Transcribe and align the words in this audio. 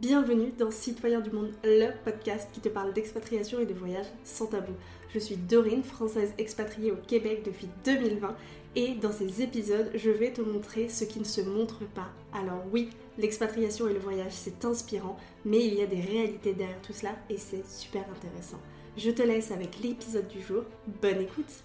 Bienvenue 0.00 0.52
dans 0.58 0.70
Citoyens 0.70 1.22
du 1.22 1.30
Monde, 1.30 1.54
le 1.64 1.90
podcast 2.04 2.50
qui 2.52 2.60
te 2.60 2.68
parle 2.68 2.92
d'expatriation 2.92 3.60
et 3.60 3.64
de 3.64 3.72
voyage 3.72 4.04
sans 4.24 4.44
tabou. 4.44 4.74
Je 5.14 5.18
suis 5.18 5.36
Dorine, 5.36 5.82
française 5.82 6.34
expatriée 6.36 6.92
au 6.92 6.96
Québec 6.96 7.40
depuis 7.46 7.70
2020 7.86 8.36
et 8.74 8.94
dans 8.96 9.10
ces 9.10 9.40
épisodes, 9.40 9.90
je 9.94 10.10
vais 10.10 10.34
te 10.34 10.42
montrer 10.42 10.90
ce 10.90 11.04
qui 11.04 11.18
ne 11.18 11.24
se 11.24 11.40
montre 11.40 11.86
pas. 11.94 12.08
Alors 12.34 12.62
oui, 12.72 12.90
l'expatriation 13.16 13.88
et 13.88 13.94
le 13.94 13.98
voyage, 13.98 14.32
c'est 14.32 14.66
inspirant, 14.66 15.16
mais 15.46 15.64
il 15.66 15.72
y 15.72 15.82
a 15.82 15.86
des 15.86 16.02
réalités 16.02 16.52
derrière 16.52 16.82
tout 16.82 16.92
cela 16.92 17.12
et 17.30 17.38
c'est 17.38 17.66
super 17.66 18.04
intéressant. 18.14 18.60
Je 18.98 19.10
te 19.10 19.22
laisse 19.22 19.50
avec 19.50 19.80
l'épisode 19.82 20.28
du 20.28 20.42
jour. 20.42 20.64
Bonne 21.00 21.22
écoute 21.22 21.64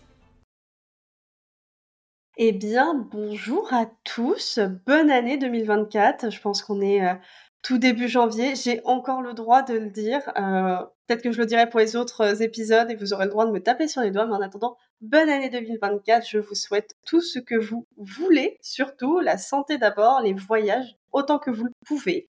eh 2.37 2.53
bien, 2.53 2.95
bonjour 3.11 3.71
à 3.71 3.85
tous, 4.03 4.57
bonne 4.87 5.11
année 5.11 5.37
2024. 5.37 6.31
Je 6.31 6.41
pense 6.41 6.63
qu'on 6.63 6.81
est 6.81 7.05
euh, 7.05 7.13
tout 7.61 7.77
début 7.77 8.07
janvier. 8.07 8.55
J'ai 8.55 8.81
encore 8.85 9.21
le 9.21 9.33
droit 9.33 9.61
de 9.61 9.73
le 9.73 9.89
dire. 9.89 10.21
Euh, 10.37 10.77
peut-être 11.07 11.21
que 11.21 11.31
je 11.31 11.39
le 11.39 11.45
dirai 11.45 11.69
pour 11.69 11.79
les 11.79 11.95
autres 11.95 12.21
euh, 12.21 12.35
épisodes 12.35 12.89
et 12.89 12.95
vous 12.95 13.13
aurez 13.13 13.25
le 13.25 13.31
droit 13.31 13.45
de 13.45 13.51
me 13.51 13.61
taper 13.61 13.87
sur 13.87 14.01
les 14.01 14.11
doigts. 14.11 14.25
Mais 14.25 14.33
en 14.33 14.41
attendant, 14.41 14.77
bonne 15.01 15.29
année 15.29 15.49
2024. 15.49 16.27
Je 16.27 16.39
vous 16.39 16.55
souhaite 16.55 16.95
tout 17.05 17.21
ce 17.21 17.39
que 17.39 17.55
vous 17.55 17.85
voulez, 17.97 18.57
surtout 18.61 19.19
la 19.19 19.37
santé 19.37 19.77
d'abord, 19.77 20.21
les 20.21 20.33
voyages 20.33 20.97
autant 21.11 21.39
que 21.39 21.51
vous 21.51 21.65
le 21.65 21.73
pouvez. 21.85 22.27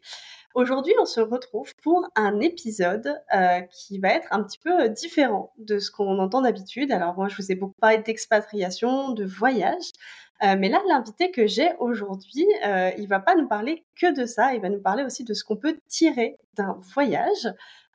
Aujourd'hui, 0.55 0.93
on 1.01 1.07
se 1.07 1.21
retrouve 1.21 1.75
pour 1.83 2.07
un 2.15 2.39
épisode 2.41 3.19
euh, 3.35 3.61
qui 3.71 3.99
va 3.99 4.11
être 4.11 4.29
un 4.33 4.43
petit 4.43 4.59
peu 4.59 4.91
différent 4.91 5.55
de 5.57 5.79
ce 5.79 5.91
qu'on 5.91 6.19
entend 6.19 6.43
d'habitude. 6.43 6.93
Alors 6.93 7.15
moi, 7.15 7.29
je 7.29 7.37
vous 7.37 7.51
ai 7.51 7.55
beaucoup 7.55 7.81
parlé 7.81 7.99
d'expatriation, 7.99 9.13
de 9.13 9.25
voyage, 9.25 9.93
euh, 10.43 10.57
mais 10.59 10.69
là, 10.69 10.83
l'invité 10.89 11.31
que 11.31 11.47
j'ai 11.47 11.71
aujourd'hui, 11.79 12.47
euh, 12.67 12.91
il 12.99 13.07
va 13.09 13.21
pas 13.21 13.35
nous 13.35 13.47
parler 13.47 13.85
que 14.01 14.15
de 14.15 14.27
ça, 14.27 14.55
il 14.55 14.61
va 14.61 14.69
nous 14.69 14.81
parler 14.81 15.05
aussi 15.05 15.25
de 15.25 15.35
ce 15.35 15.45
qu'on 15.45 15.57
peut 15.57 15.79
tirer 15.89 16.37
d'un 16.57 16.79
voyage. 16.95 17.49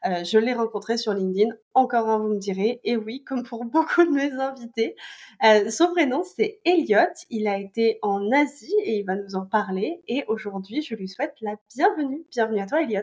Euh, 0.05 0.23
je 0.23 0.37
l'ai 0.37 0.53
rencontré 0.53 0.95
sur 0.97 1.13
LinkedIn, 1.13 1.49
encore 1.73 2.07
un, 2.09 2.19
vous 2.19 2.29
me 2.29 2.39
direz, 2.39 2.79
et 2.83 2.95
oui, 2.95 3.23
comme 3.23 3.43
pour 3.43 3.65
beaucoup 3.65 4.05
de 4.05 4.11
mes 4.11 4.31
invités. 4.31 4.95
Euh, 5.43 5.69
son 5.69 5.91
prénom, 5.91 6.23
c'est 6.23 6.59
Elliot, 6.65 7.13
il 7.29 7.47
a 7.47 7.57
été 7.57 7.99
en 8.01 8.31
Asie 8.31 8.73
et 8.83 8.99
il 8.99 9.03
va 9.03 9.15
nous 9.15 9.35
en 9.35 9.45
parler, 9.45 10.01
et 10.07 10.23
aujourd'hui, 10.27 10.81
je 10.81 10.95
lui 10.95 11.07
souhaite 11.07 11.35
la 11.41 11.55
bienvenue. 11.75 12.25
Bienvenue 12.31 12.61
à 12.61 12.67
toi, 12.67 12.81
Elliot. 12.81 13.01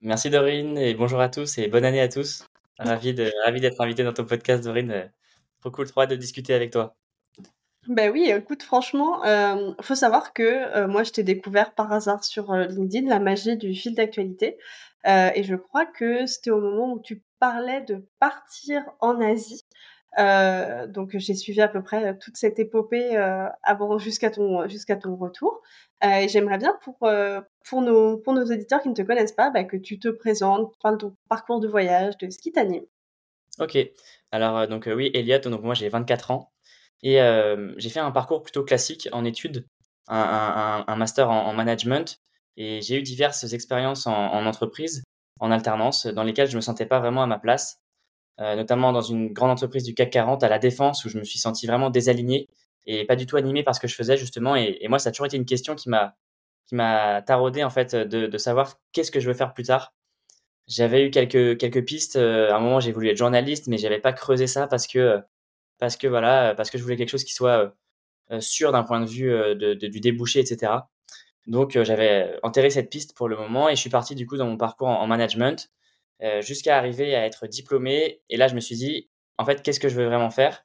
Merci 0.00 0.30
Dorine, 0.30 0.78
et 0.78 0.94
bonjour 0.94 1.20
à 1.20 1.28
tous, 1.28 1.58
et 1.58 1.68
bonne 1.68 1.84
année 1.84 2.00
à 2.00 2.08
tous. 2.08 2.46
Ravi 2.78 3.14
d'être 3.14 3.80
invité 3.80 4.04
dans 4.04 4.12
ton 4.12 4.24
podcast, 4.24 4.62
Dorine. 4.62 5.10
Trop 5.60 5.70
cool, 5.70 5.90
trop 5.90 6.06
de 6.06 6.14
discuter 6.14 6.54
avec 6.54 6.70
toi. 6.70 6.96
Ben 7.88 8.10
oui, 8.10 8.30
écoute, 8.30 8.64
franchement, 8.64 9.24
euh, 9.24 9.72
faut 9.80 9.94
savoir 9.94 10.32
que 10.32 10.42
euh, 10.42 10.88
moi, 10.88 11.04
je 11.04 11.12
t'ai 11.12 11.22
découvert 11.22 11.72
par 11.72 11.92
hasard 11.92 12.24
sur 12.24 12.50
euh, 12.50 12.64
LinkedIn 12.66 13.08
la 13.08 13.20
magie 13.20 13.56
du 13.56 13.74
fil 13.74 13.94
d'actualité. 13.94 14.58
Euh, 15.06 15.30
et 15.34 15.44
je 15.44 15.54
crois 15.54 15.86
que 15.86 16.26
c'était 16.26 16.50
au 16.50 16.60
moment 16.60 16.94
où 16.94 17.00
tu 17.00 17.22
parlais 17.38 17.82
de 17.82 18.04
partir 18.18 18.82
en 19.00 19.20
Asie. 19.20 19.64
donc 20.88 21.10
j'ai 21.16 21.34
suivi 21.34 21.60
à 21.60 21.68
peu 21.68 21.82
près 21.82 22.16
toute 22.18 22.36
cette 22.36 22.58
épopée 22.58 23.16
avant 23.62 23.98
jusqu'à 23.98 24.30
ton 24.30 24.66
jusqu'à 24.66 24.96
ton 24.96 25.14
retour. 25.16 25.60
et 26.02 26.26
j'aimerais 26.28 26.58
bien 26.58 26.74
pour 26.82 26.98
pour 27.68 27.82
nos 27.82 28.16
pour 28.18 28.32
nos 28.32 28.44
auditeurs 28.44 28.80
qui 28.82 28.88
ne 28.88 28.94
te 28.94 29.02
connaissent 29.02 29.32
pas, 29.32 29.50
bah, 29.50 29.64
que 29.64 29.76
tu 29.76 29.98
te 29.98 30.08
présentes, 30.08 30.72
parles 30.82 30.96
de 30.96 31.06
ton 31.08 31.16
parcours 31.28 31.60
de 31.60 31.68
voyage, 31.68 32.16
de 32.18 32.30
ce 32.30 32.38
qui 32.38 32.50
t'anime. 32.52 32.86
Ok. 33.60 33.78
Alors 34.32 34.66
donc 34.66 34.88
oui, 34.92 35.10
Elliot. 35.14 35.38
Donc 35.40 35.62
moi 35.62 35.74
j'ai 35.74 35.88
24 35.90 36.30
ans. 36.30 36.55
Et 37.02 37.20
euh, 37.20 37.74
j'ai 37.76 37.90
fait 37.90 38.00
un 38.00 38.10
parcours 38.10 38.42
plutôt 38.42 38.64
classique 38.64 39.08
en 39.12 39.24
études, 39.24 39.66
un, 40.08 40.96
master 40.96 41.30
en, 41.30 41.46
en, 41.46 41.52
management. 41.52 42.20
Et 42.56 42.80
j'ai 42.80 42.98
eu 42.98 43.02
diverses 43.02 43.52
expériences 43.52 44.06
en, 44.06 44.14
en, 44.14 44.46
entreprise, 44.46 45.02
en 45.40 45.50
alternance, 45.50 46.06
dans 46.06 46.22
lesquelles 46.22 46.48
je 46.48 46.56
me 46.56 46.62
sentais 46.62 46.86
pas 46.86 47.00
vraiment 47.00 47.22
à 47.22 47.26
ma 47.26 47.38
place. 47.38 47.80
Euh, 48.38 48.54
notamment 48.54 48.92
dans 48.92 49.00
une 49.00 49.32
grande 49.32 49.50
entreprise 49.50 49.82
du 49.84 49.94
CAC 49.94 50.10
40 50.10 50.42
à 50.42 50.48
la 50.48 50.58
défense, 50.58 51.04
où 51.04 51.08
je 51.08 51.18
me 51.18 51.24
suis 51.24 51.38
senti 51.38 51.66
vraiment 51.66 51.88
désaligné 51.88 52.48
et 52.84 53.06
pas 53.06 53.16
du 53.16 53.24
tout 53.26 53.36
animé 53.36 53.62
par 53.62 53.74
ce 53.74 53.80
que 53.80 53.88
je 53.88 53.94
faisais 53.94 54.16
justement. 54.16 54.56
Et, 54.56 54.86
moi, 54.88 54.98
ça 54.98 55.08
a 55.08 55.12
toujours 55.12 55.26
été 55.26 55.36
une 55.36 55.46
question 55.46 55.74
qui 55.74 55.88
m'a 55.88 56.14
qui 56.66 56.76
taraudé 56.76 57.64
en 57.64 57.70
fait 57.70 57.94
de, 57.94 58.26
de 58.26 58.38
savoir 58.38 58.78
qu'est-ce 58.92 59.10
que 59.10 59.20
je 59.20 59.28
veux 59.28 59.34
faire 59.34 59.54
plus 59.54 59.64
tard. 59.64 59.94
J'avais 60.68 61.06
eu 61.06 61.10
quelques 61.10 61.58
quelques 61.58 61.84
pistes. 61.84 62.16
Euh, 62.16 62.50
à 62.52 62.56
un 62.56 62.60
moment, 62.60 62.80
j'ai 62.80 62.92
voulu 62.92 63.08
être 63.08 63.16
journaliste, 63.16 63.68
mais 63.68 63.78
j'avais 63.78 64.00
pas 64.00 64.12
creusé 64.12 64.46
ça 64.46 64.66
parce 64.66 64.86
que 64.86 65.20
parce 65.78 65.96
que 65.96 66.06
voilà, 66.06 66.54
parce 66.54 66.70
que 66.70 66.78
je 66.78 66.82
voulais 66.82 66.96
quelque 66.96 67.10
chose 67.10 67.24
qui 67.24 67.34
soit 67.34 67.58
euh, 67.58 67.70
euh, 68.32 68.40
sûr 68.40 68.72
d'un 68.72 68.82
point 68.82 69.00
de 69.00 69.06
vue 69.06 69.32
euh, 69.32 69.54
de, 69.54 69.74
de, 69.74 69.86
du 69.86 70.00
débouché, 70.00 70.40
etc. 70.40 70.72
Donc 71.46 71.80
j'avais 71.82 72.38
enterré 72.42 72.70
cette 72.70 72.90
piste 72.90 73.16
pour 73.16 73.28
le 73.28 73.36
moment 73.36 73.68
et 73.68 73.76
je 73.76 73.80
suis 73.80 73.90
parti 73.90 74.14
du 74.14 74.26
coup 74.26 74.36
dans 74.36 74.46
mon 74.46 74.56
parcours 74.56 74.88
en, 74.88 75.06
management 75.06 75.70
euh, 76.22 76.40
jusqu'à 76.42 76.76
arriver 76.78 77.14
à 77.14 77.26
être 77.26 77.46
diplômé. 77.46 78.20
Et 78.28 78.36
là, 78.36 78.48
je 78.48 78.54
me 78.54 78.60
suis 78.60 78.76
dit, 78.76 79.08
en 79.38 79.44
fait, 79.44 79.62
qu'est-ce 79.62 79.80
que 79.80 79.88
je 79.88 79.96
veux 79.96 80.06
vraiment 80.06 80.30
faire? 80.30 80.64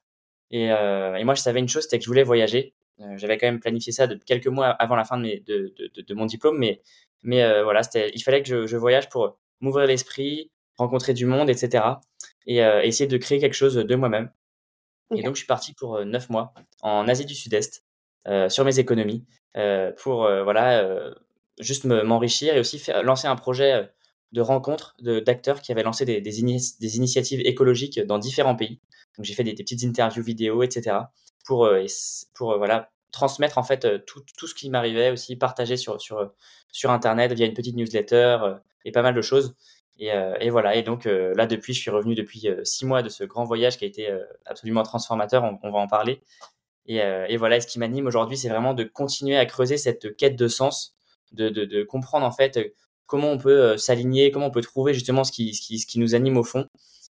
Et, 0.50 0.70
euh, 0.72 1.16
et, 1.16 1.24
moi, 1.24 1.34
je 1.34 1.42
savais 1.42 1.60
une 1.60 1.68
chose, 1.68 1.84
c'était 1.84 1.98
que 1.98 2.04
je 2.04 2.08
voulais 2.10 2.22
voyager. 2.24 2.74
Euh, 3.00 3.16
j'avais 3.16 3.38
quand 3.38 3.46
même 3.46 3.60
planifié 3.60 3.92
ça 3.92 4.06
de 4.06 4.16
quelques 4.16 4.48
mois 4.48 4.68
avant 4.68 4.96
la 4.96 5.04
fin 5.04 5.16
de, 5.18 5.22
mes, 5.22 5.40
de, 5.40 5.74
de, 5.96 6.14
mon 6.14 6.26
diplôme, 6.26 6.58
mais, 6.58 6.82
mais 7.22 7.42
euh, 7.42 7.64
voilà, 7.64 7.82
il 8.14 8.22
fallait 8.22 8.42
que 8.42 8.48
je, 8.48 8.66
je 8.66 8.76
voyage 8.76 9.08
pour 9.08 9.38
m'ouvrir 9.60 9.86
l'esprit, 9.86 10.50
rencontrer 10.76 11.14
du 11.14 11.26
monde, 11.26 11.48
etc. 11.50 11.84
Et 12.46 12.58
essayer 12.58 13.06
de 13.06 13.16
créer 13.18 13.38
quelque 13.38 13.54
chose 13.54 13.76
de 13.76 13.94
moi-même. 13.94 14.30
Et 15.16 15.22
donc, 15.22 15.34
je 15.34 15.40
suis 15.40 15.46
parti 15.46 15.74
pour 15.74 15.96
euh, 15.96 16.04
neuf 16.04 16.30
mois 16.30 16.54
en 16.82 17.08
Asie 17.08 17.24
du 17.24 17.34
Sud-Est 17.34 17.84
euh, 18.28 18.48
sur 18.48 18.64
mes 18.64 18.78
économies 18.78 19.24
euh, 19.56 19.92
pour 19.92 20.28
voilà 20.44 21.12
juste 21.58 21.84
m'enrichir 21.84 22.56
et 22.56 22.60
aussi 22.60 22.78
faire, 22.78 23.02
lancer 23.02 23.28
un 23.28 23.36
projet 23.36 23.90
de 24.32 24.40
rencontre 24.40 24.96
d'acteurs 25.00 25.60
qui 25.60 25.72
avaient 25.72 25.82
lancé 25.82 26.06
des, 26.06 26.20
des, 26.22 26.30
des, 26.80 26.96
initiatives 26.96 27.40
écologiques 27.44 28.00
dans 28.00 28.18
différents 28.18 28.56
pays. 28.56 28.80
Donc, 29.16 29.26
j'ai 29.26 29.34
fait 29.34 29.44
des, 29.44 29.52
des, 29.52 29.62
petites 29.62 29.84
interviews 29.84 30.22
vidéo, 30.22 30.62
etc. 30.62 30.96
pour, 31.44 31.68
pour 32.32 32.56
voilà, 32.56 32.90
transmettre 33.10 33.58
en 33.58 33.62
fait 33.62 34.06
tout, 34.06 34.22
tout 34.38 34.46
ce 34.46 34.54
qui 34.54 34.70
m'arrivait, 34.70 35.10
aussi 35.10 35.36
partager 35.36 35.76
sur, 35.76 36.00
sur, 36.00 36.32
sur 36.70 36.90
Internet 36.90 37.32
via 37.32 37.44
une 37.44 37.54
petite 37.54 37.76
newsletter 37.76 38.38
et 38.86 38.92
pas 38.92 39.02
mal 39.02 39.14
de 39.14 39.22
choses. 39.22 39.54
Et, 39.98 40.12
euh, 40.12 40.36
et, 40.40 40.50
voilà. 40.50 40.74
Et 40.76 40.82
donc 40.82 41.06
euh, 41.06 41.34
là, 41.36 41.46
depuis, 41.46 41.74
je 41.74 41.80
suis 41.80 41.90
revenu 41.90 42.14
depuis 42.14 42.48
euh, 42.48 42.64
six 42.64 42.86
mois 42.86 43.02
de 43.02 43.08
ce 43.08 43.24
grand 43.24 43.44
voyage 43.44 43.78
qui 43.78 43.84
a 43.84 43.88
été 43.88 44.08
absolument 44.46 44.82
transformateur. 44.82 45.44
On, 45.44 45.58
on, 45.62 45.70
va 45.70 45.78
en 45.78 45.86
parler. 45.86 46.22
Et, 46.86 46.96
et 46.96 47.36
voilà. 47.36 47.56
Et 47.56 47.60
ce 47.60 47.66
qui 47.66 47.78
m'anime 47.78 48.06
aujourd'hui, 48.06 48.36
c'est 48.36 48.48
vraiment 48.48 48.74
de 48.74 48.84
continuer 48.84 49.36
à 49.36 49.46
creuser 49.46 49.76
cette 49.76 50.16
quête 50.16 50.36
de 50.36 50.48
sens, 50.48 50.96
de, 51.32 51.48
de, 51.48 51.64
de 51.64 51.82
comprendre 51.84 52.26
en 52.26 52.32
fait 52.32 52.74
comment 53.06 53.30
on 53.30 53.38
peut 53.38 53.76
s'aligner, 53.76 54.30
comment 54.30 54.46
on 54.46 54.50
peut 54.50 54.62
trouver 54.62 54.94
justement 54.94 55.24
ce 55.24 55.32
qui, 55.32 55.54
ce 55.54 55.62
qui, 55.62 55.78
ce 55.78 55.86
qui 55.86 55.98
nous 56.00 56.14
anime 56.14 56.36
au 56.36 56.44
fond. 56.44 56.66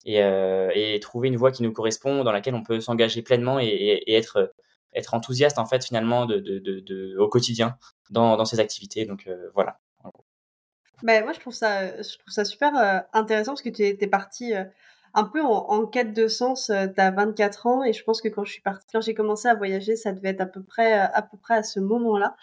Et, 0.06 0.18
et, 0.20 1.00
trouver 1.00 1.30
une 1.30 1.38
voie 1.38 1.52
qui 1.52 1.64
nous 1.64 1.72
correspond, 1.72 2.24
dans 2.24 2.32
laquelle 2.32 2.54
on 2.54 2.62
peut 2.62 2.80
s'engager 2.80 3.24
pleinement 3.24 3.60
et, 3.60 4.04
être, 4.08 4.54
être 4.94 5.16
enthousiaste 5.16 5.58
en 5.58 5.66
fait 5.66 5.84
finalement 5.84 6.28
de, 6.28 6.38
de, 6.38 6.60
de, 6.60 7.18
au 7.18 7.28
quotidien 7.28 7.76
dans, 8.12 8.38
dans 8.38 8.46
ces 8.46 8.60
activités. 8.60 9.06
Donc 9.06 9.28
voilà. 9.56 9.80
Ben, 11.04 11.24
moi, 11.24 11.34
je 11.34 11.40
trouve 11.40 11.54
ça, 11.54 11.88
je 12.02 12.18
trouve 12.18 12.32
ça 12.34 12.46
super 12.46 12.76
euh, 12.78 13.00
intéressant 13.14 13.52
parce 13.52 13.62
que 13.62 13.70
tu 13.70 13.84
es, 13.84 14.08
parti 14.08 14.54
euh, 14.54 14.64
un 15.14 15.26
peu 15.26 15.42
en, 15.42 15.86
quête 15.88 16.14
de 16.14 16.28
sens. 16.28 16.70
Euh, 16.70 16.88
tu 16.88 17.02
as 17.02 17.12
24 17.12 17.68
ans 17.68 17.84
et 17.84 17.94
je 17.94 18.04
pense 18.04 18.22
que 18.22 18.30
quand 18.30 18.46
je 18.46 18.54
suis 18.54 18.62
partie, 18.62 18.88
quand 18.94 19.02
j'ai 19.02 19.14
commencé 19.14 19.48
à 19.48 19.56
voyager, 19.56 19.96
ça 19.96 20.14
devait 20.14 20.30
être 20.30 20.42
à 20.42 20.46
peu 20.46 20.64
près, 20.64 20.94
à 20.94 21.22
peu 21.22 21.38
près 21.38 21.56
à 21.56 21.64
ce 21.64 21.80
moment-là. 21.80 22.36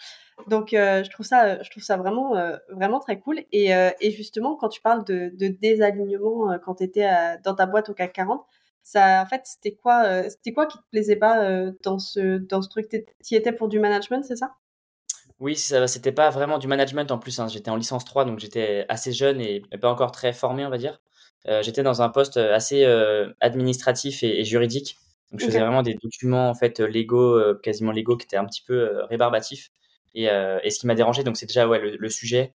Donc, 0.47 0.69
je 0.71 1.09
trouve 1.09 1.25
ça, 1.25 1.61
je 1.63 1.69
trouve 1.69 1.83
ça 1.83 1.97
vraiment, 1.97 2.33
vraiment 2.69 2.99
très 2.99 3.19
cool. 3.19 3.43
Et, 3.51 3.69
et 3.71 4.11
justement, 4.11 4.55
quand 4.55 4.69
tu 4.69 4.81
parles 4.81 5.05
de, 5.05 5.31
de 5.33 5.47
désalignement 5.47 6.57
quand 6.59 6.75
tu 6.75 6.83
étais 6.83 7.07
dans 7.43 7.55
ta 7.55 7.65
boîte 7.67 7.89
au 7.89 7.93
CAC 7.93 8.13
40, 8.13 8.45
ça, 8.83 9.21
en 9.21 9.25
fait, 9.27 9.41
c'était 9.45 9.75
quoi, 9.75 10.23
c'était 10.29 10.53
quoi 10.53 10.65
qui 10.65 10.77
te 10.77 10.83
plaisait 10.91 11.15
pas 11.15 11.71
dans 11.83 11.99
ce, 11.99 12.37
dans 12.37 12.61
ce 12.61 12.69
truc? 12.69 12.89
Tu 12.89 13.35
étais 13.35 13.51
pour 13.51 13.67
du 13.67 13.79
management, 13.79 14.23
c'est 14.23 14.35
ça? 14.35 14.55
Oui, 15.43 15.57
c'était 15.57 16.13
pas 16.13 16.29
vraiment 16.29 16.57
du 16.57 16.67
management 16.67 17.11
en 17.11 17.17
plus. 17.17 17.37
Hein. 17.41 17.49
J'étais 17.49 17.69
en 17.69 17.75
licence 17.75 18.05
3, 18.05 18.23
donc 18.23 18.39
j'étais 18.39 18.85
assez 18.87 19.11
jeune 19.11 19.41
et 19.41 19.61
pas 19.81 19.91
encore 19.91 20.13
très 20.13 20.31
formé, 20.31 20.65
on 20.65 20.69
va 20.69 20.77
dire. 20.77 21.01
Euh, 21.49 21.61
j'étais 21.61 21.83
dans 21.83 22.01
un 22.01 22.07
poste 22.07 22.37
assez 22.37 22.85
euh, 22.85 23.29
administratif 23.41 24.23
et, 24.23 24.39
et, 24.39 24.45
juridique. 24.45 24.95
Donc 25.31 25.41
je 25.41 25.47
faisais 25.47 25.59
vraiment 25.59 25.83
des 25.83 25.95
documents 25.95 26.49
en 26.49 26.53
fait 26.53 26.79
légaux, 26.79 27.35
euh, 27.37 27.59
quasiment 27.61 27.91
légaux, 27.91 28.15
qui 28.15 28.25
étaient 28.25 28.37
un 28.37 28.45
petit 28.45 28.63
peu 28.65 29.03
rébarbatifs. 29.09 29.69
Et, 30.15 30.27
et, 30.27 30.69
ce 30.69 30.79
qui 30.79 30.87
m'a 30.87 30.95
dérangé, 30.95 31.23
donc 31.23 31.35
c'est 31.35 31.47
déjà 31.47 31.67
ouais 31.67 31.79
le, 31.79 31.97
le 31.97 32.09
sujet. 32.09 32.53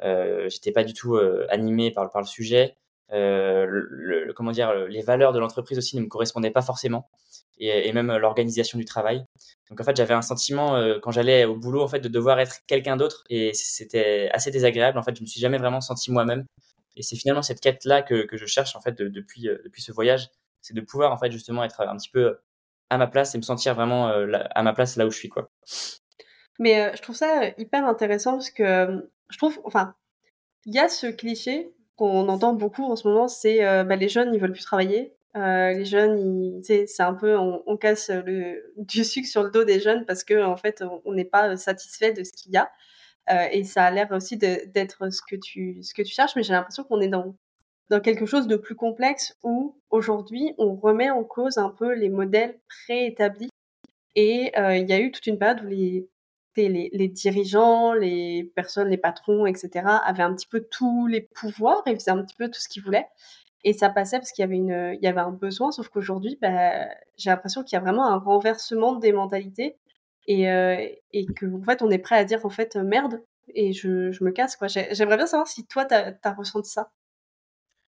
j'étais 0.00 0.72
pas 0.72 0.84
du 0.84 0.94
tout 0.94 1.18
animé 1.50 1.90
par, 1.90 2.10
par 2.10 2.22
le 2.22 2.26
sujet. 2.26 2.76
Le, 3.10 3.66
le, 3.66 4.32
comment 4.32 4.52
dire, 4.52 4.72
les 4.88 5.02
valeurs 5.02 5.34
de 5.34 5.38
l'entreprise 5.38 5.76
aussi 5.76 5.96
ne 5.96 6.00
me 6.00 6.08
correspondaient 6.08 6.50
pas 6.50 6.62
forcément 6.62 7.10
et, 7.58 7.92
même 7.92 8.10
euh, 8.10 8.18
l'organisation 8.18 8.78
du 8.78 8.84
travail. 8.84 9.24
Donc 9.70 9.80
en 9.80 9.84
fait, 9.84 9.96
j'avais 9.96 10.14
un 10.14 10.22
sentiment 10.22 10.76
euh, 10.76 10.98
quand 11.00 11.10
j'allais 11.10 11.44
au 11.44 11.56
boulot 11.56 11.82
en 11.82 11.88
fait 11.88 12.00
de 12.00 12.08
devoir 12.08 12.38
être 12.40 12.58
quelqu'un 12.66 12.96
d'autre 12.96 13.24
et 13.30 13.52
c'était 13.54 14.28
assez 14.32 14.50
désagréable. 14.50 14.98
En 14.98 15.02
fait, 15.02 15.16
je 15.16 15.22
me 15.22 15.26
suis 15.26 15.40
jamais 15.40 15.58
vraiment 15.58 15.80
senti 15.80 16.10
moi-même. 16.10 16.44
Et 16.96 17.02
c'est 17.02 17.16
finalement 17.16 17.42
cette 17.42 17.60
quête 17.60 17.84
là 17.84 18.02
que, 18.02 18.26
que 18.26 18.36
je 18.36 18.46
cherche 18.46 18.76
en 18.76 18.80
fait 18.80 18.92
de, 18.92 19.08
depuis 19.08 19.48
euh, 19.48 19.58
depuis 19.64 19.82
ce 19.82 19.92
voyage, 19.92 20.28
c'est 20.60 20.74
de 20.74 20.80
pouvoir 20.80 21.12
en 21.12 21.16
fait 21.16 21.30
justement 21.30 21.64
être 21.64 21.80
un 21.80 21.96
petit 21.96 22.10
peu 22.10 22.38
à 22.90 22.98
ma 22.98 23.06
place 23.06 23.34
et 23.34 23.38
me 23.38 23.42
sentir 23.42 23.74
vraiment 23.74 24.08
à 24.08 24.62
ma 24.62 24.74
place 24.74 24.96
là 24.96 25.06
où 25.06 25.10
je 25.10 25.16
suis 25.16 25.30
quoi. 25.30 25.50
Mais 26.58 26.94
je 26.94 27.00
trouve 27.00 27.16
ça 27.16 27.48
hyper 27.56 27.86
intéressant 27.86 28.32
parce 28.32 28.50
que 28.50 29.08
je 29.30 29.38
trouve, 29.38 29.58
enfin, 29.64 29.94
il 30.66 30.74
y 30.74 30.78
a 30.78 30.90
ce 30.90 31.06
cliché 31.06 31.72
qu'on 31.96 32.28
entend 32.28 32.52
beaucoup 32.52 32.84
en 32.84 32.94
ce 32.94 33.08
moment, 33.08 33.28
c'est 33.28 33.60
bah, 33.84 33.96
les 33.96 34.10
jeunes, 34.10 34.34
ils 34.34 34.40
veulent 34.40 34.52
plus 34.52 34.62
travailler. 34.64 35.14
Les 35.34 35.84
jeunes, 35.84 36.60
c'est 36.62 37.00
un 37.00 37.14
peu, 37.14 37.36
on, 37.38 37.76
casse 37.76 38.10
le, 38.10 38.72
du 38.76 39.04
sucre 39.04 39.28
sur 39.28 39.42
le 39.42 39.50
dos 39.50 39.64
des 39.64 39.80
jeunes 39.80 40.04
parce 40.06 40.24
que 40.24 40.42
en 40.42 40.56
fait, 40.56 40.82
on 41.04 41.12
n'est 41.12 41.24
pas 41.24 41.56
satisfait 41.56 42.12
de 42.12 42.22
ce 42.24 42.32
qu'il 42.32 42.52
y 42.52 42.56
a. 42.56 42.70
et 43.50 43.64
ça 43.64 43.84
a 43.84 43.90
l'air 43.90 44.10
aussi 44.12 44.36
d'être 44.36 45.10
ce 45.12 45.20
que 45.28 45.36
tu 45.36 45.82
ce 45.82 45.94
que 45.94 46.02
tu 46.02 46.12
cherches, 46.12 46.36
mais 46.36 46.42
j'ai 46.42 46.52
l'impression 46.52 46.84
qu'on 46.84 47.00
est 47.00 47.08
dans 47.08 47.36
dans 47.90 48.00
quelque 48.00 48.26
chose 48.26 48.46
de 48.46 48.56
plus 48.56 48.74
complexe 48.74 49.36
où 49.42 49.78
aujourd'hui 49.90 50.54
on 50.58 50.74
remet 50.76 51.10
en 51.10 51.24
cause 51.24 51.58
un 51.58 51.70
peu 51.70 51.94
les 51.94 52.08
modèles 52.08 52.58
préétablis. 52.86 53.50
Et 54.14 54.52
il 54.56 54.88
y 54.88 54.92
a 54.92 55.00
eu 55.00 55.10
toute 55.12 55.26
une 55.26 55.38
période 55.38 55.64
où 55.64 55.68
les, 55.68 56.08
les, 56.56 57.08
dirigeants, 57.08 57.92
les 57.94 58.44
personnes, 58.54 58.88
les 58.88 58.98
patrons, 58.98 59.46
etc., 59.46 59.86
avaient 60.04 60.22
un 60.22 60.34
petit 60.34 60.46
peu 60.46 60.60
tous 60.60 61.06
les 61.06 61.20
pouvoirs 61.20 61.82
et 61.86 61.94
faisaient 61.94 62.10
un 62.10 62.22
petit 62.22 62.36
peu 62.36 62.48
tout 62.48 62.60
ce 62.60 62.68
qu'ils 62.68 62.82
voulaient. 62.82 63.08
Et 63.64 63.72
ça 63.72 63.90
passait 63.90 64.18
parce 64.18 64.32
qu'il 64.32 64.42
y 64.42 64.44
avait 64.44 64.56
une, 64.56 64.94
il 64.94 65.04
y 65.04 65.06
avait 65.06 65.20
un 65.20 65.30
besoin, 65.30 65.70
sauf 65.70 65.88
qu'aujourd'hui, 65.88 66.38
bah, 66.40 66.88
j'ai 67.16 67.30
l'impression 67.30 67.62
qu'il 67.62 67.76
y 67.76 67.78
a 67.78 67.80
vraiment 67.80 68.08
un 68.08 68.18
renversement 68.18 68.94
des 68.94 69.12
mentalités 69.12 69.76
et, 70.26 70.50
euh, 70.50 70.76
et 71.12 71.26
qu'en 71.26 71.62
fait, 71.62 71.82
on 71.82 71.90
est 71.90 71.98
prêt 71.98 72.16
à 72.16 72.24
dire 72.24 72.44
en 72.44 72.50
fait 72.50 72.76
merde 72.76 73.22
et 73.54 73.72
je, 73.72 74.10
je 74.10 74.24
me 74.24 74.30
casse 74.30 74.56
quoi. 74.56 74.68
J'aimerais 74.68 75.16
bien 75.16 75.26
savoir 75.26 75.46
si 75.46 75.66
toi, 75.66 75.84
tu 75.84 75.94
as, 75.94 76.34
ressenti 76.34 76.70
ça. 76.70 76.90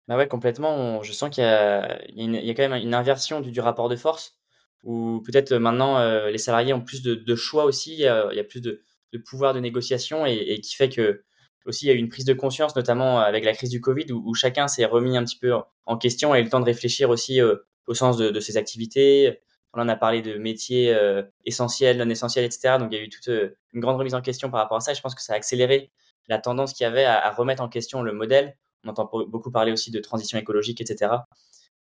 Bah 0.08 0.16
ouais, 0.16 0.28
complètement. 0.28 1.02
je 1.02 1.12
sens 1.12 1.30
qu'il 1.30 1.42
y, 1.42 1.46
y, 1.46 2.50
a 2.50 2.54
quand 2.54 2.68
même 2.68 2.80
une 2.80 2.94
inversion 2.94 3.40
du, 3.40 3.50
du 3.50 3.60
rapport 3.60 3.88
de 3.88 3.96
force 3.96 4.38
où 4.86 5.20
peut-être 5.26 5.52
euh, 5.52 5.58
maintenant 5.58 5.98
euh, 5.98 6.30
les 6.30 6.38
salariés 6.38 6.72
ont 6.72 6.80
plus 6.80 7.02
de, 7.02 7.34
choix 7.34 7.64
aussi, 7.64 7.92
il 7.94 8.00
y, 8.00 8.06
a, 8.06 8.44
plus 8.44 8.60
de, 8.62 8.82
pouvoir 9.26 9.52
de 9.52 9.60
négociation 9.60 10.24
et, 10.24 10.60
qui 10.60 10.74
fait 10.74 10.88
que 10.88 11.24
aussi 11.66 11.86
il 11.86 11.88
y 11.88 11.90
a 11.90 11.94
eu 11.94 11.98
une 11.98 12.08
prise 12.08 12.24
de 12.24 12.32
conscience, 12.32 12.76
notamment 12.76 13.20
avec 13.20 13.44
la 13.44 13.52
crise 13.52 13.70
du 13.70 13.80
Covid, 13.80 14.12
où, 14.12 14.34
chacun 14.34 14.68
s'est 14.68 14.84
remis 14.84 15.16
un 15.16 15.24
petit 15.24 15.38
peu 15.38 15.52
en 15.86 15.96
question 15.96 16.34
et 16.34 16.38
a 16.38 16.40
eu 16.40 16.44
le 16.44 16.50
temps 16.50 16.60
de 16.60 16.64
réfléchir 16.64 17.10
aussi 17.10 17.40
euh, 17.40 17.56
au 17.86 17.94
sens 17.94 18.16
de, 18.16 18.40
ses 18.40 18.56
activités. 18.56 19.40
On 19.74 19.88
a 19.88 19.96
parlé 19.96 20.22
de 20.22 20.38
métiers 20.38 20.96
essentiels, 21.44 21.98
non 21.98 22.08
essentiels, 22.08 22.46
etc. 22.46 22.76
Donc 22.78 22.88
il 22.92 22.98
y 22.98 22.98
a 22.98 23.04
eu 23.04 23.10
toute 23.10 23.28
une 23.28 23.80
grande 23.80 23.98
remise 23.98 24.14
en 24.14 24.22
question 24.22 24.50
par 24.50 24.60
rapport 24.60 24.78
à 24.78 24.80
ça. 24.80 24.92
Et 24.92 24.94
je 24.94 25.02
pense 25.02 25.14
que 25.14 25.20
ça 25.20 25.34
a 25.34 25.36
accéléré 25.36 25.90
la 26.28 26.38
tendance 26.38 26.72
qu'il 26.72 26.84
y 26.84 26.86
avait 26.86 27.04
à, 27.04 27.30
remettre 27.30 27.62
en 27.62 27.68
question 27.68 28.02
le 28.02 28.12
modèle. 28.12 28.56
On 28.84 28.88
entend 28.88 29.10
beaucoup 29.28 29.50
parler 29.50 29.72
aussi 29.72 29.90
de 29.90 30.00
transition 30.00 30.38
écologique, 30.38 30.80
etc. 30.80 31.12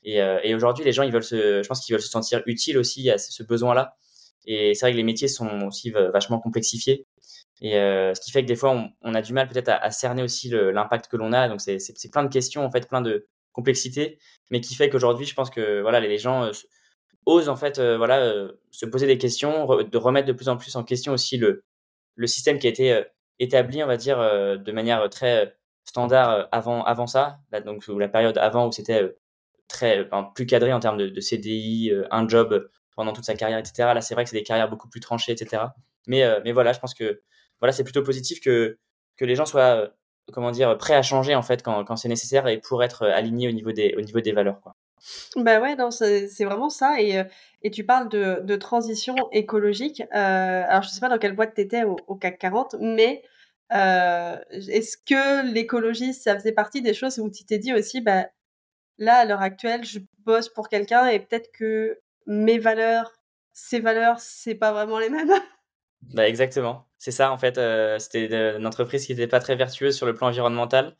Euh, 0.08 0.40
et, 0.44 0.56
aujourd'hui, 0.56 0.84
les 0.84 0.92
gens, 0.92 1.04
ils 1.04 1.12
veulent 1.12 1.24
se, 1.24 1.64
je 1.64 1.68
pense 1.68 1.80
qu'ils 1.80 1.94
veulent 1.94 2.02
se 2.02 2.10
sentir 2.10 2.42
utiles 2.46 2.78
aussi 2.78 3.10
à 3.10 3.18
ce 3.18 3.44
besoin-là. 3.44 3.96
Et 4.46 4.74
c'est 4.76 4.86
vrai 4.86 4.92
que 4.92 4.98
les 4.98 5.04
métiers 5.04 5.28
sont 5.28 5.62
aussi 5.62 5.90
vachement 5.90 6.40
complexifiés. 6.40 7.08
Et 7.62 7.78
euh, 7.78 8.13
ce 8.13 8.22
qui 8.22 8.31
fait 8.31 8.42
que 8.42 8.48
des 8.48 8.56
fois, 8.56 8.90
on, 9.02 9.13
a 9.13 9.22
du 9.22 9.34
mal 9.34 9.48
peut-être 9.48 9.69
à, 9.69 9.92
cerner 9.92 10.24
aussi 10.24 10.50
l'impact 10.50 11.07
que 11.07 11.18
l'on 11.18 11.31
a. 11.34 11.48
Donc, 11.48 11.62
c'est 11.62 12.12
plein 12.12 12.24
de 12.24 12.30
questions, 12.30 12.66
en 12.66 12.72
fait, 12.72 12.88
plein 12.88 13.02
de 13.02 13.28
complexités, 13.54 14.19
mais 14.52 14.60
qui 14.60 14.75
fait 14.75 14.90
qu'aujourd'hui, 14.90 15.25
je 15.25 15.34
pense 15.34 15.50
que 15.50 15.81
voilà, 15.81 16.00
les, 16.02 16.18
gens 16.18 16.44
euh, 16.44 16.52
osent 17.25 17.48
en 17.48 17.56
fait, 17.56 17.80
voilà, 17.80 18.50
se 18.72 18.86
poser 18.86 19.07
des 19.07 19.18
questions, 19.18 19.68
de 19.84 19.98
remettre 19.98 20.28
de 20.28 20.34
plus 20.34 20.50
en 20.50 20.57
plus 20.57 20.75
en 20.75 20.84
question 20.84 21.13
aussi 21.13 21.38
le, 21.38 21.63
le 22.16 22.28
système 22.28 22.60
qui 22.60 22.68
a 22.68 22.69
été 22.69 23.04
établi, 23.40 23.81
on 23.84 23.88
va 23.88 23.98
dire, 23.98 24.18
de 24.18 24.72
manière 24.72 25.10
très 25.10 25.56
standard 25.86 26.50
avant, 26.52 26.84
avant 26.84 27.07
ça, 27.07 27.40
donc 27.66 27.88
la 27.88 28.10
période 28.10 28.38
avant 28.38 28.68
où 28.68 28.72
c'était 28.72 29.16
très 29.68 30.07
plus 30.36 30.46
cadré 30.46 30.74
en 30.74 30.80
termes 30.80 30.98
de, 30.98 31.19
CDI, 31.19 31.92
euh, 31.92 32.07
un 32.12 32.28
job 32.28 32.69
pendant 32.96 33.13
toute 33.13 33.25
sa 33.25 33.36
carrière, 33.36 33.60
etc. 33.60 33.92
Là, 33.94 34.02
c'est 34.02 34.13
vrai 34.13 34.24
que 34.24 34.30
c'est 34.30 34.38
des 34.38 34.44
carrières 34.44 34.69
beaucoup 34.69 34.90
plus 34.90 35.00
tranchées, 35.00 35.31
etc. 35.31 35.63
Mais, 36.07 36.24
euh, 36.24 36.40
mais 36.44 36.52
voilà, 36.52 36.74
je 36.74 36.80
pense 36.80 36.94
que 36.94 37.22
voilà, 37.60 37.72
c'est 37.72 37.84
plutôt 37.84 38.04
positif 38.04 38.40
que, 38.40 38.78
que 39.18 39.25
les 39.25 39.36
gens 39.36 39.46
soient 39.46 39.81
euh, 39.81 39.88
comment 40.34 40.52
dire, 40.52 40.78
prêts 40.78 40.96
à 40.96 41.02
changer 41.02 41.36
en 41.36 41.42
fait 41.42 41.62
quand, 41.62 41.84
quand 41.86 41.96
c'est 41.96 42.10
nécessaire 42.10 42.48
et 42.48 42.60
pour 42.60 42.84
être 42.84 43.06
alignés 43.06 43.48
au 43.48 43.52
niveau 43.52 43.72
des, 43.72 43.96
au 43.98 44.02
niveau 44.02 44.22
des 44.22 44.31
valeurs. 44.31 44.60
Quoi. 44.62 44.75
Bah 45.36 45.60
ouais, 45.60 45.75
c'est 45.92 46.46
vraiment 46.46 46.69
ça. 46.69 47.00
Et, 47.00 47.22
et 47.62 47.69
tu 47.69 47.84
parles 47.86 48.10
de, 48.10 48.40
de 48.42 48.56
transition 48.56 49.16
écologique. 49.31 50.02
alors, 50.12 50.81
je 50.81 50.90
sais 50.90 51.00
pas 51.00 51.10
dans 51.10 51.19
quelle 51.19 51.36
boîte 51.36 51.54
tu 51.54 51.62
étais 51.62 51.84
au, 51.84 51.96
au, 52.07 52.16
CAC 52.16 52.40
40, 52.40 52.75
mais 52.80 53.24
est-ce 53.69 54.98
que 54.98 55.54
l'écologie, 55.54 56.13
ça 56.13 56.36
faisait 56.36 56.54
partie 56.54 56.81
des 56.81 56.96
choses 56.96 57.19
où 57.19 57.30
tu 57.30 57.46
t'es 57.46 57.60
dit 57.60 57.74
aussi, 57.74 58.02
bah, 58.02 58.25
là, 58.98 59.18
à 59.18 59.25
l'heure 59.25 59.42
actuelle, 59.42 59.84
je 59.84 60.00
bosse 60.19 60.50
pour 60.50 60.69
quelqu'un 60.69 61.07
et 61.07 61.19
peut-être 61.19 61.52
que 61.52 62.00
mes 62.25 62.57
valeurs, 62.57 63.12
ses 63.54 63.80
valeurs, 63.80 64.19
c'est 64.19 64.56
pas 64.56 64.72
vraiment 64.72 65.00
les 65.00 65.10
mêmes? 65.10 65.31
Bah 66.13 66.28
exactement. 66.28 66.88
C'est 67.06 67.12
ça, 67.12 67.31
en 67.31 67.38
fait. 67.38 67.60
Euh, 67.60 68.00
c'était 68.00 68.56
une 68.57 68.66
entreprise 68.66 69.06
qui 69.06 69.12
n'était 69.12 69.28
pas 69.28 69.40
très 69.40 69.56
vertueuse 69.56 69.96
sur 69.96 70.07
le 70.07 70.16
plan 70.16 70.25
environnemental. 70.25 70.98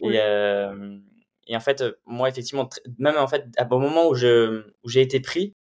Et, 0.00 0.20
euh, 0.20 0.96
et, 1.48 1.56
en 1.56 1.60
fait, 1.60 1.82
moi, 2.06 2.28
effectivement, 2.28 2.68
même 2.96 3.16
en 3.16 3.26
fait, 3.26 3.44
au 3.68 3.78
moment 3.80 4.06
où 4.08 4.14
j'ai 4.14 4.60
où 4.84 4.90
été 4.94 5.18
pris, 5.18 5.56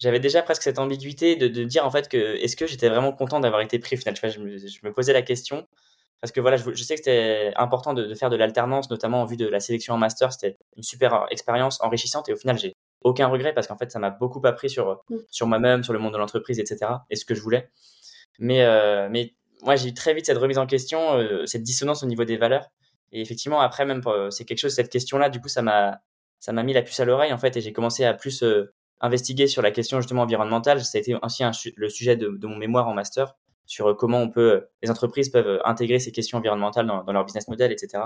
j'avais 0.00 0.18
déjà 0.18 0.42
presque 0.42 0.62
cette 0.62 0.80
ambiguïté 0.80 1.36
de, 1.36 1.46
de, 1.46 1.62
dire 1.62 1.86
en 1.86 1.90
fait 1.92 2.08
que 2.08 2.16
est-ce 2.16 2.56
que 2.56 2.66
j'étais 2.66 2.88
vraiment 2.88 3.12
content 3.12 3.38
d'avoir 3.38 3.60
été 3.62 3.78
pris 3.78 3.94
au 3.94 3.98
final. 4.00 4.16
je, 4.16 4.40
me, 4.40 4.58
je 4.58 4.78
me 4.82 4.92
posais 4.92 5.12
la 5.12 5.22
question 5.22 5.68
parce 6.20 6.32
que 6.32 6.40
voilà, 6.40 6.56
je, 6.56 6.82
sais 6.82 6.96
que 6.96 7.04
c'était 7.04 7.52
important 7.54 7.94
de, 7.94 8.12
faire 8.14 8.28
de 8.28 8.34
l'alternance, 8.34 8.90
notamment 8.90 9.22
en 9.22 9.24
vue 9.24 9.36
de 9.36 9.46
la 9.46 9.60
sélection 9.60 9.94
en 9.94 9.98
master. 9.98 10.32
C'était 10.32 10.56
une 10.76 10.82
super 10.82 11.26
expérience 11.30 11.80
enrichissante 11.80 12.28
et 12.28 12.32
au 12.32 12.36
final, 12.36 12.58
j'ai 12.58 12.74
aucun 13.02 13.28
regret 13.28 13.54
parce 13.54 13.68
qu'en 13.68 13.78
fait, 13.78 13.92
ça 13.92 14.00
m'a 14.00 14.10
beaucoup 14.10 14.44
appris 14.44 14.68
sur, 14.68 15.00
mm. 15.10 15.16
sur 15.30 15.46
moi-même, 15.46 15.84
sur 15.84 15.92
le 15.92 16.00
monde 16.00 16.12
de 16.12 16.18
l'entreprise, 16.18 16.58
etc. 16.58 16.90
et 17.08 17.14
ce 17.14 17.24
que 17.24 17.36
je 17.36 17.40
voulais. 17.40 17.70
Mais, 18.38 18.62
euh, 18.62 19.08
mais 19.10 19.34
moi, 19.62 19.76
j'ai 19.76 19.88
eu 19.88 19.94
très 19.94 20.14
vite 20.14 20.26
cette 20.26 20.38
remise 20.38 20.58
en 20.58 20.66
question, 20.66 21.14
euh, 21.14 21.46
cette 21.46 21.62
dissonance 21.62 22.02
au 22.02 22.06
niveau 22.06 22.24
des 22.24 22.36
valeurs. 22.36 22.68
Et 23.12 23.20
effectivement, 23.20 23.60
après, 23.60 23.84
même, 23.84 24.02
c'est 24.30 24.44
quelque 24.44 24.58
chose, 24.58 24.74
cette 24.74 24.90
question-là, 24.90 25.28
du 25.28 25.40
coup, 25.40 25.48
ça 25.48 25.62
m'a, 25.62 26.00
ça 26.38 26.52
m'a 26.52 26.62
mis 26.62 26.72
la 26.72 26.82
puce 26.82 26.98
à 27.00 27.04
l'oreille, 27.04 27.32
en 27.32 27.38
fait, 27.38 27.56
et 27.56 27.60
j'ai 27.60 27.72
commencé 27.72 28.04
à 28.04 28.14
plus 28.14 28.42
investiguer 29.00 29.46
sur 29.46 29.60
la 29.60 29.70
question, 29.70 30.00
justement, 30.00 30.22
environnementale. 30.22 30.82
Ça 30.82 30.96
a 30.96 31.00
été 31.00 31.14
aussi 31.22 31.42
le 31.76 31.88
sujet 31.90 32.16
de, 32.16 32.28
de, 32.30 32.46
mon 32.46 32.56
mémoire 32.56 32.88
en 32.88 32.94
master 32.94 33.34
sur 33.66 33.88
euh, 33.88 33.94
comment 33.94 34.18
on 34.18 34.30
peut, 34.30 34.66
les 34.82 34.90
entreprises 34.90 35.30
peuvent 35.30 35.46
euh, 35.46 35.66
intégrer 35.66 35.98
ces 35.98 36.12
questions 36.12 36.38
environnementales 36.38 36.86
dans, 36.86 37.12
leur 37.12 37.24
business 37.24 37.48
model, 37.48 37.72
etc. 37.72 38.04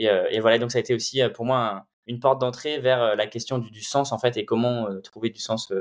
Euh, 0.00 0.26
et, 0.30 0.40
voilà, 0.40 0.58
donc 0.58 0.72
ça 0.72 0.78
a 0.78 0.80
été 0.80 0.94
aussi 0.94 1.20
pour 1.34 1.44
moi 1.44 1.86
une 2.06 2.20
porte 2.20 2.40
d'entrée 2.40 2.78
vers 2.78 3.16
la 3.16 3.26
question 3.26 3.58
du, 3.58 3.82
sens 3.82 4.12
en 4.12 4.18
fait 4.18 4.36
et 4.36 4.44
comment 4.44 4.88
trouver 5.02 5.30
du 5.30 5.40
sens 5.40 5.72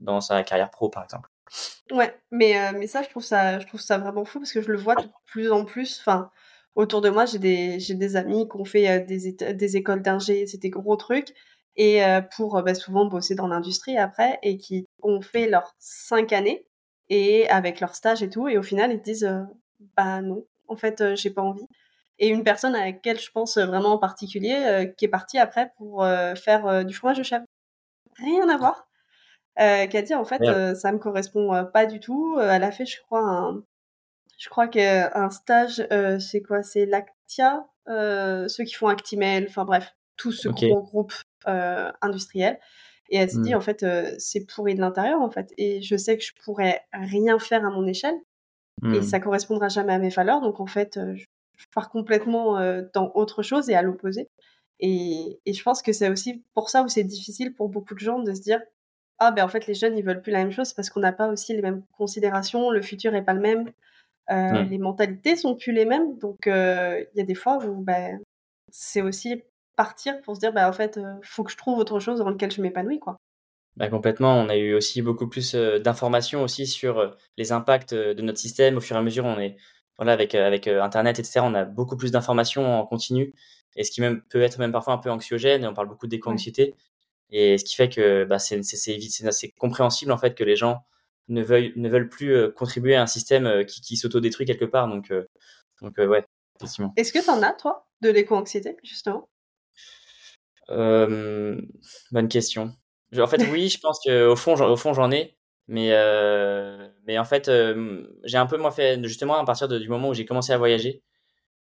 dans 0.00 0.20
sa 0.20 0.42
carrière 0.44 0.70
pro, 0.70 0.88
par 0.88 1.02
exemple. 1.02 1.28
Ouais, 1.92 2.18
mais, 2.30 2.72
mais 2.72 2.86
ça, 2.86 3.02
je 3.02 3.08
trouve 3.08 3.22
ça, 3.22 3.58
je 3.58 3.66
trouve 3.66 3.80
ça 3.80 3.98
vraiment 3.98 4.24
fou 4.24 4.40
parce 4.40 4.52
que 4.52 4.60
je 4.60 4.70
le 4.70 4.78
vois 4.78 4.96
de 4.96 5.08
plus 5.26 5.52
en 5.52 5.64
plus. 5.64 6.00
Enfin, 6.00 6.30
autour 6.74 7.00
de 7.00 7.08
moi, 7.10 7.26
j'ai 7.26 7.38
des, 7.38 7.78
j'ai 7.80 7.94
des 7.94 8.16
amis 8.16 8.48
qui 8.48 8.56
ont 8.56 8.64
fait 8.64 9.00
des, 9.00 9.32
des 9.32 9.76
écoles 9.76 10.02
d'ingé, 10.02 10.46
c'était 10.46 10.70
gros 10.70 10.96
trucs, 10.96 11.34
et 11.76 12.02
pour 12.34 12.60
bah, 12.62 12.74
souvent 12.74 13.06
bosser 13.06 13.34
dans 13.34 13.46
l'industrie 13.46 13.96
après, 13.98 14.38
et 14.42 14.58
qui 14.58 14.86
ont 15.02 15.20
fait 15.20 15.48
leurs 15.48 15.74
cinq 15.78 16.32
années 16.32 16.66
et 17.08 17.48
avec 17.48 17.80
leur 17.80 17.94
stage 17.94 18.22
et 18.22 18.30
tout. 18.30 18.48
Et 18.48 18.58
au 18.58 18.62
final, 18.62 18.92
ils 18.92 19.00
disent 19.00 19.24
euh, 19.24 19.42
bah 19.96 20.20
non, 20.22 20.44
en 20.68 20.76
fait, 20.76 21.00
euh, 21.00 21.16
j'ai 21.16 21.30
pas 21.30 21.42
envie. 21.42 21.66
Et 22.18 22.28
une 22.28 22.44
personne 22.44 22.74
à 22.74 22.86
laquelle 22.86 23.20
je 23.20 23.30
pense 23.30 23.58
vraiment 23.58 23.92
en 23.92 23.98
particulier, 23.98 24.54
euh, 24.54 24.86
qui 24.86 25.04
est 25.04 25.08
partie 25.08 25.38
après 25.38 25.72
pour 25.76 26.04
faire 26.36 26.84
du 26.84 26.94
fromage 26.94 27.18
de 27.18 27.22
chèvre, 27.22 27.44
rien 28.18 28.48
à 28.48 28.56
voir, 28.56 28.88
qui 29.56 29.96
a 29.96 30.02
dit 30.02 30.14
en 30.14 30.24
fait 30.24 30.42
ça 30.74 30.92
me 30.92 30.98
correspond 30.98 31.64
pas 31.72 31.86
du 31.86 32.00
tout. 32.00 32.38
elle 32.40 32.64
a 32.64 32.70
fait, 32.70 32.86
je 32.86 33.00
crois, 33.02 33.20
un, 33.20 33.62
je 34.38 34.48
crois 34.48 34.68
qu'un 34.68 35.30
stage, 35.30 35.86
c'est 36.20 36.42
quoi? 36.42 36.62
C'est 36.62 36.86
Lactia, 36.86 37.66
ceux 37.86 38.64
qui 38.64 38.74
font 38.74 38.88
Actimel, 38.88 39.46
enfin 39.48 39.64
bref, 39.64 39.94
tout 40.16 40.32
ce 40.32 40.48
gros 40.48 40.82
groupe 40.82 41.14
industriel. 41.46 42.58
Et 43.10 43.16
elle 43.18 43.30
s'est 43.30 43.40
dit, 43.40 43.54
mmh. 43.54 43.56
en 43.56 43.60
fait, 43.60 43.82
euh, 43.82 44.14
c'est 44.18 44.44
pourri 44.46 44.74
de 44.74 44.80
l'intérieur, 44.80 45.20
en 45.20 45.30
fait. 45.30 45.52
Et 45.56 45.80
je 45.82 45.96
sais 45.96 46.16
que 46.16 46.24
je 46.24 46.32
pourrais 46.44 46.80
rien 46.92 47.38
faire 47.38 47.64
à 47.64 47.70
mon 47.70 47.86
échelle. 47.86 48.16
Et 48.82 48.88
mmh. 48.88 49.02
ça 49.02 49.20
correspondra 49.20 49.68
jamais 49.68 49.94
à 49.94 49.98
mes 49.98 50.10
valeurs. 50.10 50.40
Donc, 50.40 50.60
en 50.60 50.66
fait, 50.66 50.96
euh, 50.96 51.14
je 51.56 51.66
pars 51.74 51.88
complètement 51.88 52.58
euh, 52.58 52.82
dans 52.92 53.10
autre 53.14 53.42
chose 53.42 53.70
et 53.70 53.74
à 53.74 53.82
l'opposé. 53.82 54.28
Et, 54.80 55.40
et, 55.46 55.52
je 55.54 55.62
pense 55.62 55.80
que 55.80 55.92
c'est 55.92 56.10
aussi 56.10 56.44
pour 56.52 56.68
ça 56.68 56.82
où 56.82 56.88
c'est 56.88 57.04
difficile 57.04 57.54
pour 57.54 57.70
beaucoup 57.70 57.94
de 57.94 58.00
gens 58.00 58.18
de 58.18 58.34
se 58.34 58.42
dire, 58.42 58.60
ah, 59.18 59.30
ben 59.30 59.44
en 59.44 59.48
fait, 59.48 59.66
les 59.66 59.74
jeunes, 59.74 59.96
ils 59.96 60.04
veulent 60.04 60.22
plus 60.22 60.32
la 60.32 60.38
même 60.38 60.52
chose 60.52 60.72
parce 60.72 60.90
qu'on 60.90 61.00
n'a 61.00 61.12
pas 61.12 61.28
aussi 61.28 61.54
les 61.54 61.62
mêmes 61.62 61.82
considérations, 61.96 62.70
le 62.70 62.82
futur 62.82 63.14
est 63.14 63.22
pas 63.22 63.34
le 63.34 63.40
même, 63.40 63.70
mmh. 64.30 64.68
les 64.70 64.78
mentalités 64.78 65.36
sont 65.36 65.54
plus 65.54 65.72
les 65.72 65.84
mêmes. 65.84 66.18
Donc, 66.18 66.46
il 66.46 67.06
y 67.14 67.20
a 67.20 67.24
des 67.24 67.34
fois 67.34 67.64
où 67.64 67.82
ben, 67.82 68.20
c'est 68.70 69.02
aussi 69.02 69.42
partir 69.76 70.20
pour 70.22 70.34
se 70.34 70.40
dire, 70.40 70.52
bah, 70.52 70.68
en 70.68 70.72
fait, 70.72 70.96
euh, 70.96 71.14
faut 71.22 71.44
que 71.44 71.52
je 71.52 71.56
trouve 71.56 71.78
autre 71.78 72.00
chose 72.00 72.18
dans 72.18 72.30
lequel 72.30 72.50
je 72.50 72.60
m'épanouis, 72.60 72.98
quoi. 72.98 73.16
Bah, 73.76 73.88
complètement. 73.88 74.34
On 74.40 74.48
a 74.48 74.56
eu 74.56 74.74
aussi 74.74 75.02
beaucoup 75.02 75.28
plus 75.28 75.54
euh, 75.54 75.78
d'informations 75.78 76.42
aussi 76.42 76.66
sur 76.66 76.98
euh, 76.98 77.10
les 77.36 77.52
impacts 77.52 77.94
de 77.94 78.20
notre 78.22 78.38
système. 78.38 78.78
Au 78.78 78.80
fur 78.80 78.96
et 78.96 78.98
à 78.98 79.02
mesure, 79.02 79.26
on 79.26 79.38
est, 79.38 79.56
voilà, 79.98 80.12
avec, 80.12 80.34
avec 80.34 80.66
Internet, 80.66 81.18
etc., 81.18 81.40
on 81.42 81.54
a 81.54 81.64
beaucoup 81.64 81.96
plus 81.96 82.10
d'informations 82.10 82.80
en 82.80 82.86
continu. 82.86 83.34
Et 83.76 83.84
ce 83.84 83.90
qui 83.90 84.00
même, 84.00 84.22
peut 84.22 84.40
être 84.40 84.58
même 84.58 84.72
parfois 84.72 84.94
un 84.94 84.98
peu 84.98 85.10
anxiogène. 85.10 85.66
On 85.66 85.74
parle 85.74 85.88
beaucoup 85.88 86.06
d'éco-anxiété. 86.06 86.74
Et 87.30 87.58
ce 87.58 87.64
qui 87.64 87.74
fait 87.74 87.88
que 87.88 88.24
bah, 88.24 88.38
c'est 88.38 88.60
assez 89.26 89.52
compréhensible, 89.58 90.12
en 90.12 90.18
fait, 90.18 90.34
que 90.34 90.44
les 90.44 90.56
gens 90.56 90.84
ne 91.28 91.42
veulent, 91.42 91.72
ne 91.76 91.88
veulent 91.88 92.08
plus 92.08 92.52
contribuer 92.52 92.94
à 92.94 93.02
un 93.02 93.06
système 93.06 93.64
qui, 93.66 93.80
qui 93.80 93.96
s'autodétruit 93.96 94.46
quelque 94.46 94.64
part. 94.64 94.88
Donc, 94.88 95.12
donc 95.82 95.98
ouais, 95.98 96.24
effectivement. 96.56 96.92
Est-ce 96.96 97.12
que 97.12 97.22
tu 97.22 97.30
en 97.30 97.42
as, 97.42 97.52
toi 97.52 97.88
de 98.00 98.10
l'éco-anxiété, 98.10 98.76
justement? 98.84 99.28
Bonne 100.68 102.28
question. 102.28 102.74
En 103.16 103.26
fait, 103.26 103.42
oui, 103.50 103.68
je 103.68 103.78
pense 103.80 103.98
qu'au 104.04 104.36
fond, 104.36 104.54
au 104.60 104.76
fond, 104.76 104.94
j'en 104.94 105.10
ai. 105.10 105.36
Mais, 105.68 105.90
mais 107.06 107.18
en 107.18 107.24
fait, 107.24 107.50
j'ai 108.24 108.36
un 108.36 108.46
peu, 108.46 108.56
moi, 108.56 108.70
fait, 108.70 109.02
justement, 109.04 109.36
à 109.36 109.44
partir 109.44 109.66
du 109.68 109.88
moment 109.88 110.10
où 110.10 110.14
j'ai 110.14 110.24
commencé 110.24 110.52
à 110.52 110.58
voyager, 110.58 111.02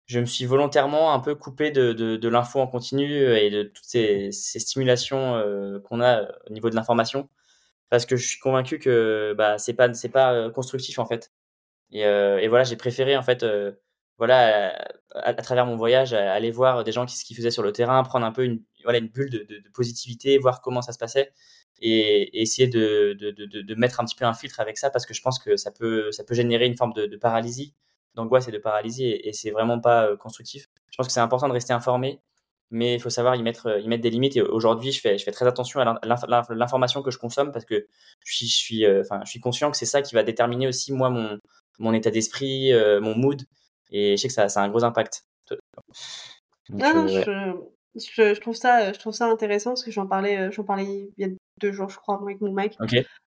je 0.08 0.20
me 0.20 0.26
suis 0.26 0.46
volontairement 0.46 1.12
un 1.14 1.20
peu 1.20 1.34
coupé 1.34 1.70
de, 1.70 1.92
de, 1.92 2.28
l'info 2.28 2.60
en 2.60 2.66
continu 2.66 3.12
et 3.36 3.50
de 3.50 3.62
toutes 3.64 3.84
ces, 3.84 4.32
ces 4.32 4.58
stimulations 4.58 5.42
qu'on 5.84 6.00
a 6.00 6.22
au 6.48 6.52
niveau 6.52 6.70
de 6.70 6.74
l'information. 6.76 7.28
Parce 7.90 8.06
que 8.06 8.16
je 8.16 8.26
suis 8.26 8.38
convaincu 8.40 8.78
que 8.78 9.34
bah, 9.36 9.58
c'est 9.58 9.74
pas, 9.74 9.92
c'est 9.94 10.08
pas 10.10 10.50
constructif, 10.50 10.98
en 10.98 11.06
fait. 11.06 11.32
Et, 11.92 12.02
et 12.02 12.48
voilà, 12.48 12.64
j'ai 12.64 12.76
préféré, 12.76 13.16
en 13.16 13.22
fait, 13.22 13.44
voilà, 14.18 14.74
à, 15.14 15.34
travers 15.34 15.66
mon 15.66 15.76
voyage, 15.76 16.12
aller 16.12 16.50
voir 16.50 16.84
des 16.84 16.92
gens 16.92 17.06
qui, 17.06 17.16
ce 17.16 17.24
qu'ils 17.24 17.36
faisaient 17.36 17.50
sur 17.50 17.62
le 17.62 17.72
terrain, 17.72 18.02
prendre 18.02 18.26
un 18.26 18.32
peu 18.32 18.44
une, 18.44 18.62
voilà, 18.84 18.98
une 18.98 19.08
bulle 19.08 19.30
de, 19.30 19.38
de, 19.48 19.68
positivité, 19.72 20.38
voir 20.38 20.60
comment 20.60 20.82
ça 20.82 20.92
se 20.92 20.98
passait 20.98 21.32
et, 21.80 22.42
essayer 22.42 22.68
de, 22.68 23.16
de, 23.18 23.30
de, 23.30 23.74
mettre 23.74 24.00
un 24.00 24.04
petit 24.04 24.16
peu 24.16 24.24
un 24.24 24.34
filtre 24.34 24.60
avec 24.60 24.78
ça 24.78 24.90
parce 24.90 25.06
que 25.06 25.14
je 25.14 25.22
pense 25.22 25.38
que 25.38 25.56
ça 25.56 25.70
peut, 25.70 26.10
ça 26.12 26.24
peut 26.24 26.34
générer 26.34 26.66
une 26.66 26.76
forme 26.76 26.92
de, 26.94 27.16
paralysie, 27.16 27.74
d'angoisse 28.14 28.48
et 28.48 28.52
de 28.52 28.58
paralysie 28.58 29.06
et, 29.06 29.28
et 29.28 29.32
c'est 29.32 29.50
vraiment 29.50 29.80
pas 29.80 30.06
euh, 30.06 30.16
constructif. 30.16 30.68
Je 30.90 30.96
pense 30.96 31.06
que 31.06 31.12
c'est 31.12 31.20
important 31.20 31.48
de 31.48 31.52
rester 31.52 31.72
informé, 31.72 32.20
mais 32.70 32.94
il 32.94 33.00
faut 33.00 33.10
savoir 33.10 33.36
y 33.36 33.42
mettre, 33.42 33.80
y 33.80 33.88
mettre 33.88 34.02
des 34.02 34.10
limites. 34.10 34.36
Et 34.36 34.42
aujourd'hui, 34.42 34.92
je 34.92 35.00
fais, 35.00 35.18
je 35.18 35.24
fais 35.24 35.32
très 35.32 35.46
attention 35.46 35.80
à 35.80 35.98
l'information 36.02 37.02
que 37.02 37.10
je 37.10 37.18
consomme 37.18 37.52
parce 37.52 37.64
que 37.64 37.86
je 38.24 38.36
suis, 38.36 38.46
je 38.46 38.56
suis, 38.56 38.84
euh, 38.84 39.02
enfin, 39.02 39.20
je 39.24 39.30
suis 39.30 39.40
conscient 39.40 39.70
que 39.70 39.76
c'est 39.76 39.86
ça 39.86 40.02
qui 40.02 40.14
va 40.14 40.22
déterminer 40.22 40.68
aussi 40.68 40.92
moi 40.92 41.10
mon, 41.10 41.38
mon 41.78 41.92
état 41.92 42.10
d'esprit, 42.10 42.72
euh, 42.72 43.00
mon 43.00 43.14
mood. 43.16 43.42
Et 43.90 44.16
je 44.16 44.22
sais 44.22 44.28
que 44.28 44.34
ça, 44.34 44.48
ça 44.48 44.60
a 44.60 44.64
un 44.64 44.68
gros 44.68 44.84
impact. 44.84 45.24
non, 46.70 47.06
je, 47.08 47.54
je, 47.96 48.40
trouve 48.40 48.54
ça, 48.54 48.92
je 48.92 48.98
trouve 48.98 49.14
ça 49.14 49.26
intéressant 49.26 49.70
parce 49.70 49.84
que 49.84 49.90
j'en 49.90 50.06
parlais, 50.06 50.52
j'en 50.52 50.64
parlais 50.64 50.84
il 50.84 51.12
y 51.16 51.24
a 51.24 51.28
deux 51.58 51.72
jours, 51.72 51.88
je 51.88 51.96
crois, 51.96 52.20
avec 52.20 52.40
mon 52.40 52.52
mec, 52.52 52.76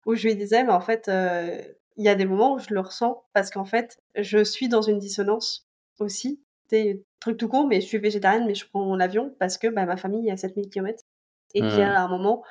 où 0.05 0.15
je 0.15 0.27
lui 0.27 0.35
disais, 0.35 0.63
mais 0.63 0.73
en 0.73 0.81
fait, 0.81 1.07
euh, 1.07 1.61
il 1.99 2.05
y 2.05 2.09
a 2.09 2.15
des 2.15 2.25
moments 2.25 2.53
où 2.53 2.59
je 2.59 2.73
le 2.73 2.79
ressens 2.79 3.23
parce 3.33 3.51
qu'en 3.51 3.65
fait, 3.65 3.99
je 4.15 4.43
suis 4.43 4.69
dans 4.69 4.81
une 4.81 4.97
dissonance 4.99 5.67
aussi. 5.99 6.41
C'est 6.69 7.03
truc 7.19 7.37
tout 7.37 7.49
con, 7.49 7.67
mais 7.67 7.81
je 7.81 7.87
suis 7.87 7.97
végétarienne, 7.97 8.45
mais 8.47 8.55
je 8.55 8.65
prends 8.67 8.95
l'avion 8.95 9.35
parce 9.37 9.57
que 9.57 9.67
bah, 9.67 9.85
ma 9.85 9.97
famille 9.97 10.29
est 10.29 10.31
à 10.31 10.37
7000 10.37 10.69
km 10.69 11.03
et 11.53 11.59
qu'à 11.59 11.67
mmh. 11.67 11.97
un 11.97 12.07
moment, 12.07 12.43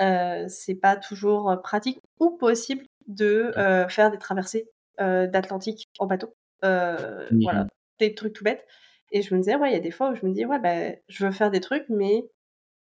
euh, 0.00 0.44
c'est 0.48 0.74
pas 0.74 0.96
toujours 0.96 1.60
pratique 1.62 2.00
ou 2.18 2.30
possible 2.30 2.84
de 3.06 3.52
euh, 3.56 3.88
faire 3.88 4.10
des 4.10 4.18
traversées 4.18 4.68
d'Atlantique 4.98 5.88
en 6.00 6.06
bateau. 6.06 6.34
Mmh. 6.64 7.42
Voilà, 7.42 7.68
des 8.00 8.14
trucs 8.14 8.32
tout 8.32 8.42
bêtes. 8.42 8.66
Et 9.12 9.22
je 9.22 9.32
me 9.32 9.40
disais, 9.40 9.54
ouais, 9.54 9.70
il 9.70 9.74
y 9.74 9.76
a 9.76 9.80
des 9.80 9.92
fois 9.92 10.10
où 10.10 10.16
je 10.16 10.26
me 10.26 10.32
dis, 10.32 10.44
ouais, 10.44 10.58
bah, 10.58 10.96
je 11.06 11.24
veux 11.24 11.30
faire 11.30 11.52
des 11.52 11.60
trucs, 11.60 11.88
mais 11.88 12.28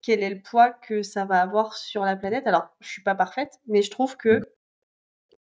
quel 0.03 0.21
est 0.21 0.29
le 0.29 0.41
poids 0.41 0.69
que 0.69 1.01
ça 1.01 1.25
va 1.25 1.41
avoir 1.41 1.75
sur 1.75 2.05
la 2.05 2.15
planète? 2.15 2.45
Alors, 2.45 2.67
je 2.79 2.89
suis 2.89 3.01
pas 3.01 3.15
parfaite, 3.15 3.59
mais 3.67 3.81
je 3.81 3.89
trouve 3.89 4.15
que, 4.17 4.39
mmh. 4.39 4.45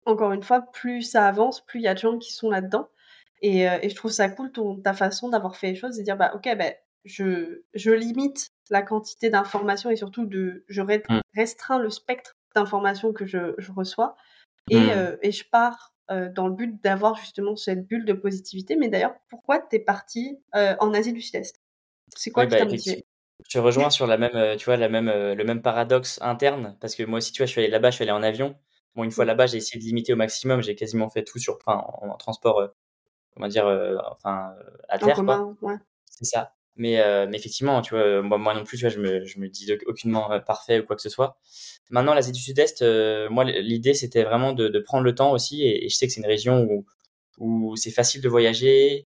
Encore 0.07 0.31
une 0.31 0.41
fois, 0.41 0.61
plus 0.61 1.01
ça 1.01 1.27
avance, 1.27 1.63
plus 1.65 1.81
il 1.81 1.83
y 1.83 1.87
a 1.87 1.93
de 1.93 1.99
gens 1.99 2.17
qui 2.17 2.33
sont 2.33 2.49
là-dedans. 2.49 2.89
Et, 3.41 3.69
euh, 3.69 3.77
et, 3.83 3.89
je 3.89 3.95
trouve 3.95 4.09
ça 4.09 4.29
cool 4.29 4.51
ton, 4.51 4.77
ta 4.77 4.93
façon 4.93 5.29
d'avoir 5.29 5.57
fait 5.57 5.67
les 5.67 5.75
choses 5.75 5.99
et 5.99 6.03
dire, 6.03 6.17
bah, 6.17 6.31
ok, 6.33 6.49
bah, 6.57 6.71
je, 7.05 7.61
je 7.75 7.91
limite 7.91 8.49
la 8.71 8.81
quantité 8.81 9.29
d'informations 9.29 9.91
et 9.91 9.95
surtout 9.95 10.25
de, 10.25 10.63
je 10.67 10.81
mmh. 10.81 11.21
restreins 11.35 11.77
le 11.77 11.89
spectre 11.89 12.35
d'informations 12.55 13.13
que 13.13 13.25
je, 13.25 13.53
je 13.57 13.71
reçois. 13.71 14.15
Et, 14.71 14.79
mmh. 14.79 14.89
euh, 14.89 15.17
et, 15.21 15.31
je 15.31 15.43
pars 15.49 15.93
euh, 16.09 16.29
dans 16.29 16.47
le 16.47 16.53
but 16.53 16.81
d'avoir 16.83 17.15
justement 17.15 17.55
cette 17.55 17.85
bulle 17.85 18.05
de 18.05 18.13
positivité. 18.13 18.75
Mais 18.75 18.87
d'ailleurs, 18.87 19.13
pourquoi 19.29 19.59
tu 19.59 19.75
es 19.75 19.79
parti 19.79 20.39
en 20.53 20.93
Asie 20.93 21.13
du 21.13 21.21
Sud-Est? 21.21 21.61
C'est 22.15 22.31
quoi 22.31 22.45
qui 22.45 22.51
bah, 22.51 22.59
t'a 22.59 22.65
motivé 22.65 23.05
je 23.47 23.59
rejoins 23.59 23.91
sur 23.91 24.07
la 24.07 24.17
même, 24.17 24.57
tu 24.57 24.65
vois, 24.65 24.77
la 24.77 24.89
même, 24.89 25.11
le 25.11 25.43
même 25.43 25.61
paradoxe 25.61 26.17
interne, 26.23 26.75
parce 26.81 26.95
que 26.95 27.03
moi 27.03 27.19
aussi, 27.19 27.31
tu 27.31 27.43
vois, 27.43 27.45
je 27.45 27.51
suis 27.51 27.61
allé 27.61 27.69
là-bas, 27.69 27.91
je 27.91 27.95
suis 27.97 28.01
allé 28.01 28.11
en 28.11 28.23
avion. 28.23 28.55
Bon, 28.98 29.06
une 29.06 29.12
fois 29.12 29.24
là-bas, 29.24 29.46
j'ai 29.46 29.58
essayé 29.58 29.80
de 29.80 29.86
limiter 29.86 30.12
au 30.12 30.18
maximum, 30.18 30.62
j'ai 30.62 30.75
quasiment 30.75 31.10
fait 31.10 31.24
tout 31.24 31.39
sur, 31.39 31.58
enfin, 31.66 31.86
en, 32.01 32.18
transport, 32.18 32.60
euh, 32.60 32.68
comment 33.34 33.48
dire, 33.48 33.66
enfin, 34.12 34.54
à 34.89 35.00
terre, 35.00 35.24
quoi. 35.24 35.56
C'est 36.06 36.25
ça. 36.25 36.54
Mais, 36.75 37.01
mais, 37.27 37.38
effectivement, 37.38 37.82
tu 37.82 37.96
vois, 37.96 38.22
moi, 38.22 38.38
moi, 38.38 38.54
non 38.54 38.63
plus, 38.63 38.77
tu 38.77 38.84
vois, 38.84 38.89
je 38.89 39.00
me, 39.00 39.24
je 39.24 39.39
me 39.39 39.48
dis 39.48 39.72
aucunement 39.86 40.39
parfait 40.42 40.80
ou 40.80 40.84
quoi 40.84 40.96
que 40.96 41.01
ce 41.01 41.10
soit. 41.10 41.38
Maintenant, 41.89 42.13
l'Asie 42.13 42.32
du 42.32 42.42
Sud-Est, 42.42 42.84
moi, 43.30 43.46
l'idée, 43.46 43.94
c'était 43.94 44.24
vraiment 44.24 44.51
de, 44.51 44.68
de, 44.68 44.80
prendre 44.80 45.04
le 45.04 45.16
temps 45.16 45.32
aussi, 45.32 45.63
et, 45.63 45.88
je 45.89 45.96
sais 45.96 46.08
que 46.08 46.13
c'est 46.13 46.20
une 46.20 46.27
région 46.27 46.68
où, 46.70 46.86
où 47.38 47.75
c'est 47.77 47.92
facile 47.92 48.22
de 48.22 48.30
voyager. 48.30 49.08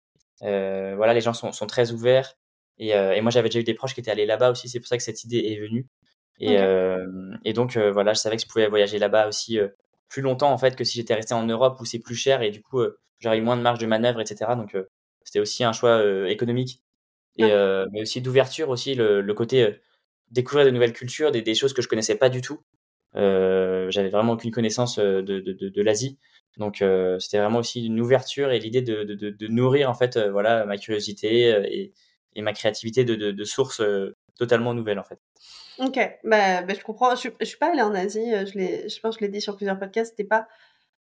voilà, 0.40 1.14
les 1.14 1.20
gens 1.20 1.32
sont, 1.32 1.52
sont 1.52 1.66
très 1.66 1.90
ouverts. 1.92 2.36
Euh, 2.80 3.12
et, 3.12 3.20
moi, 3.20 3.30
j'avais 3.30 3.48
déjà 3.48 3.60
eu 3.60 3.64
des 3.64 3.74
proches 3.74 3.94
qui 3.94 4.00
étaient 4.00 4.10
allés 4.10 4.26
là-bas 4.26 4.50
aussi. 4.50 4.68
C'est 4.68 4.80
pour 4.80 4.88
ça 4.88 4.96
que 4.96 5.02
cette 5.02 5.24
idée 5.24 5.38
est 5.38 5.60
venue. 5.60 5.86
Et, 6.40 6.58
euh, 6.58 7.06
et 7.44 7.52
donc, 7.52 7.76
euh, 7.76 7.92
voilà, 7.92 8.14
je 8.14 8.20
savais 8.20 8.36
que 8.36 8.42
je 8.42 8.48
pouvais 8.48 8.66
voyager 8.66 8.98
là-bas 8.98 9.28
aussi 9.28 9.58
plus 10.08 10.22
longtemps, 10.22 10.52
en 10.52 10.58
fait, 10.58 10.74
que 10.74 10.84
si 10.84 10.96
j'étais 10.96 11.14
resté 11.14 11.34
en 11.34 11.46
Europe 11.46 11.78
où 11.80 11.84
c'est 11.84 11.98
plus 11.98 12.14
cher 12.14 12.42
et 12.42 12.50
du 12.50 12.62
coup, 12.62 12.80
j'aurais 13.18 13.38
eu 13.38 13.42
moins 13.42 13.56
de 13.56 13.62
marge 13.62 13.78
de 13.78 13.86
manœuvre, 13.86 14.20
etc. 14.20 14.52
Donc, 14.56 14.76
c'était 15.22 15.40
aussi 15.40 15.64
un 15.64 15.72
choix 15.72 16.02
économique. 16.28 16.82
Et, 17.36 17.52
mais 17.92 18.02
aussi 18.02 18.20
d'ouverture, 18.20 18.70
aussi 18.70 18.94
le, 18.94 19.32
côté 19.34 19.76
découvrir 20.30 20.66
de 20.66 20.70
nouvelles 20.70 20.92
cultures, 20.92 21.30
des, 21.30 21.42
des, 21.42 21.54
choses 21.54 21.72
que 21.72 21.82
je 21.82 21.88
connaissais 21.88 22.16
pas 22.16 22.28
du 22.28 22.40
tout. 22.40 22.60
Euh, 23.16 23.90
j'avais 23.90 24.08
vraiment 24.08 24.34
aucune 24.34 24.50
connaissance 24.50 24.98
de, 24.98 25.20
de, 25.20 25.40
de, 25.40 25.68
de 25.68 25.82
l'Asie. 25.82 26.18
Donc 26.56 26.82
c'était 27.20 27.38
vraiment 27.38 27.60
aussi 27.60 27.86
une 27.86 28.00
ouverture 28.00 28.50
et 28.50 28.58
l'idée 28.58 28.82
de, 28.82 29.04
de, 29.04 29.46
nourrir 29.46 29.88
en 29.88 29.94
fait 29.94 30.18
voilà 30.18 30.66
ma 30.66 30.76
curiosité 30.76 31.48
et, 31.72 31.92
et 32.34 32.42
ma 32.42 32.52
créativité 32.52 33.04
de, 33.04 33.14
de, 33.14 33.30
de 33.30 33.44
sources 33.44 33.80
euh, 33.80 34.16
totalement 34.40 34.72
nouvelles 34.72 34.98
en 34.98 35.04
fait. 35.04 35.20
Ok, 35.78 35.98
bah, 36.24 36.62
bah 36.62 36.74
je 36.74 36.82
comprends. 36.82 37.14
Je, 37.14 37.28
je 37.38 37.44
suis 37.44 37.58
pas 37.58 37.70
allée 37.70 37.82
en 37.82 37.94
Asie. 37.94 38.34
Euh, 38.34 38.46
je, 38.46 38.88
je 38.88 39.00
pense 39.00 39.16
que 39.16 39.20
je 39.20 39.26
l'ai 39.26 39.32
dit 39.32 39.40
sur 39.40 39.54
plusieurs 39.54 39.78
podcasts. 39.78 40.12
C'était 40.12 40.28
pas 40.28 40.48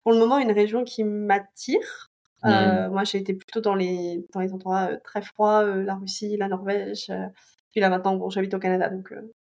pour 0.02 0.12
le 0.12 0.18
moment 0.18 0.38
une 0.38 0.52
région 0.52 0.84
qui 0.84 1.02
m'attire. 1.02 2.10
Euh, 2.44 2.88
mmh. 2.88 2.92
moi, 2.92 3.04
j'ai 3.04 3.18
été 3.18 3.34
plutôt 3.34 3.60
dans 3.60 3.74
les, 3.74 4.24
dans 4.32 4.40
les 4.40 4.52
endroits 4.52 4.90
très 5.02 5.22
froids, 5.22 5.64
la 5.64 5.94
Russie, 5.94 6.36
la 6.36 6.48
Norvège. 6.48 7.10
puis 7.70 7.80
là, 7.80 7.88
maintenant, 7.88 8.16
bon, 8.16 8.28
j'habite 8.28 8.52
au 8.52 8.58
Canada, 8.58 8.90
donc 8.90 9.14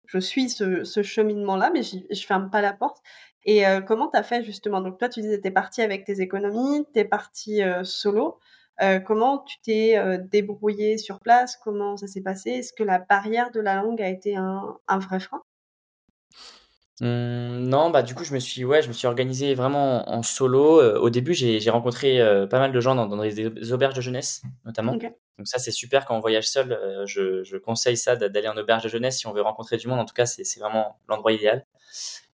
je 0.06 0.18
suis 0.21 0.49
ce, 0.49 0.85
ce 0.85 1.02
cheminement-là, 1.02 1.73
mais 1.75 1.83
je 1.83 2.26
ferme 2.26 2.49
pas 2.49 2.61
la 2.61 2.73
porte. 2.73 3.02
Et 3.45 3.64
comment 3.88 4.09
tu 4.09 4.16
as 4.16 4.23
fait 4.23 4.45
justement? 4.45 4.80
Donc, 4.80 4.99
toi, 4.99 5.09
tu 5.09 5.21
disais, 5.21 5.40
tu 5.40 5.49
es 5.49 5.50
parti 5.50 5.83
avec 5.83 6.04
tes 6.04 6.21
économies, 6.21 6.87
tu 6.95 7.00
es 7.00 7.04
parti 7.04 7.61
solo. 7.83 8.38
Euh, 8.83 9.00
comment 9.00 9.38
tu 9.38 9.56
t'es 9.62 9.97
euh, 9.97 10.18
débrouillé 10.18 10.99
sur 10.99 11.21
place? 11.21 11.56
Comment 11.62 11.97
ça 11.97 12.06
s'est 12.06 12.23
passé? 12.23 12.50
Est-ce 12.50 12.73
que 12.73 12.83
la 12.83 12.99
barrière 12.99 13.50
de 13.50 13.61
la 13.61 13.76
langue 13.76 14.02
a 14.02 14.09
été 14.09 14.37
un, 14.37 14.78
vrai 14.88 15.21
frein? 15.21 15.42
Mmh, 17.00 17.68
non, 17.68 17.90
bah 17.90 18.02
du 18.02 18.14
coup 18.14 18.25
je 18.25 18.33
me 18.33 18.38
suis 18.38 18.64
ouais 18.64 18.80
je 18.80 18.88
me 18.88 18.95
suis 18.95 19.06
organisé 19.06 19.54
vraiment 19.54 20.11
en 20.11 20.23
solo. 20.23 20.80
Euh, 20.80 20.99
au 20.99 21.11
début 21.11 21.35
j'ai 21.35 21.71
rencontré 21.71 22.18
pas 22.49 22.59
mal 22.59 22.73
de 22.73 22.80
gens 22.80 22.95
dans, 22.95 23.16
des, 23.16 23.73
auberges 23.73 23.95
de 23.95 24.00
jeunesse 24.00 24.42
notamment. 24.64 24.92
Donc 24.92 25.47
ça 25.47 25.59
c'est 25.59 25.73
super 25.73 26.06
quand 26.06 26.16
on 26.16 26.21
voyage 26.21 26.49
seul. 26.49 26.78
Je, 27.06 27.56
conseille 27.59 27.97
ça 27.97 28.16
d'aller 28.16 28.49
en 28.49 28.56
auberge 28.56 28.83
de 28.83 28.88
jeunesse 28.88 29.18
si 29.18 29.26
on 29.26 29.33
veut 29.33 29.42
rencontrer 29.42 29.76
du 29.76 29.88
monde. 29.88 30.00
En 30.00 30.06
tout 30.06 30.14
cas 30.14 30.26
c'est 30.26 30.59
vraiment 30.59 30.99
l'endroit 31.09 31.33
idéal. 31.33 31.66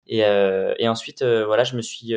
Et, 0.07 0.21
et 0.21 0.89
ensuite 0.89 1.25
voilà 1.25 1.65
je 1.65 1.77
me 1.77 1.83
suis 1.83 2.15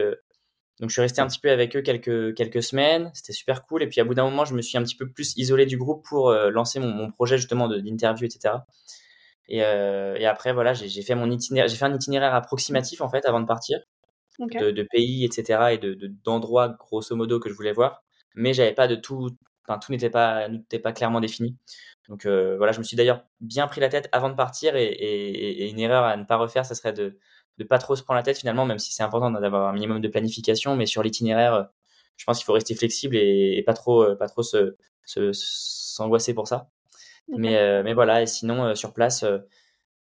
donc 0.79 0.89
je 0.89 0.93
suis 0.93 1.01
resté 1.01 1.21
un 1.21 1.27
petit 1.27 1.39
peu 1.39 1.49
avec 1.49 1.75
eux 1.75 1.81
quelques, 1.81 2.35
quelques 2.35 2.61
semaines, 2.61 3.09
c'était 3.13 3.31
super 3.33 3.65
cool. 3.65 3.83
Et 3.83 3.87
puis 3.87 4.01
à 4.01 4.03
bout 4.03 4.13
d'un 4.13 4.25
moment, 4.25 4.43
je 4.43 4.53
me 4.53 4.61
suis 4.61 4.77
un 4.77 4.83
petit 4.83 4.95
peu 4.95 5.09
plus 5.09 5.33
isolé 5.37 5.65
du 5.65 5.77
groupe 5.77 6.05
pour 6.05 6.29
euh, 6.29 6.49
lancer 6.49 6.79
mon, 6.79 6.89
mon, 6.89 7.11
projet 7.11 7.37
justement 7.37 7.69
d'interview, 7.69 8.25
etc. 8.25 8.55
Et, 9.47 9.63
euh, 9.63 10.15
et, 10.17 10.25
après, 10.25 10.53
voilà, 10.53 10.73
j'ai 10.73 11.01
fait 11.01 11.15
mon 11.15 11.29
itinéraire, 11.31 11.69
j'ai 11.69 11.77
fait 11.77 11.85
un 11.85 11.93
itinéraire 11.93 12.33
approximatif 12.33 13.01
en 13.01 13.09
fait 13.09 13.25
avant 13.25 13.39
de 13.39 13.45
partir, 13.45 13.79
de, 14.39 14.71
de, 14.71 14.83
pays, 14.83 15.23
etc. 15.23 15.69
et 15.71 15.77
de 15.77 15.95
d'endroits 16.23 16.69
grosso 16.69 17.15
modo 17.15 17.39
que 17.39 17.49
je 17.49 17.53
voulais 17.55 17.73
voir. 17.73 18.03
Mais 18.35 18.53
j'avais 18.53 18.73
pas 18.73 18.87
de 18.87 18.95
tout, 18.95 19.29
enfin 19.67 19.79
tout 19.79 19.91
n'était 19.91 20.09
pas, 20.09 20.49
n'était 20.49 20.79
pas 20.79 20.91
clairement 20.93 21.21
défini. 21.21 21.57
Donc 22.09 22.25
euh, 22.25 22.57
voilà, 22.57 22.71
je 22.73 22.79
me 22.79 22.83
suis 22.83 22.97
d'ailleurs 22.97 23.23
bien 23.39 23.67
pris 23.67 23.81
la 23.81 23.89
tête 23.89 24.09
avant 24.11 24.29
de 24.29 24.35
partir 24.35 24.75
et, 24.75 24.85
et, 24.85 25.63
et, 25.63 25.69
une 25.69 25.79
erreur 25.79 26.03
à 26.03 26.17
ne 26.17 26.25
pas 26.25 26.37
refaire, 26.37 26.65
ce 26.65 26.75
serait 26.75 26.93
de 26.93 27.17
de 27.57 27.63
pas 27.63 27.77
trop 27.77 27.95
se 27.95 28.03
prendre 28.03 28.17
la 28.17 28.23
tête 28.23 28.37
finalement, 28.37 28.65
même 28.65 28.79
si 28.79 28.93
c'est 28.93 29.03
important 29.03 29.31
d'avoir 29.31 29.69
un 29.69 29.73
minimum 29.73 30.01
de 30.01 30.07
planification, 30.07 30.75
mais 30.75 30.85
sur 30.85 31.03
l'itinéraire, 31.03 31.53
euh, 31.53 31.63
je 32.17 32.25
pense 32.25 32.37
qu'il 32.37 32.45
faut 32.45 32.53
rester 32.53 32.75
flexible 32.75 33.15
et, 33.15 33.61
pas 33.65 33.73
trop, 33.73 34.03
euh, 34.03 34.15
pas 34.15 34.27
trop 34.27 34.43
se, 34.43 34.75
s'angoisser 35.05 36.33
pour 36.33 36.47
ça. 36.47 36.69
Mais, 37.29 37.57
euh, 37.57 37.81
mais 37.83 37.93
voilà, 37.93 38.21
et 38.21 38.27
sinon 38.27 38.75
sur 38.75 38.93
place, 38.93 39.25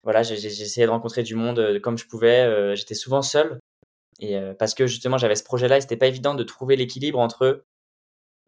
voilà, 0.03 0.23
j'ai 0.23 0.35
essayé 0.35 0.87
de 0.87 0.91
rencontrer 0.91 1.23
du 1.23 1.35
monde 1.37 1.79
comme 1.81 1.97
je 1.97 2.07
pouvais. 2.07 2.75
J'étais 2.77 2.95
souvent 2.95 3.23
seul 3.23 3.59
et 4.21 4.39
parce 4.59 4.75
que 4.75 4.87
justement 4.87 5.19
j'avais 5.19 5.37
ce 5.37 5.45
projet-là, 5.45 5.79
et 5.79 5.81
c'était 5.81 5.97
pas 5.97 6.07
évident 6.07 6.35
de 6.35 6.43
trouver 6.43 6.77
l'équilibre 6.77 7.19
entre 7.21 7.65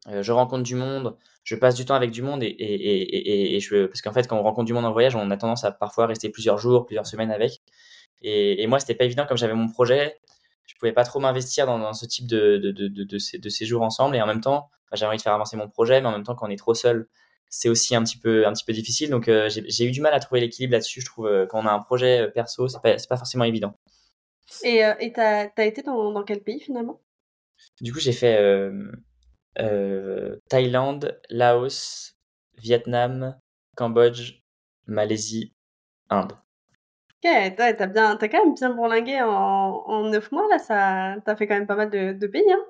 je 0.09 0.33
rencontre 0.33 0.63
du 0.63 0.75
monde, 0.75 1.17
je 1.45 1.55
passe 1.57 1.75
du 1.75 1.85
temps 1.85 1.95
avec 1.95 2.11
du 2.11 2.23
monde 2.23 2.43
et, 2.43 2.47
et, 2.47 2.75
et, 2.75 3.57
et 3.57 3.61
je, 3.61 3.87
parce 3.87 4.03
qu'en 4.03 4.13
fait 4.13 4.27
quand 4.29 4.39
on 4.39 4.43
rencontre 4.43 4.67
du 4.67 4.73
monde 4.73 4.85
en 4.85 4.93
voyage, 4.93 5.17
on 5.17 5.31
a 5.31 5.37
tendance 5.37 5.65
à 5.65 5.71
parfois 5.73 6.07
rester 6.07 6.29
plusieurs 6.29 6.59
jours, 6.59 6.87
plusieurs 6.87 7.07
semaines 7.07 7.31
avec. 7.31 7.63
Et, 8.23 8.63
et 8.63 8.67
moi, 8.67 8.81
c'était 8.81 8.95
pas 8.95 9.05
évident 9.05 9.27
comme 9.27 9.37
j'avais 9.37 9.55
mon 9.55 9.69
projet. 9.69 10.19
Je 10.67 10.75
pouvais 10.77 10.93
pas 10.93 11.05
trop 11.05 11.21
m'investir 11.21 11.67
dans, 11.67 11.79
dans, 11.79 11.93
ce 11.93 12.07
type 12.07 12.27
de, 12.27 12.59
de, 12.59 12.71
de, 12.73 12.89
de, 12.89 13.39
de, 13.39 13.49
séjours 13.49 13.83
ensemble. 13.83 14.17
Et 14.17 14.23
en 14.23 14.27
même 14.27 14.41
temps, 14.41 14.69
bah, 14.91 14.97
j'avais 14.97 15.09
envie 15.09 15.19
de 15.19 15.23
faire 15.23 15.33
avancer 15.33 15.57
mon 15.57 15.69
projet, 15.69 16.01
mais 16.01 16.09
en 16.09 16.13
même 16.13 16.25
temps, 16.25 16.35
quand 16.35 16.47
on 16.47 16.51
est 16.51 16.57
trop 16.57 16.75
seul 16.75 17.09
c'est 17.49 17.69
aussi 17.69 17.95
un 17.95 18.03
petit 18.03 18.19
peu 18.19 18.47
un 18.47 18.53
petit 18.53 18.65
peu 18.65 18.73
difficile. 18.73 19.09
Donc 19.09 19.31
j'ai 19.49 19.85
eu 19.85 19.91
du 19.93 20.01
mal 20.01 20.13
à 20.13 20.21
trouver 20.21 20.41
l'équilibre 20.41 20.73
là-dessus. 20.73 21.01
Je 21.01 21.07
trouve 21.07 21.47
quand 21.49 21.63
on 21.63 21.67
a 21.67 21.73
un 21.73 21.79
projet 21.79 22.29
perso, 22.33 22.69
c'est 22.69 22.83
pas 22.83 22.97
pas 23.09 23.17
forcément 23.17 23.45
évident. 23.45 23.79
Et 24.65 24.83
et 25.01 25.13
t'as 25.13 25.49
as 25.57 25.65
été 25.65 25.83
dans, 25.83 26.13
dans 26.13 26.25
quel 26.25 26.43
pays 26.43 26.61
finalement? 26.61 27.01
Du 27.81 27.93
coup, 27.93 28.01
j'ai 28.01 28.13
fait 28.13 28.69
Thaïlande, 30.49 31.21
Laos, 31.31 32.17
Vietnam, 32.59 33.39
Cambodge, 33.77 34.43
Malaisie, 34.87 35.55
Inde. 36.11 36.33
Ok, 37.25 37.31
t'as 37.57 37.87
bien, 37.87 38.17
as 38.17 38.29
quand 38.29 38.45
même 38.45 38.55
bien 38.55 38.71
bourlingué 38.71 39.21
en, 39.23 39.29
en 39.87 40.09
9 40.11 40.31
mois 40.33 40.47
là, 40.51 40.59
ça, 40.59 41.17
t'as 41.25 41.37
fait 41.37 41.47
quand 41.47 41.55
même 41.55 41.67
pas 41.67 41.77
mal 41.77 41.91
de, 41.91 42.13
de 42.13 42.27
pays, 42.27 42.51
hein 42.53 42.65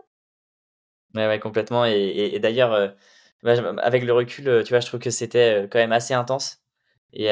Ouais, 1.15 1.27
ouais, 1.27 1.41
complètement. 1.41 1.85
Et, 1.87 2.39
d'ailleurs, 2.41 2.73
euh, 2.73 2.89
bah, 3.43 3.55
avec 3.83 4.05
le 4.05 4.13
recul, 4.13 4.49
euh, 4.49 4.63
tu 4.63 4.71
vois, 4.71 4.81
je 4.81 4.87
trouve 4.87 5.01
que 5.01 5.11
c'était 5.11 5.65
euh, 5.65 5.67
quand 5.67 5.79
même 5.79 5.93
assez 5.93 6.15
intense. 6.15 6.59
Et, 7.13 7.27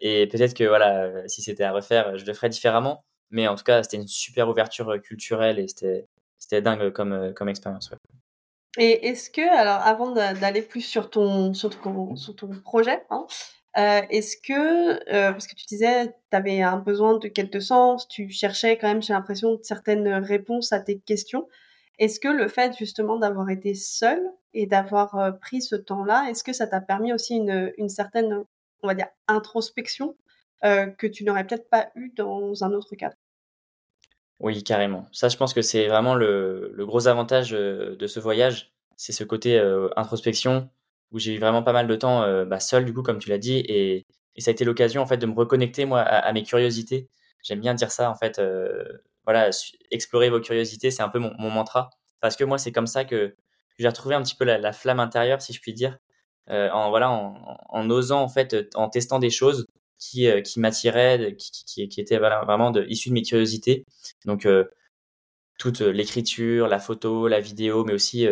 et 0.00 0.26
peut-être 0.26 0.54
que 0.54 0.64
voilà, 0.64 1.28
si 1.28 1.40
c'était 1.40 1.62
à 1.62 1.70
refaire, 1.72 2.18
je 2.18 2.24
le 2.24 2.34
ferais 2.34 2.48
différemment. 2.48 3.04
Mais 3.30 3.46
en 3.46 3.54
tout 3.54 3.62
cas, 3.62 3.82
c'était 3.84 3.98
une 3.98 4.08
super 4.08 4.48
ouverture 4.48 5.00
culturelle 5.00 5.60
et 5.60 5.68
c'était, 5.68 6.08
c'était 6.38 6.60
dingue 6.60 6.90
comme, 6.90 7.32
comme 7.34 7.48
expérience. 7.48 7.90
Et 8.78 9.06
est-ce 9.06 9.30
que, 9.30 9.42
alors, 9.56 9.80
avant 9.86 10.10
d'aller 10.10 10.62
plus 10.62 10.80
sur 10.80 11.08
ton, 11.08 11.54
sur 11.54 11.70
ton, 11.80 12.16
sur 12.16 12.34
ton 12.34 12.48
projet, 12.48 13.04
hein, 13.10 13.26
est-ce 13.76 14.36
que, 14.36 15.30
parce 15.30 15.46
que 15.46 15.54
tu 15.54 15.66
disais, 15.66 16.06
tu 16.06 16.36
avais 16.36 16.62
un 16.62 16.78
besoin 16.78 17.18
de 17.18 17.28
de 17.28 17.60
sens, 17.60 18.08
tu 18.08 18.30
cherchais 18.30 18.78
quand 18.78 18.88
même, 18.88 19.02
j'ai 19.02 19.12
l'impression, 19.12 19.58
certaines 19.62 20.08
réponses 20.08 20.72
à 20.72 20.80
tes 20.80 20.98
questions. 20.98 21.48
Est-ce 21.98 22.20
que 22.20 22.28
le 22.28 22.48
fait 22.48 22.76
justement 22.76 23.18
d'avoir 23.18 23.50
été 23.50 23.74
seul 23.74 24.20
et 24.54 24.66
d'avoir 24.66 25.38
pris 25.40 25.62
ce 25.62 25.76
temps-là, 25.76 26.26
est-ce 26.30 26.44
que 26.44 26.52
ça 26.52 26.66
t'a 26.66 26.80
permis 26.80 27.12
aussi 27.12 27.36
une, 27.36 27.88
certaine, 27.88 28.44
on 28.82 28.86
va 28.86 28.94
dire, 28.94 29.08
introspection 29.28 30.16
que 30.62 31.06
tu 31.06 31.24
n'aurais 31.24 31.46
peut-être 31.46 31.68
pas 31.68 31.90
eu 31.94 32.10
dans 32.16 32.64
un 32.64 32.72
autre 32.72 32.94
cadre? 32.96 33.16
Oui, 34.40 34.62
carrément. 34.62 35.06
Ça, 35.12 35.28
je 35.28 35.36
pense 35.36 35.54
que 35.54 35.62
c'est 35.62 35.88
vraiment 35.88 36.14
le, 36.14 36.74
gros 36.80 37.08
avantage 37.08 37.50
de 37.50 38.06
ce 38.06 38.20
voyage, 38.20 38.72
c'est 38.96 39.12
ce 39.12 39.24
côté 39.24 39.58
introspection 39.96 40.70
où 41.12 41.18
j'ai 41.18 41.34
eu 41.34 41.38
vraiment 41.38 41.62
pas 41.62 41.72
mal 41.72 41.86
de 41.86 41.96
temps 41.96 42.44
bah, 42.46 42.60
seul, 42.60 42.84
du 42.84 42.92
coup, 42.92 43.02
comme 43.02 43.18
tu 43.18 43.28
l'as 43.30 43.38
dit, 43.38 43.58
et, 43.58 44.06
et, 44.36 44.40
ça 44.40 44.50
a 44.50 44.52
été 44.52 44.64
l'occasion 44.64 45.02
en 45.02 45.06
fait 45.06 45.18
de 45.18 45.26
me 45.26 45.34
reconnecter 45.34 45.84
moi 45.84 46.00
à, 46.00 46.32
mes 46.32 46.42
curiosités. 46.42 47.08
J'aime 47.42 47.60
bien 47.60 47.74
dire 47.74 47.90
ça 47.90 48.10
en 48.10 48.14
fait 48.14 48.40
voilà, 49.26 49.50
explorer 49.90 50.30
vos 50.30 50.40
curiosités, 50.40 50.90
c'est 50.90 51.02
un 51.02 51.08
peu 51.08 51.18
mon, 51.18 51.50
mantra. 51.50 51.90
Parce 52.20 52.36
que 52.36 52.44
moi, 52.44 52.58
c'est 52.58 52.72
comme 52.72 52.86
ça 52.86 53.04
que 53.04 53.34
j'ai 53.78 53.88
retrouvé 53.88 54.14
un 54.14 54.22
petit 54.22 54.36
peu 54.36 54.44
la, 54.44 54.72
flamme 54.72 55.00
intérieure, 55.00 55.42
si 55.42 55.52
je 55.52 55.60
puis 55.60 55.74
dire, 55.74 55.98
euh, 56.50 56.70
en 56.70 56.90
voilà, 56.90 57.10
en, 57.10 57.90
osant 57.90 58.22
en 58.22 58.28
fait, 58.28 58.56
en 58.74 58.88
testant 58.88 59.18
des 59.18 59.30
choses 59.30 59.66
qui, 59.98 60.28
euh, 60.28 60.40
qui 60.42 60.60
m'attiraient, 60.60 61.36
qui, 61.36 61.88
qui, 61.88 62.00
étaient 62.00 62.18
vraiment 62.18 62.70
de, 62.70 62.84
issues 62.88 63.10
de 63.10 63.14
mes 63.14 63.22
curiosités. 63.22 63.84
Donc 64.24 64.46
euh, 64.46 64.64
toute 65.58 65.80
l'écriture, 65.80 66.68
la 66.68 66.78
photo, 66.78 67.28
la 67.28 67.40
vidéo, 67.40 67.84
mais 67.84 67.94
aussi 67.94 68.26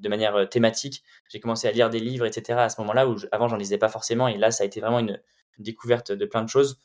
de 0.00 0.08
manière 0.08 0.48
thématique. 0.48 1.02
J'ai 1.28 1.40
commencé 1.40 1.68
à 1.68 1.72
lire 1.72 1.90
des 1.90 2.00
livres, 2.00 2.26
etc. 2.26 2.58
À 2.58 2.68
ce 2.68 2.80
moment-là 2.80 3.08
où 3.08 3.16
avant 3.32 3.48
j'en 3.48 3.56
lisais 3.56 3.78
pas 3.78 3.88
forcément, 3.88 4.28
et 4.28 4.36
là 4.36 4.50
ça 4.50 4.64
a 4.64 4.66
été 4.66 4.80
vraiment 4.80 4.98
une 4.98 5.20
découverte 5.58 6.12
de 6.12 6.26
plein 6.26 6.42
de 6.42 6.48
choses. 6.48 6.78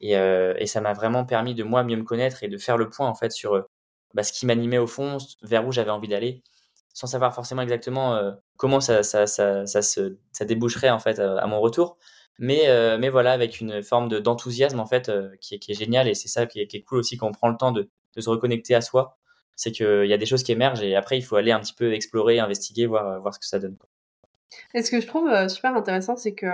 Et, 0.00 0.16
euh, 0.16 0.54
ça 0.66 0.80
m'a 0.80 0.92
vraiment 0.92 1.24
permis 1.24 1.54
de 1.54 1.64
moi 1.64 1.82
mieux 1.82 1.96
me 1.96 2.04
connaître 2.04 2.42
et 2.42 2.48
de 2.48 2.58
faire 2.58 2.76
le 2.76 2.88
point 2.88 3.08
en 3.08 3.14
fait 3.14 3.32
sur 3.32 3.54
euh, 3.54 3.62
bah, 4.14 4.22
ce 4.22 4.32
qui 4.32 4.46
m'animait 4.46 4.78
au 4.78 4.86
fond, 4.86 5.18
vers 5.42 5.66
où 5.66 5.72
j'avais 5.72 5.90
envie 5.90 6.08
d'aller, 6.08 6.42
sans 6.94 7.06
savoir 7.06 7.34
forcément 7.34 7.62
exactement 7.62 8.14
euh, 8.14 8.32
comment 8.56 8.80
ça, 8.80 9.02
ça, 9.02 9.26
ça, 9.26 9.66
ça, 9.66 9.82
se, 9.82 10.16
déboucherait 10.42 10.90
en 10.90 10.98
fait 10.98 11.18
à, 11.18 11.46
mon 11.46 11.60
retour. 11.60 11.96
Mais, 12.40 12.68
mais 12.98 13.08
voilà, 13.08 13.32
avec 13.32 13.60
une 13.60 13.82
forme 13.82 14.08
d'enthousiasme 14.20 14.78
en 14.78 14.86
fait 14.86 15.10
qui, 15.40 15.56
est, 15.56 15.58
qui 15.58 15.72
est 15.72 15.74
génial 15.74 16.06
et 16.06 16.14
c'est 16.14 16.28
ça 16.28 16.46
qui 16.46 16.60
est, 16.60 16.68
qui 16.68 16.80
cool 16.84 16.98
aussi 16.98 17.16
quand 17.16 17.26
on 17.26 17.32
prend 17.32 17.48
le 17.48 17.56
temps 17.56 17.72
de, 17.72 17.90
de 18.14 18.20
se 18.20 18.30
reconnecter 18.30 18.76
à 18.76 18.80
soi. 18.80 19.18
C'est 19.58 19.72
qu'il 19.72 20.06
y 20.06 20.12
a 20.14 20.16
des 20.16 20.24
choses 20.24 20.44
qui 20.44 20.52
émergent 20.52 20.82
et 20.82 20.94
après 20.94 21.18
il 21.18 21.22
faut 21.22 21.36
aller 21.36 21.50
un 21.50 21.60
petit 21.60 21.74
peu 21.74 21.92
explorer, 21.92 22.38
investiguer, 22.38 22.86
voir, 22.86 23.20
voir 23.20 23.34
ce 23.34 23.38
que 23.40 23.46
ça 23.46 23.58
donne. 23.58 23.76
Et 24.72 24.82
ce 24.82 24.90
que 24.90 25.00
je 25.00 25.06
trouve 25.06 25.48
super 25.48 25.74
intéressant, 25.74 26.16
c'est 26.16 26.34
que 26.34 26.46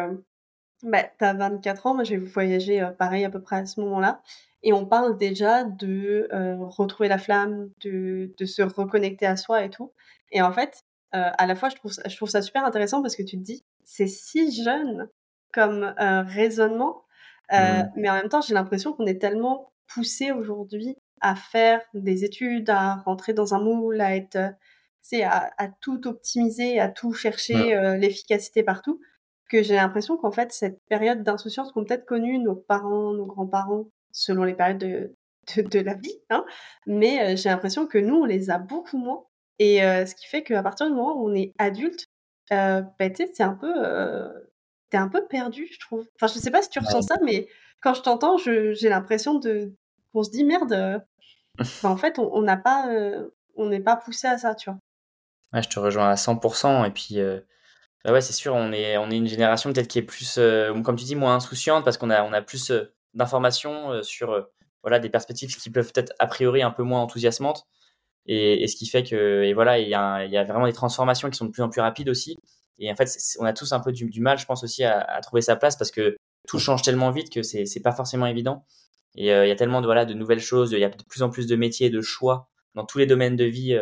bah, 0.85 1.03
tu 1.19 1.25
as 1.25 1.33
24 1.33 1.87
ans, 1.87 1.95
moi 1.95 2.05
j'ai 2.05 2.19
voyagé 2.19 2.83
euh, 2.83 2.90
pareil 2.90 3.25
à 3.25 3.31
peu 3.31 3.40
près 3.40 3.57
à 3.57 3.67
ce 3.67 3.81
moment-là. 3.81 4.23
Et 4.62 4.73
on 4.73 4.87
parle 4.87 5.17
déjà 5.17 5.64
de 5.64 6.29
euh, 6.33 6.57
retrouver 6.59 7.09
la 7.09 7.19
flamme, 7.19 7.71
de, 7.83 8.35
de, 8.38 8.45
se 8.45 8.62
reconnecter 8.62 9.27
à 9.27 9.37
soi 9.37 9.64
et 9.64 9.71
tout. 9.71 9.93
Et 10.31 10.43
en 10.43 10.53
fait, 10.53 10.85
euh, 11.14 11.31
à 11.37 11.47
la 11.47 11.55
fois, 11.55 11.69
je 11.71 11.77
trouve, 11.77 11.93
je 11.93 12.17
trouve 12.17 12.29
ça 12.29 12.43
super 12.43 12.64
intéressant 12.64 13.03
parce 13.03 13.17
que 13.17 13.23
tu 13.23 13.37
te 13.38 13.43
dis, 13.43 13.64
c'est 13.85 14.07
si 14.07 14.53
jeune 14.62 15.09
comme 15.53 15.95
raisonnement, 15.99 17.05
mmh. 17.53 17.83
mais 17.97 18.11
en 18.11 18.14
même 18.14 18.29
temps, 18.29 18.40
j'ai 18.40 18.55
l'impression 18.55 18.93
qu'on 18.93 19.07
est 19.07 19.21
tellement 19.21 19.73
poussé 19.87 20.33
aujourd'hui 20.33 20.97
à 21.20 21.35
faire 21.37 21.81
des 21.94 22.24
études, 22.24 22.70
à 22.70 22.96
rentrer 22.96 23.33
dans 23.33 23.55
un 23.55 23.61
moule, 23.61 24.00
à 24.00 24.16
être, 24.16 24.38
c'est 25.00 25.22
à, 25.22 25.50
à, 25.59 25.68
tout 25.68 26.07
optimiser, 26.07 26.81
à 26.81 26.88
tout 26.88 27.12
chercher 27.12 27.96
l'efficacité 27.98 28.62
partout, 28.62 29.00
que 29.48 29.62
j'ai 29.62 29.74
l'impression 29.74 30.16
qu'en 30.16 30.33
fait, 30.33 30.53
cette 30.53 30.81
période 30.88 31.22
d'insouciance 31.22 31.72
qu'ont 31.72 31.85
peut-être 31.85 32.07
connue 32.07 32.38
nos 32.38 32.57
parents, 32.57 33.12
nos 33.12 33.27
grands-parents, 33.27 33.87
selon 34.11 34.44
les 34.44 34.55
périodes 34.55 34.79
de, 34.79 35.14
de, 35.57 35.81
la 35.81 35.94
vie, 35.94 36.16
hein, 36.31 36.44
mais 36.87 37.20
euh, 37.20 37.37
j'ai 37.37 37.48
l'impression 37.50 37.87
que 37.87 37.98
nous, 37.98 38.14
on 38.16 38.24
les 38.24 38.50
a 38.50 38.59
beaucoup 38.59 38.96
moins. 38.96 39.24
Et 39.59 39.85
euh, 39.85 40.07
ce 40.07 40.14
qui 40.14 40.27
fait 40.27 40.42
qu'à 40.42 40.62
partir 40.62 40.87
du 40.87 40.92
moment 40.92 41.20
où 41.20 41.29
on 41.31 41.35
est 41.35 41.53
adulte, 41.59 42.07
euh, 42.53 42.83
bah, 42.98 43.07
c'est 43.14 43.42
un 43.42 43.55
peu, 43.55 43.72
euh, 43.77 44.29
t'es 44.90 44.96
un 44.96 45.09
peu 45.09 45.27
perdu, 45.27 45.68
je 45.70 45.79
trouve. 45.81 46.07
Enfin, 46.16 46.33
je 46.33 46.38
sais 46.38 46.50
pas 46.50 46.62
si 46.62 46.70
tu 46.70 46.79
ressens 46.79 47.03
ça, 47.03 47.16
mais 47.22 47.48
quand 47.81 47.94
je 47.94 48.03
t'entends, 48.03 48.38
j'ai 48.38 48.88
l'impression 48.88 49.35
de 49.35 49.74
qu'on 50.14 50.22
se 50.22 50.31
dit 50.31 50.44
merde. 50.44 51.03
Bah, 51.83 51.90
en 51.90 51.96
fait, 51.96 52.18
on 52.18 52.40
n'a 52.40 52.57
pas, 52.57 52.88
on 53.57 53.68
n'est 53.68 53.81
pas 53.81 53.96
poussé 53.96 54.27
à 54.27 54.38
ça, 54.38 54.55
tu 54.55 54.70
vois. 54.70 54.79
Ouais, 55.53 55.62
je 55.62 55.68
te 55.68 55.79
rejoins 55.79 56.09
à 56.09 56.14
100%. 56.14 56.87
Et 56.87 56.90
puis, 56.90 57.20
bah 58.05 58.12
ouais, 58.12 58.20
c'est 58.20 58.35
sûr, 58.35 58.55
on 58.55 58.70
est, 58.72 58.98
on 58.98 59.11
est 59.11 59.16
une 59.16 59.27
génération 59.27 59.72
peut-être 59.72 59.88
qui 59.88 59.98
est 59.98 60.03
plus, 60.03 60.37
euh, 60.37 60.79
comme 60.83 60.96
tu 60.96 61.05
dis, 61.05 61.16
moins 61.16 61.37
insouciante 61.37 61.85
parce 61.85 61.96
qu'on 61.96 62.11
a, 62.11 62.22
on 62.22 62.35
a 62.35 62.42
plus 62.42 62.70
euh, 62.70 62.92
d'informations 63.14 63.92
euh, 63.92 64.03
sur 64.03 64.46
voilà, 64.83 64.98
des 64.98 65.09
perspectives 65.09 65.57
qui 65.57 65.70
peuvent 65.70 65.92
être 65.94 66.12
a 66.18 66.27
priori 66.27 66.62
un 66.62 66.70
peu 66.70 66.83
moins 66.83 67.00
enthousiasmantes. 67.00 67.66
Et, 68.27 68.62
et 68.62 68.68
ce 68.68 68.77
qui 68.77 68.87
fait 68.87 69.05
que, 69.05 69.42
et 69.44 69.55
voilà, 69.55 69.79
il 69.79 69.88
y, 69.88 69.94
a, 69.94 70.24
il 70.24 70.31
y 70.31 70.37
a 70.37 70.44
vraiment 70.44 70.66
des 70.66 70.72
transformations 70.74 71.31
qui 71.31 71.37
sont 71.37 71.46
de 71.46 71.50
plus 71.50 71.62
en 71.62 71.70
plus 71.70 71.81
rapides 71.81 72.09
aussi. 72.11 72.37
Et 72.79 72.90
en 72.92 72.96
fait, 72.96 73.09
on 73.38 73.46
a 73.46 73.53
tous 73.55 73.72
un 73.72 73.81
peu 73.81 73.92
du, 73.92 74.11
du 74.11 74.20
mal, 74.20 74.38
je 74.38 74.46
pense 74.46 74.64
aussi, 74.64 74.85
à, 74.85 75.00
à, 75.00 75.20
trouver 75.20 75.42
sa 75.42 75.57
place 75.57 75.77
parce 75.77 75.90
que 75.90 76.16
tout 76.46 76.59
change 76.59 76.83
tellement 76.83 77.11
vite 77.11 77.33
que 77.33 77.42
c'est 77.42 77.83
pas 77.83 77.92
forcément 77.92 78.27
évident. 78.27 78.66
Et 79.16 79.27
il 79.27 79.48
y 79.48 79.50
a 79.50 79.57
tellement 79.57 79.81
de, 79.81 79.87
voilà, 79.87 80.05
de 80.05 80.14
nouvelles 80.14 80.40
choses, 80.40 80.72
il 80.72 80.79
y 80.79 80.85
a 80.85 80.88
de 80.88 81.05
plus 81.05 81.22
en 81.22 81.31
plus 81.31 81.46
de 81.46 81.57
métiers, 81.57 81.90
de 81.90 82.00
choix 82.00 82.48
dans 82.74 82.85
tous 82.85 82.98
les 82.98 83.07
domaines 83.07 83.37
de 83.37 83.44
vie 83.44 83.79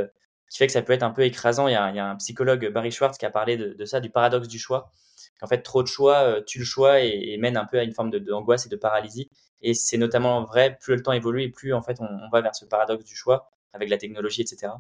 qui 0.53 0.59
fait 0.59 0.67
que 0.67 0.73
ça 0.73 0.83
peut 0.83 0.93
être 0.93 1.03
un 1.03 1.11
peu 1.11 1.23
écrasant. 1.23 1.67
Il 1.67 1.73
y 1.73 1.77
a, 1.77 1.89
il 1.89 1.97
y 1.97 1.99
a 1.99 2.07
un 2.07 2.17
psychologue, 2.17 2.71
Barry 2.71 2.91
Schwartz, 2.91 3.17
qui 3.17 3.25
a 3.25 3.31
parlé 3.31 3.57
de, 3.57 3.73
de 3.73 3.85
ça, 3.87 4.01
du 4.01 4.11
paradoxe 4.11 4.49
du 4.49 4.59
choix. 4.59 4.93
En 5.41 5.47
fait, 5.47 5.63
trop 5.63 5.83
de 5.83 5.89
choix 5.89 6.19
euh, 6.19 6.43
tue 6.43 6.59
le 6.59 6.65
choix 6.67 7.01
et, 7.01 7.37
mène 7.39 7.57
un 7.57 7.65
peu 7.65 7.79
à 7.79 7.85
une 7.85 7.93
forme 7.93 8.11
d'angoisse 8.11 8.67
et 8.67 8.69
de 8.69 8.77
paralysie. 8.77 9.31
Et 9.63 9.73
c'est 9.73 9.97
notamment 9.97 10.45
vrai, 10.45 10.77
plus 10.79 10.95
le 10.95 11.03
temps 11.03 11.13
évolue 11.13 11.43
et 11.43 11.49
plus 11.49 11.73
en 11.73 11.81
fait 11.81 12.01
on, 12.01 12.05
on, 12.05 12.29
va 12.31 12.43
vers 12.43 12.55
ce 12.55 12.65
paradoxe 12.65 13.05
du 13.05 13.15
choix 13.17 13.51
avec 13.73 13.89
la 13.89 13.97
technologie, 13.97 14.43
etc. 14.43 14.73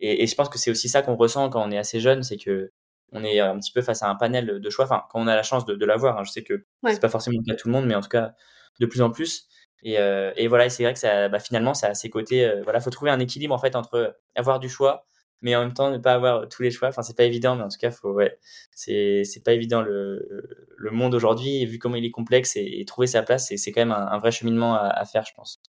Et, 0.00 0.22
et 0.22 0.26
je 0.26 0.34
pense 0.34 0.48
que 0.48 0.58
c'est 0.58 0.70
aussi 0.70 0.88
ça 0.88 1.02
qu'on 1.02 1.16
ressent 1.16 1.50
quand 1.50 1.62
on 1.62 1.70
est 1.70 1.78
assez 1.78 2.00
jeune, 2.00 2.22
c'est 2.22 2.38
que 2.38 2.72
on 3.12 3.22
est 3.24 3.40
un 3.40 3.58
petit 3.58 3.72
peu 3.72 3.82
face 3.82 4.02
à 4.02 4.08
un 4.08 4.14
panel 4.14 4.60
de 4.60 4.70
choix. 4.70 4.86
Enfin, 4.86 5.02
quand 5.10 5.20
on 5.20 5.26
a 5.26 5.36
la 5.36 5.42
chance 5.42 5.66
de, 5.66 5.74
de 5.74 5.84
l'avoir, 5.84 6.18
hein, 6.18 6.24
je 6.24 6.30
sais 6.30 6.42
que 6.42 6.64
c'est 6.88 7.00
pas 7.00 7.10
forcément 7.10 7.38
le 7.38 7.44
cas 7.44 7.54
de 7.54 7.60
tout 7.60 7.68
le 7.68 7.72
monde, 7.72 7.86
mais 7.86 7.94
en 7.94 8.00
tout 8.00 8.08
cas 8.08 8.32
de 8.80 8.86
plus 8.86 9.02
en 9.02 9.10
plus. 9.10 9.48
Et, 9.82 9.98
euh, 9.98 10.32
et 10.36 10.46
voilà, 10.48 10.68
c'est 10.68 10.84
vrai 10.84 10.92
que 10.92 10.98
ça, 10.98 11.28
bah, 11.28 11.40
finalement, 11.40 11.74
ça 11.74 11.88
a 11.88 11.94
ses 11.94 12.10
côtés. 12.10 12.44
Euh, 12.44 12.62
voilà, 12.62 12.80
faut 12.80 12.90
trouver 12.90 13.10
un 13.10 13.18
équilibre 13.18 13.54
en 13.54 13.58
fait 13.58 13.74
entre 13.74 14.16
avoir 14.34 14.60
du 14.60 14.68
choix, 14.68 15.06
mais 15.40 15.56
en 15.56 15.60
même 15.60 15.74
temps 15.74 15.90
ne 15.90 15.98
pas 15.98 16.14
avoir 16.14 16.48
tous 16.48 16.62
les 16.62 16.70
choix. 16.70 16.88
Enfin, 16.88 17.02
c'est 17.02 17.16
pas 17.16 17.24
évident, 17.24 17.56
mais 17.56 17.64
en 17.64 17.68
tout 17.68 17.78
cas, 17.78 17.90
faut, 17.90 18.12
ouais, 18.12 18.38
c'est, 18.70 19.24
c'est 19.24 19.42
pas 19.42 19.52
évident 19.52 19.82
le, 19.82 20.28
le 20.76 20.90
monde 20.90 21.14
aujourd'hui, 21.14 21.66
vu 21.66 21.78
comment 21.78 21.96
il 21.96 22.04
est 22.04 22.10
complexe 22.10 22.52
et, 22.56 22.84
trouver 22.86 23.08
sa 23.08 23.22
place, 23.22 23.52
c'est, 23.54 23.72
quand 23.72 23.80
même 23.80 23.92
un, 23.92 24.18
vrai 24.18 24.30
cheminement 24.30 24.74
à, 24.74 25.04
faire, 25.04 25.24
je 25.24 25.34
pense. 25.34 25.60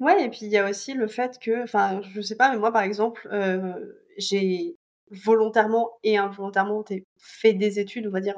Ouais, 0.00 0.24
et 0.24 0.28
puis 0.28 0.40
il 0.42 0.48
y 0.48 0.58
a 0.58 0.68
aussi 0.68 0.92
le 0.92 1.06
fait 1.06 1.38
que, 1.40 1.62
enfin, 1.62 2.02
je 2.02 2.20
sais 2.20 2.36
pas, 2.36 2.50
mais 2.50 2.58
moi 2.58 2.70
par 2.70 2.82
exemple, 2.82 3.26
euh, 3.32 3.72
j'ai 4.18 4.76
volontairement 5.10 5.92
et 6.02 6.18
involontairement 6.18 6.84
fait 7.18 7.54
des 7.54 7.78
études, 7.78 8.06
on 8.06 8.10
va 8.10 8.20
dire, 8.20 8.36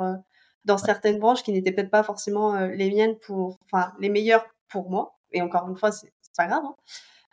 dans 0.65 0.79
certaines 0.79 1.19
branches 1.19 1.43
qui 1.43 1.53
n'étaient 1.53 1.73
peut-être 1.73 1.91
pas 1.91 2.05
forcément 2.05 2.67
les 2.67 2.91
miennes 2.91 3.19
pour, 3.19 3.59
enfin, 3.65 3.93
les 3.99 4.11
meilleures 4.11 4.47
pour 4.69 4.91
moi. 4.91 5.19
Et 5.33 5.43
encore 5.43 5.69
une 5.69 5.77
fois, 5.77 5.93
c'est 5.93 6.13
pas 6.37 6.47
grave. 6.47 6.63
Hein. 6.65 6.75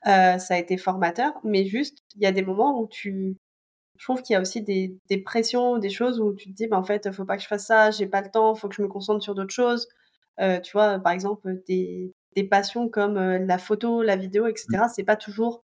Euh, 0.08 0.38
ça 0.40 0.56
a 0.56 0.58
été 0.58 0.78
formateur, 0.78 1.34
mais 1.44 1.66
juste, 1.66 2.00
il 2.16 2.22
y 2.22 2.26
a 2.26 2.32
des 2.32 2.44
moments 2.44 2.80
où 2.80 2.88
tu, 2.88 3.38
je 3.98 4.04
trouve 4.04 4.22
qu'il 4.22 4.34
y 4.34 4.38
a 4.38 4.42
aussi 4.42 4.62
des, 4.62 4.98
des, 5.10 5.18
pressions, 5.18 5.78
des 5.80 5.90
choses 5.90 6.20
où 6.20 6.34
tu 6.34 6.50
te 6.50 6.54
dis, 6.54 6.68
bah, 6.68 6.78
en 6.78 6.84
fait, 6.84 7.12
faut 7.12 7.26
pas 7.26 7.38
que 7.38 7.44
je 7.44 7.48
fasse 7.48 7.66
ça, 7.66 7.92
j'ai 7.92 8.06
pas 8.06 8.22
le 8.22 8.30
temps, 8.30 8.54
faut 8.54 8.68
que 8.68 8.76
je 8.76 8.82
me 8.82 8.88
concentre 8.88 9.24
sur 9.24 9.34
d'autres 9.34 9.54
choses. 9.54 9.88
Euh, 10.40 10.60
tu 10.60 10.74
vois, 10.74 11.00
par 11.00 11.14
exemple, 11.14 11.64
des, 11.68 12.14
des 12.36 12.44
passions 12.44 12.90
comme 12.90 13.18
la 13.18 13.58
photo, 13.58 14.04
la 14.04 14.16
vidéo, 14.16 14.48
etc. 14.48 14.68
Mmh. 14.72 14.90
C'est 14.94 15.04
pas 15.04 15.16
toujours 15.16 15.64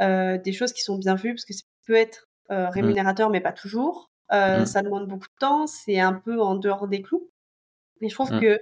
euh, 0.00 0.38
des 0.38 0.52
choses 0.52 0.72
qui 0.72 0.82
sont 0.82 0.98
bien 0.98 1.16
vues 1.16 1.34
parce 1.34 1.44
que 1.44 1.54
ça 1.54 1.64
peut 1.86 1.94
être 1.94 2.28
mmh. 2.50 2.54
rémunérateur, 2.72 3.30
mais 3.30 3.40
pas 3.40 3.52
toujours. 3.52 4.10
Mmh. 4.30 4.66
Ça 4.66 4.82
demande 4.82 5.08
beaucoup 5.08 5.26
de 5.26 5.38
temps, 5.40 5.66
c'est 5.66 5.98
un 5.98 6.12
peu 6.12 6.40
en 6.40 6.54
dehors 6.54 6.86
des 6.86 7.02
clous. 7.02 7.28
Mais 8.00 8.08
je 8.08 8.14
trouve 8.14 8.32
mmh. 8.32 8.40
que 8.40 8.60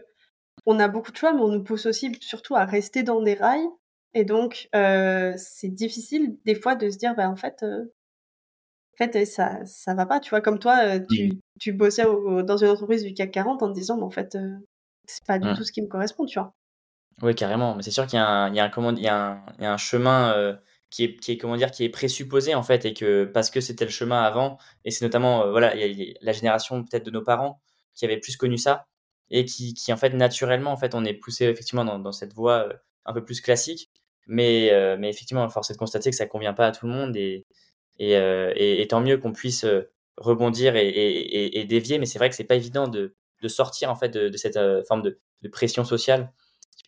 on 0.66 0.78
a 0.78 0.88
beaucoup 0.88 1.12
de 1.12 1.16
choix, 1.16 1.32
mais 1.32 1.40
on 1.40 1.48
nous 1.48 1.62
pousse 1.62 1.86
aussi 1.86 2.16
surtout 2.20 2.56
à 2.56 2.64
rester 2.64 3.02
dans 3.02 3.20
des 3.22 3.34
rails. 3.34 3.68
Et 4.14 4.24
donc, 4.24 4.68
c'est 4.72 5.68
difficile 5.68 6.38
des 6.44 6.54
fois 6.54 6.74
de 6.74 6.90
se 6.90 6.98
dire, 6.98 7.14
bah, 7.14 7.28
en 7.28 7.36
fait, 7.36 7.62
en 7.62 8.96
fait, 8.96 9.24
ça, 9.26 9.64
ça 9.64 9.94
va 9.94 10.06
pas. 10.06 10.20
Tu 10.20 10.30
vois, 10.30 10.40
comme 10.40 10.58
toi, 10.58 10.98
tu, 11.00 11.32
tu 11.60 11.72
bossais 11.72 12.04
dans 12.04 12.56
une 12.56 12.68
entreprise 12.68 13.04
du 13.04 13.14
CAC 13.14 13.30
40 13.30 13.62
en 13.62 13.68
te 13.68 13.74
disant, 13.74 14.00
en 14.00 14.10
fait, 14.10 14.36
c'est 15.06 15.24
pas 15.24 15.38
du 15.38 15.52
tout 15.54 15.64
ce 15.64 15.72
qui 15.72 15.82
me 15.82 15.88
correspond, 15.88 16.26
tu 16.26 16.38
vois. 16.38 16.54
Oui, 17.22 17.34
carrément. 17.34 17.74
Mais 17.74 17.82
c'est 17.82 17.90
sûr 17.90 18.06
qu'il 18.06 18.16
y 18.18 18.22
a 18.22 18.28
un, 18.28 18.54
y 18.54 18.58
y 18.58 19.02
y 19.02 19.66
a 19.66 19.76
chemin 19.76 20.58
qui 20.90 21.04
est, 21.04 21.16
qui 21.16 21.32
est 21.32 21.38
comment 21.38 21.56
dire 21.56 21.70
qui 21.70 21.84
est 21.84 21.88
présupposé 21.88 22.54
en 22.54 22.62
fait 22.62 22.84
et 22.84 22.94
que 22.94 23.24
parce 23.24 23.50
que 23.50 23.60
c'était 23.60 23.84
le 23.84 23.90
chemin 23.90 24.22
avant 24.22 24.58
et 24.84 24.90
c'est 24.90 25.04
notamment 25.04 25.42
euh, 25.42 25.50
voilà 25.50 25.74
il 25.76 26.00
y 26.00 26.10
a 26.10 26.14
la 26.20 26.32
génération 26.32 26.82
peut-être 26.84 27.04
de 27.04 27.10
nos 27.10 27.22
parents 27.22 27.60
qui 27.94 28.04
avaient 28.04 28.18
plus 28.18 28.36
connu 28.36 28.56
ça 28.56 28.86
et 29.30 29.44
qui, 29.44 29.74
qui 29.74 29.92
en 29.92 29.96
fait 29.96 30.10
naturellement 30.10 30.72
en 30.72 30.76
fait 30.76 30.94
on 30.94 31.04
est 31.04 31.14
poussé 31.14 31.46
effectivement 31.46 31.84
dans, 31.84 32.12
cette 32.12 32.34
voie 32.34 32.68
euh, 32.68 32.72
un 33.06 33.12
peu 33.12 33.24
plus 33.24 33.40
classique. 33.40 33.90
Mais 34.26 34.70
euh, 34.72 34.96
mais 34.98 35.08
effectivement 35.10 35.48
force 35.48 35.70
est 35.70 35.74
de 35.74 35.78
constater 35.78 36.10
que 36.10 36.16
ça 36.16 36.26
convient 36.26 36.54
pas 36.54 36.66
à 36.68 36.72
tout 36.72 36.86
le 36.86 36.92
monde 36.92 37.16
et 37.16 37.46
et, 38.00 38.12
et, 38.80 38.86
tant 38.86 39.00
mieux 39.00 39.18
qu'on 39.18 39.32
puisse 39.32 39.66
rebondir 40.16 40.76
et, 40.76 40.88
et, 40.88 41.64
dévier. 41.64 41.98
Mais 41.98 42.06
c'est 42.06 42.20
vrai 42.20 42.30
que 42.30 42.36
c'est 42.36 42.44
pas 42.44 42.54
évident 42.54 42.86
de, 42.86 43.16
de 43.42 43.48
sortir 43.48 43.90
en 43.90 43.96
fait 43.96 44.08
de, 44.10 44.28
de 44.28 44.36
cette 44.36 44.56
forme 44.86 45.02
de, 45.02 45.18
de 45.42 45.48
pression 45.48 45.84
sociale 45.84 46.30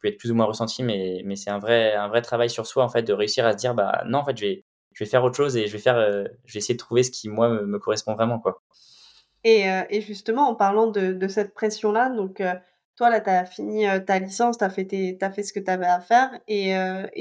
peut 0.01 0.09
être 0.09 0.19
plus 0.19 0.31
ou 0.31 0.35
moins 0.35 0.47
ressenti, 0.47 0.83
mais, 0.83 1.23
mais 1.25 1.37
c'est 1.37 1.51
un 1.51 1.59
vrai, 1.59 1.95
un 1.95 2.09
vrai 2.09 2.23
travail 2.23 2.51
sur 2.51 2.67
soi, 2.67 2.85
en 2.85 2.89
fait, 2.89 3.03
de 3.03 3.13
réussir 3.13 3.47
à 3.47 3.53
se 3.53 3.59
dire, 3.59 3.75
bah 3.75 4.03
non, 4.07 4.19
en 4.19 4.25
fait, 4.25 4.37
je 4.37 4.47
vais, 4.47 4.65
je 4.93 5.05
vais 5.05 5.11
faire 5.11 5.23
autre 5.25 5.37
chose 5.37 5.57
et 5.57 5.67
je 5.67 5.73
vais, 5.73 5.79
faire, 5.79 5.97
euh, 5.97 6.25
je 6.47 6.55
vais 6.55 6.59
essayer 6.59 6.75
de 6.75 6.79
trouver 6.79 7.03
ce 7.03 7.11
qui, 7.11 7.29
moi, 7.29 7.49
me, 7.49 7.79
correspond 7.79 8.15
vraiment, 8.15 8.39
quoi. 8.39 8.63
Et, 9.45 9.71
euh, 9.71 9.83
et, 9.91 10.01
justement, 10.01 10.49
en 10.49 10.55
parlant 10.55 10.87
de, 10.89 11.29
cette 11.29 11.55
pression-là, 11.55 12.11
donc, 12.11 12.41
euh, 12.41 12.55
toi, 12.97 13.11
là, 13.11 13.21
tu 13.21 13.31
as 13.31 13.45
fini 13.47 13.87
ta 14.07 14.19
licence, 14.19 14.59
tu 14.59 14.65
as, 14.65 14.71
fait 14.71 14.85
ce 15.43 15.53
que 15.53 15.61
tu 15.61 15.71
avais 15.71 15.87
à 15.87 16.01
faire, 16.01 16.31
et, 16.49 16.75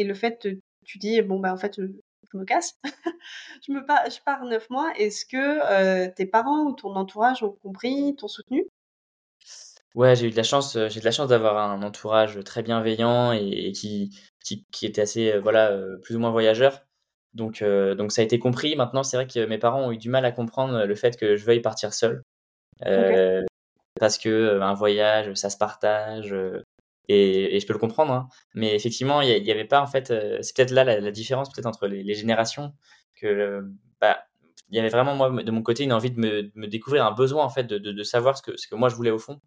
le 0.04 0.14
fait, 0.14 0.48
tu 0.86 0.98
dis, 0.98 1.22
bon, 1.22 1.40
bah, 1.40 1.54
en 1.54 1.58
fait, 1.58 1.76
je 1.78 2.38
me 2.38 2.46
casse, 2.46 2.80
je, 3.68 3.72
me 3.72 3.86
pars, 3.86 4.46
neuf 4.46 4.70
mois, 4.70 4.92
est-ce 4.98 5.26
que 5.26 6.08
tes 6.10 6.26
parents 6.26 6.66
ou 6.66 6.74
ton 6.74 6.96
entourage 6.96 7.44
ont 7.44 7.58
compris, 7.64 8.16
t'ont 8.18 8.28
soutenu? 8.28 8.68
Ouais, 9.96 10.16
j'ai 10.16 10.28
eu 10.28 10.30
de 10.32 10.36
la 10.36 10.44
chance, 10.44 10.76
euh, 10.76 10.88
j'ai 10.88 11.00
de 11.00 11.06
la 11.06 11.12
chance 11.12 11.30
d'avoir 11.30 11.58
un 11.58 11.82
entourage 11.82 12.44
très 12.44 12.62
bienveillant 12.62 13.32
et, 13.32 13.72
qui, 13.72 14.12
qui, 14.44 14.86
était 14.86 15.02
assez, 15.02 15.32
euh, 15.34 15.42
voilà, 15.42 15.72
euh, 15.72 15.98
plus 15.98 16.16
ou 16.16 16.20
moins 16.20 16.30
voyageur. 16.32 16.86
Donc, 17.34 17.64
donc 17.64 18.12
ça 18.12 18.22
a 18.22 18.26
été 18.26 18.40
compris. 18.40 18.76
Maintenant, 18.76 19.04
c'est 19.04 19.18
vrai 19.18 19.28
que 19.28 19.46
mes 19.46 19.58
parents 19.58 19.88
ont 19.88 19.92
eu 19.92 19.98
du 19.98 20.10
mal 20.10 20.26
à 20.26 20.32
comprendre 20.32 20.86
le 20.86 20.96
fait 20.96 21.18
que 21.18 21.36
je 21.36 21.46
veuille 21.46 21.62
partir 21.62 21.94
seul. 21.94 22.24
Parce 24.00 24.18
que 24.18 24.60
un 24.62 24.74
voyage, 24.74 25.34
ça 25.36 25.50
se 25.50 25.58
partage. 25.58 26.34
et, 27.08 27.56
et, 27.56 27.60
je 27.60 27.68
peux 27.68 27.74
le 27.74 27.80
comprendre. 27.80 28.14
Hein. 28.14 28.30
Mais 28.56 28.76
effectivement, 28.76 29.22
il 29.22 29.44
n'y 29.44 29.52
avait 29.52 29.66
pas, 29.66 29.82
en 29.82 29.88
fait, 29.88 30.08
c'est 30.42 30.56
peut-être 30.56 30.72
là 30.72 30.84
la, 30.84 31.12
différence 31.12 31.52
peut-être 31.52 31.68
entre 31.68 31.88
les, 31.88 32.04
les, 32.04 32.16
générations. 32.16 32.74
Que, 33.16 33.62
bah, 34.02 34.24
il 34.70 34.78
y 34.78 34.80
avait 34.80 34.90
vraiment, 34.90 35.16
moi, 35.16 35.30
de 35.44 35.52
mon 35.52 35.62
côté, 35.64 35.84
une 35.84 35.94
envie 35.94 36.12
de 36.12 36.20
me, 36.20 36.52
me 36.56 36.68
découvrir, 36.68 37.06
un 37.06 37.12
besoin, 37.12 37.44
en 37.44 37.50
fait, 37.50 37.64
de, 37.64 37.78
de, 37.78 37.92
de, 37.92 38.04
savoir 38.04 38.38
ce 38.38 38.42
que, 38.44 38.58
ce 38.58 38.68
que 38.68 38.76
moi 38.76 38.90
je 38.90 38.96
voulais 38.96 39.12
au 39.12 39.20
fond 39.20 39.40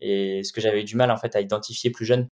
et 0.00 0.42
ce 0.44 0.52
que 0.52 0.60
j'avais 0.60 0.80
eu 0.82 0.84
du 0.84 0.96
mal 0.96 1.10
en 1.10 1.16
fait 1.16 1.36
à 1.36 1.40
identifier 1.40 1.90
plus 1.90 2.04
jeune. 2.06 2.28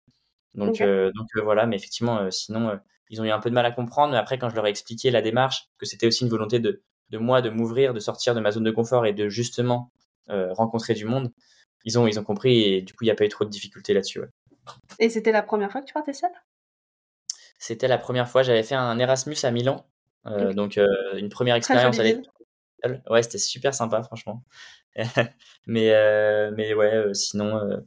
Donc, 0.55 0.81
euh, 0.81 1.13
donc 1.15 1.29
euh, 1.37 1.43
voilà, 1.43 1.67
mais 1.67 1.77
effectivement, 1.77 2.19
euh, 2.19 2.31
sinon, 2.31 2.79
ils 3.11 3.21
ont 3.21 3.25
eu 3.25 3.31
un 3.31 3.39
peu 3.41 3.51
de 3.51 3.55
mal 3.55 3.67
à 3.67 3.71
comprendre. 3.71 4.13
Mais 4.13 4.19
après, 4.19 4.39
quand 4.39 4.49
je 4.49 4.55
leur 4.55 4.67
ai 4.67 4.71
expliqué 4.71 5.11
la 5.11 5.23
démarche, 5.23 5.69
que 5.79 5.87
c'était 5.87 6.07
aussi 6.07 6.25
une 6.25 6.31
volonté 6.31 6.61
de, 6.61 6.83
de 7.11 7.19
moi 7.19 7.43
de 7.43 7.51
m'ouvrir, 7.51 7.95
de 7.95 8.01
sortir 8.01 8.35
de 8.35 8.41
ma 8.41 8.51
zone 8.51 8.65
de 8.65 8.71
confort 8.71 9.07
et 9.07 9.13
de 9.13 9.29
justement 9.29 9.91
rencontrer 10.29 10.93
du 10.93 11.07
monde, 11.07 11.33
ils 11.85 11.99
ont, 11.99 12.07
ils 12.07 12.21
ont 12.21 12.25
compris 12.25 12.63
et 12.65 12.83
du 12.83 12.93
coup, 12.93 13.05
il 13.05 13.07
n'y 13.07 13.11
a 13.11 13.15
pas 13.15 13.25
eu 13.25 13.31
trop 13.31 13.47
de 13.47 13.51
difficultés 13.51 13.95
là-dessus. 13.95 14.21
Et 14.99 15.09
c'était 15.09 15.33
la 15.33 15.43
première 15.43 15.73
fois 15.73 15.81
que 15.81 15.87
tu 15.87 15.95
partais 15.95 16.13
seule? 16.13 16.31
C'était 17.59 17.89
la 17.89 17.97
première 17.97 18.29
fois. 18.29 18.43
J'avais 18.43 18.63
fait 18.63 18.75
un 18.75 18.99
Erasmus 18.99 19.37
à 19.43 19.51
Milan. 19.51 19.87
Donc, 20.27 20.79
une 21.17 21.31
première 21.31 21.55
expérience 21.55 21.99
avec. 21.99 22.19
Ouais, 23.11 23.23
c'était 23.23 23.39
super 23.39 23.75
sympa, 23.75 24.03
franchement. 24.03 24.45
mais, 25.67 25.93
euh, 25.93 26.51
mais 26.57 26.75
ouais, 26.75 26.95
euh, 26.95 27.15
sinon, 27.15 27.57
euh, 27.57 27.79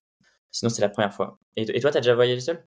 sinon 0.52 0.70
c'est 0.70 0.82
la 0.82 0.90
première 0.90 1.14
fois. 1.14 1.40
Et, 1.56 1.64
et 1.78 1.80
toi, 1.80 1.92
t'as 1.92 2.00
déjà 2.00 2.16
voyagé 2.16 2.40
seul 2.42 2.66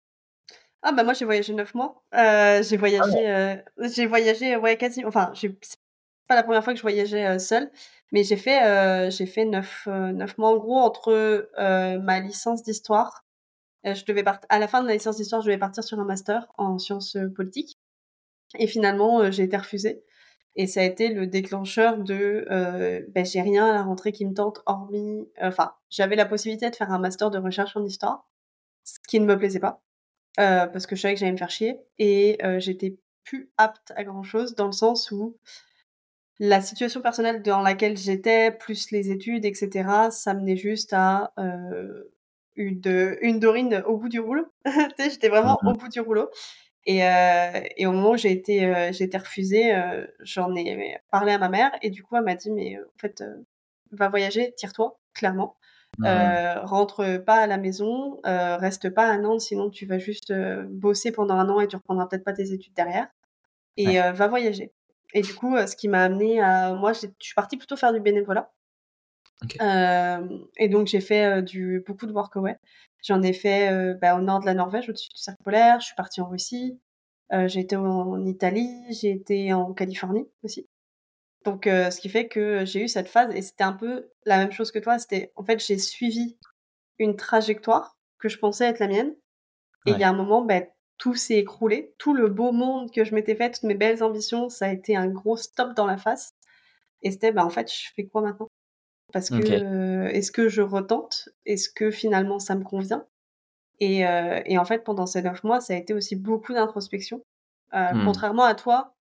Ah 0.86 0.92
bah 0.92 1.02
moi 1.02 1.14
j'ai 1.14 1.24
voyagé 1.24 1.54
neuf 1.54 1.74
mois. 1.74 2.04
j'ai 2.12 2.76
voyagé, 2.76 3.26
ah 3.28 3.56
j'ai 3.88 4.06
voyagé 4.06 4.56
ouais 4.56 4.76
quasi. 4.76 5.04
Enfin, 5.04 5.32
c'est 5.34 5.56
pas 6.28 6.36
la 6.36 6.42
première 6.42 6.62
fois 6.62 6.72
que 6.72 6.78
je 6.78 6.82
voyageais 6.82 7.38
seule, 7.38 7.70
mais 8.12 8.22
j'ai 8.22 8.36
fait 8.36 9.10
j'ai 9.10 9.26
fait 9.26 9.44
neuf, 9.46 9.86
neuf 9.86 10.38
mois 10.38 10.50
en 10.50 10.56
gros 10.56 10.78
entre 10.78 11.48
ma 12.02 12.20
licence 12.20 12.62
d'histoire. 12.62 13.24
je 13.84 14.04
devais 14.04 14.22
partir 14.22 14.46
à 14.50 14.58
la 14.58 14.68
fin 14.68 14.82
de 14.82 14.88
la 14.88 14.94
licence 14.94 15.16
d'histoire, 15.16 15.40
je 15.40 15.46
devais 15.46 15.58
partir 15.58 15.82
sur 15.84 15.98
un 15.98 16.04
master 16.04 16.46
en 16.58 16.78
sciences 16.78 17.16
politiques. 17.34 17.78
Et 18.58 18.66
finalement, 18.66 19.30
j'ai 19.30 19.44
été 19.44 19.56
refusée. 19.56 20.04
Et 20.56 20.66
ça 20.66 20.80
a 20.80 20.84
été 20.84 21.08
le 21.08 21.26
déclencheur 21.26 21.98
de 21.98 22.46
euh, 22.50 23.02
ben, 23.08 23.24
j'ai 23.24 23.42
rien 23.42 23.66
à 23.66 23.72
la 23.72 23.82
rentrée 23.82 24.12
qui 24.12 24.24
me 24.24 24.34
tente, 24.34 24.62
hormis. 24.66 25.28
Enfin, 25.40 25.74
j'avais 25.90 26.16
la 26.16 26.26
possibilité 26.26 26.70
de 26.70 26.76
faire 26.76 26.92
un 26.92 26.98
master 26.98 27.30
de 27.30 27.38
recherche 27.38 27.76
en 27.76 27.84
histoire, 27.84 28.28
ce 28.84 28.98
qui 29.08 29.18
ne 29.18 29.26
me 29.26 29.36
plaisait 29.36 29.58
pas, 29.58 29.82
euh, 30.40 30.66
parce 30.66 30.86
que 30.86 30.96
je 30.96 31.02
savais 31.02 31.14
que 31.14 31.20
j'allais 31.20 31.32
me 31.32 31.38
faire 31.38 31.50
chier. 31.50 31.80
Et 31.98 32.38
euh, 32.44 32.60
j'étais 32.60 32.96
plus 33.24 33.50
apte 33.56 33.92
à 33.96 34.04
grand 34.04 34.22
chose, 34.22 34.54
dans 34.54 34.66
le 34.66 34.72
sens 34.72 35.10
où 35.10 35.36
la 36.38 36.60
situation 36.60 37.00
personnelle 37.00 37.42
dans 37.42 37.60
laquelle 37.60 37.96
j'étais, 37.96 38.50
plus 38.50 38.90
les 38.90 39.10
études, 39.10 39.44
etc., 39.44 40.10
ça 40.10 40.34
menait 40.34 40.56
juste 40.56 40.92
à 40.92 41.32
euh, 41.38 42.04
une, 42.56 42.80
une 43.20 43.40
Dorine 43.40 43.82
au 43.86 43.96
bout 43.96 44.08
du 44.08 44.20
rouleau. 44.20 44.46
j'étais 44.98 45.28
vraiment 45.28 45.58
mmh 45.62 45.68
au 45.68 45.72
bout 45.74 45.88
du 45.88 46.00
rouleau. 46.00 46.28
Et, 46.86 47.04
euh, 47.04 47.60
et 47.76 47.86
au 47.86 47.92
moment 47.92 48.10
où 48.10 48.16
j'ai 48.16 48.30
été, 48.32 48.66
euh, 48.66 48.92
j'ai 48.92 49.04
été 49.04 49.16
refusée, 49.16 49.74
euh, 49.74 50.06
j'en 50.20 50.54
ai 50.54 50.98
parlé 51.10 51.32
à 51.32 51.38
ma 51.38 51.48
mère 51.48 51.72
et 51.80 51.90
du 51.90 52.02
coup 52.02 52.16
elle 52.16 52.24
m'a 52.24 52.34
dit 52.34 52.50
mais 52.50 52.78
en 52.78 52.98
fait 53.00 53.24
va 53.92 54.08
voyager, 54.08 54.52
tire-toi 54.56 54.98
clairement, 55.14 55.56
rentre 56.02 57.18
pas 57.18 57.36
à 57.36 57.46
la 57.46 57.58
maison, 57.58 58.20
reste 58.24 58.90
pas 58.90 59.08
à 59.08 59.18
Nantes 59.18 59.40
sinon 59.40 59.70
tu 59.70 59.86
vas 59.86 59.98
juste 59.98 60.32
bosser 60.68 61.12
pendant 61.12 61.34
un 61.34 61.48
an 61.48 61.60
et 61.60 61.68
tu 61.68 61.76
reprendras 61.76 62.06
peut-être 62.06 62.24
pas 62.24 62.32
tes 62.32 62.52
études 62.52 62.74
derrière 62.74 63.08
et 63.76 63.98
va 63.98 64.28
voyager. 64.28 64.72
Et 65.12 65.22
du 65.22 65.34
coup 65.34 65.56
ce 65.56 65.76
qui 65.76 65.88
m'a 65.88 66.04
amené 66.04 66.40
à 66.40 66.74
moi 66.74 66.92
je 66.92 67.06
suis 67.20 67.34
partie 67.34 67.56
plutôt 67.56 67.76
faire 67.76 67.92
du 67.92 68.00
bénévolat. 68.00 68.50
et 69.60 70.68
donc 70.68 70.86
j'ai 70.86 71.00
fait 71.00 71.42
du 71.42 71.82
beaucoup 71.86 72.06
de 72.06 72.12
workaway. 72.12 72.58
J'en 73.04 73.20
ai 73.22 73.34
fait 73.34 73.70
euh, 73.70 73.94
bah, 73.94 74.16
au 74.16 74.22
nord 74.22 74.40
de 74.40 74.46
la 74.46 74.54
Norvège, 74.54 74.88
au-dessus 74.88 75.10
du 75.10 75.18
cercle 75.18 75.42
polaire. 75.42 75.78
Je 75.80 75.86
suis 75.86 75.94
partie 75.94 76.22
en 76.22 76.28
Russie. 76.28 76.80
Euh, 77.32 77.48
j'ai 77.48 77.60
été 77.60 77.76
en 77.76 78.24
Italie. 78.24 78.70
J'ai 78.90 79.10
été 79.10 79.52
en 79.52 79.74
Californie 79.74 80.26
aussi. 80.42 80.66
Donc, 81.44 81.66
euh, 81.66 81.90
ce 81.90 82.00
qui 82.00 82.08
fait 82.08 82.26
que 82.28 82.64
j'ai 82.64 82.82
eu 82.82 82.88
cette 82.88 83.08
phase 83.08 83.34
et 83.34 83.42
c'était 83.42 83.64
un 83.64 83.72
peu 83.72 84.08
la 84.24 84.38
même 84.38 84.52
chose 84.52 84.70
que 84.70 84.78
toi. 84.78 84.98
C'était, 84.98 85.32
en 85.36 85.44
fait, 85.44 85.64
j'ai 85.64 85.78
suivi 85.78 86.38
une 86.98 87.16
trajectoire 87.16 87.96
que 88.18 88.28
je 88.28 88.38
pensais 88.38 88.66
être 88.66 88.78
la 88.78 88.88
mienne. 88.88 89.14
Et 89.86 89.90
il 89.90 89.98
y 89.98 90.04
a 90.04 90.08
un 90.08 90.14
moment, 90.14 90.40
bah, 90.40 90.62
tout 90.96 91.14
s'est 91.14 91.36
écroulé. 91.36 91.94
Tout 91.98 92.14
le 92.14 92.28
beau 92.28 92.52
monde 92.52 92.90
que 92.90 93.04
je 93.04 93.14
m'étais 93.14 93.34
fait, 93.34 93.50
toutes 93.50 93.64
mes 93.64 93.74
belles 93.74 94.02
ambitions, 94.02 94.48
ça 94.48 94.66
a 94.66 94.72
été 94.72 94.96
un 94.96 95.08
gros 95.08 95.36
stop 95.36 95.74
dans 95.74 95.86
la 95.86 95.98
face. 95.98 96.34
Et 97.02 97.10
c'était, 97.10 97.32
bah, 97.32 97.44
en 97.44 97.50
fait, 97.50 97.70
je 97.70 97.90
fais 97.94 98.06
quoi 98.06 98.22
maintenant? 98.22 98.48
Parce 99.12 99.28
que 99.28 99.36
euh, 99.36 100.08
est-ce 100.08 100.32
que 100.32 100.48
je 100.48 100.62
retente? 100.62 101.28
Est-ce 101.44 101.68
que 101.68 101.90
finalement 101.90 102.38
ça 102.38 102.56
me 102.56 102.64
convient? 102.64 103.06
Et, 103.78 104.06
euh, 104.06 104.40
et, 104.46 104.56
en 104.56 104.64
fait, 104.64 104.84
pendant 104.84 105.06
ces 105.06 105.22
neuf 105.22 105.44
mois, 105.44 105.60
ça 105.60 105.74
a 105.74 105.76
été 105.76 105.94
aussi 105.94 106.16
beaucoup 106.16 106.54
d'introspection. 106.54 107.22
Euh, 107.74 107.92
mmh. 107.92 108.04
Contrairement 108.04 108.44
à 108.44 108.54
toi, 108.54 108.94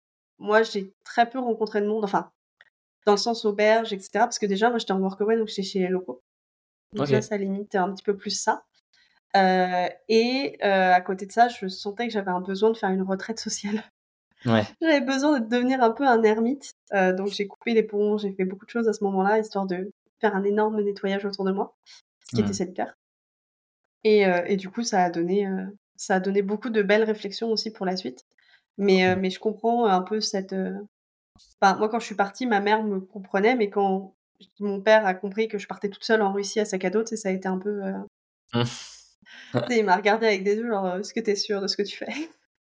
moi, 0.42 0.62
j'ai 0.62 0.92
très 1.04 1.28
peu 1.28 1.38
rencontré 1.38 1.80
de 1.80 1.86
monde, 1.86 2.04
enfin, 2.04 2.30
dans 3.06 3.12
le 3.12 3.18
sens 3.18 3.44
auberge, 3.44 3.92
etc. 3.92 4.10
Parce 4.14 4.38
que 4.38 4.46
déjà, 4.46 4.70
moi, 4.70 4.78
j'étais 4.78 4.92
en 4.92 5.00
workaway, 5.00 5.36
donc 5.36 5.48
j'étais 5.48 5.62
chez 5.62 5.78
les 5.80 5.88
locaux. 5.88 6.22
Donc 6.94 7.08
là, 7.08 7.22
ça 7.22 7.36
limite 7.36 7.74
un 7.74 7.92
petit 7.92 8.02
peu 8.02 8.16
plus 8.16 8.30
ça. 8.30 8.64
Euh, 9.34 9.88
et 10.08 10.60
à 10.62 11.00
côté 11.00 11.24
de 11.24 11.32
ça, 11.32 11.48
je 11.48 11.66
sentais 11.68 12.06
que 12.06 12.12
j'avais 12.12 12.30
un 12.30 12.42
besoin 12.42 12.70
de 12.70 12.76
faire 12.76 12.90
une 12.90 13.02
retraite 13.02 13.40
sociale. 13.40 13.82
Ouais. 14.44 14.62
J'avais 14.82 15.00
besoin 15.00 15.38
de 15.38 15.48
devenir 15.48 15.82
un 15.82 15.90
peu 15.90 16.04
un 16.04 16.22
ermite. 16.22 16.74
donc 16.92 17.28
j'ai 17.28 17.46
coupé 17.46 17.74
les 17.74 17.84
ponts, 17.84 18.18
j'ai 18.18 18.32
fait 18.32 18.44
beaucoup 18.44 18.66
de 18.66 18.70
choses 18.70 18.88
à 18.88 18.92
ce 18.92 19.04
moment-là, 19.04 19.38
histoire 19.38 19.66
de 19.66 19.90
faire 20.20 20.34
un 20.34 20.44
énorme 20.44 20.80
nettoyage 20.80 21.24
autour 21.24 21.44
de 21.44 21.52
moi, 21.52 21.76
ce 22.28 22.36
qui 22.36 22.42
était 22.42 22.52
cette 22.52 22.74
pierre. 22.74 22.96
Et, 24.04 24.26
euh, 24.26 24.42
et, 24.46 24.56
du 24.56 24.70
coup, 24.70 24.82
ça 24.82 25.04
a 25.04 25.10
donné, 25.10 25.46
euh, 25.46 25.66
ça 25.96 26.16
a 26.16 26.20
donné 26.20 26.42
beaucoup 26.42 26.70
de 26.70 26.82
belles 26.82 27.04
réflexions 27.04 27.50
aussi 27.50 27.70
pour 27.70 27.86
la 27.86 27.96
suite. 27.96 28.24
Mais, 28.78 29.06
euh, 29.06 29.16
mais 29.18 29.30
je 29.30 29.38
comprends 29.38 29.86
un 29.86 30.02
peu 30.02 30.20
cette. 30.20 30.54
Enfin, 31.60 31.76
moi, 31.76 31.88
quand 31.88 32.00
je 32.00 32.06
suis 32.06 32.14
partie, 32.14 32.46
ma 32.46 32.60
mère 32.60 32.82
me 32.82 33.00
comprenait, 33.00 33.56
mais 33.56 33.70
quand 33.70 34.14
mon 34.60 34.80
père 34.80 35.06
a 35.06 35.14
compris 35.14 35.48
que 35.48 35.58
je 35.58 35.66
partais 35.66 35.88
toute 35.88 36.04
seule 36.04 36.22
en 36.22 36.32
Russie 36.32 36.60
à 36.60 36.64
sac 36.64 36.84
à 36.84 36.90
dos, 36.90 37.04
ça 37.06 37.28
a 37.28 37.32
été 37.32 37.48
un 37.48 37.58
peu. 37.58 37.80
Mmh. 39.54 39.60
il 39.70 39.84
m'a 39.84 39.96
regardé 39.96 40.26
avec 40.26 40.44
des 40.44 40.56
yeux, 40.56 40.68
genre, 40.68 40.96
est-ce 40.96 41.14
que 41.14 41.20
tu 41.20 41.30
es 41.30 41.36
sûr 41.36 41.60
de 41.60 41.66
ce 41.66 41.76
que 41.76 41.82
tu 41.82 41.96
fais? 41.96 42.12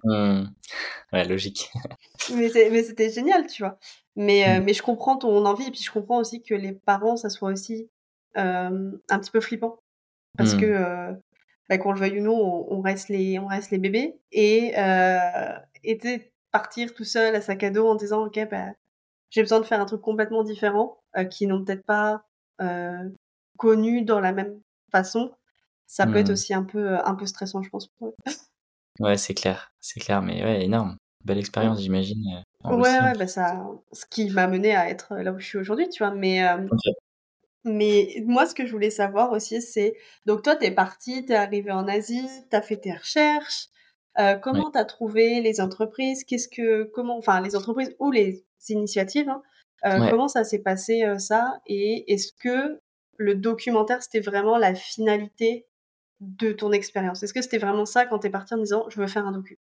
Mmh. 0.03 0.45
Ouais, 1.13 1.25
logique. 1.25 1.71
mais 2.33 2.49
c'était 2.49 3.09
génial, 3.09 3.47
tu 3.47 3.63
vois. 3.63 3.77
Mais, 4.15 4.59
mmh. 4.59 4.63
mais 4.63 4.73
je 4.73 4.81
comprends 4.81 5.17
ton 5.17 5.45
envie 5.45 5.67
et 5.67 5.71
puis 5.71 5.81
je 5.83 5.91
comprends 5.91 6.19
aussi 6.19 6.41
que 6.43 6.53
les 6.53 6.73
parents, 6.73 7.17
ça 7.17 7.29
soit 7.29 7.51
aussi 7.51 7.89
un 8.35 8.99
petit 9.07 9.31
peu 9.31 9.41
flippant. 9.41 9.79
Parce 10.37 10.55
mmh. 10.55 10.59
que, 10.61 11.15
bah, 11.69 11.77
qu'on 11.77 11.91
le 11.91 11.99
veuille 11.99 12.19
ou 12.19 12.23
non, 12.23 12.67
on, 12.69 12.81
reste, 12.81 13.09
les, 13.09 13.39
on 13.39 13.47
reste 13.47 13.71
les 13.71 13.77
bébés. 13.77 14.19
Et, 14.31 14.73
et 15.83 16.31
partir 16.51 16.93
tout 16.93 17.03
seul 17.03 17.35
à 17.35 17.41
sac 17.41 17.63
à 17.63 17.69
dos 17.69 17.87
en 17.87 17.95
disant, 17.95 18.25
OK, 18.25 18.39
bah, 18.49 18.67
j'ai 19.29 19.41
besoin 19.41 19.59
de 19.59 19.65
faire 19.65 19.81
un 19.81 19.85
truc 19.85 20.01
complètement 20.01 20.43
différent, 20.43 20.97
qui 21.29 21.47
n'ont 21.47 21.63
peut-être 21.63 21.85
pas 21.85 22.25
connu 23.57 24.03
dans 24.03 24.19
la 24.19 24.31
même 24.31 24.59
façon. 24.91 25.31
Ça 25.87 26.07
peut 26.07 26.17
être 26.17 26.29
mmh. 26.29 26.33
aussi 26.33 26.53
un 26.53 26.63
peu, 26.63 26.97
un 27.05 27.15
peu 27.15 27.25
stressant, 27.25 27.61
je 27.61 27.69
pense. 27.69 27.89
Ouais, 28.99 29.17
c'est 29.17 29.33
clair, 29.33 29.71
c'est 29.79 29.99
clair, 29.99 30.21
mais 30.21 30.43
ouais, 30.43 30.63
énorme. 30.63 30.97
Belle 31.23 31.37
expérience, 31.37 31.81
j'imagine. 31.81 32.43
Ouais, 32.63 32.99
ouais, 32.99 33.13
bah 33.17 33.27
ça, 33.27 33.67
ce 33.91 34.05
qui 34.05 34.29
m'a 34.29 34.47
mené 34.47 34.75
à 34.75 34.89
être 34.89 35.15
là 35.15 35.31
où 35.31 35.39
je 35.39 35.45
suis 35.45 35.57
aujourd'hui, 35.57 35.89
tu 35.89 36.03
vois. 36.03 36.13
Mais, 36.13 36.41
mais 37.65 38.23
moi, 38.25 38.45
ce 38.45 38.53
que 38.53 38.65
je 38.67 38.71
voulais 38.71 38.91
savoir 38.91 39.31
aussi, 39.31 39.61
c'est 39.61 39.95
donc 40.25 40.43
toi, 40.43 40.55
t'es 40.55 40.71
parti, 40.71 41.25
t'es 41.25 41.33
arrivé 41.33 41.71
en 41.71 41.87
Asie, 41.87 42.27
t'as 42.51 42.61
fait 42.61 42.77
tes 42.77 42.93
recherches. 42.93 43.69
Euh, 44.19 44.35
comment 44.35 44.71
t'as 44.71 44.85
trouvé 44.85 45.41
les 45.41 45.59
entreprises? 45.59 46.23
Qu'est-ce 46.23 46.47
que, 46.47 46.83
comment, 46.93 47.17
enfin, 47.17 47.41
les 47.41 47.55
entreprises 47.55 47.95
ou 47.99 48.11
les 48.11 48.45
initiatives 48.69 49.27
hein, 49.29 49.41
euh, 49.85 50.09
Comment 50.09 50.27
ça 50.27 50.43
s'est 50.43 50.61
passé 50.61 51.03
euh, 51.03 51.17
ça? 51.17 51.59
Et 51.65 52.13
est-ce 52.13 52.31
que 52.33 52.79
le 53.17 53.35
documentaire 53.35 54.01
c'était 54.03 54.19
vraiment 54.19 54.57
la 54.57 54.75
finalité 54.75 55.65
de 56.21 56.51
ton 56.51 56.71
expérience? 56.71 57.23
Est-ce 57.23 57.33
que 57.33 57.41
c'était 57.41 57.57
vraiment 57.57 57.85
ça 57.85 58.05
quand 58.05 58.19
t'es 58.19 58.29
parti 58.29 58.53
en 58.53 58.57
disant 58.57 58.85
je 58.89 59.01
veux 59.01 59.07
faire 59.07 59.25
un 59.25 59.31
docu? 59.31 59.59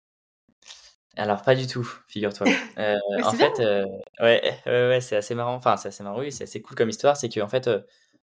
Alors 1.16 1.42
pas 1.42 1.54
du 1.54 1.66
tout, 1.66 1.88
figure-toi. 2.08 2.46
Euh, 2.78 2.96
en 3.24 3.32
fait, 3.32 3.60
euh, 3.60 3.84
ouais, 4.20 4.54
ouais, 4.66 5.00
c'est 5.00 5.16
assez 5.16 5.34
marrant. 5.34 5.54
Enfin, 5.54 5.76
c'est 5.76 5.88
assez 5.88 6.02
marrant, 6.02 6.20
oui, 6.20 6.32
c'est 6.32 6.44
assez 6.44 6.62
cool 6.62 6.76
comme 6.76 6.88
histoire. 6.88 7.16
C'est 7.16 7.28
que 7.28 7.40
en 7.40 7.48
fait, 7.48 7.66
euh, 7.68 7.80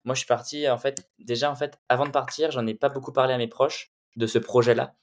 moi, 0.05 0.15
je 0.15 0.19
suis 0.19 0.27
parti. 0.27 0.69
En 0.69 0.77
fait, 0.77 1.09
déjà, 1.19 1.51
en 1.51 1.55
fait, 1.55 1.79
avant 1.89 2.05
de 2.05 2.11
partir, 2.11 2.51
j'en 2.51 2.67
ai 2.67 2.75
pas 2.75 2.89
beaucoup 2.89 3.11
parlé 3.11 3.33
à 3.33 3.37
mes 3.37 3.47
proches 3.47 3.91
de 4.15 4.27
ce 4.27 4.39
projet-là, 4.39 4.95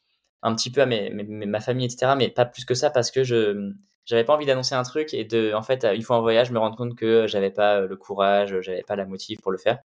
un 0.42 0.54
petit 0.54 0.70
peu 0.70 0.82
à 0.82 0.86
mes, 0.86 1.10
ma 1.10 1.60
famille, 1.60 1.86
etc. 1.86 2.14
Mais 2.16 2.30
pas 2.30 2.44
plus 2.46 2.64
que 2.64 2.74
ça 2.74 2.90
parce 2.90 3.10
que 3.10 3.24
je 3.24 3.72
j'avais 4.06 4.24
pas 4.24 4.34
envie 4.34 4.46
d'annoncer 4.46 4.74
un 4.74 4.82
truc 4.82 5.14
et 5.14 5.24
de, 5.24 5.54
en 5.54 5.62
fait, 5.62 5.84
une 5.84 6.02
fois 6.02 6.18
en 6.18 6.22
voyage, 6.22 6.50
me 6.50 6.58
rendre 6.58 6.76
compte 6.76 6.94
que 6.94 7.26
j'avais 7.26 7.50
pas 7.50 7.80
le 7.80 7.96
courage, 7.96 8.60
j'avais 8.60 8.82
pas 8.82 8.96
la 8.96 9.06
motive 9.06 9.38
pour 9.40 9.50
le 9.52 9.58
faire. 9.58 9.78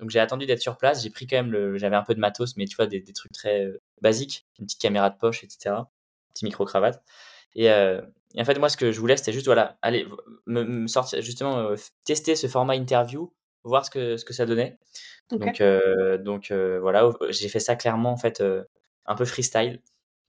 Donc 0.00 0.10
j'ai 0.10 0.20
attendu 0.20 0.46
d'être 0.46 0.60
sur 0.60 0.76
place. 0.78 1.02
J'ai 1.02 1.10
pris 1.10 1.26
quand 1.26 1.36
même 1.36 1.52
le, 1.52 1.78
j'avais 1.78 1.96
un 1.96 2.02
peu 2.02 2.14
de 2.14 2.20
matos, 2.20 2.56
mais 2.56 2.66
tu 2.66 2.76
vois 2.76 2.86
des, 2.86 3.00
des 3.00 3.12
trucs 3.14 3.32
très 3.32 3.66
basiques, 4.02 4.46
une 4.58 4.66
petite 4.66 4.80
caméra 4.80 5.10
de 5.10 5.16
poche, 5.18 5.44
etc 5.44 5.82
petit 6.32 6.44
micro-cravate. 6.44 7.02
Euh, 7.58 8.00
et, 8.34 8.40
en 8.40 8.44
fait, 8.44 8.58
moi, 8.58 8.68
ce 8.68 8.76
que 8.76 8.92
je 8.92 9.00
voulais, 9.00 9.16
c'était 9.16 9.32
juste, 9.32 9.46
voilà, 9.46 9.78
aller 9.82 10.06
me, 10.46 10.86
sortir, 10.86 11.20
justement, 11.20 11.58
euh, 11.58 11.76
tester 12.04 12.36
ce 12.36 12.46
format 12.46 12.76
interview, 12.76 13.32
voir 13.64 13.84
ce 13.84 13.90
que, 13.90 14.16
ce 14.16 14.24
que 14.24 14.32
ça 14.32 14.46
donnait. 14.46 14.78
Donc, 15.30 15.60
euh, 15.60 16.18
donc 16.18 16.52
voilà, 16.52 17.08
j'ai 17.28 17.48
fait 17.48 17.60
ça 17.60 17.76
clairement, 17.76 18.10
en 18.12 18.16
fait, 18.16 18.42
un 19.06 19.14
peu 19.14 19.24
freestyle. 19.24 19.80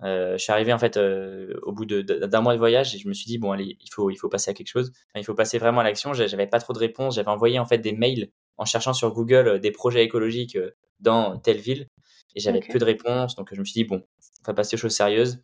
je 0.02 0.36
suis 0.38 0.52
arrivé 0.52 0.74
en 0.74 0.78
fait 0.80 0.98
au 0.98 1.72
bout 1.72 1.86
d'un 1.86 2.42
mois 2.42 2.54
de 2.54 2.60
voyage 2.60 2.94
et 2.96 3.00
je 3.00 3.08
me 3.08 3.14
suis 3.14 3.26
dit 3.26 3.38
bon 3.40 3.52
allez 3.52 3.78
il 3.80 3.90
faut 3.92 4.10
il 4.10 4.16
faut 4.16 4.30
passer 4.30 4.52
à 4.52 4.54
quelque 4.54 4.68
chose. 4.68 4.92
Il 5.16 5.24
faut 5.24 5.34
passer 5.34 5.58
vraiment 5.58 5.82
à 5.82 5.84
l'action. 5.84 6.14
J'avais 6.14 6.46
pas 6.46 6.60
trop 6.60 6.74
de 6.74 6.80
réponses. 6.80 7.16
J'avais 7.16 7.30
envoyé 7.30 7.58
en 7.58 7.66
fait 7.66 7.80
des 7.80 7.94
mails 7.94 8.30
en 8.58 8.66
cherchant 8.66 8.94
sur 8.94 9.12
Google 9.12 9.60
des 9.60 9.72
projets 9.72 10.04
écologiques 10.04 10.58
dans 11.00 11.38
telle 11.40 11.58
ville 11.58 11.88
et 12.36 12.40
j'avais 12.40 12.60
peu 12.60 12.78
de 12.78 12.86
réponses. 12.86 13.36
Donc 13.36 13.50
je 13.54 13.60
me 13.60 13.66
suis 13.66 13.74
dit 13.74 13.86
bon 13.86 14.04
on 14.42 14.48
va 14.48 14.54
passer 14.54 14.76
aux 14.76 14.80
choses 14.80 14.96
sérieuses 14.96 15.42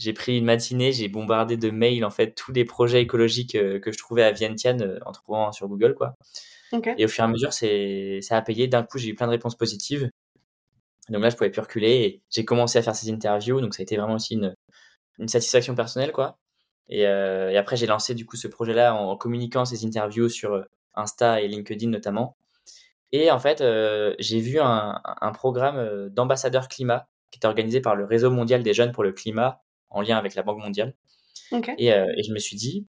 j'ai 0.00 0.14
pris 0.14 0.38
une 0.38 0.46
matinée, 0.46 0.92
j'ai 0.92 1.08
bombardé 1.08 1.58
de 1.58 1.70
mails 1.70 2.04
en 2.06 2.10
fait 2.10 2.34
tous 2.34 2.52
les 2.52 2.64
projets 2.64 3.02
écologiques 3.02 3.54
euh, 3.54 3.78
que 3.78 3.92
je 3.92 3.98
trouvais 3.98 4.22
à 4.22 4.32
Vientiane 4.32 4.82
euh, 4.82 4.98
en 5.04 5.12
trouvant 5.12 5.52
sur 5.52 5.68
Google 5.68 5.94
quoi. 5.94 6.16
Et 6.96 7.04
au 7.04 7.08
fur 7.08 7.24
et 7.24 7.26
à 7.26 7.28
mesure, 7.28 7.52
c'est 7.52 8.20
ça 8.22 8.36
a 8.36 8.42
payé. 8.42 8.68
D'un 8.68 8.84
coup, 8.84 8.96
j'ai 8.96 9.08
eu 9.08 9.14
plein 9.14 9.26
de 9.26 9.32
réponses 9.32 9.56
positives. 9.56 10.08
Donc 11.08 11.20
là, 11.20 11.28
je 11.28 11.36
pouvais 11.36 11.50
plus 11.50 11.60
reculer 11.60 11.90
et 12.04 12.22
j'ai 12.30 12.44
commencé 12.44 12.78
à 12.78 12.82
faire 12.82 12.94
ces 12.94 13.10
interviews. 13.10 13.60
Donc 13.60 13.74
ça 13.74 13.80
a 13.80 13.84
été 13.84 13.96
vraiment 13.96 14.14
aussi 14.14 14.34
une, 14.34 14.54
une 15.18 15.28
satisfaction 15.28 15.74
personnelle 15.74 16.12
quoi. 16.12 16.38
Et, 16.88 17.06
euh, 17.06 17.50
et 17.50 17.56
après, 17.56 17.76
j'ai 17.76 17.86
lancé 17.86 18.14
du 18.14 18.24
coup 18.24 18.36
ce 18.36 18.48
projet-là 18.48 18.94
en, 18.94 19.16
communiquant 19.16 19.64
ces 19.64 19.84
interviews 19.84 20.28
sur 20.28 20.64
Insta 20.94 21.42
et 21.42 21.48
LinkedIn 21.48 21.88
notamment. 21.88 22.36
Et 23.12 23.30
en 23.30 23.40
fait, 23.40 23.62
j'ai 24.20 24.40
vu 24.40 24.60
un, 24.60 25.00
un 25.04 25.32
programme 25.32 26.08
d'ambassadeur 26.10 26.68
climat 26.68 27.08
qui 27.32 27.38
était 27.38 27.48
organisé 27.48 27.80
par 27.80 27.96
le 27.96 28.04
Réseau 28.04 28.30
mondial 28.30 28.62
des 28.62 28.72
jeunes 28.72 28.92
pour 28.92 29.02
le 29.02 29.12
climat 29.12 29.60
en 29.90 30.00
lien 30.02 30.16
avec 30.16 30.34
la 30.34 30.42
Banque 30.42 30.58
mondiale. 30.58 30.94
Et, 31.78 31.92
euh, 31.92 32.12
et, 32.16 32.22
je 32.22 32.32
me 32.32 32.38
suis 32.38 32.56
dit, 32.56 32.86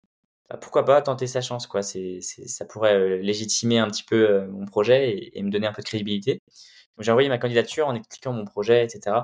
bah, 0.51 0.57
pourquoi 0.57 0.85
pas 0.85 1.01
tenter 1.03 1.27
sa 1.27 1.41
chance, 1.41 1.67
quoi. 1.67 1.83
C'est, 1.83 2.21
ça 2.21 2.65
pourrait 2.65 2.95
euh, 2.95 3.19
légitimer 3.19 3.79
un 3.79 3.89
petit 3.89 4.03
peu 4.03 4.29
euh, 4.29 4.49
mon 4.49 4.67
projet 4.67 5.31
et, 5.33 5.43
me 5.43 5.51
donner 5.51 5.67
un 5.67 5.73
peu 5.73 5.83
de 5.83 5.87
crédibilité. 5.87 6.43
j'ai 6.99 7.11
envoyé 7.11 7.29
ma 7.29 7.39
candidature 7.39 7.87
en 7.89 7.95
expliquant 7.95 8.33
mon 8.33 8.45
projet, 8.45 8.85
etc. 8.85 9.17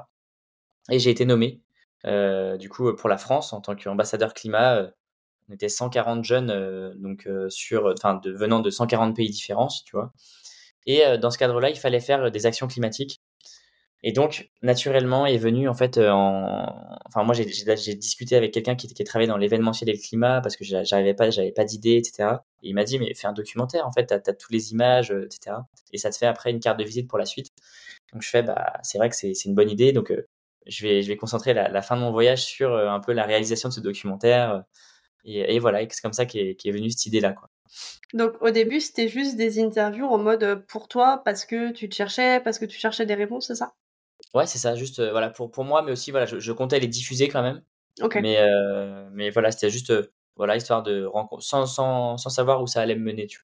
Et 0.91 0.99
j'ai 0.99 1.11
été 1.11 1.25
nommé, 1.25 1.63
du 2.59 2.69
coup, 2.69 2.95
pour 2.95 3.09
la 3.09 3.19
France 3.19 3.53
en 3.53 3.61
tant 3.61 3.75
qu'ambassadeur 3.75 4.35
climat. 4.35 4.91
on 5.49 5.55
était 5.55 5.69
140 5.69 6.25
jeunes, 6.25 6.95
donc 6.97 7.29
sur, 7.49 7.87
enfin, 7.87 8.15
de, 8.23 8.31
venant 8.33 8.61
de 8.61 8.71
140 8.71 9.17
pays 9.17 9.31
différents, 9.31 9.69
tu 9.69 9.97
vois. 9.97 10.13
Et 10.87 11.03
dans 11.19 11.31
ce 11.31 11.39
cadre-là, 11.39 11.71
il 11.71 11.79
fallait 11.79 12.01
faire 12.01 12.31
des 12.31 12.47
actions 12.47 12.69
climatiques 12.69 13.23
et 14.07 14.13
donc, 14.13 14.51
naturellement, 14.61 15.25
est 15.25 15.39
venu, 15.39 15.67
en 15.67 15.73
fait, 15.73 15.97
euh, 15.97 16.11
en... 16.11 17.01
enfin, 17.07 17.23
moi, 17.25 17.35
j'ai 17.35 17.95
discuté 17.95 18.37
avec 18.37 18.53
quelqu'un 18.53 18.75
qui, 18.75 18.87
qui 18.87 19.03
travaillait 19.03 19.31
dans 19.31 19.39
l'événementiel 19.39 19.89
et 19.89 19.95
le 19.95 19.99
climat 19.99 20.43
parce 20.43 20.57
que 20.57 20.65
j'arrivais 20.65 21.15
pas, 21.15 21.31
j'avais 21.31 21.53
pas 21.53 21.65
d'idée, 21.65 21.97
etc. 21.97 22.29
Et 22.63 22.69
il 22.69 22.75
m'a 22.75 22.85
dit, 22.85 22.99
mais 22.99 23.15
fais 23.15 23.29
un 23.29 23.33
documentaire, 23.33 23.87
en 23.87 23.93
fait, 23.93 24.05
t'as 24.05 24.17
as 24.17 24.35
toutes 24.35 24.51
les 24.51 24.73
images, 24.73 25.11
euh, 25.11 25.25
etc. 25.25 25.57
Et 25.95 25.97
ça 25.97 26.11
te 26.11 26.19
fait 26.19 26.27
après 26.27 26.51
une 26.51 26.61
carte 26.61 26.79
de 26.79 26.85
visite 26.85 27.09
pour 27.09 27.17
la 27.19 27.25
suite. 27.25 27.49
Donc, 28.13 28.21
je 28.21 28.29
fais, 28.29 28.43
bah, 28.43 28.75
c'est 28.83 28.99
vrai 28.99 29.09
que 29.09 29.17
c'est 29.17 29.33
une 29.47 29.55
bonne 29.55 29.71
idée. 29.71 29.93
Donc, 29.93 30.11
euh, 30.11 30.29
je 30.67 30.87
vais, 30.87 31.01
je 31.01 31.09
vais 31.09 31.17
concentrer 31.17 31.55
la, 31.55 31.83
fin 31.83 31.97
de 31.97 32.03
mon 32.03 32.13
voyage 32.13 32.45
sur 32.45 32.77
un 32.77 33.01
peu 33.01 33.13
la 33.15 33.25
réalisation 33.25 33.71
de 33.71 33.75
ce 33.75 33.81
documentaire. 33.81 34.65
Et, 35.25 35.59
voilà, 35.59 35.81
c'est 35.89 36.03
comme 36.03 36.13
ça 36.13 36.27
qu'est 36.27 36.57
est 36.63 36.71
venue 36.71 36.91
cette 36.91 37.07
idée-là, 37.07 37.33
quoi. 37.33 37.49
Donc 38.13 38.35
au 38.41 38.51
début, 38.51 38.81
c'était 38.81 39.09
juste 39.09 39.37
des 39.37 39.63
interviews 39.63 40.07
en 40.07 40.19
mode 40.19 40.65
pour 40.69 40.89
toi, 40.89 41.23
parce 41.25 41.45
que 41.45 41.73
tu 41.73 41.89
te 41.89 41.95
cherchais, 41.95 42.41
parce 42.41 42.59
que 42.59 42.65
tu 42.67 42.79
cherchais 42.79 43.07
des 43.07 43.15
réponses, 43.15 43.49
c'est 43.49 43.57
ça? 43.57 43.75
Ouais, 44.33 44.47
c'est 44.47 44.59
ça, 44.59 44.75
juste 44.75 45.01
voilà 45.11 45.31
pour, 45.31 45.51
pour 45.51 45.65
moi, 45.65 45.83
mais 45.83 45.93
aussi 45.93 46.11
voilà, 46.11 46.27
je, 46.27 46.53
comptais 46.53 46.81
les 46.81 46.89
diffuser 46.89 47.29
quand 47.29 47.43
même. 47.43 47.63
Mais, 48.21 48.39
mais 49.13 49.31
voilà, 49.31 49.51
c'était 49.53 49.71
juste 49.71 49.93
voilà, 50.37 50.57
histoire 50.57 50.83
de 50.83 51.05
rencontre, 51.05 51.45
sans, 51.45 51.67
sans, 51.67 52.17
sans, 52.17 52.31
savoir 52.31 52.61
où 52.61 52.67
ça 52.67 52.81
allait 52.81 52.97
me 52.97 53.05
mener. 53.05 53.29
Tu 53.29 53.39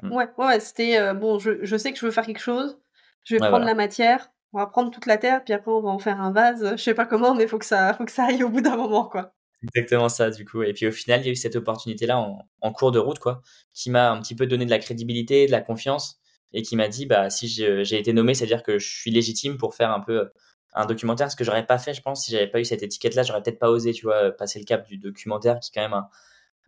vois. 0.00 0.08
Mmh. 0.08 0.12
Ouais, 0.12 0.28
ouais, 0.38 0.60
c'était 0.60 1.14
bon, 1.14 1.38
je, 1.38 1.64
je, 1.64 1.76
sais 1.76 1.92
que 1.92 1.98
je 1.98 2.04
veux 2.04 2.10
faire 2.10 2.26
quelque 2.26 2.40
chose, 2.40 2.78
je 3.22 3.36
vais 3.36 3.38
prendre 3.38 3.64
la 3.64 3.74
matière, 3.74 4.32
on 4.52 4.58
va 4.58 4.66
prendre 4.66 4.90
toute 4.90 5.06
la 5.06 5.18
terre, 5.18 5.44
puis 5.44 5.52
après 5.52 5.70
on 5.70 5.80
va 5.80 5.90
en 5.90 5.98
faire 5.98 6.20
un 6.20 6.32
vase, 6.32 6.72
je 6.76 6.82
sais 6.82 6.94
pas 6.94 7.06
comment, 7.06 7.34
mais 7.34 7.46
faut 7.46 7.58
que 7.58 7.64
ça, 7.64 7.94
faut 7.94 8.04
que 8.04 8.12
ça 8.12 8.24
aille 8.24 8.42
au 8.42 8.48
bout 8.48 8.60
d'un 8.60 8.76
moment, 8.76 9.04
quoi. 9.04 9.34
Exactement 9.64 10.08
ça, 10.08 10.30
du 10.30 10.44
coup. 10.44 10.62
Et 10.62 10.72
puis 10.72 10.86
au 10.86 10.92
final, 10.92 11.20
il 11.20 11.26
y 11.26 11.28
a 11.28 11.32
eu 11.32 11.36
cette 11.36 11.56
opportunité-là 11.56 12.18
en, 12.18 12.38
en, 12.60 12.72
cours 12.72 12.92
de 12.92 12.98
route, 12.98 13.18
quoi, 13.18 13.40
qui 13.72 13.90
m'a 13.90 14.10
un 14.10 14.20
petit 14.20 14.34
peu 14.34 14.46
donné 14.46 14.64
de 14.66 14.70
la 14.70 14.78
crédibilité, 14.78 15.46
de 15.46 15.52
la 15.52 15.60
confiance 15.60 16.20
et 16.54 16.62
qui 16.62 16.76
m'a 16.76 16.88
dit 16.88 17.04
bah 17.04 17.28
si 17.28 17.48
j'ai 17.48 17.98
été 17.98 18.12
nommé, 18.14 18.34
c'est-à-dire 18.34 18.62
que 18.62 18.78
je 18.78 18.88
suis 18.88 19.10
légitime 19.10 19.58
pour 19.58 19.74
faire 19.74 19.90
un 19.90 20.00
peu 20.00 20.20
euh, 20.20 20.32
un 20.72 20.86
documentaire, 20.86 21.30
ce 21.30 21.36
que 21.36 21.44
j'aurais 21.44 21.66
pas 21.66 21.78
fait, 21.78 21.94
je 21.94 22.00
pense, 22.00 22.24
si 22.24 22.32
j'avais 22.32 22.46
pas 22.46 22.60
eu 22.60 22.64
cette 22.64 22.82
étiquette-là, 22.82 23.22
j'aurais 23.22 23.42
peut-être 23.42 23.58
pas 23.58 23.70
osé, 23.70 23.92
tu 23.92 24.06
vois, 24.06 24.32
passer 24.32 24.58
le 24.58 24.64
cap 24.64 24.86
du 24.86 24.96
documentaire, 24.98 25.60
qui 25.60 25.70
quand 25.70 25.82
même, 25.82 25.92
un, 25.92 26.08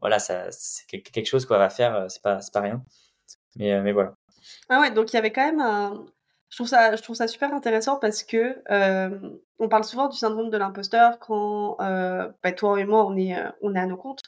voilà, 0.00 0.18
ça, 0.18 0.48
c'est 0.50 0.86
quelque 0.86 1.26
chose 1.26 1.46
qu'on 1.46 1.58
va 1.58 1.70
faire, 1.70 1.94
euh, 1.94 2.08
c'est 2.08 2.22
pas, 2.22 2.40
c'est 2.40 2.52
pas 2.52 2.60
rien. 2.60 2.84
Mais, 3.56 3.72
euh, 3.72 3.82
mais 3.82 3.92
voilà. 3.92 4.14
Ah 4.68 4.80
ouais, 4.80 4.90
donc 4.90 5.12
il 5.12 5.16
y 5.16 5.18
avait 5.18 5.32
quand 5.32 5.44
même 5.44 5.60
un... 5.60 6.04
Je 6.50 6.56
trouve 6.58 6.68
ça, 6.68 6.94
je 6.94 7.02
trouve 7.02 7.16
ça 7.16 7.26
super 7.26 7.52
intéressant 7.52 7.98
parce 7.98 8.22
que 8.22 8.62
on 9.58 9.68
parle 9.68 9.82
souvent 9.82 10.08
du 10.08 10.16
syndrome 10.16 10.48
de 10.48 10.56
l'imposteur 10.56 11.18
quand 11.18 11.76
bah, 11.78 12.52
toi 12.56 12.80
et 12.80 12.84
moi 12.84 13.04
on 13.04 13.16
est, 13.16 13.34
on 13.62 13.74
est 13.74 13.80
à 13.80 13.86
nos 13.86 13.96
comptes, 13.96 14.22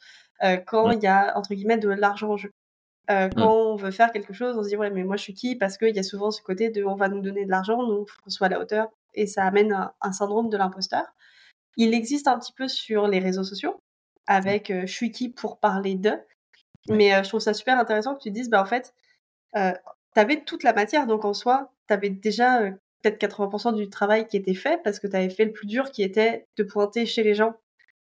quand 0.66 0.90
il 0.90 1.01
y 1.01 1.07
a 1.07 1.38
entre 1.38 1.55
guillemets 1.55 1.79
de 1.79 1.88
l'argent 1.88 2.31
en 2.31 2.37
jeu. 2.37 2.51
Euh, 3.11 3.29
mmh. 3.29 3.35
quand 3.37 3.55
on 3.55 3.77
veut 3.77 3.90
faire 3.90 4.12
quelque 4.12 4.35
chose, 4.35 4.57
on 4.59 4.62
se 4.62 4.68
dit 4.68 4.77
ouais 4.77 4.90
mais 4.90 5.03
moi 5.03 5.16
je 5.16 5.23
suis 5.23 5.35
qui? 5.35 5.57
Parce 5.57 5.79
qu'il 5.79 5.94
y 5.97 5.99
a 5.99 6.03
souvent 6.03 6.31
ce 6.31 6.42
côté 6.42 6.68
de 6.68 6.85
on 6.85 6.94
va 6.94 7.09
nous 7.09 7.21
donner 7.21 7.47
de 7.47 7.51
l'argent, 7.51 7.87
donc 7.87 8.09
faut 8.11 8.23
qu'on 8.23 8.31
soit 8.31 8.49
à 8.49 8.51
la 8.51 8.61
hauteur, 8.61 8.88
et 9.14 9.27
ça 9.27 9.44
amène 9.44 9.90
un, 10.01 10.12
syndrome 10.12 10.51
de 10.51 10.57
l'imposteur. 10.57 11.05
Il 11.77 11.94
existe 11.94 12.29
un 12.29 12.38
petit 12.38 12.53
peu 12.53 12.68
sur 12.68 13.09
les 13.09 13.18
réseaux 13.18 13.44
sociaux 13.44 13.81
avec 14.27 14.71
euh, 14.71 14.83
je 14.83 14.92
suis 14.92 15.11
qui 15.11 15.31
pour 15.31 15.59
parler 15.59 15.94
d'eux, 15.94 16.21
mais 16.88 17.14
euh, 17.14 17.23
je 17.23 17.29
trouve 17.29 17.40
ça 17.40 17.55
super 17.55 17.79
intéressant 17.79 18.14
que 18.14 18.23
tu 18.23 18.31
dises 18.31 18.51
bah 18.51 18.61
en 18.61 18.66
fait 18.66 18.94
euh, 19.57 19.73
t'avais 20.14 20.42
toute 20.44 20.62
la 20.62 20.75
matière 20.75 21.07
donc 21.07 21.25
en 21.25 21.33
soi 21.33 21.73
t'avais 21.87 22.11
déjà 22.11 22.61
peut-être 23.03 23.18
80% 23.18 23.75
du 23.75 23.88
travail 23.88 24.27
qui 24.27 24.37
était 24.37 24.55
fait 24.55 24.83
parce 24.83 24.99
que 24.99 25.07
t'avais 25.07 25.31
fait 25.31 25.47
le 25.47 25.53
plus 25.53 25.66
dur 25.66 25.90
qui 25.90 26.03
était 26.03 26.47
de 26.57 26.62
pointer 26.62 27.07
chez 27.07 27.23
les 27.23 27.35
gens 27.35 27.55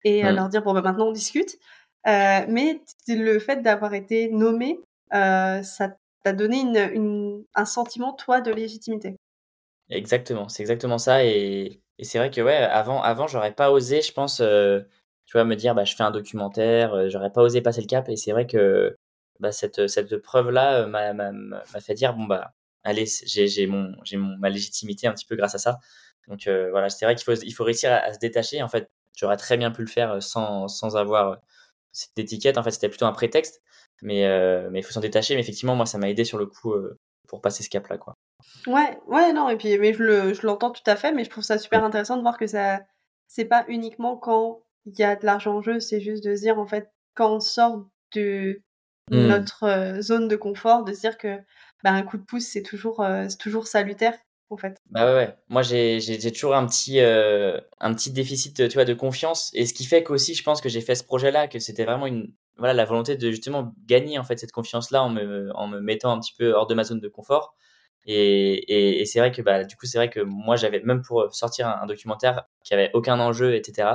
et 0.05 0.23
mmh. 0.23 0.29
leur 0.35 0.49
dire 0.51 0.63
bon 0.63 0.75
bah 0.75 0.83
maintenant 0.83 1.09
on 1.09 1.13
discute. 1.13 1.59
mais 2.05 2.83
le 3.09 3.39
fait 3.39 3.63
d'avoir 3.63 3.95
été 3.95 4.29
nommé 4.29 4.79
euh, 5.15 5.63
ça 5.63 5.97
t'a 6.23 6.33
donné 6.33 6.65
un 7.55 7.65
sentiment, 7.65 8.13
toi, 8.13 8.41
de 8.41 8.53
légitimité. 8.53 9.17
Exactement, 9.89 10.49
c'est 10.49 10.63
exactement 10.63 10.99
ça. 10.99 11.25
Et, 11.25 11.83
c'est 12.03 12.19
vrai 12.19 12.31
que, 12.31 12.41
ouais, 12.41 12.55
avant, 12.57 13.03
avant 13.03 13.27
j'aurais 13.27 13.53
pas 13.53 13.71
osé, 13.71 14.01
je 14.01 14.13
pense, 14.13 14.41
euh, 14.41 14.81
tu 15.27 15.33
vois, 15.33 15.45
me 15.45 15.57
dire, 15.57 15.75
bah, 15.75 15.85
je 15.85 15.95
fais 15.95 16.03
un 16.03 16.11
documentaire, 16.11 17.11
j'aurais 17.11 17.31
pas 17.31 17.43
osé 17.43 17.61
passer 17.61 17.81
le 17.83 17.87
cap. 17.87 18.09
Et 18.09 18.17
c'est 18.17 18.33
vrai 18.33 18.47
que 18.47 18.97
bah, 19.41 19.53
cette, 19.53 20.17
preuve-là 20.19 20.87
m'a 20.87 21.81
fait 21.81 21.95
dire, 21.95 22.15
bon, 22.15 22.25
bah, 22.25 22.53
allez, 22.85 23.05
j'ai 23.27 23.67
mon, 23.67 23.95
mon, 24.15 24.37
ma 24.39 24.49
légitimité 24.51 25.07
un 25.07 25.13
petit 25.13 25.27
peu 25.27 25.37
grâce 25.37 25.55
à 25.55 25.59
ça. 25.59 25.79
Donc 26.29 26.49
voilà, 26.71 26.89
c'est 26.89 27.05
vrai 27.05 27.17
qu'il 27.17 27.55
faut, 27.55 27.65
réussir 27.65 27.93
à, 27.93 28.13
se 28.15 28.19
détacher. 28.19 28.63
En 28.63 28.69
fait, 28.69 28.91
j'aurais 29.17 29.37
très 29.37 29.57
bien 29.57 29.71
pu 29.71 29.83
le 29.83 29.89
faire 29.89 30.23
sans, 30.23 30.69
sans 30.69 30.97
avoir 30.97 31.39
cette 31.93 32.19
étiquette. 32.19 32.59
En 32.59 32.63
fait, 32.63 32.71
c'était 32.71 32.89
plutôt 32.89 33.07
un 33.07 33.13
prétexte. 33.13 33.63
Mais 34.03 34.27
mais 34.71 34.81
il 34.81 34.83
faut 34.83 34.93
s'en 34.93 35.01
détacher. 35.01 35.35
Mais 35.35 35.41
effectivement, 35.41 35.77
moi, 35.77 35.87
ça 35.87 35.99
m'a 35.99 36.09
aidé 36.09 36.25
sur 36.25 36.39
le 36.39 36.47
coup 36.47 36.75
pour 37.31 37.41
passer 37.41 37.63
ce 37.63 37.71
cap-là, 37.71 37.97
quoi. 37.97 38.17
Ouais, 38.67 38.99
ouais, 39.07 39.33
non, 39.33 39.49
et 39.49 39.57
puis, 39.57 39.79
mais 39.79 39.93
je 39.95 40.47
l'entends 40.47 40.71
tout 40.71 40.83
à 40.87 40.97
fait, 40.97 41.13
mais 41.13 41.25
je 41.25 41.31
trouve 41.31 41.45
ça 41.45 41.59
super 41.59 41.85
intéressant 41.85 42.17
de 42.17 42.23
voir 42.23 42.37
que 42.37 42.47
ça, 42.47 42.81
c'est 43.29 43.45
pas 43.45 43.65
uniquement 43.69 44.17
quand 44.17 44.63
il 44.87 44.99
y 44.99 45.05
a 45.05 45.15
de 45.15 45.25
l'argent 45.25 45.57
en 45.57 45.63
jeu, 45.63 45.79
c'est 45.79 46.01
juste 46.01 46.25
de 46.25 46.35
se 46.35 46.41
dire, 46.41 46.59
en 46.59 46.67
fait, 46.67 46.91
quand 47.15 47.37
on 47.37 47.41
sort 47.41 47.87
de 48.15 48.61
mmh. 49.11 49.27
notre 49.27 50.01
zone 50.01 50.27
de 50.27 50.37
confort, 50.37 50.85
de 50.85 50.93
se 50.93 51.01
dire 51.01 51.19
que, 51.19 51.37
bah, 51.85 51.93
un 51.93 52.03
coup 52.03 52.17
de 52.17 52.25
pouce, 52.25 52.47
c'est 52.47 52.63
toujours, 52.63 53.07
c'est 53.29 53.39
toujours 53.39 53.69
salutaire, 53.69 54.19
en 54.49 54.57
fait. 54.57 54.77
Bah 54.91 55.07
ouais, 55.07 55.15
ouais. 55.15 55.37
moi 55.49 55.63
j'ai 55.63 56.33
toujours 56.33 56.57
un 56.57 56.67
petit, 56.67 56.99
un 57.01 57.95
petit 57.95 58.11
déficit 58.11 58.69
tu 58.69 58.75
vois, 58.75 58.85
de 58.85 58.95
confiance, 58.95 59.51
et 59.55 59.67
ce 59.67 59.75
qui 59.75 59.85
fait 59.85 60.03
qu'aussi, 60.03 60.35
je 60.35 60.43
pense 60.43 60.61
que 60.61 60.69
j'ai 60.69 60.81
fait 60.81 60.97
ce 60.97 61.05
projet-là, 61.05 61.47
que 61.47 61.61
c'était 61.61 61.85
vraiment 61.85 62.07
une, 62.07 62.33
voilà, 62.61 62.75
la 62.75 62.85
volonté 62.85 63.17
de 63.17 63.31
justement 63.31 63.75
gagner 63.87 64.19
en 64.19 64.25
fait 64.25 64.39
cette 64.39 64.53
confiance-là 64.53 65.03
en 65.03 65.11
me, 65.11 65.51
en 65.57 65.67
me 65.67 65.81
mettant 65.81 66.13
un 66.13 66.21
petit 66.21 66.35
peu 66.39 66.53
hors 66.53 66.67
de 66.67 66.75
ma 66.75 66.85
zone 66.85 67.01
de 67.01 67.09
confort. 67.09 67.57
Et, 68.07 69.01
et, 69.01 69.05
c'est 69.05 69.19
vrai 69.19 69.31
que 69.31 69.43
bah, 69.43 69.65
du 69.65 69.77
coup, 69.77 69.87
c'est 69.87 69.99
vrai 69.99 70.09
que 70.09 70.21
moi, 70.21 70.57
j'avais 70.57 70.81
même 70.81 71.03
pour 71.03 71.35
sortir 71.35 71.69
un, 71.69 71.87
documentaire 71.87 72.45
qui 72.65 72.73
avait 72.75 72.91
aucun 72.95 73.21
enjeu, 73.21 73.55
etc. 73.55 73.89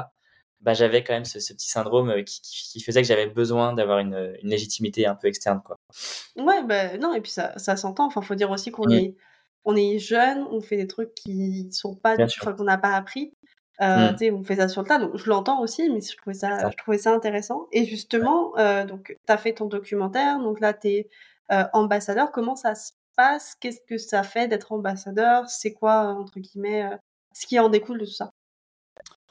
Bah, 0.62 0.74
j'avais 0.74 1.04
quand 1.04 1.14
même 1.14 1.26
ce, 1.26 1.38
petit 1.54 1.70
syndrome 1.70 2.24
qui, 2.24 2.42
qui, 2.42 2.82
faisait 2.82 3.02
que 3.02 3.08
j'avais 3.08 3.28
besoin 3.28 3.74
d'avoir 3.74 4.00
une, 4.00 4.36
une, 4.44 4.50
légitimité 4.50 5.08
un 5.08 5.16
peu 5.16 5.28
externe, 5.28 5.62
quoi. 5.64 5.76
Ouais, 6.38 6.64
bah, 6.64 6.98
non, 6.98 7.14
et 7.14 7.22
puis 7.22 7.32
ça, 7.32 7.58
ça 7.58 7.76
s'entend. 7.76 8.06
Enfin, 8.06 8.22
faut 8.22 8.36
dire 8.36 8.52
aussi 8.52 8.72
qu'on 8.72 8.90
est, 8.90 9.16
on 9.64 9.76
est 9.76 9.98
jeune, 10.00 10.46
on 10.52 10.62
fait 10.62 10.78
des 10.78 10.88
trucs 10.88 11.14
qui 11.16 11.70
sont 11.72 11.96
pas, 11.96 12.16
enfin, 12.20 12.54
qu'on 12.54 12.64
n'a 12.64 12.78
pas 12.78 12.96
appris. 12.96 13.34
Euh, 13.82 14.12
mmh. 14.12 14.36
On 14.36 14.44
fait 14.44 14.56
ça 14.56 14.68
sur 14.68 14.82
le 14.82 14.88
tas, 14.88 15.00
donc 15.00 15.18
je 15.18 15.30
l'entends 15.30 15.62
aussi, 15.62 15.90
mais 15.90 16.00
je 16.00 16.16
trouvais 16.16 16.34
ça, 16.34 16.70
je 16.70 16.78
trouvais 16.78 16.98
ça 16.98 17.14
intéressant. 17.14 17.68
Et 17.72 17.86
justement, 17.86 18.58
euh, 18.58 18.86
donc 18.86 19.18
tu 19.26 19.34
as 19.34 19.38
fait 19.38 19.54
ton 19.54 19.66
documentaire, 19.66 20.40
donc 20.40 20.60
là 20.60 20.74
tu 20.74 20.88
es 20.88 21.10
euh, 21.52 21.66
ambassadeur. 21.74 22.32
Comment 22.32 22.56
ça 22.56 22.76
se 22.76 22.94
passe? 23.18 23.56
Qu'est-ce 23.60 23.82
que 23.88 23.98
ça 23.98 24.24
fait 24.24 24.48
d'être 24.48 24.72
ambassadeur? 24.72 25.50
C'est 25.50 25.74
quoi, 25.74 26.16
entre 26.18 26.40
guillemets, 26.40 26.90
ce 27.34 27.46
qui 27.48 27.60
en 27.60 27.70
découle 27.70 28.00
de 28.00 28.06
tout 28.06 28.12
ça? 28.12 28.32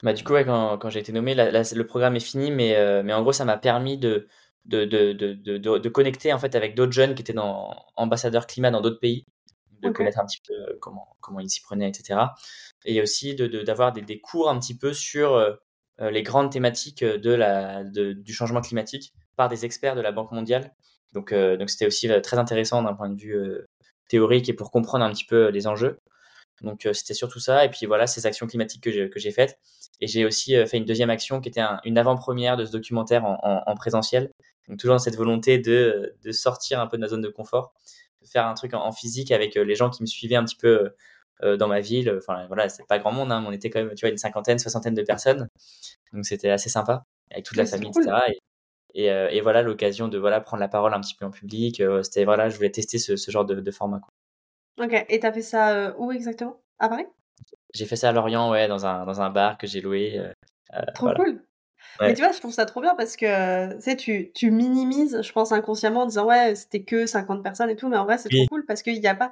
Bah, 0.03 0.13
Du 0.13 0.23
coup, 0.23 0.33
ouais, 0.33 0.45
quand, 0.45 0.77
quand 0.77 0.89
j'ai 0.89 0.99
été 0.99 1.11
nommé, 1.11 1.33
le 1.33 1.83
programme 1.83 2.15
est 2.15 2.19
fini, 2.19 2.51
mais, 2.51 3.03
mais 3.03 3.13
en 3.13 3.23
gros, 3.23 3.33
ça 3.33 3.45
m'a 3.45 3.57
permis 3.57 3.97
de 3.97 4.27
de, 4.65 4.83
de, 4.83 5.13
de, 5.13 5.57
de, 5.77 5.89
connecter 5.89 6.33
en 6.33 6.39
fait 6.39 6.55
avec 6.55 6.75
d'autres 6.75 6.91
jeunes 6.91 7.13
qui 7.13 7.21
étaient 7.21 7.33
dans 7.33 7.85
ambassadeurs 7.95 8.47
climat 8.47 8.71
dans 8.71 8.81
d'autres 8.81 8.99
pays 8.99 9.27
de 9.89 9.93
connaître 9.93 10.19
un 10.19 10.25
petit 10.25 10.41
peu 10.45 10.53
euh, 10.53 10.77
comment, 10.79 11.15
comment 11.21 11.39
ils 11.39 11.49
s'y 11.49 11.61
prenaient, 11.61 11.89
etc. 11.89 12.19
Et 12.85 13.01
aussi 13.01 13.35
d'avoir 13.35 13.91
de, 13.91 13.99
des, 13.99 14.05
des, 14.05 14.19
cours 14.19 14.49
un 14.49 14.59
petit 14.59 14.77
peu 14.77 14.93
sur 14.93 15.33
euh, 15.33 15.53
euh, 16.01 16.11
les 16.11 16.23
grandes 16.23 16.51
thématiques 16.51 17.03
de 17.03 17.31
la, 17.31 17.83
de, 17.83 18.13
du 18.13 18.33
changement 18.33 18.61
climatique 18.61 19.13
par 19.35 19.49
des 19.49 19.65
experts 19.65 19.95
de 19.95 20.01
la 20.01 20.11
Banque 20.11 20.31
mondiale. 20.31 20.73
Donc 21.13 21.33
donc 21.33 21.69
c'était 21.69 21.85
aussi 21.85 22.09
très 22.21 22.37
intéressant 22.37 22.81
d'un 22.83 22.93
point 22.93 23.09
de 23.09 23.15
vue 23.17 23.37
théorique 24.09 24.49
et 24.49 24.53
pour 24.53 24.69
comprendre 24.69 25.05
un 25.05 25.11
petit 25.11 25.23
peu 25.23 25.47
les 25.47 25.65
enjeux. 25.65 25.97
Donc 26.61 26.85
c'était 26.91 27.13
surtout 27.13 27.39
ça. 27.39 27.63
Et 27.63 27.69
puis 27.69 27.85
voilà, 27.85 28.05
ces 28.05 28.25
actions 28.25 28.47
climatiques 28.47 28.83
que 28.83 29.19
j'ai 29.19 29.31
faites. 29.31 29.57
Et 30.01 30.07
j'ai 30.07 30.25
aussi 30.25 30.55
fait 30.67 30.75
une 30.75 30.83
deuxième 30.83 31.09
action 31.09 31.39
qui 31.39 31.47
était 31.47 31.61
une 31.85 31.97
avant-première 31.97 32.57
de 32.57 32.65
ce 32.65 32.71
documentaire 32.71 33.23
en, 33.23 33.39
en, 33.43 33.63
en, 33.65 33.75
présentiel. 33.75 34.29
Donc 34.67 34.77
toujours 34.77 34.95
dans 34.95 34.99
cette 34.99 35.15
volonté 35.15 35.57
de, 35.57 36.17
de 36.21 36.31
sortir 36.33 36.81
un 36.81 36.87
peu 36.87 36.97
de 36.97 37.01
ma 37.01 37.07
zone 37.07 37.21
de 37.21 37.29
confort 37.29 37.73
faire 38.25 38.47
un 38.47 38.53
truc 38.53 38.73
en, 38.73 38.91
physique 38.91 39.31
avec 39.31 39.57
euh, 39.57 39.63
les 39.63 39.75
gens 39.75 39.89
qui 39.89 40.01
me 40.03 40.07
suivaient 40.07 40.35
un 40.35 40.43
petit 40.43 40.55
peu 40.55 40.67
euh, 40.67 40.89
euh, 41.43 41.57
dans 41.57 41.67
ma 41.67 41.79
ville. 41.79 42.13
Enfin 42.17 42.45
voilà, 42.47 42.69
c'est 42.69 42.85
pas 42.87 42.99
grand 42.99 43.11
monde, 43.11 43.31
hein, 43.31 43.43
on 43.47 43.51
était 43.51 43.69
quand 43.69 43.79
même, 43.79 43.93
tu 43.95 44.05
vois, 44.05 44.09
une 44.09 44.17
cinquantaine, 44.17 44.59
soixantaine 44.59 44.93
de 44.93 45.03
personnes. 45.03 45.47
Donc 46.13 46.25
c'était 46.25 46.49
assez 46.49 46.69
sympa 46.69 47.03
avec 47.31 47.45
toute 47.45 47.57
la 47.57 47.65
famille, 47.65 47.89
etc. 47.89 48.11
Et, 48.93 49.07
et, 49.07 49.41
voilà 49.41 49.61
l'occasion 49.61 50.07
de 50.07 50.17
voilà 50.17 50.39
prendre 50.39 50.61
la 50.61 50.69
parole 50.69 50.93
un 50.93 51.01
petit 51.01 51.15
peu 51.15 51.25
en 51.25 51.31
public. 51.31 51.83
c'était 52.03 52.23
voilà, 52.23 52.47
je 52.47 52.55
voulais 52.55 52.71
tester 52.71 52.97
ce, 52.97 53.17
ce 53.17 53.29
genre 53.29 53.43
de, 53.43 53.55
de, 53.55 53.71
format. 53.71 53.99
Quoi. 53.99 54.85
Ok. 54.85 55.05
Et 55.09 55.19
t'as 55.19 55.33
fait 55.33 55.41
ça 55.41 55.93
où 55.97 56.11
exactement? 56.13 56.61
À 56.79 56.87
Paris? 56.87 57.05
J'ai 57.73 57.85
fait 57.85 57.97
ça 57.97 58.09
à 58.09 58.11
Lorient, 58.13 58.49
ouais, 58.51 58.69
dans 58.69 58.85
un 58.85 59.05
dans 59.05 59.21
un 59.21 59.29
bar 59.29 59.57
que 59.57 59.67
j'ai 59.67 59.81
loué. 59.81 60.21
Trop 60.93 61.13
cool. 61.13 61.44
Mais 62.01 62.13
tu 62.13 62.21
vois, 62.21 62.31
je 62.31 62.39
trouve 62.39 62.53
ça 62.53 62.65
trop 62.65 62.81
bien 62.81 62.95
parce 62.95 63.15
que 63.15 63.73
tu 63.75 63.81
sais, 63.81 63.95
tu, 63.95 64.31
tu 64.33 64.51
minimises, 64.51 65.21
je 65.21 65.31
pense 65.31 65.51
inconsciemment 65.51 66.01
en 66.01 66.05
disant 66.05 66.25
ouais, 66.25 66.55
c'était 66.55 66.83
que 66.83 67.05
50 67.05 67.43
personnes 67.43 67.69
et 67.69 67.75
tout, 67.75 67.87
mais 67.87 67.97
en 67.97 68.05
vrai, 68.05 68.17
c'est 68.17 68.29
trop 68.29 68.45
cool 68.47 68.65
parce 68.65 68.81
qu'il 68.81 68.99
n'y 68.99 69.07
a 69.07 69.15
pas, 69.15 69.31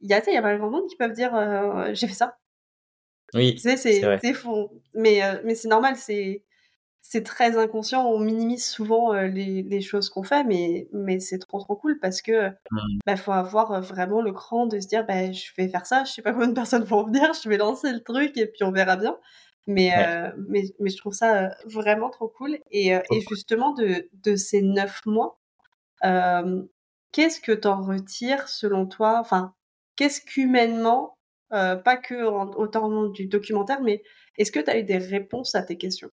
il 0.00 0.10
y 0.10 0.14
a, 0.14 0.22
il 0.26 0.34
y 0.34 0.36
a 0.36 0.42
pas 0.42 0.56
grand 0.56 0.70
monde 0.70 0.86
qui 0.88 0.96
peuvent 0.96 1.12
dire 1.12 1.34
euh, 1.34 1.90
j'ai 1.94 2.06
fait 2.06 2.14
ça. 2.14 2.38
Oui. 3.34 3.54
Tu 3.54 3.60
sais, 3.60 3.76
c'est 3.76 4.34
faux. 4.34 4.70
Mais, 4.94 5.24
euh, 5.24 5.40
mais 5.44 5.54
c'est 5.54 5.68
normal, 5.68 5.96
c'est 5.96 6.44
c'est 7.06 7.22
très 7.22 7.58
inconscient. 7.58 8.06
On 8.06 8.18
minimise 8.18 8.64
souvent 8.64 9.12
euh, 9.12 9.26
les, 9.26 9.62
les, 9.62 9.80
choses 9.82 10.08
qu'on 10.08 10.22
fait, 10.22 10.42
mais, 10.42 10.88
mais 10.92 11.20
c'est 11.20 11.38
trop 11.38 11.60
trop 11.60 11.76
cool 11.76 11.98
parce 12.00 12.22
que 12.22 12.48
mmh. 12.48 12.98
bah, 13.06 13.16
faut 13.16 13.32
avoir 13.32 13.80
vraiment 13.82 14.22
le 14.22 14.32
cran 14.32 14.66
de 14.66 14.80
se 14.80 14.88
dire 14.88 15.04
bah, 15.06 15.30
je 15.30 15.50
vais 15.58 15.68
faire 15.68 15.84
ça, 15.84 16.04
je 16.04 16.12
sais 16.12 16.22
pas 16.22 16.32
combien 16.32 16.48
de 16.48 16.54
personnes 16.54 16.84
vont 16.84 17.04
venir, 17.04 17.32
je 17.34 17.48
vais 17.48 17.58
lancer 17.58 17.92
le 17.92 18.02
truc 18.02 18.36
et 18.38 18.46
puis 18.46 18.64
on 18.64 18.72
verra 18.72 18.96
bien. 18.96 19.16
Mais, 19.66 19.96
euh, 19.96 20.30
mais, 20.48 20.64
mais, 20.78 20.90
je 20.90 20.96
trouve 20.98 21.14
ça 21.14 21.44
euh, 21.44 21.48
vraiment 21.64 22.10
trop 22.10 22.28
cool. 22.28 22.58
Et, 22.70 22.94
euh, 22.94 23.00
et 23.10 23.22
justement, 23.22 23.72
de, 23.72 24.08
de, 24.12 24.36
ces 24.36 24.60
neuf 24.60 25.04
mois, 25.06 25.40
qu'est-ce 27.12 27.40
que 27.40 27.52
tu 27.52 27.68
en 27.68 27.82
retires 27.82 28.48
selon 28.48 28.86
toi? 28.86 29.18
Enfin, 29.20 29.54
qu'est-ce 29.96 30.20
qu'humainement, 30.20 31.16
pas 31.50 31.96
que 31.96 32.26
en, 32.26 32.50
autant 32.52 33.06
du 33.06 33.26
documentaire, 33.26 33.80
mais 33.80 34.02
est-ce 34.36 34.52
que 34.52 34.60
tu 34.60 34.70
as 34.70 34.78
eu 34.78 34.84
des 34.84 34.98
réponses 34.98 35.54
à 35.54 35.62
tes 35.62 35.78
questions? 35.78 36.10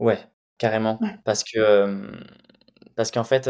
Ouais, 0.00 0.18
carrément. 0.58 1.00
Parce 1.24 1.44
que 1.44 2.10
parce 2.94 3.10
qu'en 3.10 3.24
fait, 3.24 3.44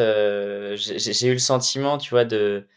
j'ai 0.76 1.26
eu 1.28 1.32
le 1.32 1.38
sentiment, 1.38 1.98
tu 1.98 2.10
vois, 2.10 2.24
de 2.24 2.68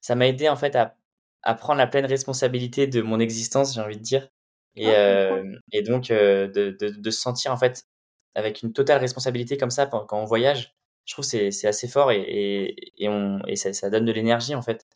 ça 0.00 0.14
m'a 0.14 0.26
aidé 0.26 0.48
en 0.48 0.56
fait 0.56 0.74
à, 0.74 0.96
à 1.42 1.54
prendre 1.54 1.78
la 1.78 1.86
pleine 1.86 2.06
responsabilité 2.06 2.86
de 2.86 3.02
mon 3.02 3.20
existence, 3.20 3.74
j'ai 3.74 3.82
envie 3.82 3.98
de 3.98 4.02
dire. 4.02 4.30
Et, 4.76 4.86
ah, 4.88 4.90
euh, 4.90 5.56
et 5.72 5.82
donc, 5.82 6.08
de, 6.08 6.46
de, 6.46 6.88
de, 6.90 7.10
se 7.10 7.20
sentir 7.20 7.52
en 7.52 7.56
fait 7.56 7.84
avec 8.34 8.62
une 8.62 8.72
totale 8.72 9.00
responsabilité 9.00 9.56
comme 9.56 9.70
ça 9.70 9.86
quand 9.86 10.06
on 10.12 10.24
voyage, 10.24 10.74
je 11.04 11.14
trouve 11.14 11.24
c'est 11.24 11.50
c'est 11.50 11.66
assez 11.66 11.88
fort 11.88 12.12
et, 12.12 12.20
et, 12.20 12.92
et, 13.04 13.08
on, 13.08 13.40
et 13.46 13.56
ça, 13.56 13.72
ça 13.72 13.90
donne 13.90 14.04
de 14.04 14.12
l'énergie 14.12 14.54
en 14.54 14.62
fait. 14.62 14.86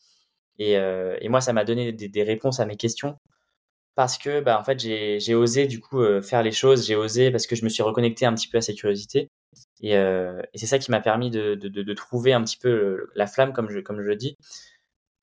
Et, 0.58 0.78
euh, 0.78 1.16
et 1.20 1.28
moi, 1.28 1.40
ça 1.40 1.52
m'a 1.52 1.64
donné 1.64 1.92
des, 1.92 2.08
des, 2.08 2.22
réponses 2.22 2.60
à 2.60 2.66
mes 2.66 2.76
questions 2.76 3.18
parce 3.96 4.18
que 4.18 4.40
bah, 4.40 4.58
en 4.60 4.64
fait, 4.64 4.80
j'ai 4.80 5.34
osé 5.34 5.66
du 5.66 5.80
coup 5.80 6.02
faire 6.22 6.42
les 6.42 6.52
choses, 6.52 6.87
j'ai 6.87 6.96
osé 6.96 7.30
parce 7.30 7.46
que 7.46 7.56
je 7.56 7.64
me 7.64 7.68
suis 7.68 7.82
reconnecté 7.82 8.26
un 8.26 8.34
petit 8.34 8.48
peu 8.48 8.58
à 8.58 8.60
cette 8.60 8.76
curiosité. 8.76 9.30
Et, 9.80 9.96
euh, 9.96 10.40
et 10.52 10.58
c'est 10.58 10.66
ça 10.66 10.78
qui 10.78 10.90
m'a 10.90 11.00
permis 11.00 11.30
de, 11.30 11.54
de, 11.54 11.68
de, 11.68 11.94
trouver 11.94 12.32
un 12.32 12.42
petit 12.42 12.56
peu 12.56 13.08
la 13.14 13.26
flamme, 13.26 13.52
comme 13.52 13.70
je, 13.70 13.80
comme 13.80 14.00
je 14.00 14.06
le 14.06 14.16
dis. 14.16 14.37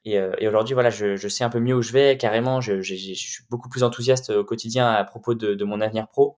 Et, 0.05 0.17
euh, 0.17 0.33
et 0.39 0.47
aujourd'hui, 0.47 0.73
voilà, 0.73 0.89
je, 0.89 1.15
je, 1.15 1.27
sais 1.27 1.43
un 1.43 1.49
peu 1.49 1.59
mieux 1.59 1.75
où 1.75 1.81
je 1.81 1.91
vais. 1.93 2.17
Carrément, 2.17 2.59
je, 2.61 2.81
je, 2.81 2.95
je, 2.95 3.13
suis 3.13 3.43
beaucoup 3.49 3.69
plus 3.69 3.83
enthousiaste 3.83 4.31
au 4.31 4.43
quotidien 4.43 4.89
à 4.89 5.03
propos 5.03 5.35
de, 5.35 5.53
de 5.53 5.65
mon 5.65 5.79
avenir 5.81 6.07
pro. 6.07 6.37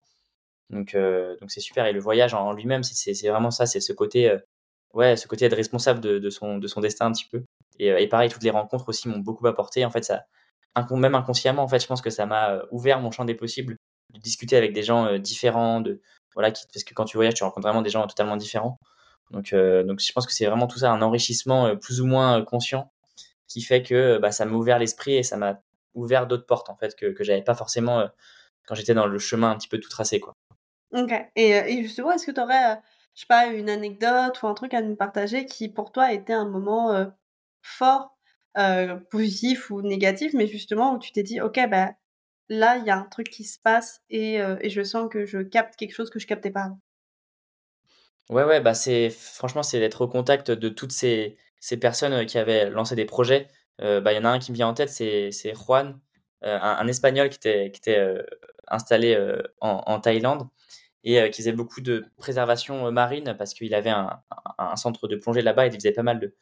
Donc, 0.70 0.94
euh, 0.94 1.36
donc 1.40 1.50
c'est 1.50 1.60
super. 1.60 1.86
Et 1.86 1.92
le 1.92 2.00
voyage 2.00 2.34
en 2.34 2.52
lui-même, 2.52 2.82
c'est 2.82 3.28
vraiment 3.28 3.50
ça. 3.50 3.66
C'est 3.66 3.80
ce 3.80 3.92
côté, 3.92 4.30
euh, 4.30 4.38
ouais, 4.94 5.16
ce 5.16 5.28
côté 5.28 5.46
être 5.46 5.56
responsable 5.56 6.00
de, 6.00 6.18
de, 6.18 6.30
son, 6.30 6.58
de 6.58 6.66
son 6.66 6.80
destin 6.80 7.06
un 7.06 7.12
petit 7.12 7.26
peu. 7.30 7.44
Et, 7.78 7.88
et 7.88 8.08
pareil, 8.08 8.30
toutes 8.30 8.42
les 8.42 8.50
rencontres 8.50 8.88
aussi 8.88 9.08
m'ont 9.08 9.18
beaucoup 9.18 9.46
apporté. 9.46 9.84
En 9.84 9.90
fait, 9.90 10.04
ça, 10.04 10.24
même 10.90 11.14
inconsciemment, 11.14 11.62
en 11.62 11.68
fait, 11.68 11.80
je 11.80 11.86
pense 11.86 12.02
que 12.02 12.10
ça 12.10 12.26
m'a 12.26 12.62
ouvert 12.70 13.00
mon 13.00 13.10
champ 13.10 13.24
des 13.24 13.34
possibles 13.34 13.76
de 14.12 14.20
discuter 14.20 14.56
avec 14.56 14.72
des 14.74 14.82
gens 14.82 15.18
différents, 15.18 15.80
de 15.80 16.00
voilà, 16.34 16.50
qui, 16.52 16.64
parce 16.72 16.84
que 16.84 16.94
quand 16.94 17.04
tu 17.04 17.16
voyages, 17.16 17.34
tu 17.34 17.44
rencontres 17.44 17.66
vraiment 17.66 17.82
des 17.82 17.90
gens 17.90 18.06
totalement 18.06 18.36
différents. 18.36 18.78
Donc, 19.30 19.54
donc 19.54 20.00
je 20.00 20.12
pense 20.12 20.26
que 20.26 20.32
c'est 20.32 20.46
vraiment 20.46 20.66
tout 20.66 20.78
ça, 20.78 20.90
un 20.92 21.02
enrichissement 21.02 21.76
plus 21.76 22.00
ou 22.00 22.06
moins 22.06 22.42
conscient 22.44 22.93
qui 23.46 23.62
fait 23.62 23.82
que 23.82 24.18
bah, 24.18 24.32
ça 24.32 24.44
m'a 24.44 24.56
ouvert 24.56 24.78
l'esprit 24.78 25.16
et 25.16 25.22
ça 25.22 25.36
m'a 25.36 25.60
ouvert 25.94 26.26
d'autres 26.26 26.46
portes 26.46 26.70
en 26.70 26.76
fait 26.76 26.94
que, 26.96 27.06
que 27.06 27.24
j'avais 27.24 27.42
pas 27.42 27.54
forcément 27.54 28.00
euh, 28.00 28.08
quand 28.66 28.74
j'étais 28.74 28.94
dans 28.94 29.06
le 29.06 29.18
chemin 29.18 29.50
un 29.50 29.56
petit 29.56 29.68
peu 29.68 29.78
tout 29.78 29.88
tracé 29.88 30.20
quoi. 30.20 30.32
Ok. 30.92 31.12
Et, 31.36 31.56
euh, 31.56 31.64
et 31.66 31.82
justement, 31.82 32.12
est-ce 32.12 32.26
que 32.26 32.32
tu 32.32 32.40
aurais, 32.40 32.72
euh, 32.72 32.76
je 33.14 33.20
sais 33.20 33.26
pas, 33.28 33.46
une 33.46 33.68
anecdote 33.68 34.42
ou 34.42 34.46
un 34.46 34.54
truc 34.54 34.74
à 34.74 34.82
nous 34.82 34.96
partager 34.96 35.46
qui 35.46 35.68
pour 35.68 35.92
toi 35.92 36.12
était 36.12 36.32
un 36.32 36.48
moment 36.48 37.12
fort, 37.62 38.16
positif 39.10 39.70
ou 39.70 39.82
négatif, 39.82 40.32
mais 40.34 40.46
justement 40.46 40.94
où 40.94 40.98
tu 40.98 41.12
t'es 41.12 41.22
dit, 41.22 41.40
ok, 41.40 41.60
bah 41.68 41.92
là 42.48 42.76
il 42.76 42.84
y 42.84 42.90
a 42.90 42.96
un 42.96 43.04
truc 43.04 43.30
qui 43.30 43.44
se 43.44 43.58
passe 43.58 44.02
et, 44.10 44.34
et 44.34 44.70
je 44.70 44.82
sens 44.82 45.08
que 45.10 45.26
je 45.26 45.38
capte 45.38 45.76
quelque 45.76 45.94
chose 45.94 46.10
que 46.10 46.18
je 46.18 46.26
captais 46.26 46.50
pas 46.50 46.64
avant. 46.64 46.80
Ouais, 48.30 48.44
ouais, 48.44 48.60
bah 48.60 48.74
c'est 48.74 49.10
franchement, 49.10 49.62
c'est 49.62 49.80
d'être 49.80 50.00
au 50.02 50.08
contact 50.08 50.50
de 50.50 50.68
toutes 50.68 50.92
ces, 50.92 51.36
ces 51.64 51.78
personnes 51.78 52.12
euh, 52.12 52.24
qui 52.26 52.36
avaient 52.36 52.68
lancé 52.68 52.94
des 52.94 53.06
projets. 53.06 53.48
Euh, 53.80 53.98
bah, 54.02 54.12
il 54.12 54.16
y 54.16 54.18
en 54.18 54.26
a 54.26 54.28
un 54.28 54.38
qui 54.38 54.52
me 54.52 54.56
vient 54.56 54.68
en 54.68 54.74
tête, 54.74 54.90
c'est 54.90 55.30
Juan, 55.54 55.98
euh, 56.44 56.58
un, 56.60 56.86
Espagnol 56.86 57.30
qui 57.30 57.36
était, 57.36 57.70
qui 57.70 57.78
était 57.78 58.06
installé 58.68 59.18
en, 59.60 59.98
Thaïlande 59.98 60.46
et 61.04 61.30
qui 61.30 61.42
faisait 61.42 61.52
beaucoup 61.52 61.80
de 61.80 62.04
préservation 62.18 62.90
marine 62.92 63.34
parce 63.38 63.54
qu'il 63.54 63.74
avait 63.74 63.90
un, 63.90 64.20
centre 64.76 65.08
de 65.08 65.16
plongée 65.16 65.42
là-bas 65.42 65.66
et 65.66 65.68
il 65.70 65.74
faisait 65.74 65.92
pas 65.92 66.02
mal 66.02 66.20
de, 66.20 66.34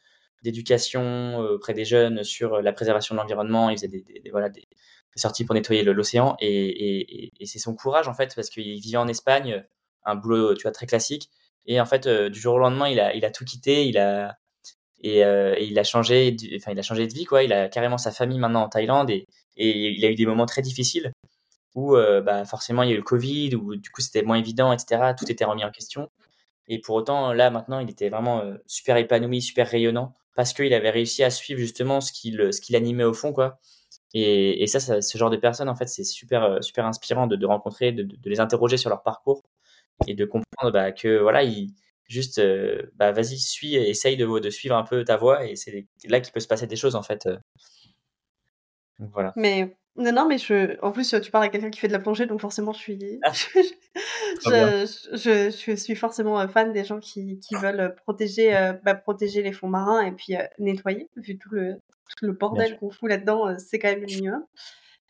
d'éducation 0.43 1.37
auprès 1.37 1.73
des 1.73 1.85
jeunes 1.85 2.23
sur 2.23 2.61
la 2.61 2.73
préservation 2.73 3.15
de 3.15 3.21
l'environnement. 3.21 3.69
Il 3.69 3.77
faisait 3.77 3.87
des, 3.87 4.29
voilà, 4.29 4.49
des, 4.49 4.67
sorties 5.15 5.45
pour 5.45 5.55
nettoyer 5.55 5.83
l'océan 5.83 6.35
et, 6.39 7.31
et, 7.41 7.45
c'est 7.45 7.59
son 7.59 7.75
courage 7.75 8.07
en 8.07 8.13
fait 8.13 8.35
parce 8.35 8.49
qu'il 8.49 8.79
vivait 8.79 8.97
en 8.97 9.07
Espagne, 9.07 9.63
un 10.03 10.15
boulot 10.15 10.53
tu 10.53 10.63
vois 10.63 10.71
très 10.71 10.85
classique 10.85 11.29
et 11.65 11.79
en 11.79 11.85
fait 11.85 12.07
du 12.07 12.39
jour 12.39 12.55
au 12.55 12.59
lendemain 12.59 12.89
il 12.89 12.99
a, 12.99 13.15
il 13.15 13.23
a 13.25 13.31
tout 13.31 13.45
quitté, 13.45 13.87
il 13.87 13.97
a 13.97 14.37
et, 15.03 15.21
il 15.63 15.77
a 15.79 15.83
changé, 15.83 16.35
enfin 16.55 16.71
il 16.71 16.79
a 16.79 16.81
changé 16.81 17.07
de 17.07 17.13
vie 17.13 17.25
quoi. 17.25 17.43
Il 17.43 17.53
a 17.53 17.69
carrément 17.69 17.97
sa 17.97 18.11
famille 18.11 18.39
maintenant 18.39 18.63
en 18.63 18.69
Thaïlande 18.69 19.09
et, 19.09 19.25
il 19.57 20.03
a 20.05 20.09
eu 20.09 20.15
des 20.15 20.25
moments 20.25 20.45
très 20.47 20.61
difficiles 20.61 21.11
où 21.75 21.95
bah, 21.95 22.45
forcément 22.45 22.83
il 22.83 22.89
y 22.89 22.91
a 22.91 22.95
eu 22.95 22.97
le 22.97 23.03
Covid, 23.03 23.55
où 23.55 23.75
du 23.75 23.89
coup 23.91 24.01
c'était 24.01 24.23
moins 24.23 24.37
évident, 24.37 24.73
etc. 24.73 25.13
Tout 25.17 25.31
était 25.31 25.45
remis 25.45 25.63
en 25.63 25.71
question. 25.71 26.09
Et 26.67 26.79
pour 26.79 26.95
autant, 26.95 27.33
là 27.33 27.49
maintenant, 27.51 27.79
il 27.79 27.89
était 27.89 28.09
vraiment 28.09 28.43
super 28.67 28.97
épanoui, 28.97 29.41
super 29.41 29.67
rayonnant 29.67 30.13
parce 30.35 30.53
qu'il 30.53 30.73
avait 30.73 30.89
réussi 30.89 31.23
à 31.23 31.29
suivre 31.29 31.59
justement 31.59 32.01
ce 32.01 32.11
qui, 32.11 32.31
ce 32.33 32.61
qui 32.61 32.73
l'animait 32.73 33.03
au 33.03 33.13
fond, 33.13 33.33
quoi. 33.33 33.59
Et, 34.15 34.67
ça, 34.67 35.01
ce 35.01 35.17
genre 35.17 35.29
de 35.31 35.37
personnes, 35.37 35.69
en 35.69 35.75
fait, 35.75 35.87
c'est 35.87 36.03
super, 36.03 36.43
euh, 36.43 36.61
super 36.61 36.85
inspirant 36.85 37.25
de, 37.25 37.35
de 37.35 37.45
rencontrer, 37.47 37.91
de, 37.91 38.03
de, 38.03 38.29
les 38.29 38.39
interroger 38.39 38.77
sur 38.77 38.89
leur 38.89 39.01
parcours 39.01 39.41
et 40.07 40.13
de 40.13 40.25
comprendre 40.25 40.71
bah, 40.71 40.91
que 40.91 41.19
voilà, 41.19 41.43
ils, 41.43 41.73
juste, 42.07 42.39
euh, 42.39 42.91
bah, 42.95 43.11
vas-y, 43.11 43.37
suis, 43.37 43.75
essaye 43.75 44.17
de, 44.17 44.39
de 44.39 44.49
suivre 44.49 44.75
un 44.75 44.83
peu 44.83 45.03
ta 45.03 45.17
voie 45.17 45.45
et 45.45 45.55
c'est 45.55 45.87
là 46.05 46.19
qu'il 46.19 46.33
peut 46.33 46.39
se 46.39 46.47
passer 46.47 46.67
des 46.67 46.75
choses, 46.75 46.95
en 46.95 47.03
fait. 47.03 47.27
Donc, 48.99 49.11
voilà. 49.11 49.33
Mais 49.35 49.75
non, 49.95 50.11
non, 50.11 50.27
mais 50.27 50.39
je... 50.39 50.79
en 50.81 50.91
plus, 50.91 51.15
tu 51.21 51.29
parles 51.29 51.45
à 51.45 51.49
quelqu'un 51.49 51.69
qui 51.69 51.79
fait 51.79 51.87
de 51.87 51.93
la 51.93 51.99
plongée, 51.99 52.25
donc 52.25 52.41
forcément, 52.41 52.73
je 52.73 52.79
suis, 52.79 53.19
ah. 53.23 53.31
je, 54.45 55.51
je, 55.51 55.75
suis 55.75 55.95
forcément 55.95 56.39
euh, 56.39 56.47
fan 56.47 56.73
des 56.73 56.83
gens 56.83 56.99
qui, 56.99 57.39
qui 57.39 57.53
veulent 57.55 57.93
protéger, 58.03 58.55
euh, 58.55 58.73
bah, 58.83 58.95
protéger 58.95 59.43
les 59.43 59.51
fonds 59.51 59.67
marins 59.67 60.01
et 60.01 60.11
puis 60.11 60.35
euh, 60.35 60.43
nettoyer, 60.57 61.09
vu 61.15 61.37
tout 61.37 61.49
le, 61.51 61.75
tout 62.17 62.25
le 62.25 62.33
bordel 62.33 62.77
qu'on 62.79 62.89
fout 62.89 63.07
là-dedans, 63.07 63.55
c'est 63.59 63.77
quand 63.77 63.89
même 63.89 64.01
le 64.01 64.07
minimum. 64.07 64.43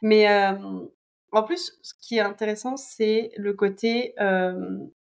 Mais 0.01 0.27
en 1.31 1.43
plus, 1.43 1.77
ce 1.81 1.93
qui 2.01 2.17
est 2.17 2.21
intéressant, 2.21 2.75
c'est 2.75 3.31
le 3.37 3.53
côté, 3.53 4.13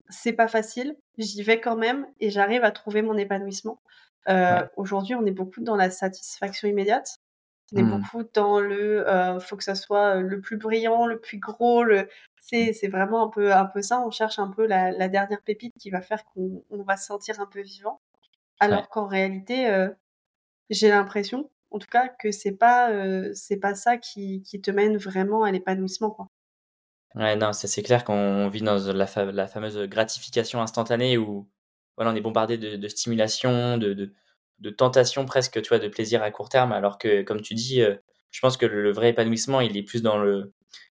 c'est 0.09 0.33
pas 0.33 0.49
facile, 0.49 0.97
j'y 1.19 1.43
vais 1.43 1.61
quand 1.61 1.77
même 1.77 2.07
et 2.21 2.31
j'arrive 2.31 2.65
à 2.65 2.71
trouver 2.71 3.03
mon 3.03 3.17
épanouissement. 3.17 3.81
Aujourd'hui, 4.77 5.15
on 5.15 5.25
est 5.25 5.31
beaucoup 5.31 5.63
dans 5.63 5.77
la 5.77 5.91
satisfaction 5.91 6.69
immédiate. 6.69 7.17
On 7.73 7.79
est 7.79 7.83
mmh. 7.83 8.01
beaucoup 8.01 8.25
dans 8.33 8.61
le 8.61 9.07
euh, 9.07 9.41
faut 9.41 9.57
que 9.57 9.65
ça 9.65 9.75
soit 9.75 10.17
le 10.17 10.41
plus 10.41 10.57
brillant, 10.57 11.07
le 11.07 11.21
plus 11.21 11.39
gros. 11.39 11.85
Le... 11.85 12.09
C'est, 12.41 12.73
c'est 12.73 12.89
vraiment 12.89 13.27
un 13.27 13.29
peu, 13.29 13.53
un 13.53 13.67
peu 13.67 13.83
ça. 13.83 14.01
On 14.01 14.11
cherche 14.11 14.39
un 14.39 14.49
peu 14.49 14.67
la, 14.67 14.91
la 14.91 15.09
dernière 15.09 15.43
pépite 15.43 15.75
qui 15.79 15.91
va 15.91 16.01
faire 16.01 16.25
qu'on 16.25 16.65
on 16.71 16.83
va 16.83 16.97
se 16.97 17.07
sentir 17.07 17.41
un 17.41 17.47
peu 17.47 17.61
vivant. 17.61 18.01
Alors 18.59 18.89
qu'en 18.89 19.07
réalité, 19.07 19.69
euh, 19.69 19.89
j'ai 20.71 20.89
l'impression, 20.89 21.51
en 21.71 21.79
tout 21.79 21.89
cas, 21.89 22.09
que 22.09 22.33
c'est 22.33 22.57
pas, 22.57 22.91
euh, 22.91 23.31
c'est 23.35 23.59
pas 23.59 23.75
ça 23.75 23.99
qui, 23.99 24.43
qui 24.43 24.61
te 24.61 24.71
mène 24.71 24.97
vraiment 24.97 25.45
à 25.45 25.53
l'épanouissement. 25.53 26.31
Ouais, 27.15 27.37
non, 27.37 27.53
c'est, 27.53 27.83
clair 27.83 28.05
qu'on 28.05 28.49
vit 28.49 28.63
dans 28.63 28.79
la, 28.93 29.07
fameuse 29.07 29.79
gratification 29.89 30.61
instantanée 30.61 31.19
où 31.19 31.49
voilà, 31.97 32.13
on 32.13 32.15
est 32.15 32.21
bombardé 32.21 32.59
de, 32.59 32.77
de 32.77 32.89
stimulation, 32.89 33.79
de, 33.79 34.13
de 34.61 34.71
tentation 34.71 35.25
presque, 35.27 35.61
tu 35.63 35.69
vois, 35.69 35.79
de 35.79 35.89
plaisir 35.89 36.23
à 36.23 36.31
court 36.31 36.49
terme, 36.49 36.73
alors 36.73 36.99
que, 36.99 37.23
comme 37.23 37.41
tu 37.41 37.55
dis, 37.55 37.83
euh, 37.83 37.97
je 38.31 38.41
pense 38.41 38.57
que 38.57 38.67
le, 38.67 38.93
vrai 38.93 39.11
épanouissement, 39.11 39.61
il 39.61 39.77
est 39.77 39.83
plus 39.83 40.03
dans 40.03 40.19
le 40.19 40.53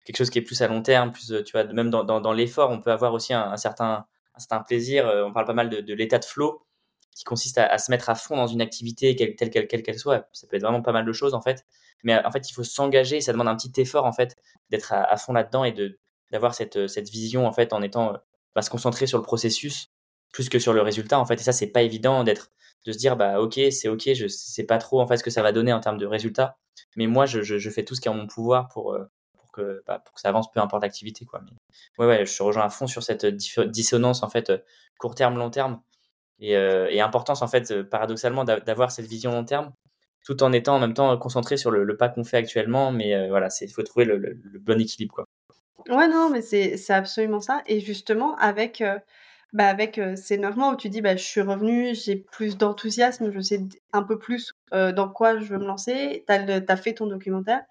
quelque 0.05 0.18
chose 0.18 0.32
qui 0.32 0.39
est 0.39 0.41
plus 0.41 0.62
à 0.62 0.68
long 0.68 0.82
terme, 0.82 1.12
plus, 1.12 1.34
tu 1.45 1.51
vois, 1.51 1.64
même 1.66 1.91
dans, 1.91 2.34
l'effort, 2.34 2.72
on 2.72 2.82
peut 2.82 2.91
avoir 2.91 3.14
aussi 3.14 3.34
un, 3.34 3.55
certain, 3.57 4.05
un 4.36 4.39
certain 4.39 4.59
plaisir. 4.64 5.07
Euh, 5.07 5.26
on 5.26 5.32
parle 5.32 5.45
pas 5.45 5.53
mal 5.53 5.70
de, 5.70 5.93
l'état 5.93 6.18
de 6.18 6.26
flow, 6.26 6.66
qui 7.16 7.24
consiste 7.24 7.59
à, 7.59 7.78
se 7.78 7.91
mettre 7.91 8.09
à 8.09 8.16
fond 8.16 8.36
dans 8.36 8.47
une 8.47 8.62
activité, 8.62 9.16
telle 9.16 9.51
qu'elle 9.51 9.68
quelle 9.68 9.84
qu'elle 9.84 9.99
soit. 9.99 10.28
Ça 10.34 10.47
peut 10.47 10.55
être 10.55 10.64
vraiment 10.64 10.82
pas 10.82 10.91
mal 10.91 11.05
de 11.05 11.14
choses, 11.14 11.36
en 11.36 11.41
fait. 11.41 11.66
Mais 12.04 12.24
en 12.26 12.32
fait, 12.32 12.49
il 12.49 12.54
faut 12.54 12.64
s'engager, 12.64 13.22
ça 13.22 13.32
demande 13.32 13.47
un 13.47 13.56
petit 13.56 13.80
effort, 13.82 14.06
en 14.06 14.14
fait, 14.14 14.36
d'être 14.70 14.93
à, 14.93 15.18
fond 15.18 15.34
là-dedans 15.34 15.64
et 15.64 15.72
de 15.72 15.99
d'avoir 16.32 16.56
cette, 16.56 16.88
cette 16.88 17.10
vision, 17.10 17.45
en 17.45 17.52
fait, 17.52 17.74
en 17.74 17.82
étant, 17.82 18.14
bah, 18.56 18.62
se 18.62 18.70
concentrer 18.70 19.06
sur 19.06 19.18
le 19.18 19.24
processus 19.24 19.89
plus 20.32 20.47
que 20.47 20.60
sur 20.60 20.74
le 20.74 20.82
résultat, 20.82 21.20
en 21.20 21.26
fait. 21.26 21.36
Et 21.36 21.43
ça, 21.43 21.52
c'est 21.52 21.68
pas 21.68 21.82
évident 21.82 22.24
d'être 22.24 22.52
de 22.86 22.91
se 22.91 22.97
dire 22.97 23.16
bah 23.16 23.39
ok 23.39 23.60
c'est 23.72 23.88
ok 23.88 24.14
je 24.14 24.28
sais 24.28 24.64
pas 24.64 24.78
trop 24.78 25.02
en 25.02 25.08
fait 25.08 25.18
ce 25.18 25.24
que 25.24 25.30
ça 25.30 25.41
va 25.41 25.52
donner 25.52 25.74
en 25.74 25.80
termes 25.80 25.97
de 25.97 26.06
résultats 26.06 26.58
mais 26.95 27.08
moi 27.08 27.26
je, 27.26 27.41
je, 27.41 27.70
fais 27.70 27.84
tout 27.84 27.95
ce 27.95 28.02
qui 28.02 28.08
est 28.08 28.12
en 28.12 28.16
mon 28.16 28.28
pouvoir 28.28 28.70
pour 28.70 28.93
euh, 28.93 29.06
pour 29.38 29.52
que 29.52 29.84
bah, 29.86 29.99
pour 29.99 30.16
que 30.16 30.22
ça 30.22 30.30
avance 30.30 30.52
peu 30.52 30.60
importe 30.60 30.84
l'activité 30.84 31.26
quoi 31.26 31.41
ouais 31.99 32.08
ouais 32.08 32.26
je 32.26 32.43
rejoins 32.43 32.66
à 32.66 32.70
fond 32.70 32.88
sur 32.88 33.04
cette 33.04 33.26
dissonance 33.26 34.24
en 34.24 34.30
fait 34.30 34.49
euh, 34.49 34.58
court 34.97 35.16
terme 35.16 35.38
long 35.38 35.49
terme 35.49 35.82
et, 36.39 36.56
euh, 36.58 36.88
et 36.89 37.02
importance 37.02 37.41
en 37.43 37.47
fait 37.47 37.84
paradoxalement 37.84 38.45
d'avoir 38.45 38.91
cette 38.91 39.06
vision 39.06 39.32
long 39.32 39.45
terme 39.45 39.72
tout 40.26 40.43
en 40.43 40.51
étant 40.53 40.76
en 40.76 40.80
même 40.80 40.93
temps 40.93 41.17
concentré 41.17 41.57
sur 41.57 41.72
le, 41.72 41.97
pas 41.97 42.09
qu'on 42.09 42.24
fait 42.24 42.38
actuellement 42.38 42.91
mais 42.91 43.30
voilà 43.30 43.49
c'est 43.49 43.65
il 43.65 43.72
faut 43.72 43.84
trouver 43.84 44.05
le, 44.05 44.17
le, 44.17 44.59
bon 44.59 44.80
équilibre 44.80 45.13
quoi 45.15 45.28
ouais 45.89 46.07
non 46.07 46.30
mais 46.30 46.41
c'est 46.41 46.78
absolument 46.89 47.39
ça 47.41 47.61
et 47.65 47.80
justement 47.80 48.36
avec 48.38 48.84
bah, 49.53 49.67
avec, 49.67 49.99
ces 50.15 50.38
9 50.38 50.55
mois 50.55 50.72
où 50.72 50.78
tu 50.78 50.89
dis: 50.89 51.01
«Bah, 51.01 51.15
je 51.15 51.24
suis 51.24 51.41
revenue, 51.41 51.93
j'ai 51.93 52.15
plus 52.15 52.57
d'enthousiasme, 52.57 53.32
je 53.32 53.39
sais 53.41 53.61
un 53.91 54.03
peu 54.03 54.17
plus, 54.17 54.53
dans 54.72 55.09
quoi 55.09 55.39
je 55.39 55.45
veux 55.45 55.57
me 55.57 55.65
lancer». 55.65 56.24
Tu 56.28 56.34
as 56.34 56.78
fait 56.78 56.93
ton 56.93 57.07
documentaire. 57.07 57.63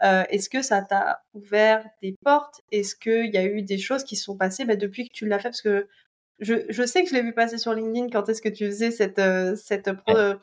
est-ce 0.00 0.48
que 0.48 0.62
ça 0.62 0.82
t'a 0.82 1.22
ouvert 1.34 1.84
des 2.02 2.16
portes? 2.24 2.62
Est-ce 2.72 2.96
qu'il 2.96 3.34
y 3.34 3.38
a 3.38 3.44
eu 3.44 3.62
des 3.62 3.78
choses 3.78 4.04
qui 4.04 4.16
sont 4.16 4.36
passées, 4.36 4.64
bah, 4.64 4.76
depuis 4.76 5.08
que 5.08 5.12
tu 5.12 5.26
l'as 5.26 5.38
fait? 5.38 5.50
Parce 5.50 5.62
que 5.62 5.88
je 6.38 6.54
je 6.68 6.82
sais 6.84 7.02
que 7.02 7.10
je 7.10 7.14
l'ai 7.14 7.22
vu 7.22 7.32
passer 7.32 7.58
sur 7.58 7.72
LinkedIn 7.72 8.08
quand 8.10 8.28
est-ce 8.28 8.42
que 8.42 8.48
tu 8.48 8.66
faisais 8.66 8.90
cette, 8.90 9.20
cette 9.56 9.90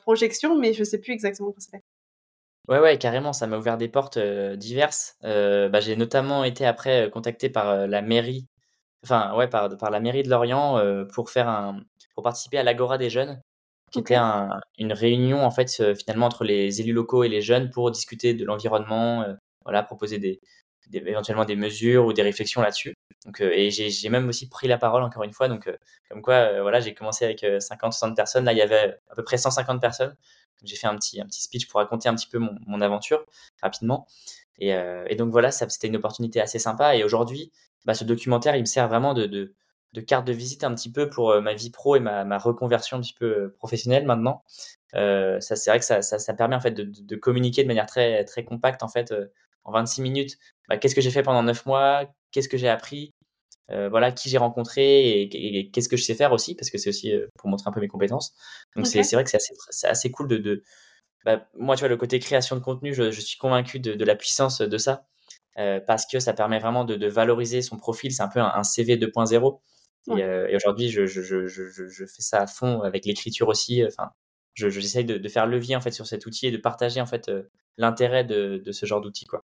projection, 0.00 0.58
mais 0.58 0.72
je 0.72 0.84
sais 0.84 0.98
plus 0.98 1.12
exactement 1.12 1.52
quand 1.52 1.60
c'était. 1.60 1.82
Ouais, 2.68 2.80
ouais, 2.80 2.96
carrément, 2.96 3.34
ça 3.34 3.46
m'a 3.46 3.58
ouvert 3.58 3.76
des 3.76 3.88
portes, 3.88 4.18
diverses. 4.18 5.16
bah, 5.22 5.80
j'ai 5.80 5.96
notamment 5.96 6.44
été 6.44 6.64
après, 6.66 7.10
contacté 7.10 7.50
par, 7.50 7.86
la 7.86 8.02
mairie 8.02 8.46
enfin 9.04 9.36
ouais, 9.36 9.48
par, 9.48 9.76
par 9.76 9.90
la 9.90 10.00
mairie 10.00 10.22
de 10.22 10.30
Lorient 10.30 10.78
euh, 10.78 11.04
pour 11.04 11.30
faire 11.30 11.48
un, 11.48 11.82
pour 12.14 12.24
participer 12.24 12.58
à 12.58 12.62
l'Agora 12.62 12.98
des 12.98 13.10
jeunes, 13.10 13.40
qui 13.92 14.00
était 14.00 14.16
un, 14.16 14.50
une 14.78 14.92
réunion 14.92 15.44
en 15.44 15.50
fait 15.50 15.76
euh, 15.80 15.94
finalement 15.94 16.26
entre 16.26 16.44
les 16.44 16.80
élus 16.80 16.92
locaux 16.92 17.24
et 17.24 17.28
les 17.28 17.42
jeunes 17.42 17.70
pour 17.70 17.90
discuter 17.90 18.34
de 18.34 18.44
l'environnement, 18.44 19.22
euh, 19.22 19.34
voilà, 19.64 19.82
proposer 19.82 20.18
des, 20.18 20.40
éventuellement 20.92 21.44
des 21.44 21.56
mesures 21.56 22.06
ou 22.06 22.12
des 22.12 22.22
réflexions 22.22 22.62
là-dessus. 22.62 22.94
Donc, 23.26 23.40
et 23.40 23.70
j'ai 23.70 24.08
même 24.10 24.28
aussi 24.28 24.48
pris 24.48 24.68
la 24.68 24.78
parole 24.78 25.02
encore 25.02 25.22
une 25.22 25.32
fois. 25.32 25.48
Donc, 25.48 25.70
comme 26.10 26.20
quoi, 26.20 26.60
voilà, 26.60 26.80
j'ai 26.80 26.92
commencé 26.94 27.24
avec 27.24 27.42
50-60 27.42 28.14
personnes. 28.14 28.44
Là, 28.44 28.52
il 28.52 28.58
y 28.58 28.62
avait 28.62 28.98
à 29.08 29.14
peu 29.14 29.24
près 29.24 29.38
150 29.38 29.80
personnes. 29.80 30.14
J'ai 30.62 30.76
fait 30.76 30.86
un 30.86 30.96
petit, 30.96 31.20
un 31.20 31.26
petit 31.26 31.42
speech 31.42 31.68
pour 31.68 31.80
raconter 31.80 32.08
un 32.08 32.14
petit 32.14 32.28
peu 32.28 32.38
mon, 32.38 32.54
mon 32.66 32.80
aventure 32.82 33.24
rapidement. 33.62 34.06
Et, 34.58 35.16
donc 35.16 35.30
voilà, 35.30 35.50
c'était 35.50 35.88
une 35.88 35.96
opportunité 35.96 36.40
assez 36.40 36.58
sympa. 36.58 36.96
Et 36.96 37.04
aujourd'hui, 37.04 37.52
bah, 37.84 37.94
ce 37.94 38.04
documentaire, 38.04 38.56
il 38.56 38.60
me 38.60 38.66
sert 38.66 38.88
vraiment 38.88 39.14
de, 39.14 39.26
de, 39.26 39.54
de, 39.92 40.00
carte 40.00 40.26
de 40.26 40.32
visite 40.32 40.64
un 40.64 40.74
petit 40.74 40.90
peu 40.90 41.08
pour 41.10 41.30
euh, 41.30 41.40
ma 41.40 41.54
vie 41.54 41.70
pro 41.70 41.96
et 41.96 42.00
ma, 42.00 42.24
ma 42.24 42.38
reconversion 42.38 42.96
un 42.98 43.00
petit 43.00 43.14
peu 43.14 43.26
euh, 43.26 43.54
professionnelle 43.58 44.06
maintenant. 44.06 44.42
Euh, 44.94 45.40
ça, 45.40 45.56
c'est 45.56 45.70
vrai 45.70 45.80
que 45.80 45.84
ça, 45.84 46.02
ça, 46.02 46.18
ça, 46.18 46.34
permet 46.34 46.56
en 46.56 46.60
fait 46.60 46.70
de, 46.70 46.84
de, 46.84 47.16
communiquer 47.16 47.62
de 47.62 47.68
manière 47.68 47.86
très, 47.86 48.24
très 48.24 48.44
compacte 48.44 48.82
en 48.82 48.88
fait 48.88 49.12
en 49.64 49.72
26 49.72 50.02
minutes. 50.02 50.38
Bah, 50.68 50.76
qu'est-ce 50.78 50.94
que 50.94 51.00
j'ai 51.00 51.10
fait 51.10 51.22
pendant 51.22 51.42
9 51.42 51.66
mois 51.66 52.04
Qu'est-ce 52.32 52.48
que 52.48 52.56
j'ai 52.56 52.68
appris 52.68 53.12
euh, 53.70 53.88
voilà 53.88 54.12
qui 54.12 54.28
j'ai 54.28 54.36
rencontré 54.36 55.22
et, 55.22 55.70
qu'est-ce 55.70 55.88
que 55.88 55.96
je 55.96 56.04
sais 56.04 56.14
faire 56.14 56.32
aussi 56.32 56.54
parce 56.54 56.68
que 56.68 56.76
c'est 56.76 56.90
aussi 56.90 57.14
pour 57.38 57.48
montrer 57.48 57.66
un 57.70 57.72
peu 57.72 57.80
mes 57.80 57.88
compétences 57.88 58.34
donc 58.76 58.86
c'est 58.86 59.00
vrai 59.14 59.24
que 59.24 59.30
c'est 59.30 59.38
assez, 59.38 59.54
assez 59.84 60.10
cool 60.10 60.28
de, 60.28 60.36
de 60.36 60.62
bah, 61.24 61.48
moi 61.54 61.74
tu 61.74 61.80
vois 61.80 61.88
le 61.88 61.96
côté 61.96 62.18
création 62.18 62.56
de 62.56 62.60
contenu 62.60 62.92
je, 62.92 63.10
je 63.10 63.20
suis 63.22 63.38
convaincu 63.38 63.80
de, 63.80 63.94
de, 63.94 64.04
la 64.04 64.16
puissance 64.16 64.60
de 64.60 64.76
ça 64.76 65.06
euh, 65.58 65.78
parce 65.80 66.06
que 66.06 66.18
ça 66.18 66.32
permet 66.32 66.58
vraiment 66.58 66.84
de, 66.84 66.96
de 66.96 67.06
valoriser 67.06 67.62
son 67.62 67.76
profil. 67.76 68.12
C'est 68.12 68.22
un 68.22 68.28
peu 68.28 68.40
un, 68.40 68.64
CV 68.64 68.96
2.0. 68.96 69.60
Et, 70.08 70.22
euh, 70.22 70.48
et 70.48 70.56
aujourd'hui, 70.56 70.90
je, 70.90 71.06
je, 71.06 71.22
je, 71.22 71.46
je, 71.46 72.06
fais 72.06 72.22
ça 72.22 72.42
à 72.42 72.46
fond 72.46 72.82
avec 72.82 73.06
l'écriture 73.06 73.48
aussi. 73.48 73.84
Enfin, 73.86 74.10
j'essaye 74.54 75.04
de, 75.04 75.16
de, 75.16 75.28
faire 75.28 75.46
levier 75.46 75.76
en 75.76 75.80
fait 75.80 75.92
sur 75.92 76.06
cet 76.06 76.26
outil 76.26 76.48
et 76.48 76.50
de 76.50 76.56
partager 76.56 77.00
en 77.00 77.06
fait 77.06 77.28
euh, 77.28 77.48
l'intérêt 77.78 78.24
de, 78.24 78.62
de, 78.64 78.72
ce 78.72 78.86
genre 78.86 79.00
d'outil 79.00 79.26
quoi. 79.26 79.42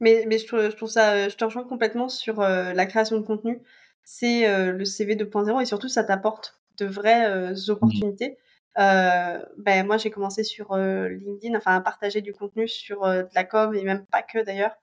Mais, 0.00 0.24
mais 0.26 0.38
je, 0.38 0.46
trouve, 0.46 0.70
je 0.70 0.76
trouve 0.76 0.88
ça, 0.88 1.28
je 1.28 1.36
te 1.36 1.44
rejoins 1.44 1.64
complètement 1.64 2.08
sur 2.08 2.40
la 2.40 2.86
création 2.86 3.16
de 3.16 3.24
contenu. 3.24 3.60
C'est 4.02 4.72
le 4.72 4.84
CV 4.84 5.14
2.0 5.14 5.62
et 5.62 5.64
surtout 5.64 5.88
ça 5.88 6.02
t'apporte 6.02 6.60
de 6.78 6.86
vraies 6.86 7.52
mmh. 7.52 7.70
opportunités. 7.70 8.36
Euh, 8.78 9.38
ben 9.58 9.86
moi 9.86 9.98
j'ai 9.98 10.10
commencé 10.10 10.42
sur 10.42 10.76
LinkedIn, 10.76 11.56
enfin 11.56 11.76
à 11.76 11.80
partager 11.80 12.20
du 12.20 12.32
contenu 12.32 12.66
sur 12.66 13.02
de 13.02 13.28
la 13.34 13.44
com 13.44 13.74
et 13.76 13.84
même 13.84 14.04
pas 14.06 14.22
que 14.22 14.44
d'ailleurs, 14.44 14.74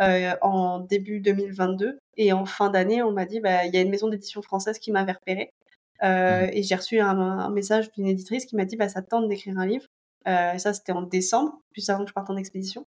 euh, 0.00 0.34
en 0.42 0.80
début 0.80 1.20
2022. 1.20 1.98
Et 2.18 2.32
en 2.32 2.44
fin 2.44 2.68
d'année, 2.70 3.02
on 3.02 3.12
m'a 3.12 3.24
dit, 3.24 3.40
bah, 3.40 3.64
il 3.64 3.74
y 3.74 3.78
a 3.78 3.80
une 3.80 3.90
maison 3.90 4.08
d'édition 4.08 4.42
française 4.42 4.78
qui 4.78 4.92
m'avait 4.92 5.12
repéré. 5.12 5.54
Euh, 6.02 6.46
mmh. 6.46 6.50
Et 6.52 6.62
j'ai 6.62 6.74
reçu 6.74 7.00
un, 7.00 7.18
un 7.18 7.50
message 7.50 7.90
d'une 7.92 8.06
éditrice 8.06 8.44
qui 8.44 8.56
m'a 8.56 8.66
dit, 8.66 8.76
bah, 8.76 8.88
ça 8.88 9.00
tente 9.00 9.28
d'écrire 9.28 9.58
un 9.58 9.66
livre. 9.66 9.86
Euh, 10.26 10.52
et 10.52 10.58
ça, 10.58 10.74
c'était 10.74 10.92
en 10.92 11.02
décembre, 11.02 11.60
plus 11.72 11.88
avant 11.88 12.04
que 12.04 12.08
je 12.08 12.14
parte 12.14 12.30
en 12.30 12.36
expédition. 12.36 12.86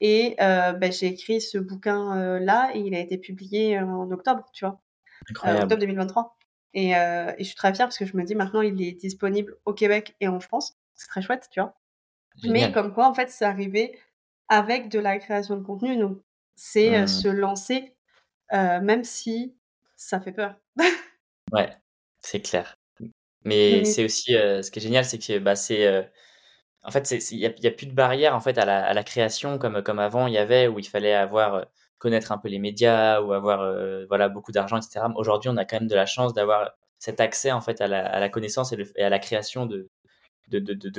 Et 0.00 0.36
euh, 0.40 0.72
bah, 0.72 0.90
j'ai 0.90 1.08
écrit 1.08 1.40
ce 1.40 1.58
bouquin-là 1.58 2.70
et 2.74 2.80
il 2.80 2.94
a 2.94 3.00
été 3.00 3.18
publié 3.18 3.78
en 3.78 4.10
octobre, 4.10 4.46
tu 4.52 4.64
vois. 4.64 4.80
octobre 5.28 5.76
2023. 5.76 6.36
Et, 6.72 6.90
et, 6.90 7.34
je 7.38 7.44
suis 7.44 7.54
très 7.54 7.74
fière 7.74 7.86
parce 7.86 7.98
que 7.98 8.06
je 8.06 8.16
me 8.16 8.22
dis 8.22 8.34
maintenant 8.34 8.62
il 8.62 8.80
est 8.80 8.92
disponible 8.92 9.56
au 9.66 9.74
Québec 9.74 10.16
et 10.20 10.28
en 10.28 10.40
France. 10.40 10.78
C'est 10.94 11.08
très 11.08 11.20
chouette, 11.20 11.48
tu 11.50 11.60
vois. 11.60 11.76
Mais 12.44 12.72
comme 12.72 12.94
quoi, 12.94 13.08
en 13.08 13.14
fait, 13.14 13.28
c'est 13.28 13.44
arrivé 13.44 13.98
avec 14.48 14.88
de 14.88 14.98
la 14.98 15.18
création 15.18 15.56
de 15.56 15.62
contenu. 15.62 15.98
Donc, 15.98 16.18
c'est 16.56 17.02
mmh. 17.02 17.06
se 17.06 17.28
lancer, 17.28 17.94
même 18.52 19.04
si 19.04 19.54
ça 19.96 20.18
fait 20.18 20.32
peur. 20.32 20.54
ouais, 21.52 21.76
c'est 22.20 22.40
clair. 22.40 22.78
Mais 23.44 23.84
c'est 23.84 24.04
aussi, 24.04 24.32
ce 24.32 24.70
qui 24.70 24.78
est 24.78 24.82
génial, 24.82 25.04
c'est 25.04 25.18
que 25.18 25.38
bah, 25.38 25.56
c'est 25.56 26.10
en 26.82 26.90
fait, 26.90 27.10
il 27.30 27.38
n'y 27.38 27.46
a, 27.46 27.50
a, 27.50 27.70
plus 27.70 27.86
de 27.86 27.92
barrière 27.92 28.34
en 28.34 28.40
fait 28.40 28.56
à 28.58 28.64
la, 28.94 29.04
création 29.04 29.58
comme, 29.58 29.82
comme 29.82 29.98
avant 29.98 30.26
il 30.26 30.34
y 30.34 30.38
avait 30.38 30.66
où 30.68 30.78
il 30.78 30.88
fallait 30.88 31.14
avoir 31.14 31.66
connaître 31.98 32.32
un 32.32 32.38
peu 32.38 32.48
les 32.48 32.58
médias 32.58 33.20
ou 33.20 33.32
avoir 33.32 33.60
voilà 34.08 34.28
beaucoup 34.28 34.52
d'argent, 34.52 34.78
etc. 34.78 35.06
Aujourd'hui, 35.16 35.50
on 35.50 35.56
a 35.56 35.64
quand 35.64 35.80
même 35.80 35.88
de 35.88 35.94
la 35.94 36.06
chance 36.06 36.32
d'avoir 36.34 36.72
cet 36.98 37.20
accès 37.20 37.52
en 37.52 37.60
fait 37.60 37.80
à 37.80 37.88
la, 37.88 38.28
connaissance 38.30 38.72
et, 38.72 39.02
à 39.02 39.10
la 39.10 39.18
création 39.18 39.66
de 39.66 39.90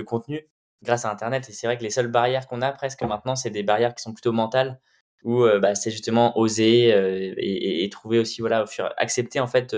contenu 0.04 0.48
grâce 0.84 1.06
à 1.06 1.12
Internet. 1.12 1.50
Et 1.50 1.54
c'est 1.54 1.68
vrai 1.68 1.78
que 1.78 1.84
les 1.84 1.90
seules 1.90 2.08
barrières 2.10 2.48
qu'on 2.48 2.62
a 2.62 2.72
presque 2.72 3.02
maintenant, 3.04 3.36
c'est 3.36 3.50
des 3.50 3.64
barrières 3.64 3.96
qui 3.96 4.04
sont 4.04 4.14
plutôt 4.14 4.32
mentales 4.32 4.80
où 5.24 5.46
bah, 5.62 5.76
c'est 5.76 5.92
justement 5.92 6.38
oser 6.38 6.90
et, 7.38 7.90
trouver 7.90 8.20
aussi 8.20 8.42
voilà 8.42 8.66
accepter 8.98 9.40
en 9.40 9.48
fait 9.48 9.76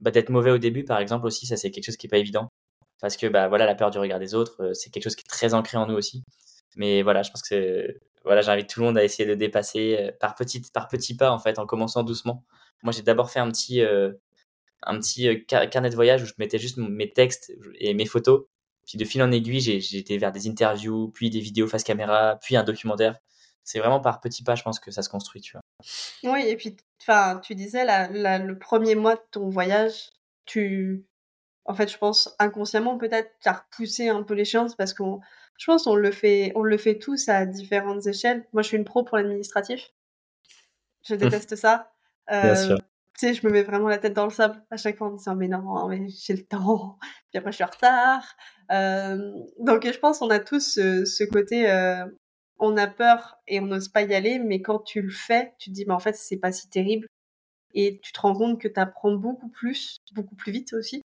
bah, 0.00 0.10
d'être 0.10 0.30
mauvais 0.30 0.50
au 0.50 0.58
début 0.58 0.84
par 0.84 0.98
exemple 0.98 1.26
aussi 1.26 1.46
ça 1.46 1.56
c'est 1.56 1.70
quelque 1.70 1.84
chose 1.84 1.96
qui 1.96 2.06
est 2.06 2.10
pas 2.10 2.18
évident 2.18 2.50
parce 3.00 3.16
que 3.16 3.26
bah 3.26 3.48
voilà 3.48 3.66
la 3.66 3.74
peur 3.74 3.90
du 3.90 3.98
regard 3.98 4.18
des 4.18 4.34
autres 4.34 4.62
euh, 4.62 4.74
c'est 4.74 4.90
quelque 4.90 5.04
chose 5.04 5.16
qui 5.16 5.24
est 5.24 5.28
très 5.28 5.54
ancré 5.54 5.76
en 5.76 5.86
nous 5.86 5.94
aussi. 5.94 6.24
Mais 6.76 7.02
voilà 7.02 7.22
je 7.22 7.30
pense 7.30 7.42
que 7.42 7.98
voilà 8.24 8.42
j'invite 8.42 8.68
tout 8.68 8.80
le 8.80 8.86
monde 8.86 8.98
à 8.98 9.04
essayer 9.04 9.28
de 9.28 9.34
dépasser 9.34 9.96
euh, 9.98 10.12
par 10.18 10.34
petits 10.34 10.62
par 10.72 10.88
petits 10.88 11.16
pas 11.16 11.30
en 11.30 11.38
fait 11.38 11.58
en 11.58 11.66
commençant 11.66 12.02
doucement. 12.02 12.44
Moi 12.82 12.92
j'ai 12.92 13.02
d'abord 13.02 13.30
fait 13.30 13.40
un 13.40 13.50
petit 13.50 13.80
euh, 13.80 14.12
un 14.82 14.98
petit 14.98 15.44
carnet 15.46 15.90
de 15.90 15.94
voyage 15.94 16.22
où 16.22 16.26
je 16.26 16.34
mettais 16.38 16.58
juste 16.58 16.76
mes 16.78 17.10
textes 17.12 17.52
et 17.78 17.94
mes 17.94 18.06
photos. 18.06 18.44
Puis 18.86 18.98
de 18.98 19.04
fil 19.04 19.22
en 19.22 19.30
aiguille 19.30 19.60
j'ai 19.60 19.98
été 19.98 20.18
vers 20.18 20.32
des 20.32 20.48
interviews 20.48 21.10
puis 21.14 21.30
des 21.30 21.40
vidéos 21.40 21.66
face 21.66 21.84
caméra 21.84 22.38
puis 22.42 22.56
un 22.56 22.64
documentaire. 22.64 23.16
C'est 23.62 23.78
vraiment 23.78 24.00
par 24.00 24.20
petits 24.20 24.42
pas 24.42 24.54
je 24.54 24.62
pense 24.62 24.80
que 24.80 24.90
ça 24.90 25.02
se 25.02 25.08
construit 25.08 25.40
tu 25.40 25.52
vois. 25.52 25.62
Oui 26.32 26.46
et 26.46 26.56
puis 26.56 26.76
enfin 27.00 27.40
tu 27.42 27.54
disais 27.54 27.84
le 27.84 28.54
premier 28.58 28.94
mois 28.94 29.16
de 29.16 29.22
ton 29.30 29.48
voyage 29.48 30.10
tu 30.46 31.06
en 31.70 31.74
fait, 31.74 31.88
je 31.88 31.98
pense 31.98 32.34
inconsciemment 32.40 32.98
peut-être 32.98 33.30
tu 33.40 33.48
as 33.48 33.52
repoussé 33.52 34.08
un 34.08 34.24
peu 34.24 34.34
l'échéance 34.34 34.74
parce 34.74 34.92
qu'on, 34.92 35.20
je 35.56 35.66
pense, 35.66 35.86
on 35.86 35.94
le 35.94 36.10
fait, 36.10 36.50
on 36.56 36.64
le 36.64 36.76
fait 36.76 36.98
tous 36.98 37.28
à 37.28 37.46
différentes 37.46 38.08
échelles. 38.08 38.44
Moi, 38.52 38.62
je 38.62 38.68
suis 38.68 38.76
une 38.76 38.84
pro 38.84 39.04
pour 39.04 39.16
l'administratif. 39.16 39.92
Je 41.06 41.14
mmh. 41.14 41.18
déteste 41.18 41.54
ça. 41.54 41.92
Euh, 42.32 42.76
tu 42.76 42.80
sais, 43.14 43.34
je 43.34 43.46
me 43.46 43.52
mets 43.52 43.62
vraiment 43.62 43.86
la 43.86 43.98
tête 43.98 44.14
dans 44.14 44.24
le 44.24 44.32
sable 44.32 44.60
à 44.72 44.76
chaque 44.76 44.98
fois 44.98 45.06
en 45.06 45.12
me 45.12 45.18
disant 45.18 45.36
mais 45.36 45.46
non, 45.46 45.86
mais 45.86 46.08
j'ai 46.08 46.34
le 46.34 46.44
temps. 46.44 46.98
Puis 47.30 47.38
après, 47.38 47.52
je 47.52 47.56
suis 47.56 47.64
en 47.64 47.68
retard. 47.68 48.24
Euh, 48.72 49.30
donc, 49.60 49.86
je 49.86 49.98
pense 50.00 50.18
qu'on 50.18 50.30
a 50.30 50.40
tous 50.40 50.74
ce, 50.74 51.24
côté, 51.30 51.70
euh, 51.70 52.04
on 52.58 52.76
a 52.76 52.88
peur 52.88 53.38
et 53.46 53.60
on 53.60 53.66
n'ose 53.66 53.90
pas 53.90 54.02
y 54.02 54.12
aller, 54.12 54.40
mais 54.40 54.60
quand 54.60 54.80
tu 54.80 55.02
le 55.02 55.10
fais, 55.10 55.54
tu 55.60 55.70
te 55.70 55.74
dis 55.76 55.84
mais 55.86 55.94
en 55.94 56.00
fait, 56.00 56.16
c'est 56.16 56.38
pas 56.38 56.50
si 56.50 56.68
terrible. 56.68 57.06
Et 57.74 58.00
tu 58.02 58.10
te 58.12 58.20
rends 58.20 58.34
compte 58.34 58.60
que 58.60 58.66
tu 58.66 58.80
apprends 58.80 59.14
beaucoup 59.14 59.50
plus, 59.50 59.98
beaucoup 60.14 60.34
plus 60.34 60.50
vite 60.50 60.72
aussi. 60.72 61.02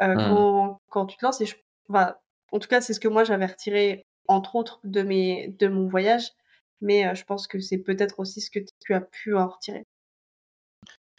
Euh, 0.00 0.14
mmh. 0.14 0.28
quand, 0.28 0.80
quand, 0.88 1.06
tu 1.06 1.16
te 1.16 1.24
lances. 1.24 1.40
Et 1.40 1.46
je, 1.46 1.56
en 1.90 2.58
tout 2.58 2.68
cas, 2.68 2.80
c'est 2.80 2.94
ce 2.94 3.00
que 3.00 3.08
moi 3.08 3.24
j'avais 3.24 3.46
retiré, 3.46 4.06
entre 4.28 4.56
autres, 4.56 4.80
de, 4.84 5.02
mes, 5.02 5.48
de 5.58 5.68
mon 5.68 5.88
voyage. 5.88 6.32
Mais 6.80 7.06
euh, 7.06 7.14
je 7.14 7.24
pense 7.24 7.48
que 7.48 7.58
c'est 7.58 7.78
peut-être 7.78 8.20
aussi 8.20 8.40
ce 8.40 8.50
que 8.50 8.60
tu 8.80 8.94
as 8.94 9.00
pu 9.00 9.34
en 9.36 9.48
retirer. 9.48 9.84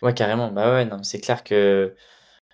Ouais, 0.01 0.13
carrément. 0.13 0.51
Bah 0.51 0.71
ouais, 0.71 0.85
non, 0.85 1.03
c'est 1.03 1.19
clair 1.19 1.43
que 1.43 1.95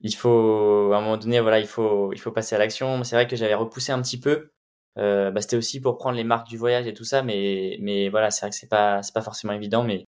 il 0.02 0.16
faut, 0.16 0.92
à 0.94 0.98
un 0.98 1.02
moment 1.02 1.18
donné, 1.18 1.40
voilà, 1.40 1.60
il 1.60 1.68
faut, 1.68 2.12
il 2.14 2.20
faut 2.20 2.32
passer 2.32 2.56
à 2.56 2.58
l'action. 2.58 3.04
C'est 3.04 3.16
vrai 3.16 3.28
que 3.28 3.36
j'avais 3.36 3.54
repoussé 3.56 3.92
un 3.92 4.02
petit 4.02 4.20
peu. 4.20 4.52
Euh, 4.98 5.32
bah, 5.32 5.42
c'était 5.42 5.58
aussi 5.58 5.80
pour 5.82 5.98
prendre 5.98 6.18
les 6.18 6.24
marques 6.24 6.48
du 6.48 6.58
voyage 6.58 6.88
et 6.88 6.94
tout 6.94 7.04
ça, 7.04 7.22
mais, 7.22 7.78
mais 7.82 8.10
voilà, 8.10 8.32
c'est 8.32 8.42
vrai 8.42 8.50
que 8.50 8.56
c'est 8.56 8.70
pas, 8.70 9.04
c'est 9.04 9.14
pas 9.14 9.22
forcément 9.22 9.54
évident, 9.54 9.84
mais 9.84 10.06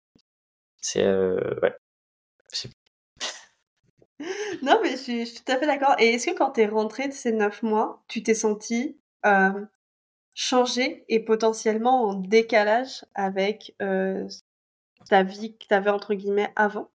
c'est, 0.80 1.04
ouais, 1.06 1.74
non, 4.62 4.80
mais 4.82 4.92
je 4.92 4.96
suis, 4.96 5.34
tout 5.34 5.52
à 5.52 5.56
fait 5.56 5.66
d'accord. 5.66 5.94
Et 5.98 6.14
est-ce 6.14 6.26
que 6.26 6.36
quand 6.36 6.52
tu 6.52 6.60
es 6.60 6.66
rentrée 6.66 7.08
de 7.08 7.12
ces 7.12 7.32
neuf 7.32 7.62
mois, 7.62 8.02
tu 8.08 8.22
t'es 8.22 8.34
sentie 8.34 8.98
euh, 9.26 9.64
changée 10.34 11.04
et 11.08 11.20
potentiellement 11.20 12.08
en 12.08 12.14
décalage 12.14 13.04
avec 13.14 13.74
euh, 13.82 14.26
ta 15.08 15.22
vie 15.22 15.56
que 15.56 15.66
tu 15.68 15.74
avais 15.74 15.90
entre 15.90 16.14
guillemets 16.14 16.52
avant? 16.56 16.90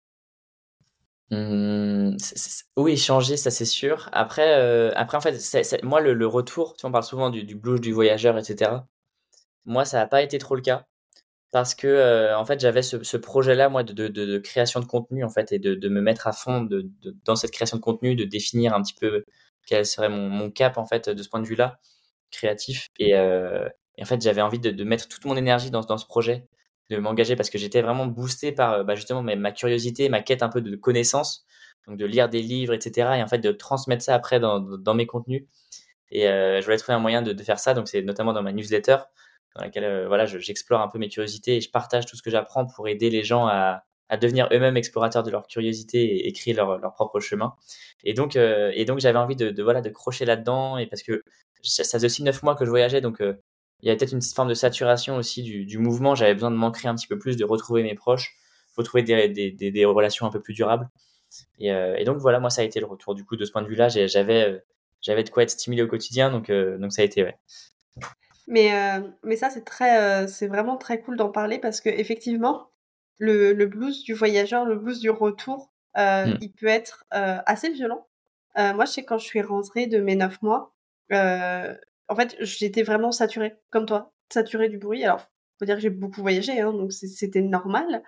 Mmh, 1.31 2.17
oui, 2.75 2.97
changer, 2.97 3.37
ça 3.37 3.51
c'est 3.51 3.65
sûr. 3.65 4.09
Après, 4.13 4.57
euh, 4.57 4.91
après 4.95 5.17
en 5.17 5.21
fait, 5.21 5.37
moi 5.83 6.01
le, 6.01 6.27
retour, 6.27 6.75
tu 6.75 6.85
on 6.85 6.91
parle 6.91 7.03
souvent 7.03 7.29
du, 7.29 7.43
du 7.43 7.55
blues 7.55 7.79
du 7.79 7.91
voyageur, 7.91 8.37
etc. 8.37 8.71
Moi, 9.65 9.85
ça 9.85 9.99
n'a 9.99 10.07
pas 10.07 10.23
été 10.23 10.39
trop 10.39 10.55
le 10.55 10.61
cas 10.61 10.87
parce 11.51 11.73
que 11.75 11.87
euh, 11.87 12.37
en 12.37 12.45
fait 12.45 12.59
j'avais 12.59 12.81
ce, 12.81 13.17
projet-là 13.17 13.69
moi 13.69 13.83
de, 13.83 14.37
création 14.37 14.79
de 14.79 14.85
contenu 14.85 15.23
en 15.23 15.29
fait 15.29 15.51
et 15.51 15.59
de, 15.59 15.89
me 15.89 16.01
mettre 16.01 16.27
à 16.27 16.31
fond 16.31 16.67
dans 17.25 17.35
cette 17.35 17.51
création 17.51 17.77
de 17.77 17.81
contenu, 17.81 18.15
de 18.15 18.25
définir 18.25 18.73
un 18.73 18.81
petit 18.81 18.93
peu 18.93 19.25
quel 19.65 19.85
serait 19.85 20.09
mon, 20.09 20.51
cap 20.51 20.77
en 20.77 20.85
fait 20.85 21.09
de 21.09 21.23
ce 21.23 21.29
point 21.29 21.39
de 21.41 21.47
vue-là 21.47 21.79
créatif. 22.31 22.89
Et, 22.99 23.15
euh, 23.15 23.67
en 24.01 24.05
fait 24.05 24.21
j'avais 24.21 24.41
envie 24.41 24.59
de, 24.59 24.83
mettre 24.83 25.07
toute 25.07 25.25
mon 25.25 25.35
énergie 25.35 25.71
dans, 25.71 25.97
ce 25.97 26.05
projet, 26.05 26.47
de 26.89 26.97
m'engager 26.97 27.35
parce 27.35 27.49
que 27.49 27.57
j'étais 27.57 27.81
vraiment 27.81 28.05
boosté 28.07 28.51
par 28.51 28.85
bah, 28.85 28.95
justement 28.95 29.23
ma, 29.23 29.35
ma, 29.35 29.51
curiosité, 29.51 30.09
ma 30.09 30.21
quête 30.21 30.43
un 30.43 30.49
peu 30.49 30.61
de 30.61 30.75
connaissances, 30.75 31.45
donc 31.87 31.97
de 31.97 32.05
lire 32.05 32.29
des 32.29 32.41
livres 32.41 32.73
etc 32.73 33.09
et 33.17 33.23
en 33.23 33.27
fait 33.27 33.39
de 33.39 33.51
transmettre 33.51 34.03
ça 34.03 34.15
après 34.15 34.39
dans, 34.39 34.59
dans 34.59 34.93
mes 34.93 35.07
contenus. 35.07 35.45
Et 36.11 36.27
euh, 36.27 36.59
je 36.59 36.65
voulais 36.65 36.77
trouver 36.77 36.95
un 36.95 36.99
moyen 36.99 37.21
de, 37.21 37.33
de 37.33 37.43
faire 37.43 37.59
ça 37.59 37.73
donc 37.73 37.87
c'est 37.87 38.01
notamment 38.03 38.33
dans 38.33 38.43
ma 38.43 38.51
newsletter 38.51 38.97
dans 39.55 39.63
laquelle 39.63 39.83
euh, 39.83 40.07
voilà, 40.07 40.25
j'explore 40.25 40.81
un 40.81 40.87
peu 40.87 40.99
mes 40.99 41.09
curiosités 41.09 41.57
et 41.57 41.61
je 41.61 41.69
partage 41.69 42.05
tout 42.05 42.15
ce 42.15 42.21
que 42.21 42.29
j'apprends 42.29 42.65
pour 42.65 42.87
aider 42.87 43.09
les 43.09 43.23
gens 43.23 43.47
à, 43.47 43.83
devenir 44.19 44.49
eux-mêmes 44.51 44.75
explorateurs 44.75 45.21
de 45.21 45.29
leur 45.29 45.45
curiosité 45.45 46.27
et, 46.27 46.33
créer 46.33 46.55
leur, 46.55 46.79
propre 46.93 47.19
chemin. 47.19 47.53
Et 48.03 48.15
donc, 48.15 48.35
euh, 48.35 48.71
et 48.73 48.85
donc 48.85 48.99
j'avais 48.99 49.19
envie 49.19 49.35
de, 49.35 49.61
voilà 49.61 49.81
de 49.81 49.89
crocher 49.89 50.25
là-dedans 50.25 50.79
et 50.79 50.87
parce 50.87 51.03
que 51.03 51.23
ça, 51.61 51.83
faisait 51.83 52.07
aussi 52.07 52.23
neuf 52.23 52.41
mois 52.41 52.55
que 52.55 52.65
je 52.65 52.71
voyageais, 52.71 53.01
donc 53.01 53.21
euh, 53.21 53.35
il 53.81 53.87
y 53.87 53.89
avait 53.89 53.97
peut-être 53.97 54.13
une 54.13 54.21
forme 54.21 54.49
de 54.49 54.55
saturation 54.55 55.15
aussi 55.17 55.43
du, 55.43 55.77
mouvement. 55.77 56.15
J'avais 56.15 56.33
besoin 56.33 56.49
de 56.49 56.55
m'ancrer 56.55 56.87
un 56.87 56.95
petit 56.95 57.07
peu 57.07 57.19
plus, 57.19 57.37
de 57.37 57.45
retrouver 57.45 57.83
mes 57.83 57.93
proches, 57.93 58.35
retrouver 58.75 59.03
des, 59.03 59.51
des, 59.51 59.85
relations 59.85 60.25
un 60.25 60.31
peu 60.31 60.41
plus 60.41 60.53
durables. 60.53 60.89
Et, 61.59 61.67
et, 61.67 62.03
donc 62.03 62.17
voilà, 62.17 62.39
moi 62.39 62.49
ça 62.49 62.61
a 62.61 62.65
été 62.65 62.79
le 62.79 62.87
retour. 62.87 63.15
Du 63.15 63.23
coup, 63.25 63.35
de 63.37 63.45
ce 63.45 63.51
point 63.51 63.61
de 63.61 63.67
vue-là, 63.67 63.89
j'avais 63.89 64.63
j'avais 65.01 65.23
de 65.23 65.29
quoi 65.29 65.43
être 65.43 65.51
stimulé 65.51 65.83
au 65.83 65.87
quotidien, 65.87 66.31
donc 66.31 66.51
donc 66.51 66.91
ça 66.91 67.03
a 67.03 67.05
été 67.05 67.23
ouais. 67.23 67.37
Mais, 68.49 68.73
euh, 68.73 69.07
mais 69.23 69.35
ça, 69.35 69.51
c'est 69.51 69.63
très, 69.63 70.01
euh, 70.01 70.27
c'est 70.27 70.47
vraiment 70.47 70.75
très 70.75 70.99
cool 71.01 71.15
d'en 71.15 71.29
parler 71.29 71.59
parce 71.59 71.81
que 71.81 71.89
effectivement, 71.89 72.71
le, 73.19 73.53
le 73.53 73.65
blues 73.67 74.03
du 74.03 74.13
voyageur, 74.13 74.65
le 74.65 74.75
blues 74.75 74.99
du 74.99 75.11
retour, 75.11 75.71
euh, 75.97 76.25
mmh. 76.25 76.37
il 76.41 76.51
peut 76.53 76.67
être 76.67 77.05
assez 77.11 77.69
violent. 77.69 78.07
moi, 78.55 78.85
je 78.85 78.91
sais 78.91 79.05
quand 79.05 79.19
je 79.19 79.25
suis 79.25 79.41
rentrée 79.41 79.85
de 79.85 79.99
mes 79.99 80.15
neuf 80.15 80.41
mois, 80.41 80.73
en 81.11 82.15
fait, 82.15 82.35
j'étais 82.39 82.81
vraiment 82.81 83.11
saturée, 83.11 83.55
comme 83.69 83.85
toi, 83.85 84.13
saturée 84.33 84.67
du 84.67 84.79
bruit. 84.79 85.03
Alors, 85.03 85.21
faut 85.59 85.65
dire 85.65 85.75
que 85.75 85.81
j'ai 85.81 85.91
beaucoup 85.91 86.21
voyagé, 86.21 86.59
hein, 86.59 86.73
donc 86.73 86.91
c'était 86.91 87.41
normal. 87.41 88.01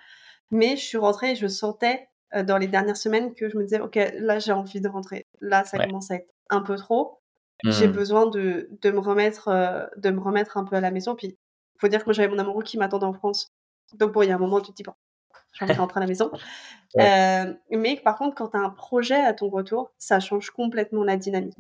Mais 0.50 0.76
je 0.76 0.84
suis 0.84 0.98
rentrée 0.98 1.32
et 1.32 1.36
je 1.36 1.48
sentais 1.48 2.08
dans 2.46 2.58
les 2.58 2.68
dernières 2.68 2.98
semaines 2.98 3.36
que 3.36 3.48
je 3.48 3.58
me 3.58 3.64
disais, 3.64 3.80
ok, 3.80 4.00
là 4.20 4.40
j'ai 4.40 4.54
envie 4.54 4.82
de 4.82 4.88
rentrer. 4.88 5.28
Là, 5.40 5.66
ça 5.66 5.78
commence 5.78 6.10
à 6.10 6.16
être 6.16 6.34
un 6.50 6.62
peu 6.62 6.78
trop. 6.78 7.21
J'ai 7.64 7.88
mmh. 7.88 7.92
besoin 7.92 8.26
de, 8.28 8.70
de 8.82 8.92
me 8.92 9.00
remettre 9.00 9.48
euh, 9.50 9.86
de 9.98 10.10
me 10.10 10.20
remettre 10.20 10.58
un 10.58 10.64
peu 10.64 10.76
à 10.76 10.82
la 10.82 10.92
maison. 10.92 11.16
Puis, 11.16 11.38
faut 11.80 11.88
dire 11.88 12.00
que 12.00 12.06
moi 12.06 12.14
j'avais 12.14 12.28
mon 12.28 12.40
amoureux 12.40 12.64
qui 12.64 12.78
m'attendait 12.78 13.06
en 13.06 13.14
France. 13.14 13.52
Donc 13.94 14.12
bon, 14.14 14.22
il 14.22 14.30
y 14.30 14.32
a 14.32 14.36
un 14.36 14.40
moment 14.40 14.62
tu 14.62 14.72
te 14.72 14.76
dis 14.76 14.84
bon, 14.84 14.94
je 15.54 15.66
vais 15.66 15.74
rentrer 15.74 16.00
à 16.00 16.02
la 16.02 16.08
maison. 16.08 16.32
Euh, 17.00 17.54
mais 17.70 17.96
par 17.96 18.18
contre, 18.18 18.36
quand 18.36 18.50
tu 18.50 18.58
as 18.58 18.60
un 18.60 18.70
projet 18.70 19.16
à 19.16 19.32
ton 19.32 19.48
retour, 19.48 19.94
ça 19.98 20.20
change 20.20 20.50
complètement 20.50 21.06
la 21.06 21.16
dynamique. 21.16 21.56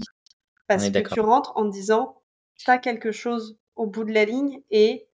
Parce 0.67 0.89
que 0.89 1.13
tu 1.13 1.21
rentres 1.21 1.53
en 1.55 1.63
disant, 1.63 2.21
tu 2.55 2.69
as 2.69 2.77
quelque 2.79 3.13
chose 3.13 3.57
au 3.77 3.85
bout 3.85 4.03
de 4.03 4.11
la 4.11 4.25
ligne 4.25 4.61
et 4.71 5.07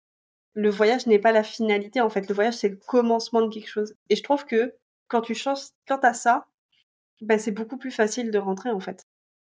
le 0.54 0.70
voyage 0.70 1.06
n'est 1.06 1.20
pas 1.20 1.34
la 1.34 1.44
finalité. 1.44 2.00
En 2.00 2.10
fait, 2.10 2.30
le 2.30 2.34
voyage, 2.34 2.54
c'est 2.54 2.70
le 2.70 2.78
commencement 2.78 3.42
de 3.42 3.54
quelque 3.54 3.68
chose. 3.68 3.94
Et 4.10 4.16
je 4.16 4.24
trouve 4.24 4.46
que 4.46 4.74
quand 5.10 5.20
tu 5.20 5.36
changes, 5.36 5.66
quand 5.86 6.00
tu 6.00 6.08
as 6.08 6.14
ça, 6.14 6.48
ben, 7.22 7.38
c'est 7.38 7.52
beaucoup 7.52 7.78
plus 7.78 7.92
facile 7.92 8.32
de 8.32 8.40
rentrer, 8.40 8.72
en 8.72 8.80
fait. 8.80 9.06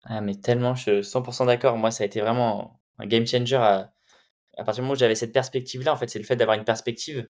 Ah, 0.05 0.21
mais 0.21 0.35
tellement, 0.35 0.75
je 0.75 0.81
suis 0.81 1.03
100% 1.03 1.47
d'accord. 1.47 1.77
Moi, 1.77 1.91
ça 1.91 2.03
a 2.03 2.07
été 2.07 2.21
vraiment 2.21 2.79
un 2.99 3.07
game 3.07 3.25
changer 3.25 3.55
à, 3.55 3.93
à 4.57 4.63
partir 4.63 4.81
du 4.81 4.85
moment 4.85 4.93
où 4.93 4.97
j'avais 4.97 5.15
cette 5.15 5.33
perspective-là. 5.33 5.93
En 5.93 5.97
fait, 5.97 6.09
c'est 6.09 6.19
le 6.19 6.25
fait 6.25 6.35
d'avoir 6.35 6.57
une 6.57 6.63
perspective. 6.63 7.27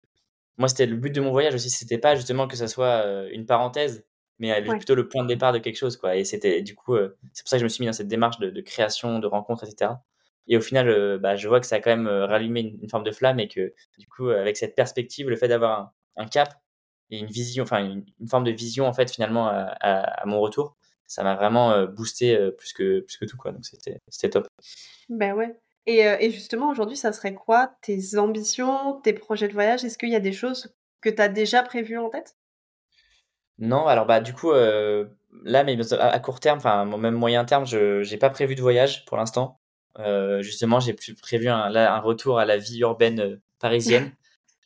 Moi, 0.59 0.69
c'était 0.69 0.87
le 0.87 0.97
but 0.97 1.15
de 1.15 1.21
mon 1.21 1.31
voyage 1.31 1.55
aussi. 1.55 1.71
C'était 1.71 1.99
pas 1.99 2.15
justement 2.15 2.47
que 2.47 2.57
ça 2.57 2.69
soit 2.69 3.05
euh, 3.07 3.29
une 3.33 3.47
parenthèse, 3.47 4.05
mais 4.39 4.63
plutôt 4.63 4.95
le 4.95 5.09
point 5.09 5.23
de 5.23 5.29
départ 5.29 5.53
de 5.53 5.59
quelque 5.59 5.77
chose, 5.77 5.97
quoi. 5.97 6.17
Et 6.17 6.25
c'était, 6.25 6.63
du 6.63 6.75
coup, 6.75 6.95
euh, 6.95 7.17
c'est 7.33 7.43
pour 7.43 7.49
ça 7.49 7.57
que 7.57 7.61
je 7.61 7.65
me 7.65 7.69
suis 7.69 7.83
mis 7.83 7.87
dans 7.87 7.93
cette 7.93 8.09
démarche 8.09 8.39
de, 8.39 8.61
création, 8.61 9.19
de 9.19 9.27
rencontre, 9.27 9.65
etc. 9.65 9.93
Et 10.49 10.57
au 10.57 10.61
final, 10.61 10.89
euh, 10.89 11.19
bah, 11.19 11.37
je 11.37 11.47
vois 11.49 11.61
que 11.61 11.67
ça 11.67 11.77
a 11.77 11.81
quand 11.81 11.91
même 11.91 12.09
rallumé 12.09 12.61
une, 12.81 12.89
forme 12.89 13.05
de 13.05 13.13
flamme 13.13 13.39
et 13.39 13.49
que, 13.49 13.73
du 13.99 14.07
coup, 14.09 14.29
avec 14.31 14.57
cette 14.57 14.75
perspective, 14.75 15.29
le 15.29 15.37
fait 15.37 15.49
d'avoir 15.49 15.93
un, 16.17 16.27
cap 16.27 16.55
et 17.11 17.19
une 17.19 17.27
vision, 17.27 17.63
enfin 17.63 17.85
une, 17.85 18.29
forme 18.29 18.45
de 18.45 18.51
vision 18.51 18.87
en 18.87 18.93
fait 18.93 19.11
finalement 19.11 19.49
à, 19.49 20.23
mon 20.27 20.41
retour. 20.41 20.77
Ça 21.13 21.23
m'a 21.23 21.35
vraiment 21.35 21.87
boosté 21.87 22.39
plus 22.57 22.73
que 22.73 23.01
plus 23.01 23.19
que 23.19 23.25
tout 23.27 23.37
quoi. 23.37 23.53
Donc 23.53 23.65
c'était 23.65 23.99
c'était 24.09 24.31
top. 24.31 24.47
Ben 25.09 25.35
ouais. 25.35 25.55
Et, 25.87 25.99
et 25.99 26.31
justement 26.31 26.71
aujourd'hui, 26.71 26.97
ça 26.97 27.13
serait 27.13 27.35
quoi 27.35 27.75
tes 27.83 28.17
ambitions, 28.17 29.01
tes 29.01 29.13
projets 29.13 29.49
de 29.49 29.53
voyage? 29.53 29.85
Est-ce 29.85 29.99
qu'il 29.99 30.11
y 30.11 30.17
a 30.17 30.21
des 30.21 30.33
choses 30.33 30.75
que 31.01 31.11
tu 31.11 31.21
as 31.21 31.29
déjà 31.29 31.63
prévues 31.63 31.99
en 31.99 32.09
tête? 32.09 32.37
Non, 33.59 33.87
alors 33.87 34.07
bah 34.07 34.21
du 34.21 34.33
coup 34.33 34.53
là, 34.53 35.65
mais 35.65 35.77
à 35.93 36.19
court 36.21 36.41
terme, 36.41 36.59
enfin 36.59 36.85
même 36.85 37.15
moyen 37.15 37.45
terme, 37.45 37.67
je 37.67 38.09
n'ai 38.11 38.17
pas 38.17 38.31
prévu 38.31 38.55
de 38.55 38.63
voyage 38.63 39.05
pour 39.05 39.17
l'instant. 39.17 39.61
justement, 40.41 40.81
j'ai 40.81 40.95
prévu 41.21 41.49
un, 41.49 41.75
un 41.75 41.99
retour 41.99 42.39
à 42.39 42.47
la 42.47 42.57
vie 42.57 42.81
urbaine 42.81 43.41
parisienne. 43.59 44.13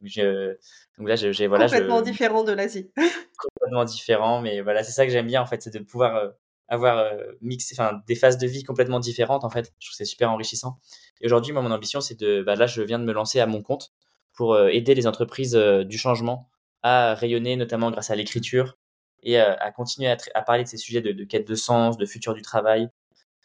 Je, 0.02 0.56
donc 0.98 1.08
là, 1.08 1.16
j'ai 1.16 1.46
voilà, 1.46 1.66
complètement 1.66 2.02
différent 2.02 2.44
de 2.44 2.52
l'Asie. 2.52 2.90
complètement 3.38 3.84
différent, 3.84 4.40
mais 4.40 4.60
voilà, 4.60 4.82
c'est 4.82 4.92
ça 4.92 5.06
que 5.06 5.12
j'aime 5.12 5.26
bien 5.26 5.42
en 5.42 5.46
fait, 5.46 5.62
c'est 5.62 5.72
de 5.72 5.84
pouvoir 5.84 6.16
euh, 6.16 6.28
avoir 6.68 6.98
euh, 6.98 7.32
mixé, 7.40 7.74
enfin, 7.78 8.00
des 8.06 8.14
phases 8.14 8.38
de 8.38 8.46
vie 8.46 8.62
complètement 8.62 9.00
différentes 9.00 9.44
en 9.44 9.50
fait. 9.50 9.72
Je 9.78 9.88
trouve 9.88 9.96
c'est 9.96 10.04
super 10.04 10.30
enrichissant. 10.30 10.78
Et 11.20 11.26
aujourd'hui, 11.26 11.52
moi, 11.52 11.62
mon 11.62 11.70
ambition, 11.70 12.00
c'est 12.00 12.18
de, 12.18 12.42
bah, 12.42 12.56
là, 12.56 12.66
je 12.66 12.82
viens 12.82 12.98
de 12.98 13.04
me 13.04 13.12
lancer 13.12 13.40
à 13.40 13.46
mon 13.46 13.62
compte 13.62 13.92
pour 14.34 14.54
euh, 14.54 14.68
aider 14.68 14.94
les 14.94 15.06
entreprises 15.06 15.54
du 15.54 15.98
changement 15.98 16.50
à 16.82 17.14
rayonner, 17.14 17.56
notamment 17.56 17.90
grâce 17.90 18.10
à 18.10 18.16
l'écriture 18.16 18.76
et 19.22 19.40
à 19.40 19.72
continuer 19.72 20.08
à, 20.08 20.16
à, 20.34 20.42
parler 20.42 20.62
de 20.62 20.68
ces 20.68 20.76
sujets 20.76 21.00
de, 21.00 21.10
de, 21.10 21.24
quête 21.24 21.48
de 21.48 21.54
sens, 21.56 21.96
de 21.96 22.06
futur 22.06 22.32
du 22.32 22.42
travail. 22.42 22.88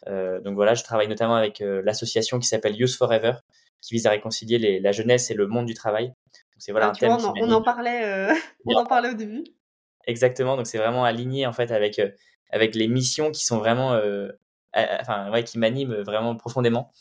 donc 0.06 0.54
voilà, 0.54 0.74
je 0.74 0.84
travaille 0.84 1.08
notamment 1.08 1.34
avec 1.34 1.60
l'association 1.60 2.38
qui 2.38 2.46
s'appelle 2.46 2.76
Youth 2.76 2.94
Forever, 2.94 3.32
qui 3.82 3.94
vise 3.94 4.06
à 4.06 4.10
réconcilier 4.10 4.58
les, 4.58 4.80
la 4.80 4.92
jeunesse 4.92 5.30
et 5.30 5.34
le 5.34 5.46
monde 5.46 5.66
du 5.66 5.74
travail. 5.74 6.14
C'est 6.58 6.70
voilà 6.70 6.86
ah, 6.86 6.90
un 6.90 6.92
thème. 6.94 7.10
on, 7.10 7.50
en 7.50 7.60
parlait, 7.60 8.04
euh, 8.04 8.32
on 8.64 8.76
en 8.76 8.86
parlait 8.86 9.10
au 9.10 9.14
début. 9.14 9.44
Exactement, 10.06 10.56
donc 10.56 10.66
c'est 10.66 10.78
vraiment 10.78 11.04
aligné 11.04 11.46
en 11.46 11.52
fait 11.52 11.70
avec 11.70 11.98
euh, 11.98 12.10
avec 12.50 12.74
les 12.74 12.86
missions 12.86 13.30
qui 13.32 13.44
sont 13.44 13.58
vraiment, 13.58 13.94
euh, 13.94 14.28
enfin 14.72 15.30
ouais, 15.32 15.42
qui 15.42 15.58
m'animent 15.58 16.02
vraiment 16.02 16.36
profondément. 16.36 16.92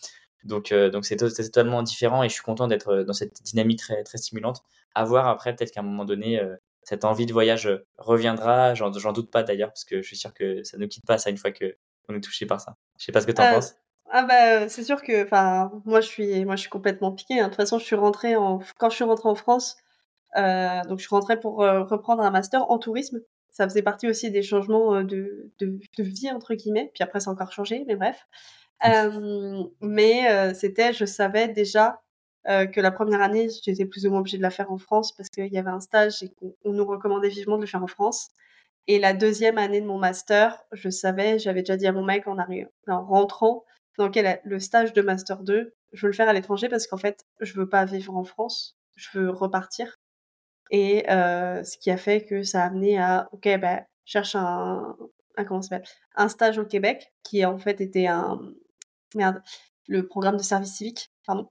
Donc 0.44 0.74
donc 0.74 1.06
c'est 1.06 1.18
totalement 1.18 1.84
différent 1.84 2.24
et 2.24 2.30
je 2.30 2.34
suis 2.34 2.44
content 2.44 2.68
d'être 2.68 3.04
dans 3.04 3.14
cette 3.14 3.44
dynamique 3.44 3.80
très 3.80 4.04
très 4.04 4.18
stimulante. 4.18 4.64
À 4.96 5.06
voir 5.06 5.28
après 5.28 5.56
peut-être 5.56 5.72
qu'à 5.72 5.82
un 5.82 5.84
moment 5.84 6.06
donné 6.06 6.42
cette 6.82 7.06
envie 7.06 7.28
de 7.28 7.34
voyage 7.34 7.70
reviendra. 8.00 8.74
J'en 8.74 8.90
doute 9.14 9.30
pas 9.30 9.44
d'ailleurs 9.44 9.70
parce 9.70 9.86
que 9.86 10.02
je 10.02 10.08
suis 10.08 10.18
sûr 10.18 10.34
que 10.34 10.64
ça 10.64 10.78
ne 10.78 10.88
quitte 10.88 11.06
pas 11.06 11.20
ça 11.20 11.30
une 11.30 11.38
fois 11.38 11.52
que 11.52 11.78
on 12.10 12.16
est 12.16 12.22
touché 12.22 12.48
par 12.48 12.60
ça. 12.60 12.76
Je 12.98 13.06
sais 13.06 13.12
pas 13.12 13.22
ce 13.22 13.28
que 13.28 13.32
tu 13.32 13.42
en 13.42 13.54
penses. 13.54 13.76
Ah 14.14 14.24
bah 14.24 14.68
c'est 14.68 14.84
sûr 14.84 15.02
que 15.02 15.24
enfin 15.24 15.72
moi 15.86 16.02
je 16.02 16.08
suis 16.08 16.44
moi 16.44 16.56
je 16.58 16.62
suis 16.62 16.70
complètement 16.70 17.14
piquée. 17.14 17.40
Hein. 17.40 17.46
De 17.46 17.48
toute 17.50 17.56
façon 17.56 17.80
je 17.80 17.86
suis 17.86 17.96
rentrée 17.96 18.36
en 18.36 18.60
quand 18.78 18.90
je 18.90 18.96
suis 18.96 19.06
rentrée 19.06 19.30
en 19.30 19.36
France 19.36 19.78
euh, 20.38 20.82
donc 20.84 21.00
je 21.00 21.06
suis 21.06 21.16
rentrée 21.16 21.40
pour 21.40 21.64
euh, 21.64 21.84
reprendre 21.84 22.22
un 22.24 22.30
master 22.32 22.70
en 22.70 22.78
tourisme. 22.78 23.22
Ça 23.52 23.68
faisait 23.70 23.82
partie 23.82 24.08
aussi 24.10 24.30
des 24.32 24.44
changements 24.44 24.96
euh, 24.96 25.04
de, 25.04 25.52
de, 25.60 25.80
de 25.98 26.04
vie 26.04 26.30
entre 26.30 26.56
guillemets. 26.56 26.92
Puis 26.94 27.04
après 27.04 27.22
ça 27.22 27.30
a 27.30 27.34
encore 27.34 27.54
changé 27.54 27.86
mais 27.88 27.96
bref. 27.96 28.28
Euh, 28.86 29.64
mais 29.82 30.30
euh, 30.30 30.54
c'était 30.54 30.92
je 30.94 31.06
savais 31.06 31.48
déjà 31.48 32.02
que 32.46 32.82
la 32.82 32.90
première 32.92 33.22
année 33.22 33.50
j'étais 33.64 33.86
plus 33.86 34.08
ou 34.08 34.10
moins 34.10 34.22
obligée 34.22 34.38
de 34.38 34.42
la 34.42 34.50
faire 34.50 34.72
en 34.72 34.80
France 34.80 35.16
parce 35.16 35.30
qu'il 35.30 35.54
y 35.54 35.60
avait 35.60 35.70
un 35.70 35.80
stage 35.80 36.24
et 36.24 36.30
qu'on 36.30 36.74
nous 36.74 36.86
recommandait 36.86 37.30
vivement 37.30 37.58
de 37.58 37.62
le 37.62 37.68
faire 37.68 37.84
en 37.84 37.88
France. 37.88 38.30
Et 38.88 38.98
la 39.00 39.14
deuxième 39.14 39.60
année 39.60 39.80
de 39.80 39.86
mon 39.86 40.00
master, 40.00 40.58
je 40.72 40.90
savais, 40.90 41.38
j'avais 41.38 41.62
déjà 41.62 41.78
dit 41.78 41.86
à 41.86 41.92
mon 41.92 42.04
mec 42.04 42.28
en, 42.28 42.38
en 42.88 43.06
rentrant, 43.06 43.64
dans 44.02 44.08
lequel 44.08 44.42
le 44.44 44.60
stage 44.60 44.94
de 44.94 45.02
Master 45.02 45.44
2, 45.44 45.76
je 45.94 46.02
veux 46.02 46.12
le 46.12 46.16
faire 46.16 46.28
à 46.28 46.34
l'étranger 46.34 46.70
parce 46.70 46.88
qu'en 46.88 46.98
fait, 46.98 47.24
je 47.40 47.54
veux 47.54 47.70
pas 47.70 47.86
vivre 47.86 48.16
en 48.16 48.24
France, 48.24 48.76
je 48.96 49.10
veux 49.14 49.30
repartir. 49.30 50.00
Et 50.72 51.08
euh, 51.12 51.64
ce 51.64 51.78
qui 51.78 51.92
a 51.92 51.98
fait 51.98 52.26
que 52.26 52.42
ça 52.42 52.64
a 52.64 52.66
amené 52.68 52.98
à, 52.98 53.30
ok, 53.32 53.44
ben, 53.44 53.86
cherche 54.06 54.36
un, 54.36 54.96
un 55.38 55.46
comment 55.46 55.62
s'appelle, 55.62 55.88
un 56.16 56.30
stage 56.30 56.58
au 56.58 56.66
Québec, 56.66 57.14
qui 57.22 57.46
en 57.46 57.60
fait 57.60 57.80
était 57.80 58.08
un, 58.08 58.40
merde, 59.14 59.44
le 59.88 60.08
programme 60.08 60.38
de 60.38 60.42
service 60.42 60.74
civique, 60.74 61.12
pardon. 61.26 61.48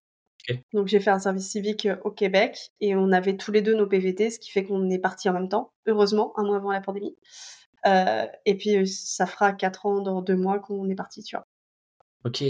Donc 0.73 0.89
j'ai 0.89 0.99
fait 0.99 1.11
un 1.11 1.21
service 1.21 1.49
civique 1.49 1.87
euh, 1.87 1.97
au 2.03 2.11
Québec 2.11 2.73
et 2.81 2.97
on 2.97 3.13
avait 3.13 3.37
tous 3.37 3.53
les 3.53 3.63
deux 3.63 3.75
nos 3.75 3.87
PVT, 3.87 4.31
ce 4.31 4.41
qui 4.41 4.51
fait 4.51 4.65
qu'on 4.65 4.91
est 4.91 4.99
partis 4.99 5.29
en 5.29 5.35
même 5.35 5.49
temps, 5.49 5.73
heureusement, 5.87 6.33
un 6.37 6.43
mois 6.43 6.57
avant 6.57 6.73
la 6.73 6.81
pandémie. 6.81 7.17
Euh, 7.87 8.27
et 8.45 8.57
puis 8.57 8.89
ça 8.89 9.27
fera 9.27 9.53
quatre 9.53 9.87
ans 9.87 10.01
dans 10.01 10.23
deux 10.23 10.37
mois 10.37 10.59
qu'on 10.59 10.89
est 10.89 10.97
parti, 10.97 11.23
tu 11.23 11.37
vois. 11.37 11.47
Ok. 12.25 12.43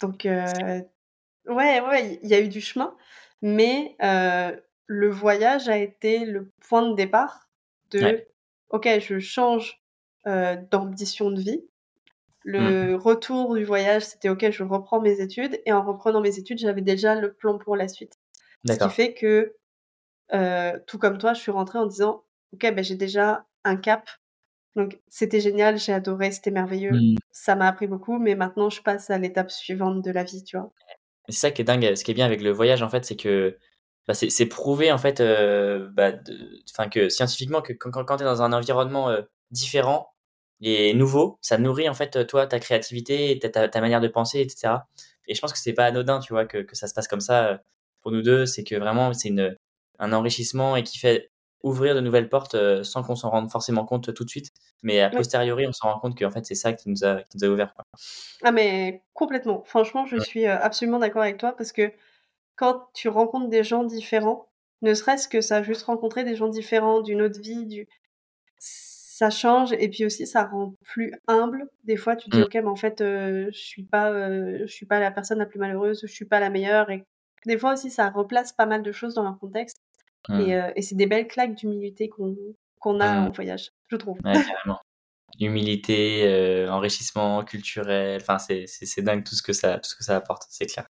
Donc, 0.00 0.22
ouais, 0.24 0.86
ouais, 1.46 2.18
il 2.22 2.28
y 2.28 2.34
a 2.34 2.40
eu 2.40 2.48
du 2.48 2.60
chemin, 2.60 2.96
mais 3.40 3.96
le 4.86 5.10
voyage 5.10 5.68
a 5.68 5.78
été 5.78 6.24
le 6.24 6.50
point 6.60 6.88
de 6.88 6.94
départ 6.94 7.48
de, 7.90 8.26
ok, 8.70 8.88
je 9.00 9.18
change 9.18 9.82
euh, 10.26 10.56
d'ambition 10.70 11.30
de 11.30 11.40
vie. 11.40 11.64
Le 12.44 12.94
mmh. 12.94 12.96
retour 12.96 13.54
du 13.54 13.64
voyage, 13.64 14.04
c'était 14.04 14.28
ok, 14.28 14.50
je 14.50 14.64
reprends 14.64 15.00
mes 15.00 15.20
études, 15.20 15.60
et 15.64 15.72
en 15.72 15.84
reprenant 15.84 16.20
mes 16.20 16.38
études, 16.38 16.58
j'avais 16.58 16.82
déjà 16.82 17.14
le 17.14 17.32
plan 17.32 17.56
pour 17.58 17.76
la 17.76 17.86
suite. 17.86 18.18
Ce 18.66 18.72
qui 18.72 18.90
fait 18.90 19.14
que, 19.14 19.54
tout 20.86 20.98
comme 20.98 21.18
toi, 21.18 21.34
je 21.34 21.40
suis 21.40 21.52
rentrée 21.52 21.78
en 21.78 21.86
disant, 21.86 22.24
ok, 22.52 22.62
ben 22.74 22.82
j'ai 22.82 22.96
déjà 22.96 23.46
un 23.64 23.76
cap 23.76 24.08
donc 24.76 24.98
c'était 25.08 25.40
génial, 25.40 25.78
j'ai 25.78 25.92
adoré, 25.92 26.30
c'était 26.30 26.50
merveilleux. 26.50 26.92
Mmh. 26.92 27.16
Ça 27.30 27.56
m'a 27.56 27.68
appris 27.68 27.86
beaucoup, 27.86 28.18
mais 28.18 28.34
maintenant 28.34 28.70
je 28.70 28.82
passe 28.82 29.10
à 29.10 29.18
l'étape 29.18 29.50
suivante 29.50 30.02
de 30.02 30.10
la 30.10 30.24
vie, 30.24 30.44
tu 30.44 30.56
vois. 30.56 30.72
C'est 31.28 31.36
ça 31.36 31.50
qui 31.50 31.62
est 31.62 31.64
dingue, 31.64 31.94
ce 31.94 32.04
qui 32.04 32.10
est 32.10 32.14
bien 32.14 32.26
avec 32.26 32.42
le 32.42 32.50
voyage 32.50 32.82
en 32.82 32.88
fait, 32.88 33.04
c'est 33.04 33.16
que 33.16 33.58
bah, 34.08 34.14
c'est 34.14 34.46
prouvé 34.46 34.90
en 34.90 34.98
fait, 34.98 35.20
euh, 35.20 35.88
bah, 35.92 36.12
que 36.90 37.08
scientifiquement 37.08 37.62
que 37.62 37.72
quand, 37.72 37.90
quand 37.92 38.16
tu 38.16 38.22
es 38.22 38.26
dans 38.26 38.42
un 38.42 38.52
environnement 38.52 39.10
euh, 39.10 39.22
différent 39.50 40.12
et 40.60 40.94
nouveau, 40.94 41.38
ça 41.40 41.58
nourrit 41.58 41.88
en 41.88 41.94
fait 41.94 42.26
toi 42.26 42.46
ta 42.46 42.58
créativité, 42.58 43.38
ta, 43.38 43.68
ta, 43.68 43.80
manière 43.80 44.00
de 44.00 44.08
penser, 44.08 44.40
etc. 44.40 44.74
Et 45.28 45.34
je 45.34 45.40
pense 45.40 45.52
que 45.52 45.58
c'est 45.58 45.72
pas 45.72 45.84
anodin, 45.86 46.20
tu 46.20 46.32
vois, 46.32 46.46
que, 46.46 46.58
que 46.58 46.76
ça 46.76 46.88
se 46.88 46.94
passe 46.94 47.08
comme 47.08 47.20
ça 47.20 47.46
euh, 47.48 47.58
pour 48.00 48.10
nous 48.12 48.22
deux. 48.22 48.46
C'est 48.46 48.64
que 48.64 48.74
vraiment 48.76 49.12
c'est 49.12 49.28
une 49.28 49.56
un 49.98 50.12
enrichissement 50.12 50.76
et 50.76 50.82
qui 50.82 50.98
fait 50.98 51.30
ouvrir 51.62 51.94
de 51.94 52.00
nouvelles 52.00 52.28
portes 52.28 52.54
euh, 52.54 52.82
sans 52.82 53.02
qu'on 53.02 53.16
s'en 53.16 53.30
rende 53.30 53.50
forcément 53.50 53.84
compte 53.84 54.12
tout 54.12 54.24
de 54.24 54.28
suite. 54.28 54.52
Mais 54.82 55.00
a 55.00 55.10
posteriori, 55.10 55.66
on 55.66 55.72
s'en 55.72 55.92
rend 55.92 56.00
compte 56.00 56.18
qu'en 56.18 56.30
fait, 56.30 56.44
c'est 56.44 56.54
ça 56.54 56.72
qui 56.72 56.88
nous 56.88 57.04
a, 57.04 57.22
qui 57.22 57.36
nous 57.36 57.44
a 57.44 57.48
ouvert. 57.48 57.74
Quoi. 57.74 57.84
Ah, 58.42 58.52
mais 58.52 59.02
complètement. 59.14 59.62
Franchement, 59.64 60.06
je 60.06 60.18
suis 60.18 60.46
euh, 60.46 60.58
absolument 60.58 60.98
d'accord 60.98 61.22
avec 61.22 61.38
toi 61.38 61.54
parce 61.56 61.72
que 61.72 61.92
quand 62.56 62.88
tu 62.94 63.08
rencontres 63.08 63.48
des 63.48 63.64
gens 63.64 63.84
différents, 63.84 64.48
ne 64.82 64.94
serait-ce 64.94 65.28
que 65.28 65.40
ça, 65.40 65.62
juste 65.62 65.82
rencontrer 65.82 66.24
des 66.24 66.34
gens 66.34 66.48
différents 66.48 67.00
d'une 67.00 67.22
autre 67.22 67.40
vie, 67.40 67.66
du... 67.66 67.88
ça 68.58 69.30
change 69.30 69.72
et 69.72 69.88
puis 69.88 70.04
aussi 70.04 70.26
ça 70.26 70.44
rend 70.44 70.74
plus 70.82 71.14
humble. 71.28 71.68
Des 71.84 71.96
fois, 71.96 72.16
tu 72.16 72.28
te 72.28 72.36
dis, 72.36 72.42
mmh. 72.42 72.46
ok, 72.46 72.54
mais 72.54 72.66
en 72.66 72.76
fait, 72.76 73.00
euh, 73.00 73.48
je 73.52 73.58
suis 73.58 73.84
pas, 73.84 74.12
je 74.58 74.66
suis 74.66 74.86
pas 74.86 74.98
la 74.98 75.12
personne 75.12 75.38
la 75.38 75.46
plus 75.46 75.60
malheureuse, 75.60 76.00
je 76.02 76.12
suis 76.12 76.24
pas 76.24 76.40
la 76.40 76.50
meilleure. 76.50 76.90
Et 76.90 77.04
des 77.46 77.58
fois 77.58 77.72
aussi, 77.72 77.90
ça 77.90 78.10
replace 78.10 78.52
pas 78.52 78.66
mal 78.66 78.82
de 78.82 78.92
choses 78.92 79.14
dans 79.14 79.22
leur 79.22 79.38
contexte. 79.38 79.76
Mmh. 80.28 80.40
Euh, 80.40 80.72
et, 80.76 80.82
c'est 80.82 80.94
des 80.94 81.06
belles 81.06 81.28
claques 81.28 81.54
d'humilité 81.54 82.08
qu'on 82.08 83.00
a 83.00 83.12
mmh. 83.12 83.26
en 83.26 83.30
voyage, 83.30 83.72
je 83.88 83.96
trouve. 83.96 84.18
carrément. 84.22 84.80
Humilité, 85.40 86.24
euh, 86.26 86.68
enrichissement 86.68 87.42
culturel, 87.42 88.20
enfin 88.20 88.38
c'est 88.38 89.00
dingue 89.00 89.24
tout 89.24 89.34
ce 89.34 89.42
que 89.42 89.54
ça 89.54 89.78
tout 89.78 89.88
ce 89.88 89.96
que 89.96 90.04
ça 90.04 90.16
apporte, 90.16 90.44
c'est 90.50 90.66
clair. 90.66 90.86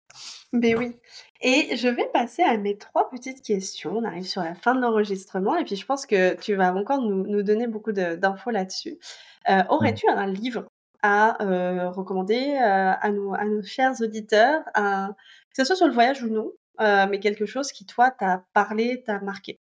Mais 0.53 0.75
oui. 0.75 0.97
Et 1.43 1.77
je 1.77 1.89
vais 1.89 2.09
passer 2.13 2.43
à 2.43 2.57
mes 2.57 2.79
trois 2.79 3.11
petites 3.11 3.43
questions. 3.43 3.99
On 3.99 4.05
arrive 4.05 4.27
sur 4.27 4.43
la 4.43 4.55
fin 4.55 4.75
de 4.75 4.81
l'enregistrement 4.81 5.57
et 5.57 5.65
puis 5.65 5.77
je 5.77 5.85
pense 5.85 6.07
que 6.07 6.35
tu 6.41 6.55
vas 6.55 6.75
encore 6.75 7.03
nous, 7.03 7.27
nous 7.27 7.43
donner 7.43 7.67
beaucoup 7.67 7.93
d'infos 7.93 8.51
là-dessus. 8.51 8.99
Euh, 9.51 9.59
mmh. 9.59 9.67
Aurais-tu 9.69 10.09
un 10.09 10.27
livre 10.27 10.65
à 11.03 11.37
recommander 11.91 12.57
à, 12.57 13.11
nos, 13.11 13.35
à 13.35 13.45
nos 13.45 13.63
chers 13.63 14.01
auditeurs, 14.01 14.63
que 14.75 15.57
ce 15.57 15.65
soit 15.65 15.77
sur 15.77 15.87
le 15.87 15.95
voyage 15.95 16.23
ou 16.23 16.29
non, 16.29 16.51
euh, 16.81 17.07
mais 17.09 17.21
quelque 17.21 17.47
chose 17.47 17.73
qui, 17.73 17.87
toi, 17.87 18.11
t'a 18.11 18.45
parlé, 18.53 19.03
t'a 19.03 19.21
marqué. 19.21 19.61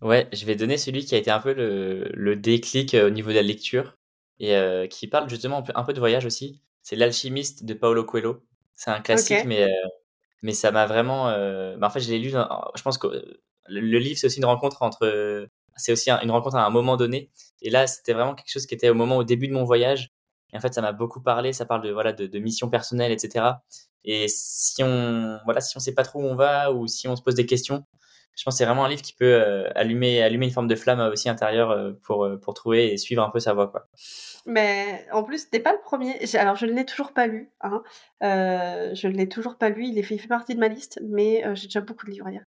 Ouais, 0.00 0.28
je 0.32 0.44
vais 0.44 0.56
donner 0.56 0.76
celui 0.76 1.04
qui 1.04 1.14
a 1.14 1.18
été 1.18 1.30
un 1.30 1.38
peu 1.38 1.52
le, 1.52 2.10
le 2.12 2.36
déclic 2.36 2.94
euh, 2.94 3.06
au 3.06 3.10
niveau 3.10 3.30
de 3.30 3.36
la 3.36 3.42
lecture 3.42 3.96
et 4.40 4.56
euh, 4.56 4.86
qui 4.88 5.06
parle 5.06 5.28
justement 5.28 5.62
un 5.74 5.84
peu, 5.84 5.92
de 5.92 6.00
voyage 6.00 6.26
aussi. 6.26 6.60
C'est 6.82 6.96
L'Alchimiste 6.96 7.64
de 7.64 7.74
Paolo 7.74 8.04
Coelho. 8.04 8.42
C'est 8.74 8.90
un 8.90 9.00
classique, 9.00 9.44
mais, 9.46 9.68
mais 10.42 10.52
ça 10.52 10.72
m'a 10.72 10.86
vraiment. 10.86 11.26
Bah, 11.76 11.86
en 11.86 11.90
fait, 11.90 12.00
je 12.00 12.10
l'ai 12.10 12.18
lu. 12.18 12.30
je 12.30 12.82
pense 12.82 12.98
que 12.98 13.06
le 13.68 13.98
livre, 13.98 14.18
c'est 14.18 14.26
aussi 14.26 14.38
une 14.38 14.46
rencontre 14.46 14.82
entre. 14.82 15.46
C'est 15.76 15.92
aussi 15.92 16.10
une 16.10 16.30
rencontre 16.32 16.56
à 16.56 16.66
un 16.66 16.70
moment 16.70 16.96
donné. 16.96 17.30
Et 17.60 17.70
là, 17.70 17.86
c'était 17.86 18.12
vraiment 18.14 18.34
quelque 18.34 18.50
chose 18.50 18.66
qui 18.66 18.74
était 18.74 18.88
au 18.88 18.94
moment 18.94 19.18
au 19.18 19.24
début 19.24 19.46
de 19.46 19.52
mon 19.52 19.62
voyage. 19.62 20.12
Et 20.52 20.56
en 20.56 20.60
fait, 20.60 20.74
ça 20.74 20.82
m'a 20.82 20.92
beaucoup 20.92 21.20
parlé. 21.20 21.52
Ça 21.52 21.64
parle 21.64 21.82
de 21.82 21.90
voilà 21.90 22.12
de, 22.12 22.26
de 22.26 22.38
mission 22.38 22.68
personnelle, 22.68 23.12
etc. 23.12 23.46
Et 24.04 24.26
si 24.28 24.82
on 24.82 25.38
voilà, 25.44 25.60
si 25.60 25.76
on 25.76 25.80
sait 25.80 25.94
pas 25.94 26.04
trop 26.04 26.20
où 26.20 26.24
on 26.24 26.34
va 26.34 26.72
ou 26.72 26.86
si 26.86 27.08
on 27.08 27.16
se 27.16 27.22
pose 27.22 27.34
des 27.34 27.46
questions, 27.46 27.84
je 28.36 28.44
pense 28.44 28.54
que 28.54 28.58
c'est 28.58 28.64
vraiment 28.64 28.84
un 28.84 28.88
livre 28.88 29.02
qui 29.02 29.12
peut 29.12 29.34
euh, 29.34 29.68
allumer 29.74 30.22
allumer 30.22 30.46
une 30.46 30.52
forme 30.52 30.68
de 30.68 30.74
flamme 30.74 31.00
aussi 31.00 31.28
intérieure 31.28 31.70
euh, 31.70 31.92
pour 32.02 32.24
euh, 32.24 32.38
pour 32.38 32.54
trouver 32.54 32.92
et 32.92 32.96
suivre 32.96 33.22
un 33.22 33.30
peu 33.30 33.40
sa 33.40 33.52
voie 33.52 33.68
quoi. 33.68 33.88
Mais 34.46 35.06
en 35.12 35.22
plus, 35.22 35.50
t'es 35.50 35.60
pas 35.60 35.72
le 35.72 35.78
premier. 35.84 36.18
Alors, 36.34 36.56
je 36.56 36.66
ne 36.66 36.72
l'ai 36.72 36.84
toujours 36.84 37.12
pas 37.12 37.28
lu. 37.28 37.52
Hein. 37.60 37.80
je 38.20 39.06
ne 39.06 39.12
l'ai 39.12 39.28
toujours 39.28 39.56
pas 39.56 39.68
lu. 39.68 39.86
Il, 39.86 39.96
est 39.98 40.02
fait, 40.02 40.16
il 40.16 40.18
fait 40.18 40.26
partie 40.26 40.56
de 40.56 40.60
ma 40.60 40.66
liste, 40.66 40.98
mais 41.00 41.44
j'ai 41.54 41.68
déjà 41.68 41.80
beaucoup 41.80 42.06
de 42.06 42.10
livres 42.10 42.26
à 42.26 42.32
lire. 42.32 42.44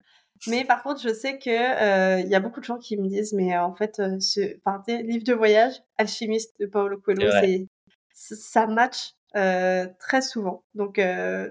Mais 0.47 0.63
par 0.63 0.83
contre, 0.83 1.01
je 1.01 1.13
sais 1.13 1.37
que 1.37 2.21
il 2.21 2.29
y 2.29 2.35
a 2.35 2.39
beaucoup 2.39 2.61
de 2.61 2.65
gens 2.65 2.77
qui 2.77 2.95
me 2.95 3.09
disent, 3.09 3.33
mais 3.33 3.57
en 3.57 3.75
fait, 3.75 4.01
ce 4.21 4.57
enfin, 4.63 4.81
livre 4.87 5.25
de 5.25 5.33
voyage, 5.33 5.73
Alchimiste 5.97 6.57
de 6.61 6.65
Paolo 6.65 6.97
Coelho, 6.97 7.29
c'est 7.41 7.67
ça 8.21 8.67
match 8.67 9.15
très 9.33 10.21
souvent. 10.21 10.63
Donc, 10.75 10.99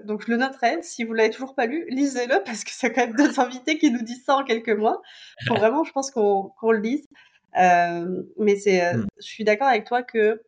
donc 0.05 0.25
je 0.25 0.31
le 0.31 0.37
noterai. 0.37 0.81
Si 0.83 1.03
vous 1.03 1.13
l'avez 1.13 1.29
toujours 1.29 1.55
pas 1.55 1.65
lu, 1.65 1.85
lisez-le 1.89 2.41
parce 2.45 2.63
que 2.63 2.71
c'est 2.71 2.91
quand 2.91 3.07
même 3.07 3.15
deux 3.15 3.39
invités 3.39 3.77
qui 3.77 3.91
nous 3.91 4.03
disent 4.03 4.23
ça 4.25 4.35
en 4.37 4.43
quelques 4.43 4.69
mois. 4.69 5.01
Faut 5.47 5.55
vraiment, 5.55 5.83
je 5.83 5.91
pense 5.91 6.11
qu'on 6.11 6.71
le 6.71 6.79
lise. 6.79 7.07
mais 7.55 8.55
c'est, 8.55 8.93
mmh. 8.93 9.07
je 9.17 9.25
suis 9.25 9.43
d'accord 9.43 9.67
avec 9.67 9.85
toi 9.85 10.03
que 10.03 10.41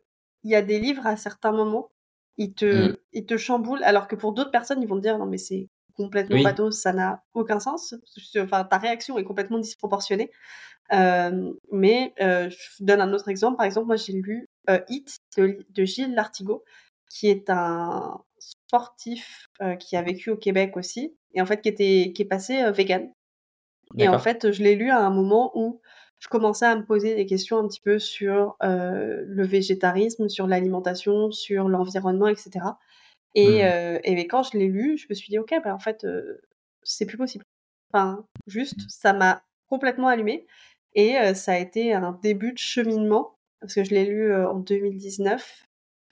il 0.44 0.50
y 0.50 0.54
a 0.54 0.62
des 0.62 0.78
livres 0.78 1.06
à 1.06 1.16
certains 1.16 1.52
moments, 1.52 1.90
ils 2.36 2.52
te, 2.52 2.90
mmh. 2.90 2.96
ils 3.14 3.24
te 3.24 3.38
chamboulent, 3.38 3.82
alors 3.82 4.08
que 4.08 4.14
pour 4.14 4.32
d'autres 4.34 4.50
personnes, 4.50 4.82
ils 4.82 4.88
vont 4.88 4.96
te 4.96 5.02
dire 5.02 5.16
non 5.18 5.26
mais 5.26 5.38
c'est 5.38 5.68
complètement 5.96 6.42
bateau, 6.42 6.70
ça 6.70 6.92
n'a 6.92 7.22
aucun 7.34 7.60
sens. 7.60 7.94
Enfin, 8.36 8.64
ta 8.64 8.78
réaction 8.78 9.16
est 9.16 9.24
complètement 9.24 9.58
disproportionnée. 9.58 10.30
mais 10.90 12.14
je 12.18 12.84
donne 12.84 13.00
un 13.00 13.12
autre 13.12 13.28
exemple. 13.28 13.56
Par 13.56 13.66
exemple, 13.66 13.86
moi 13.86 13.96
j'ai 13.96 14.12
lu 14.12 14.48
Hit 14.88 15.18
de, 15.36 15.84
Gilles 15.84 16.14
Lartigot, 16.14 16.64
qui 17.10 17.28
est 17.28 17.50
un 17.50 18.20
sportif 18.38 19.48
qui 19.78 19.96
a 19.96 20.02
vécu 20.02 20.30
au 20.30 20.36
Québec 20.36 20.76
aussi, 20.76 21.14
et 21.32 21.40
en 21.40 21.46
fait 21.46 21.60
qui 21.60 21.68
était 21.68 22.12
qui 22.14 22.22
est 22.22 22.26
passé 22.26 22.70
vegan. 22.72 23.10
Et 23.98 24.08
en 24.08 24.18
fait, 24.18 24.50
je 24.50 24.62
l'ai 24.62 24.74
lu 24.74 24.90
à 24.90 24.98
un 24.98 25.10
moment 25.10 25.52
où 25.54 25.80
je 26.18 26.28
commençais 26.28 26.66
à 26.66 26.74
me 26.74 26.84
poser 26.84 27.14
des 27.14 27.26
questions 27.26 27.58
un 27.58 27.68
petit 27.68 27.80
peu 27.80 27.98
sur 27.98 28.56
le 28.60 29.46
végétarisme, 29.46 30.28
sur 30.28 30.46
l'alimentation, 30.46 31.30
sur 31.30 31.68
l'environnement, 31.68 32.28
etc. 32.28 32.66
Et, 33.34 33.62
mmh. 33.64 34.00
et 34.02 34.26
quand 34.26 34.42
je 34.42 34.58
l'ai 34.58 34.68
lu, 34.68 34.96
je 34.96 35.06
me 35.10 35.14
suis 35.14 35.28
dit, 35.28 35.38
ok, 35.38 35.54
bah, 35.62 35.74
en 35.74 35.78
fait, 35.78 36.06
c'est 36.82 37.06
plus 37.06 37.18
possible. 37.18 37.44
Enfin, 37.92 38.24
juste, 38.46 38.80
ça 38.88 39.12
m'a 39.12 39.42
complètement 39.68 40.08
allumé. 40.08 40.46
Et 40.94 41.16
ça 41.34 41.52
a 41.52 41.58
été 41.58 41.92
un 41.92 42.18
début 42.22 42.52
de 42.52 42.58
cheminement, 42.58 43.33
parce 43.64 43.74
que 43.74 43.84
je 43.84 43.90
l'ai 43.94 44.04
lu 44.04 44.34
en 44.34 44.58
2019. 44.58 45.64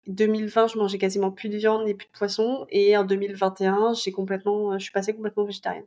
2020, 0.06 0.68
je 0.68 0.78
mangeais 0.78 0.98
quasiment 0.98 1.30
plus 1.30 1.48
de 1.48 1.58
viande 1.58 1.86
et 1.86 1.94
plus 1.94 2.06
de 2.06 2.12
poisson. 2.12 2.66
Et 2.70 2.96
en 2.96 3.04
2021, 3.04 3.92
j'ai 3.94 4.10
complètement, 4.10 4.78
je 4.78 4.82
suis 4.82 4.92
passée 4.92 5.14
complètement 5.14 5.44
végétarienne. 5.44 5.84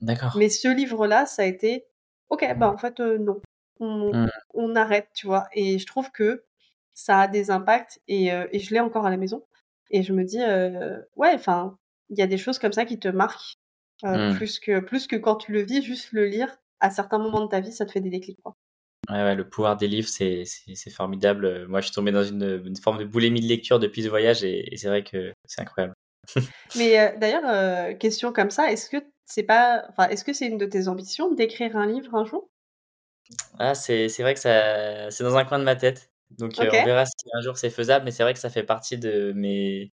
D'accord. 0.00 0.34
Mais 0.36 0.48
ce 0.48 0.68
livre-là, 0.68 1.26
ça 1.26 1.42
a 1.42 1.44
été, 1.44 1.84
ok, 2.30 2.44
bah 2.56 2.70
en 2.70 2.78
fait, 2.78 2.98
non. 2.98 3.40
On, 3.78 4.12
mmh. 4.12 4.30
on, 4.54 4.74
arrête, 4.74 5.08
tu 5.14 5.26
vois. 5.26 5.46
Et 5.52 5.78
je 5.78 5.86
trouve 5.86 6.10
que 6.10 6.44
ça 6.94 7.20
a 7.20 7.28
des 7.28 7.50
impacts, 7.50 8.00
et, 8.08 8.28
et 8.28 8.58
je 8.58 8.72
l'ai 8.72 8.80
encore 8.80 9.06
à 9.06 9.10
la 9.10 9.16
maison. 9.16 9.44
Et 9.90 10.02
je 10.02 10.12
me 10.12 10.24
dis, 10.24 10.40
ouais, 11.16 11.32
enfin, 11.34 11.76
il 12.10 12.18
y 12.18 12.22
a 12.22 12.26
des 12.26 12.38
choses 12.38 12.58
comme 12.58 12.72
ça 12.72 12.84
qui 12.84 12.98
te 12.98 13.08
marquent 13.08 13.58
mmh. 14.02 14.34
plus, 14.36 14.58
que, 14.58 14.80
plus 14.80 15.06
que 15.06 15.16
quand 15.16 15.36
tu 15.36 15.52
le 15.52 15.62
vis, 15.62 15.82
juste 15.82 16.12
le 16.12 16.26
lire, 16.26 16.56
à 16.80 16.90
certains 16.90 17.18
moments 17.18 17.42
de 17.42 17.48
ta 17.48 17.60
vie, 17.60 17.72
ça 17.72 17.86
te 17.86 17.92
fait 17.92 18.00
des 18.00 18.10
déclics. 18.10 18.40
Quoi. 18.42 18.56
Ouais, 19.10 19.16
ouais, 19.16 19.34
le 19.34 19.48
pouvoir 19.48 19.76
des 19.76 19.88
livres, 19.88 20.08
c'est, 20.08 20.44
c'est, 20.44 20.90
formidable. 20.90 21.66
Moi, 21.66 21.80
je 21.80 21.86
suis 21.86 21.94
tombé 21.94 22.12
dans 22.12 22.22
une, 22.22 22.62
une, 22.64 22.76
forme 22.76 22.98
de 22.98 23.04
boulimie 23.04 23.40
de 23.40 23.46
lecture 23.46 23.80
depuis 23.80 24.04
ce 24.04 24.08
voyage 24.08 24.44
et, 24.44 24.76
c'est 24.76 24.86
vrai 24.88 25.02
que 25.02 25.32
c'est 25.44 25.60
incroyable. 25.60 25.94
Mais 26.76 27.14
d'ailleurs, 27.18 27.98
question 27.98 28.32
comme 28.32 28.50
ça, 28.50 28.70
est-ce 28.70 28.88
que 28.88 28.98
c'est 29.24 29.42
pas, 29.42 29.84
enfin, 29.88 30.08
est-ce 30.08 30.24
que 30.24 30.32
c'est 30.32 30.46
une 30.46 30.58
de 30.58 30.66
tes 30.66 30.86
ambitions 30.86 31.32
d'écrire 31.32 31.76
un 31.76 31.86
livre 31.86 32.14
un 32.14 32.24
jour? 32.24 32.48
Ah, 33.58 33.74
c'est, 33.74 34.06
vrai 34.20 34.34
que 34.34 34.40
ça, 34.40 35.10
c'est 35.10 35.24
dans 35.24 35.36
un 35.36 35.44
coin 35.44 35.58
de 35.58 35.64
ma 35.64 35.76
tête. 35.76 36.12
Donc 36.30 36.54
on 36.58 36.62
verra 36.62 37.04
si 37.04 37.12
un 37.34 37.42
jour 37.42 37.58
c'est 37.58 37.70
faisable, 37.70 38.04
mais 38.04 38.10
c'est 38.10 38.22
vrai 38.22 38.32
que 38.32 38.38
ça 38.38 38.50
fait 38.50 38.62
partie 38.62 38.96
de 38.96 39.32
mes, 39.34 39.92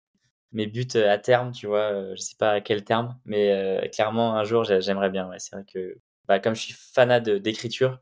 mes 0.53 0.67
buts 0.67 0.87
à 0.95 1.19
terme, 1.19 1.53
tu 1.53 1.67
vois. 1.67 2.15
Je 2.15 2.21
sais 2.21 2.37
pas 2.39 2.53
à 2.53 2.61
quel 2.61 2.85
terme, 2.85 3.19
mais 3.25 3.91
clairement 3.93 4.37
un 4.37 4.45
jour 4.45 4.65
j'aimerais 4.65 5.11
bien. 5.11 5.29
Ouais. 5.29 5.39
C'est 5.39 5.57
vrai 5.57 5.65
que 5.71 5.99
bah, 6.27 6.39
comme 6.39 6.55
je 6.55 6.63
suis 6.63 6.75
fanat 6.75 7.21
d'écriture, 7.21 8.01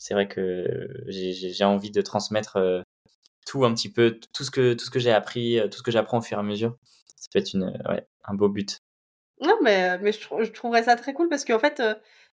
c'est 0.00 0.14
vrai 0.14 0.26
que 0.26 0.88
j'ai 1.06 1.64
envie 1.64 1.90
de 1.90 2.00
transmettre 2.00 2.58
tout 3.46 3.64
un 3.64 3.74
petit 3.74 3.92
peu, 3.92 4.18
tout 4.32 4.44
ce 4.44 4.50
que, 4.50 4.74
tout 4.74 4.84
ce 4.84 4.90
que 4.90 4.98
j'ai 4.98 5.12
appris, 5.12 5.60
tout 5.70 5.78
ce 5.78 5.82
que 5.82 5.90
j'apprends 5.90 6.18
au 6.18 6.22
fur 6.22 6.38
et 6.38 6.40
à 6.40 6.42
mesure. 6.42 6.76
Ça 7.16 7.28
peut 7.32 7.38
être 7.38 7.52
une, 7.52 7.64
ouais, 7.88 8.06
un 8.24 8.34
beau 8.34 8.48
but. 8.48 8.80
Non, 9.40 9.56
mais, 9.62 9.98
mais 9.98 10.12
je, 10.12 10.18
je, 10.20 10.50
trouverais 10.50 10.84
ça 10.84 10.96
très 10.96 11.12
cool 11.12 11.28
parce 11.28 11.44
qu'en 11.44 11.58
fait, 11.58 11.82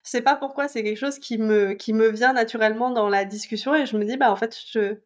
je 0.08 0.10
sais 0.10 0.22
pas 0.22 0.36
pourquoi, 0.36 0.68
c'est 0.68 0.84
quelque 0.84 0.98
chose 0.98 1.20
qui 1.20 1.38
me, 1.38 1.74
qui 1.74 1.94
me 1.94 2.10
vient 2.10 2.34
naturellement 2.34 2.92
dans 2.92 3.10
la 3.10 3.26
discussion 3.26 3.76
et 3.76 3.86
je 3.86 3.98
me 3.98 4.06
dis, 4.06 4.18
bah 4.18 4.32
en 4.32 4.38
fait, 4.38 4.58
je, 4.72 4.98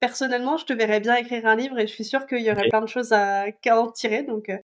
personnellement, 0.00 0.56
je 0.56 0.64
te 0.64 0.72
verrais 0.72 1.00
bien 1.00 1.16
écrire 1.16 1.46
un 1.46 1.56
livre 1.56 1.78
et 1.78 1.86
je 1.86 1.92
suis 1.92 2.04
sûre 2.04 2.26
qu'il 2.26 2.42
y 2.42 2.50
aurait 2.50 2.68
plein 2.68 2.80
de 2.80 2.86
choses 2.86 3.12
à, 3.12 3.46
en 3.70 3.90
tirer. 3.90 4.22
Donc, 4.22 4.48
euh, 4.48 4.58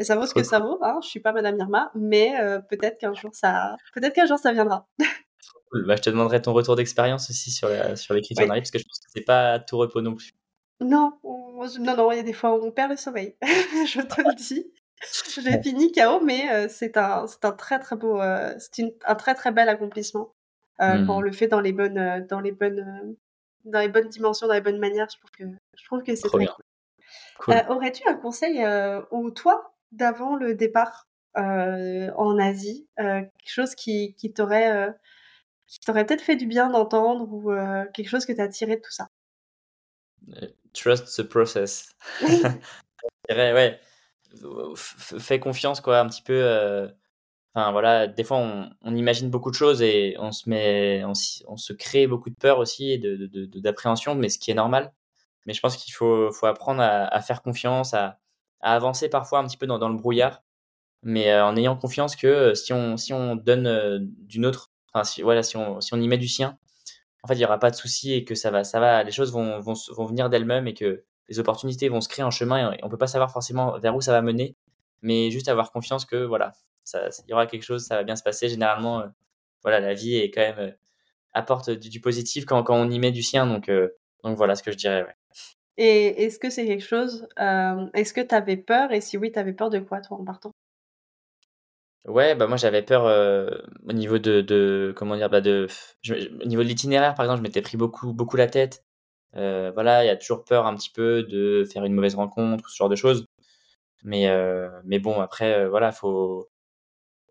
ça 0.00 0.16
vaut 0.16 0.26
ce 0.26 0.34
que 0.34 0.42
ça 0.42 0.58
vaut. 0.58 0.78
Hein. 0.82 0.98
Je 1.02 1.08
suis 1.08 1.20
pas 1.20 1.32
Madame 1.32 1.56
Irma, 1.58 1.90
mais 1.94 2.38
euh, 2.40 2.60
peut-être 2.60 2.98
qu'un 2.98 3.14
jour 3.14 3.30
ça, 3.34 3.76
peut-être 3.94 4.14
qu'un 4.14 4.26
jour 4.26 4.38
ça 4.38 4.52
viendra. 4.52 4.86
Cool. 5.70 5.86
Bah, 5.86 5.96
je 5.96 6.02
te 6.02 6.10
demanderai 6.10 6.40
ton 6.40 6.52
retour 6.52 6.76
d'expérience 6.76 7.30
aussi 7.30 7.50
sur 7.50 7.68
sur 7.96 8.14
l'écriture 8.14 8.46
parce 8.46 8.70
que 8.70 8.78
je 8.78 8.84
pense 8.84 8.98
que 8.98 9.10
c'est 9.12 9.24
pas 9.24 9.58
tout 9.58 9.78
repos 9.78 10.00
non 10.00 10.14
plus. 10.14 10.32
Non, 10.80 11.18
non, 11.22 11.96
non, 11.96 12.12
il 12.12 12.16
y 12.16 12.20
a 12.20 12.22
des 12.22 12.32
fois 12.32 12.54
où 12.54 12.64
on 12.64 12.70
perd 12.70 12.90
le 12.90 12.96
sommeil. 12.96 13.36
je 13.42 14.00
te 14.00 14.20
le 14.20 14.34
dis. 14.34 14.72
J'ai 15.40 15.62
fini 15.62 15.92
KO, 15.92 16.20
mais 16.24 16.50
euh, 16.50 16.66
c'est 16.68 16.96
un, 16.96 17.26
c'est 17.26 17.44
un 17.44 17.52
très 17.52 17.78
très 17.78 17.96
beau, 17.96 18.20
c'est 18.58 18.94
un 19.06 19.14
très 19.14 19.34
très 19.34 19.52
bel 19.52 19.68
accomplissement 19.68 20.34
quand 20.78 21.08
on 21.08 21.20
mmh. 21.20 21.24
le 21.24 21.32
fait 21.32 21.48
dans 21.48 21.60
les 21.60 21.72
bonnes, 21.72 22.26
dans 22.28 22.40
les 22.40 22.52
bonnes 22.52 23.16
dans 23.64 23.80
les 23.80 23.88
bonnes 23.88 24.08
dimensions, 24.08 24.46
dans 24.46 24.54
les 24.54 24.60
bonnes 24.60 24.78
manières. 24.78 25.08
Je 25.10 25.18
trouve 25.18 25.30
que, 25.30 25.44
je 25.76 25.84
trouve 25.84 26.02
que 26.02 26.14
c'est 26.14 26.28
très 26.28 26.46
cool. 26.46 26.64
Euh, 27.48 27.62
aurais-tu 27.68 28.06
un 28.08 28.14
conseil 28.14 28.62
euh, 28.64 29.00
au 29.10 29.30
toi 29.30 29.74
d'avant 29.92 30.36
le 30.36 30.54
départ 30.54 31.08
euh, 31.36 32.10
en 32.16 32.38
Asie, 32.38 32.88
quelque 32.96 33.30
chose 33.46 33.74
qui, 33.74 34.14
qui 34.16 34.32
t'aurait 34.32 34.94
qui 35.68 35.80
t'aurait 35.80 36.06
peut-être 36.06 36.22
fait 36.22 36.36
du 36.36 36.46
bien 36.46 36.70
d'entendre 36.70 37.32
ou 37.32 37.52
quelque 37.92 38.08
chose 38.08 38.26
que 38.26 38.32
tu 38.32 38.40
as 38.40 38.48
tiré 38.48 38.76
de 38.76 38.80
tout 38.80 38.90
ça 38.90 39.08
Trust 40.72 41.16
the 41.16 41.22
process. 41.22 41.94
ouais, 43.30 43.80
fais 44.76 45.40
confiance 45.40 45.80
quoi, 45.80 46.00
un 46.00 46.08
petit 46.08 46.22
peu 46.22 46.90
Enfin 47.54 47.72
voilà, 47.72 48.06
des 48.06 48.24
fois 48.24 48.38
on, 48.38 48.94
imagine 48.94 49.30
beaucoup 49.30 49.50
de 49.50 49.56
choses 49.56 49.82
et 49.82 50.14
on 50.18 50.30
se 50.32 50.48
met, 50.48 51.02
on, 51.04 51.14
se 51.14 51.72
crée 51.72 52.06
beaucoup 52.06 52.30
de 52.30 52.36
peur 52.36 52.58
aussi 52.58 52.92
et 52.92 52.98
d'appréhension, 52.98 54.14
de, 54.14 54.20
mais 54.20 54.28
ce 54.28 54.38
qui 54.38 54.50
est 54.50 54.54
normal. 54.54 54.92
Mais 55.46 55.54
je 55.54 55.60
pense 55.60 55.76
qu'il 55.76 55.92
faut, 55.94 56.30
faut 56.30 56.46
apprendre 56.46 56.82
à, 56.82 57.20
faire 57.20 57.42
confiance, 57.42 57.94
à, 57.94 58.20
avancer 58.60 59.08
parfois 59.08 59.40
un 59.40 59.46
petit 59.46 59.56
peu 59.56 59.66
dans, 59.66 59.88
le 59.88 59.96
brouillard, 59.96 60.44
mais 61.02 61.32
euh, 61.32 61.44
en 61.44 61.56
ayant 61.56 61.76
confiance 61.76 62.16
que 62.16 62.26
euh, 62.26 62.54
si 62.54 62.72
on, 62.72 62.96
si 62.96 63.12
on 63.12 63.34
donne 63.34 63.66
euh, 63.66 63.98
d'une 64.00 64.46
autre, 64.46 64.70
enfin 64.92 65.04
si, 65.04 65.22
voilà, 65.22 65.42
si 65.42 65.56
on, 65.56 65.80
si 65.80 65.94
on 65.94 66.00
y 66.00 66.08
met 66.08 66.18
du 66.18 66.28
sien, 66.28 66.58
en 67.22 67.28
fait 67.28 67.34
il 67.34 67.40
y 67.40 67.44
aura 67.44 67.58
pas 67.58 67.70
de 67.70 67.76
souci 67.76 68.12
et 68.14 68.24
que 68.24 68.34
ça 68.34 68.50
va, 68.50 68.64
ça 68.64 68.80
va, 68.80 69.02
les 69.02 69.12
choses 69.12 69.32
vont, 69.32 69.60
vont, 69.60 69.74
vont 69.90 70.06
venir 70.06 70.30
d'elles-mêmes 70.30 70.66
et 70.66 70.74
que 70.74 71.04
les 71.28 71.38
opportunités 71.38 71.88
vont 71.88 72.00
se 72.00 72.08
créer 72.08 72.24
en 72.24 72.30
chemin 72.30 72.72
et 72.72 72.78
on 72.82 72.88
peut 72.88 72.98
pas 72.98 73.06
savoir 73.06 73.30
forcément 73.30 73.78
vers 73.78 73.94
où 73.94 74.00
ça 74.00 74.12
va 74.12 74.22
mener, 74.22 74.56
mais 75.02 75.30
juste 75.30 75.48
avoir 75.48 75.72
confiance 75.72 76.04
que 76.04 76.24
voilà, 76.24 76.52
il 76.94 77.30
y 77.30 77.32
aura 77.32 77.46
quelque 77.46 77.62
chose, 77.62 77.84
ça 77.84 77.96
va 77.96 78.04
bien 78.04 78.16
se 78.16 78.22
passer. 78.22 78.48
Généralement, 78.48 79.00
euh, 79.00 79.06
voilà, 79.62 79.80
la 79.80 79.94
vie 79.94 80.16
est 80.16 80.30
quand 80.30 80.40
même 80.40 80.58
euh, 80.58 80.72
apporte 81.32 81.70
du, 81.70 82.00
positif 82.00 82.44
quand, 82.44 82.62
quand, 82.62 82.76
on 82.76 82.90
y 82.90 82.98
met 82.98 83.12
du 83.12 83.22
sien. 83.22 83.46
Donc, 83.46 83.68
euh, 83.68 83.90
donc 84.24 84.36
voilà 84.36 84.54
ce 84.54 84.62
que 84.62 84.70
je 84.70 84.76
dirais. 84.76 85.06
Et 85.76 86.24
est-ce 86.24 86.38
que 86.38 86.50
c'est 86.50 86.66
quelque 86.66 86.84
chose 86.84 87.28
Est-ce 87.36 88.12
que 88.12 88.20
tu 88.20 88.34
avais 88.34 88.56
peur 88.56 88.92
Et 88.92 89.00
si 89.00 89.16
oui, 89.16 89.30
tu 89.30 89.38
avais 89.38 89.52
peur 89.52 89.70
de 89.70 89.78
quoi, 89.78 90.00
toi, 90.00 90.18
en 90.18 90.24
partant? 90.24 90.50
Ouais, 92.04 92.34
bah 92.34 92.46
moi 92.46 92.56
j'avais 92.56 92.82
peur 92.82 93.04
au 93.86 93.92
niveau 93.92 94.18
de, 94.18 94.40
de, 94.40 94.94
comment 94.96 95.16
dire 95.16 95.28
bah 95.28 95.40
de 95.40 95.66
au 96.08 96.46
niveau 96.46 96.62
de 96.62 96.68
l'itinéraire 96.68 97.14
par 97.14 97.24
exemple, 97.26 97.38
je 97.38 97.42
m'étais 97.42 97.60
pris 97.62 97.76
beaucoup 97.76 98.12
beaucoup 98.14 98.36
la 98.36 98.46
tête. 98.46 98.84
voilà, 99.34 100.04
il 100.04 100.06
y 100.06 100.10
a 100.10 100.16
toujours 100.16 100.44
peur 100.44 100.66
un 100.66 100.74
petit 100.76 100.90
peu 100.90 101.22
de 101.24 101.64
faire 101.72 101.84
une 101.84 101.92
mauvaise 101.94 102.14
rencontre, 102.14 102.68
ce 102.70 102.76
genre 102.76 102.88
de 102.88 102.96
choses. 102.96 103.26
Mais 104.04 104.28
mais 104.84 104.98
bon 105.00 105.20
après 105.20 105.68
voilà, 105.68 105.92
faut 105.92 106.48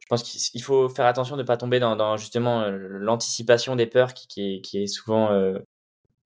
je 0.08 0.16
pense 0.16 0.24
qu'il 0.24 0.64
faut 0.64 0.88
faire 0.88 1.06
attention 1.06 1.36
de 1.36 1.42
ne 1.42 1.46
pas 1.48 1.58
tomber 1.58 1.82
dans, 1.82 2.16
justement 2.16 2.62
euh, 2.62 2.78
l'anticipation 2.78 3.76
des 3.76 3.88
peurs 3.88 4.14
qui, 4.14 4.62
qui, 4.62 4.82
est, 4.82 4.88
souvent 4.88 5.34
euh, 5.34 5.60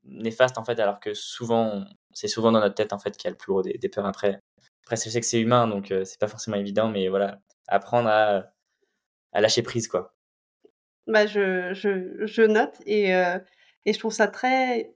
néfaste 0.03 0.59
en 0.59 0.63
fait, 0.63 0.79
alors 0.79 0.99
que 0.99 1.15
souvent 1.15 1.83
c'est 2.13 2.27
souvent 2.27 2.51
dans 2.51 2.59
notre 2.59 2.75
tête 2.75 2.93
en 2.93 2.99
fait 2.99 3.17
qu'il 3.17 3.25
y 3.25 3.29
a 3.29 3.31
le 3.31 3.37
plus 3.37 3.51
gros 3.51 3.63
des, 3.63 3.89
peurs 3.89 4.05
après. 4.05 4.39
Après, 4.83 4.97
je 4.97 5.09
sais 5.09 5.19
que 5.19 5.25
c'est 5.25 5.41
humain, 5.41 5.67
donc 5.67 5.91
euh, 5.91 6.05
c'est 6.05 6.19
pas 6.19 6.27
forcément 6.27 6.57
évident, 6.57 6.89
mais 6.89 7.07
voilà, 7.07 7.39
apprendre 7.72 8.09
à, 8.09 8.51
lâcher 9.34 9.63
prise 9.63 9.88
quoi. 9.88 10.13
Bah, 11.07 11.26
je, 11.26 11.74
je, 11.74 12.41
note 12.43 12.76
et, 12.86 13.11
et 13.11 13.93
je 13.93 13.99
trouve 13.99 14.13
ça 14.13 14.28
très 14.28 14.93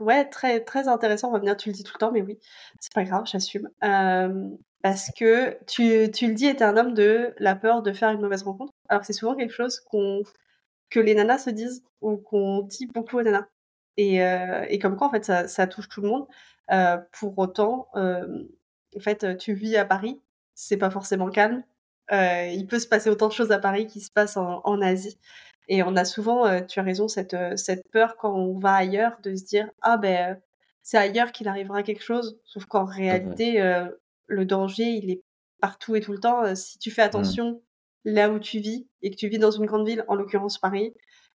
ouais 0.00 0.28
très 0.28 0.60
très 0.60 0.88
intéressant. 0.88 1.28
On 1.28 1.32
va 1.32 1.38
venir, 1.38 1.56
tu 1.56 1.70
le 1.70 1.74
dis 1.74 1.82
tout 1.82 1.92
le 1.94 1.98
temps, 1.98 2.12
mais 2.12 2.22
oui, 2.22 2.38
c'est 2.80 2.92
pas 2.92 3.04
grave, 3.04 3.24
j'assume. 3.26 3.68
Parce 4.82 5.10
que 5.18 5.58
tu, 5.66 6.10
tu 6.12 6.28
le 6.28 6.34
dis, 6.34 6.46
était 6.46 6.62
un 6.62 6.76
homme 6.76 6.94
de 6.94 7.34
la 7.38 7.56
peur 7.56 7.82
de 7.82 7.92
faire 7.92 8.10
une 8.10 8.20
mauvaise 8.20 8.44
rencontre. 8.44 8.72
Alors 8.88 9.04
c'est 9.04 9.12
souvent 9.12 9.34
quelque 9.34 9.52
chose 9.52 9.80
qu'on 9.80 10.22
que 10.90 11.00
les 11.00 11.14
nanas 11.14 11.38
se 11.38 11.50
disent 11.50 11.82
ou 12.00 12.16
qu'on 12.16 12.62
dit 12.62 12.86
beaucoup 12.86 13.18
aux 13.18 13.22
nanas. 13.22 13.46
Et, 13.96 14.22
euh, 14.22 14.64
et 14.68 14.78
comme 14.78 14.96
quoi, 14.96 15.08
en 15.08 15.10
fait, 15.10 15.24
ça, 15.24 15.48
ça 15.48 15.66
touche 15.66 15.88
tout 15.88 16.02
le 16.02 16.08
monde. 16.08 16.26
Euh, 16.70 16.98
pour 17.12 17.38
autant, 17.38 17.88
euh, 17.96 18.44
en 18.96 19.00
fait, 19.00 19.36
tu 19.38 19.54
vis 19.54 19.76
à 19.76 19.84
Paris, 19.84 20.20
c'est 20.56 20.76
pas 20.76 20.90
forcément 20.90 21.30
calme. 21.30 21.62
il 22.10 22.66
peut 22.68 22.80
se 22.80 22.88
passer 22.88 23.10
autant 23.10 23.28
de 23.28 23.32
choses 23.32 23.52
à 23.52 23.58
Paris 23.58 23.86
qui 23.86 24.00
se 24.00 24.10
passent 24.10 24.36
en, 24.36 24.80
Asie. 24.82 25.18
Et 25.68 25.82
on 25.82 25.96
a 25.96 26.04
souvent, 26.04 26.64
tu 26.66 26.80
as 26.80 26.82
raison, 26.82 27.06
cette, 27.08 27.36
cette 27.56 27.88
peur 27.92 28.16
quand 28.16 28.34
on 28.34 28.58
va 28.58 28.74
ailleurs 28.74 29.18
de 29.22 29.34
se 29.36 29.44
dire 29.44 29.68
ah 29.82 29.96
ben 29.96 30.40
c'est 30.82 30.98
ailleurs 30.98 31.32
qu'il 31.32 31.48
arrivera 31.48 31.82
quelque 31.82 32.02
chose. 32.02 32.40
Sauf 32.44 32.66
qu'en 32.66 32.84
mmh 32.84 32.90
réalité, 32.90 33.80
le 34.26 34.44
danger 34.44 34.84
il 34.84 35.10
est 35.10 35.22
partout 35.60 35.94
et 35.94 36.00
tout 36.00 36.12
le 36.12 36.20
temps. 36.20 36.54
si 36.54 36.78
tu 36.78 36.90
fais 36.90 37.02
mmh. 37.02 37.06
attention 37.06 37.62
là 38.04 38.30
où 38.30 38.38
tu 38.38 38.60
vis 38.60 38.86
et 39.02 39.10
que 39.10 39.16
tu 39.16 39.28
vis 39.28 39.38
dans 39.38 39.50
une 39.50 39.66
grande 39.66 39.86
ville, 39.86 40.04
en 40.08 40.14
l'occurrence 40.14 40.58
Paris, 40.58 40.94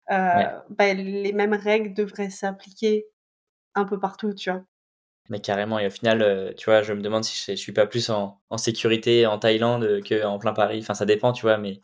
bah, 0.08 0.94
les 0.94 1.32
mêmes 1.32 1.54
règles 1.54 1.94
devraient 1.94 2.30
s'appliquer 2.30 3.06
un 3.74 3.84
peu 3.84 3.98
partout, 3.98 4.34
tu 4.34 4.50
vois. 4.50 4.62
Mais 5.28 5.40
carrément, 5.40 5.78
et 5.78 5.86
au 5.86 5.90
final, 5.90 6.22
euh, 6.22 6.52
tu 6.56 6.64
vois, 6.66 6.82
je 6.82 6.92
me 6.94 7.02
demande 7.02 7.22
si 7.22 7.52
je, 7.52 7.54
suis 7.54 7.72
pas 7.72 7.86
plus 7.86 8.08
en, 8.08 8.40
sécurité 8.56 9.26
en 9.26 9.38
Thaïlande 9.38 9.84
euh, 9.84 10.00
qu'en 10.00 10.38
plein 10.38 10.54
Paris. 10.54 10.78
Enfin, 10.80 10.94
ça 10.94 11.04
dépend, 11.04 11.32
tu 11.32 11.42
vois, 11.42 11.58
mais, 11.58 11.82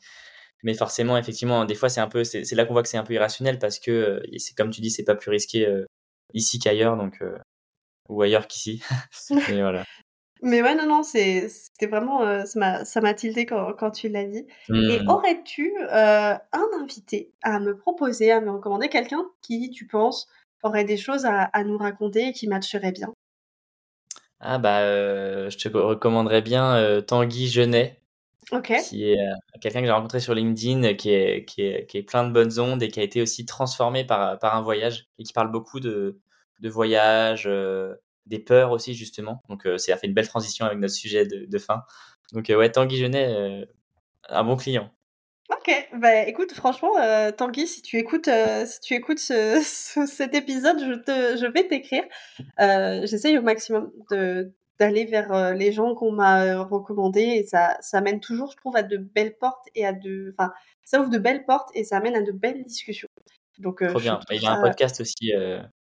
mais 0.63 0.73
forcément, 0.73 1.19
effectivement, 1.19 1.67
des 1.67 1.75
fois, 1.75 1.91
c'est 1.91 2.01
un 2.01 2.09
peu, 2.09 2.25
c'est 2.25 2.51
là 2.53 2.65
qu'on 2.65 2.73
voit 2.73 2.83
que 2.83 2.89
c'est 2.89 2.97
un 2.97 3.05
peu 3.05 3.13
irrationnel 3.13 3.59
parce 3.59 3.79
que, 3.79 3.91
euh, 3.91 4.39
c'est 4.39 4.57
comme 4.57 4.71
tu 4.71 4.81
dis, 4.81 4.91
c'est 4.91 5.05
pas 5.05 5.15
plus 5.15 5.31
risqué 5.31 5.69
ici 6.33 6.59
qu'ailleurs, 6.59 6.97
donc, 6.97 7.23
ou 8.09 8.23
ailleurs 8.23 8.47
qu'ici. 8.47 8.83
mais 9.31 9.61
voilà. 9.61 9.85
Mais 10.41 10.63
ouais, 10.63 10.75
non, 10.75 10.87
non, 10.87 11.03
c'était 11.03 11.87
vraiment, 11.87 12.47
ça 12.47 13.01
m'a 13.03 13.15
tilté 13.15 13.45
quand, 13.45 13.75
quand 13.75 13.91
tu 13.91 14.09
l'as 14.09 14.25
dit. 14.25 14.47
Et 14.71 15.01
mmh. 15.01 15.09
aurais-tu 15.09 15.75
un 15.91 16.41
invité 16.81 17.31
à 17.43 17.61
me 17.61 17.77
proposer, 17.77 18.33
à 18.33 18.41
me 18.41 18.51
recommander, 18.51 18.89
quelqu'un 18.89 19.25
qui, 19.43 19.71
tu 19.71 19.87
penses, 19.87 20.29
aurait 20.63 20.85
des 20.85 20.97
choses 20.97 21.27
à, 21.27 21.43
à 21.43 21.63
nous 21.63 21.77
raconter 21.77 22.29
et 22.29 22.33
qui 22.33 22.49
matcherait 22.49 22.93
bien? 22.93 23.13
Ah 24.41 24.59
bah, 24.59 24.81
euh, 24.83 25.51
je 25.51 25.59
te 25.59 25.69
recommanderais 25.69 26.43
bien 26.43 26.77
euh, 26.77 27.01
Tanguy 27.01 27.49
Genet, 27.49 28.01
qui 28.79 29.11
est 29.11 29.19
euh, 29.19 29.35
quelqu'un 29.61 29.81
que 29.81 29.87
j'ai 29.87 29.93
rencontré 29.93 30.21
sur 30.21 30.35
LinkedIn, 30.35 30.95
qui 30.95 31.11
est, 31.11 31.45
qui, 31.45 31.63
est, 31.63 31.87
qui 31.87 31.99
est 31.99 32.03
plein 32.03 32.25
de 32.27 32.33
bonnes 32.33 32.59
ondes 32.61 32.83
et 32.83 32.89
qui 32.89 33.01
a 33.01 33.03
été 33.03 33.23
aussi 33.23 33.47
transformé 33.47 34.05
par, 34.05 34.39
par 34.39 34.57
un 34.57 34.63
voyage 34.63 35.07
et 35.19 35.25
qui 35.25 35.33
parle 35.33 35.51
beaucoup 35.51 35.81
de, 35.81 36.21
de 36.61 36.69
voyage, 36.69 37.49
des 38.27 38.39
peurs 38.39 38.71
aussi 38.73 38.95
justement. 38.95 39.43
Donc 39.49 39.67
ça 39.79 39.97
fait 39.97 40.07
une 40.07 40.15
belle 40.15 40.29
transition 40.29 40.67
avec 40.67 40.79
notre 40.79 40.95
sujet 40.95 41.27
de, 41.27 41.47
de 41.47 41.59
fin. 41.59 41.85
Donc 42.33 42.49
ouais, 42.49 42.71
Tanguy 42.71 42.97
Genet, 42.99 43.67
un 44.29 44.45
bon 44.45 44.57
client. 44.57 44.91
Ok, 45.51 45.89
bah 46.01 46.27
écoute, 46.27 46.55
franchement, 46.55 46.97
euh, 46.99 47.31
Tanguy, 47.31 47.67
si 47.67 47.83
tu 47.83 47.99
écoutes, 47.99 48.29
euh, 48.29 48.65
si 48.65 48.81
tu 48.81 48.95
écoutes 48.95 49.19
ce, 49.19 49.61
cet 50.07 50.35
épisode, 50.35 50.81
je, 50.81 50.95
te, 50.95 51.37
je 51.37 51.47
vais 51.47 51.69
t'écrire. 51.69 52.05
Euh, 52.61 53.07
J'essaye 53.07 53.37
au 53.37 53.43
maximum 53.43 53.93
d'aller 54.81 55.05
vers 55.05 55.33
euh, 55.33 55.53
les 55.53 55.71
gens 55.71 55.95
qu'on 55.95 56.13
m'a 56.13 56.63
recommandés 56.65 57.21
et 57.21 57.47
ça, 57.47 57.77
ça 57.81 58.01
mène 58.01 58.21
toujours, 58.21 58.51
je 58.53 58.57
trouve, 58.57 58.75
à 58.77 58.83
de 58.83 58.97
belles 58.97 59.37
portes 59.37 59.69
et 59.75 59.85
à 59.85 59.93
de, 59.93 60.35
enfin, 60.37 60.51
ça 60.83 60.99
ouvre 61.01 61.11
de 61.11 61.19
belles 61.19 61.45
portes 61.45 61.69
et 61.75 61.85
ça 61.85 61.99
amène 61.99 62.17
à 62.17 62.23
de 62.23 62.33
belles 62.33 62.65
discussions. 62.65 63.09
Donc, 63.59 63.87
Trop 63.87 64.01
bien. 64.01 64.21
Il 64.31 64.43
y 64.43 64.47
a 64.47 64.53
un 64.53 64.63
podcast 64.63 65.03
aussi. 65.03 65.33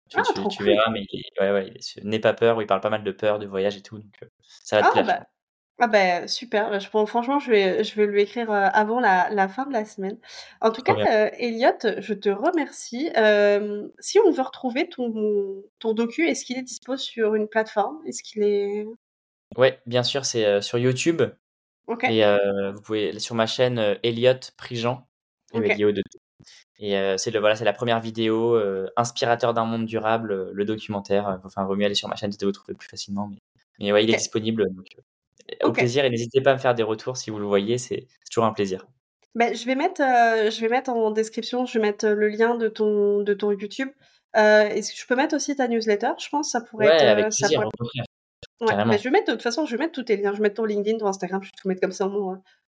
tu, 0.09 0.17
ah, 0.17 0.47
tu, 0.49 0.63
verras, 0.63 0.89
mais 0.91 1.03
il 1.11 1.23
ouais, 1.41 1.51
ouais, 1.51 1.73
N'aie 2.03 2.19
pas 2.19 2.33
peur, 2.33 2.55
où 2.55 2.61
il 2.61 2.67
parle 2.67 2.81
pas 2.81 2.89
mal 2.89 3.03
de 3.03 3.11
peur, 3.11 3.37
de 3.37 3.47
voyage 3.47 3.75
et 3.75 3.81
tout. 3.81 3.99
Donc, 3.99 4.29
ça 4.63 4.77
va 4.77 4.83
te 4.83 4.87
ah, 4.87 4.91
plaire. 4.91 5.05
Bah, 5.05 5.27
ah 5.83 5.87
ben 5.87 6.27
super, 6.27 6.79
je 6.79 6.87
franchement 6.87 7.39
je 7.39 7.49
vais 7.49 7.83
je 7.83 7.95
vais 7.95 8.05
lui 8.05 8.21
écrire, 8.21 8.51
euh, 8.51 8.67
avant 8.71 8.99
la 8.99 9.31
la 9.31 9.47
fin 9.47 9.65
de 9.65 9.73
la 9.73 9.83
semaine. 9.83 10.15
En 10.61 10.71
tout 10.71 10.83
cas, 10.83 10.95
euh, 10.95 11.29
Elliot, 11.39 11.71
je 11.97 12.13
te 12.13 12.29
remercie. 12.29 13.09
si 13.99 14.19
on 14.19 14.29
veut 14.29 14.43
retrouver 14.43 14.87
ton 14.89 15.63
ton 15.79 15.93
docu, 15.93 16.27
est-ce 16.27 16.45
qu'il 16.45 16.59
est 16.59 16.61
dispo 16.61 16.97
sur 16.97 17.33
une 17.33 17.47
plateforme? 17.47 17.97
Est-ce 18.05 18.21
qu'il 18.21 18.43
est 18.43 18.85
Ouais, 19.57 19.81
bien 19.87 20.03
sûr, 20.03 20.23
c'est, 20.23 20.45
euh, 20.45 20.61
sur 20.61 20.77
YouTube 20.77 21.23
OK. 21.87 22.03
et 22.03 22.23
vous 22.75 22.81
pouvez 22.83 23.17
sur 23.17 23.33
ma 23.33 23.47
chaîne, 23.47 23.97
Elliot 24.03 24.39
Prigent, 24.57 25.07
de 25.55 26.03
et 26.77 27.17
c'est 27.17 27.31
le 27.31 27.39
voilà, 27.39 27.55
c'est 27.55 27.65
la 27.65 27.73
première 27.73 27.99
vidéo, 27.99 28.55
inspirateur 28.97 29.55
d'un 29.55 29.65
monde 29.65 29.87
durable, 29.87 30.51
le 30.51 30.65
documentaire, 30.65 31.39
enfin, 31.43 31.65
vaut 31.65 31.75
mieux 31.75 31.85
aller 31.85 31.95
sur 31.95 32.07
ma 32.07 32.15
chaîne, 32.15 32.29
vous 32.39 32.51
trouver 32.51 32.75
plus 32.75 32.87
facilement 32.87 33.27
mais 33.27 33.37
mais 33.79 33.91
ouais, 33.91 34.03
il 34.03 34.11
est 34.11 34.17
disponible 34.17 34.71
donc 34.75 34.85
au 35.63 35.71
plaisir 35.71 36.05
et 36.05 36.09
n'hésitez 36.09 36.41
pas 36.41 36.51
à 36.51 36.53
me 36.53 36.59
faire 36.59 36.75
des 36.75 36.83
retours 36.83 37.17
si 37.17 37.29
vous 37.29 37.39
le 37.39 37.45
voyez, 37.45 37.77
c'est 37.77 38.07
toujours 38.29 38.45
un 38.45 38.53
plaisir. 38.53 38.87
Ben, 39.35 39.55
je 39.55 39.65
vais 39.65 39.75
mettre, 39.75 40.01
euh, 40.01 40.51
je 40.51 40.59
vais 40.59 40.67
mettre 40.67 40.89
en 40.89 41.11
description, 41.11 41.65
je 41.65 41.79
vais 41.79 41.85
mettre 41.85 42.05
euh, 42.05 42.15
le 42.15 42.27
lien 42.27 42.55
de 42.55 42.67
ton, 42.67 43.21
de 43.21 43.33
ton 43.33 43.51
YouTube. 43.51 43.89
Euh, 44.35 44.67
Est-ce 44.67 44.91
que 44.91 44.99
je 44.99 45.07
peux 45.07 45.15
mettre 45.15 45.35
aussi 45.35 45.55
ta 45.55 45.67
newsletter? 45.67 46.11
Je 46.19 46.27
pense 46.29 46.51
ça 46.51 46.61
pourrait 46.61 46.87
être. 46.87 47.03
Avec 47.03 47.25
plaisir, 47.25 47.47
ça 47.49 47.69
pourrait... 47.77 48.85
ouais, 48.85 48.97
je 48.97 49.03
vais 49.03 49.09
mettre 49.09 49.27
de 49.27 49.31
toute 49.31 49.41
façon, 49.41 49.65
je 49.65 49.71
vais 49.71 49.77
mettre 49.77 49.93
tous 49.93 50.03
tes 50.03 50.17
liens. 50.17 50.31
Je 50.31 50.37
vais 50.37 50.43
mettre 50.43 50.55
ton 50.55 50.65
LinkedIn, 50.65 50.97
ton 50.97 51.07
Instagram, 51.07 51.41
je 51.41 51.47
vais 51.47 51.53
tout 51.61 51.67
mettre 51.67 51.81
comme 51.81 51.91
ça. 51.93 52.09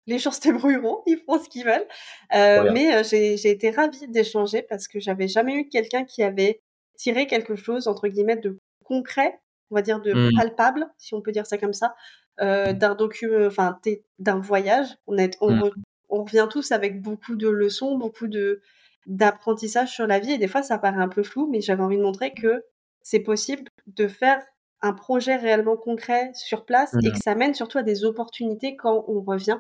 Les 0.07 0.19
gens 0.19 0.31
se 0.31 0.41
débrouilleront, 0.41 1.01
ils 1.07 1.17
font 1.17 1.41
ce 1.41 1.49
qu'ils 1.49 1.65
veulent. 1.65 1.87
Euh, 2.35 2.71
mais 2.71 3.03
j'ai 3.03 3.49
été 3.49 3.71
ravie 3.71 4.07
d'échanger 4.07 4.61
parce 4.61 4.87
que 4.87 4.99
j'avais 4.99 5.27
jamais 5.27 5.55
eu 5.55 5.69
quelqu'un 5.69 6.03
qui 6.03 6.21
avait 6.21 6.61
tiré 6.95 7.25
quelque 7.25 7.55
chose 7.55 7.87
entre 7.87 8.07
guillemets 8.07 8.37
de 8.37 8.57
concret, 8.83 9.39
on 9.71 9.75
va 9.75 9.81
dire 9.81 9.99
de 10.01 10.13
mmh. 10.13 10.29
palpable, 10.35 10.87
si 10.97 11.15
on 11.15 11.21
peut 11.21 11.31
dire 11.31 11.47
ça 11.47 11.57
comme 11.57 11.73
ça, 11.73 11.87
euh, 11.87 12.20
d'un 12.39 12.95
document, 12.95 13.45
enfin 13.45 13.79
d'un 14.19 14.39
voyage. 14.39 14.87
On, 15.07 15.17
est, 15.17 15.39
mmh. 15.41 15.69
on, 16.09 16.23
revient 16.23 16.47
tous 16.49 16.71
avec 16.71 17.01
beaucoup 17.01 17.35
de 17.35 17.47
leçons, 17.47 17.97
beaucoup 17.97 18.27
de 18.27 18.61
d'apprentissage 19.07 19.91
sur 19.91 20.05
la 20.05 20.19
vie 20.19 20.31
et 20.31 20.37
des 20.37 20.47
fois 20.47 20.61
ça 20.61 20.77
paraît 20.77 21.01
un 21.01 21.07
peu 21.07 21.23
flou, 21.23 21.49
mais 21.51 21.61
j'avais 21.61 21.81
envie 21.81 21.97
de 21.97 22.03
montrer 22.03 22.33
que 22.33 22.63
c'est 23.01 23.19
possible 23.19 23.63
de 23.87 24.07
faire 24.07 24.41
un 24.81 24.93
projet 24.93 25.35
réellement 25.35 25.77
concret 25.77 26.31
sur 26.33 26.65
place 26.65 26.93
et 27.03 27.09
mmh. 27.09 27.11
que 27.11 27.17
ça 27.19 27.35
mène 27.35 27.53
surtout 27.53 27.77
à 27.77 27.83
des 27.83 28.03
opportunités 28.03 28.75
quand 28.75 29.05
on 29.07 29.21
revient. 29.21 29.59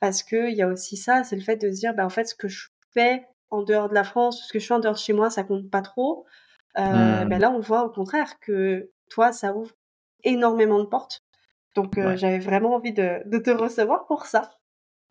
Parce 0.00 0.22
qu'il 0.22 0.54
y 0.54 0.62
a 0.62 0.68
aussi 0.68 0.96
ça, 0.96 1.22
c'est 1.24 1.36
le 1.36 1.42
fait 1.42 1.56
de 1.56 1.70
se 1.70 1.78
dire, 1.78 1.94
bah, 1.94 2.04
en 2.04 2.08
fait, 2.08 2.24
ce 2.24 2.34
que 2.34 2.48
je 2.48 2.68
fais 2.92 3.24
en 3.50 3.62
dehors 3.62 3.88
de 3.88 3.94
la 3.94 4.04
France, 4.04 4.44
ce 4.48 4.52
que 4.52 4.58
je 4.58 4.66
fais 4.66 4.74
en 4.74 4.80
dehors 4.80 4.94
de 4.94 4.98
chez 4.98 5.12
moi, 5.12 5.30
ça 5.30 5.44
compte 5.44 5.70
pas 5.70 5.82
trop. 5.82 6.26
Euh, 6.78 7.24
mmh. 7.24 7.28
ben 7.28 7.38
là, 7.38 7.50
on 7.50 7.60
voit 7.60 7.84
au 7.84 7.90
contraire 7.90 8.38
que 8.40 8.90
toi, 9.10 9.32
ça 9.32 9.54
ouvre 9.54 9.72
énormément 10.24 10.80
de 10.80 10.86
portes. 10.86 11.22
Donc 11.74 11.96
euh, 11.98 12.16
j'avais 12.16 12.38
vraiment 12.38 12.74
envie 12.74 12.92
de, 12.92 13.38
te 13.38 13.50
recevoir 13.50 14.06
pour 14.06 14.26
ça. 14.26 14.50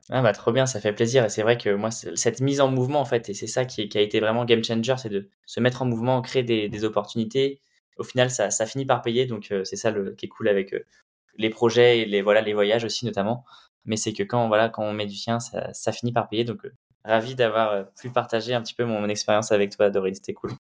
Ah 0.10 0.22
bah 0.22 0.34
trop 0.34 0.52
bien, 0.52 0.66
ça 0.66 0.80
fait 0.80 0.94
plaisir. 0.94 1.26
Et 1.26 1.30
c'est 1.30 1.44
vrai 1.44 1.58
que 1.58 1.70
moi, 1.74 1.92
cette 1.92 2.42
mise 2.42 2.60
en 2.60 2.70
mouvement, 2.70 3.00
en 3.00 3.06
fait, 3.06 3.30
et 3.30 3.34
c'est 3.34 3.48
ça 3.48 3.66
qui, 3.66 3.90
a 3.96 4.02
été 4.02 4.20
vraiment 4.20 4.46
game 4.46 4.64
changer, 4.64 4.96
c'est 4.98 5.10
de 5.10 5.30
se 5.46 5.60
mettre 5.60 5.82
en 5.82 5.86
mouvement, 5.86 6.22
créer 6.22 6.44
des, 6.44 6.84
opportunités. 6.84 7.62
Au 7.98 8.04
final, 8.04 8.30
ça, 8.30 8.50
finit 8.66 8.86
par 8.86 9.02
payer. 9.02 9.26
Donc 9.26 9.52
euh, 9.52 9.64
c'est 9.64 9.76
ça 9.76 9.92
le, 9.92 10.12
qui 10.12 10.26
est 10.26 10.30
cool 10.30 10.48
avec 10.50 10.74
euh, 10.74 10.86
les 11.38 11.50
projets 11.50 12.00
et 12.00 12.06
les, 12.06 12.22
voilà, 12.22 12.42
les 12.42 12.54
voyages 12.54 12.84
aussi 12.84 13.06
notamment. 13.06 13.46
Mais 13.86 13.96
c'est 13.96 14.14
que 14.14 14.24
quand, 14.24 14.48
voilà, 14.48 14.70
quand 14.70 14.84
on 14.84 14.94
met 14.94 15.06
du 15.08 15.16
sien, 15.16 15.40
ça, 15.40 15.92
finit 15.92 16.12
par 16.12 16.28
payer. 16.30 16.44
Donc 16.44 16.68
ravi 17.04 17.36
d'avoir 17.36 17.92
pu 17.94 18.10
partager 18.10 18.54
un 18.54 18.62
petit 18.62 18.76
peu 18.76 18.86
mon, 18.86 19.02
mon 19.02 19.10
expérience 19.10 19.52
avec 19.52 19.76
toi, 19.76 19.90
Dorine. 19.90 20.16
C'était 20.16 20.34
cool. 20.34 20.52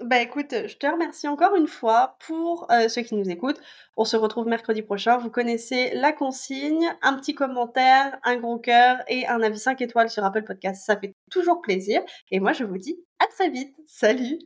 Bah 0.00 0.20
écoute, 0.20 0.54
je 0.66 0.76
te 0.76 0.86
remercie 0.86 1.28
encore 1.28 1.54
une 1.56 1.66
fois 1.66 2.16
pour 2.26 2.70
euh, 2.70 2.88
ceux 2.88 3.02
qui 3.02 3.14
nous 3.14 3.30
écoutent. 3.30 3.60
On 3.96 4.04
se 4.04 4.16
retrouve 4.16 4.46
mercredi 4.46 4.82
prochain. 4.82 5.16
Vous 5.18 5.30
connaissez 5.30 5.92
la 5.94 6.12
consigne, 6.12 6.92
un 7.00 7.14
petit 7.14 7.34
commentaire, 7.34 8.18
un 8.22 8.36
gros 8.36 8.58
cœur 8.58 8.98
et 9.08 9.26
un 9.26 9.40
avis 9.42 9.58
5 9.58 9.80
étoiles 9.80 10.10
sur 10.10 10.24
Apple 10.24 10.44
Podcast. 10.44 10.84
Ça 10.84 10.96
fait 10.96 11.14
toujours 11.30 11.62
plaisir. 11.62 12.02
Et 12.30 12.40
moi, 12.40 12.52
je 12.52 12.64
vous 12.64 12.78
dis 12.78 12.98
à 13.18 13.26
très 13.28 13.50
vite. 13.50 13.74
Salut 13.86 14.38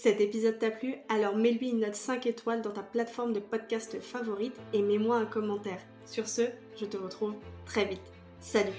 cet 0.00 0.20
épisode 0.20 0.60
t'a 0.60 0.70
plu? 0.70 0.94
Alors 1.08 1.34
mets-lui 1.34 1.70
une 1.70 1.80
note 1.80 1.96
5 1.96 2.24
étoiles 2.26 2.62
dans 2.62 2.70
ta 2.70 2.84
plateforme 2.84 3.32
de 3.32 3.40
podcast 3.40 4.00
favorite 4.00 4.54
et 4.72 4.80
mets-moi 4.80 5.16
un 5.16 5.26
commentaire. 5.26 5.80
Sur 6.06 6.28
ce, 6.28 6.42
je 6.76 6.84
te 6.84 6.96
retrouve 6.96 7.34
très 7.66 7.84
vite. 7.84 8.12
Salut 8.38 8.70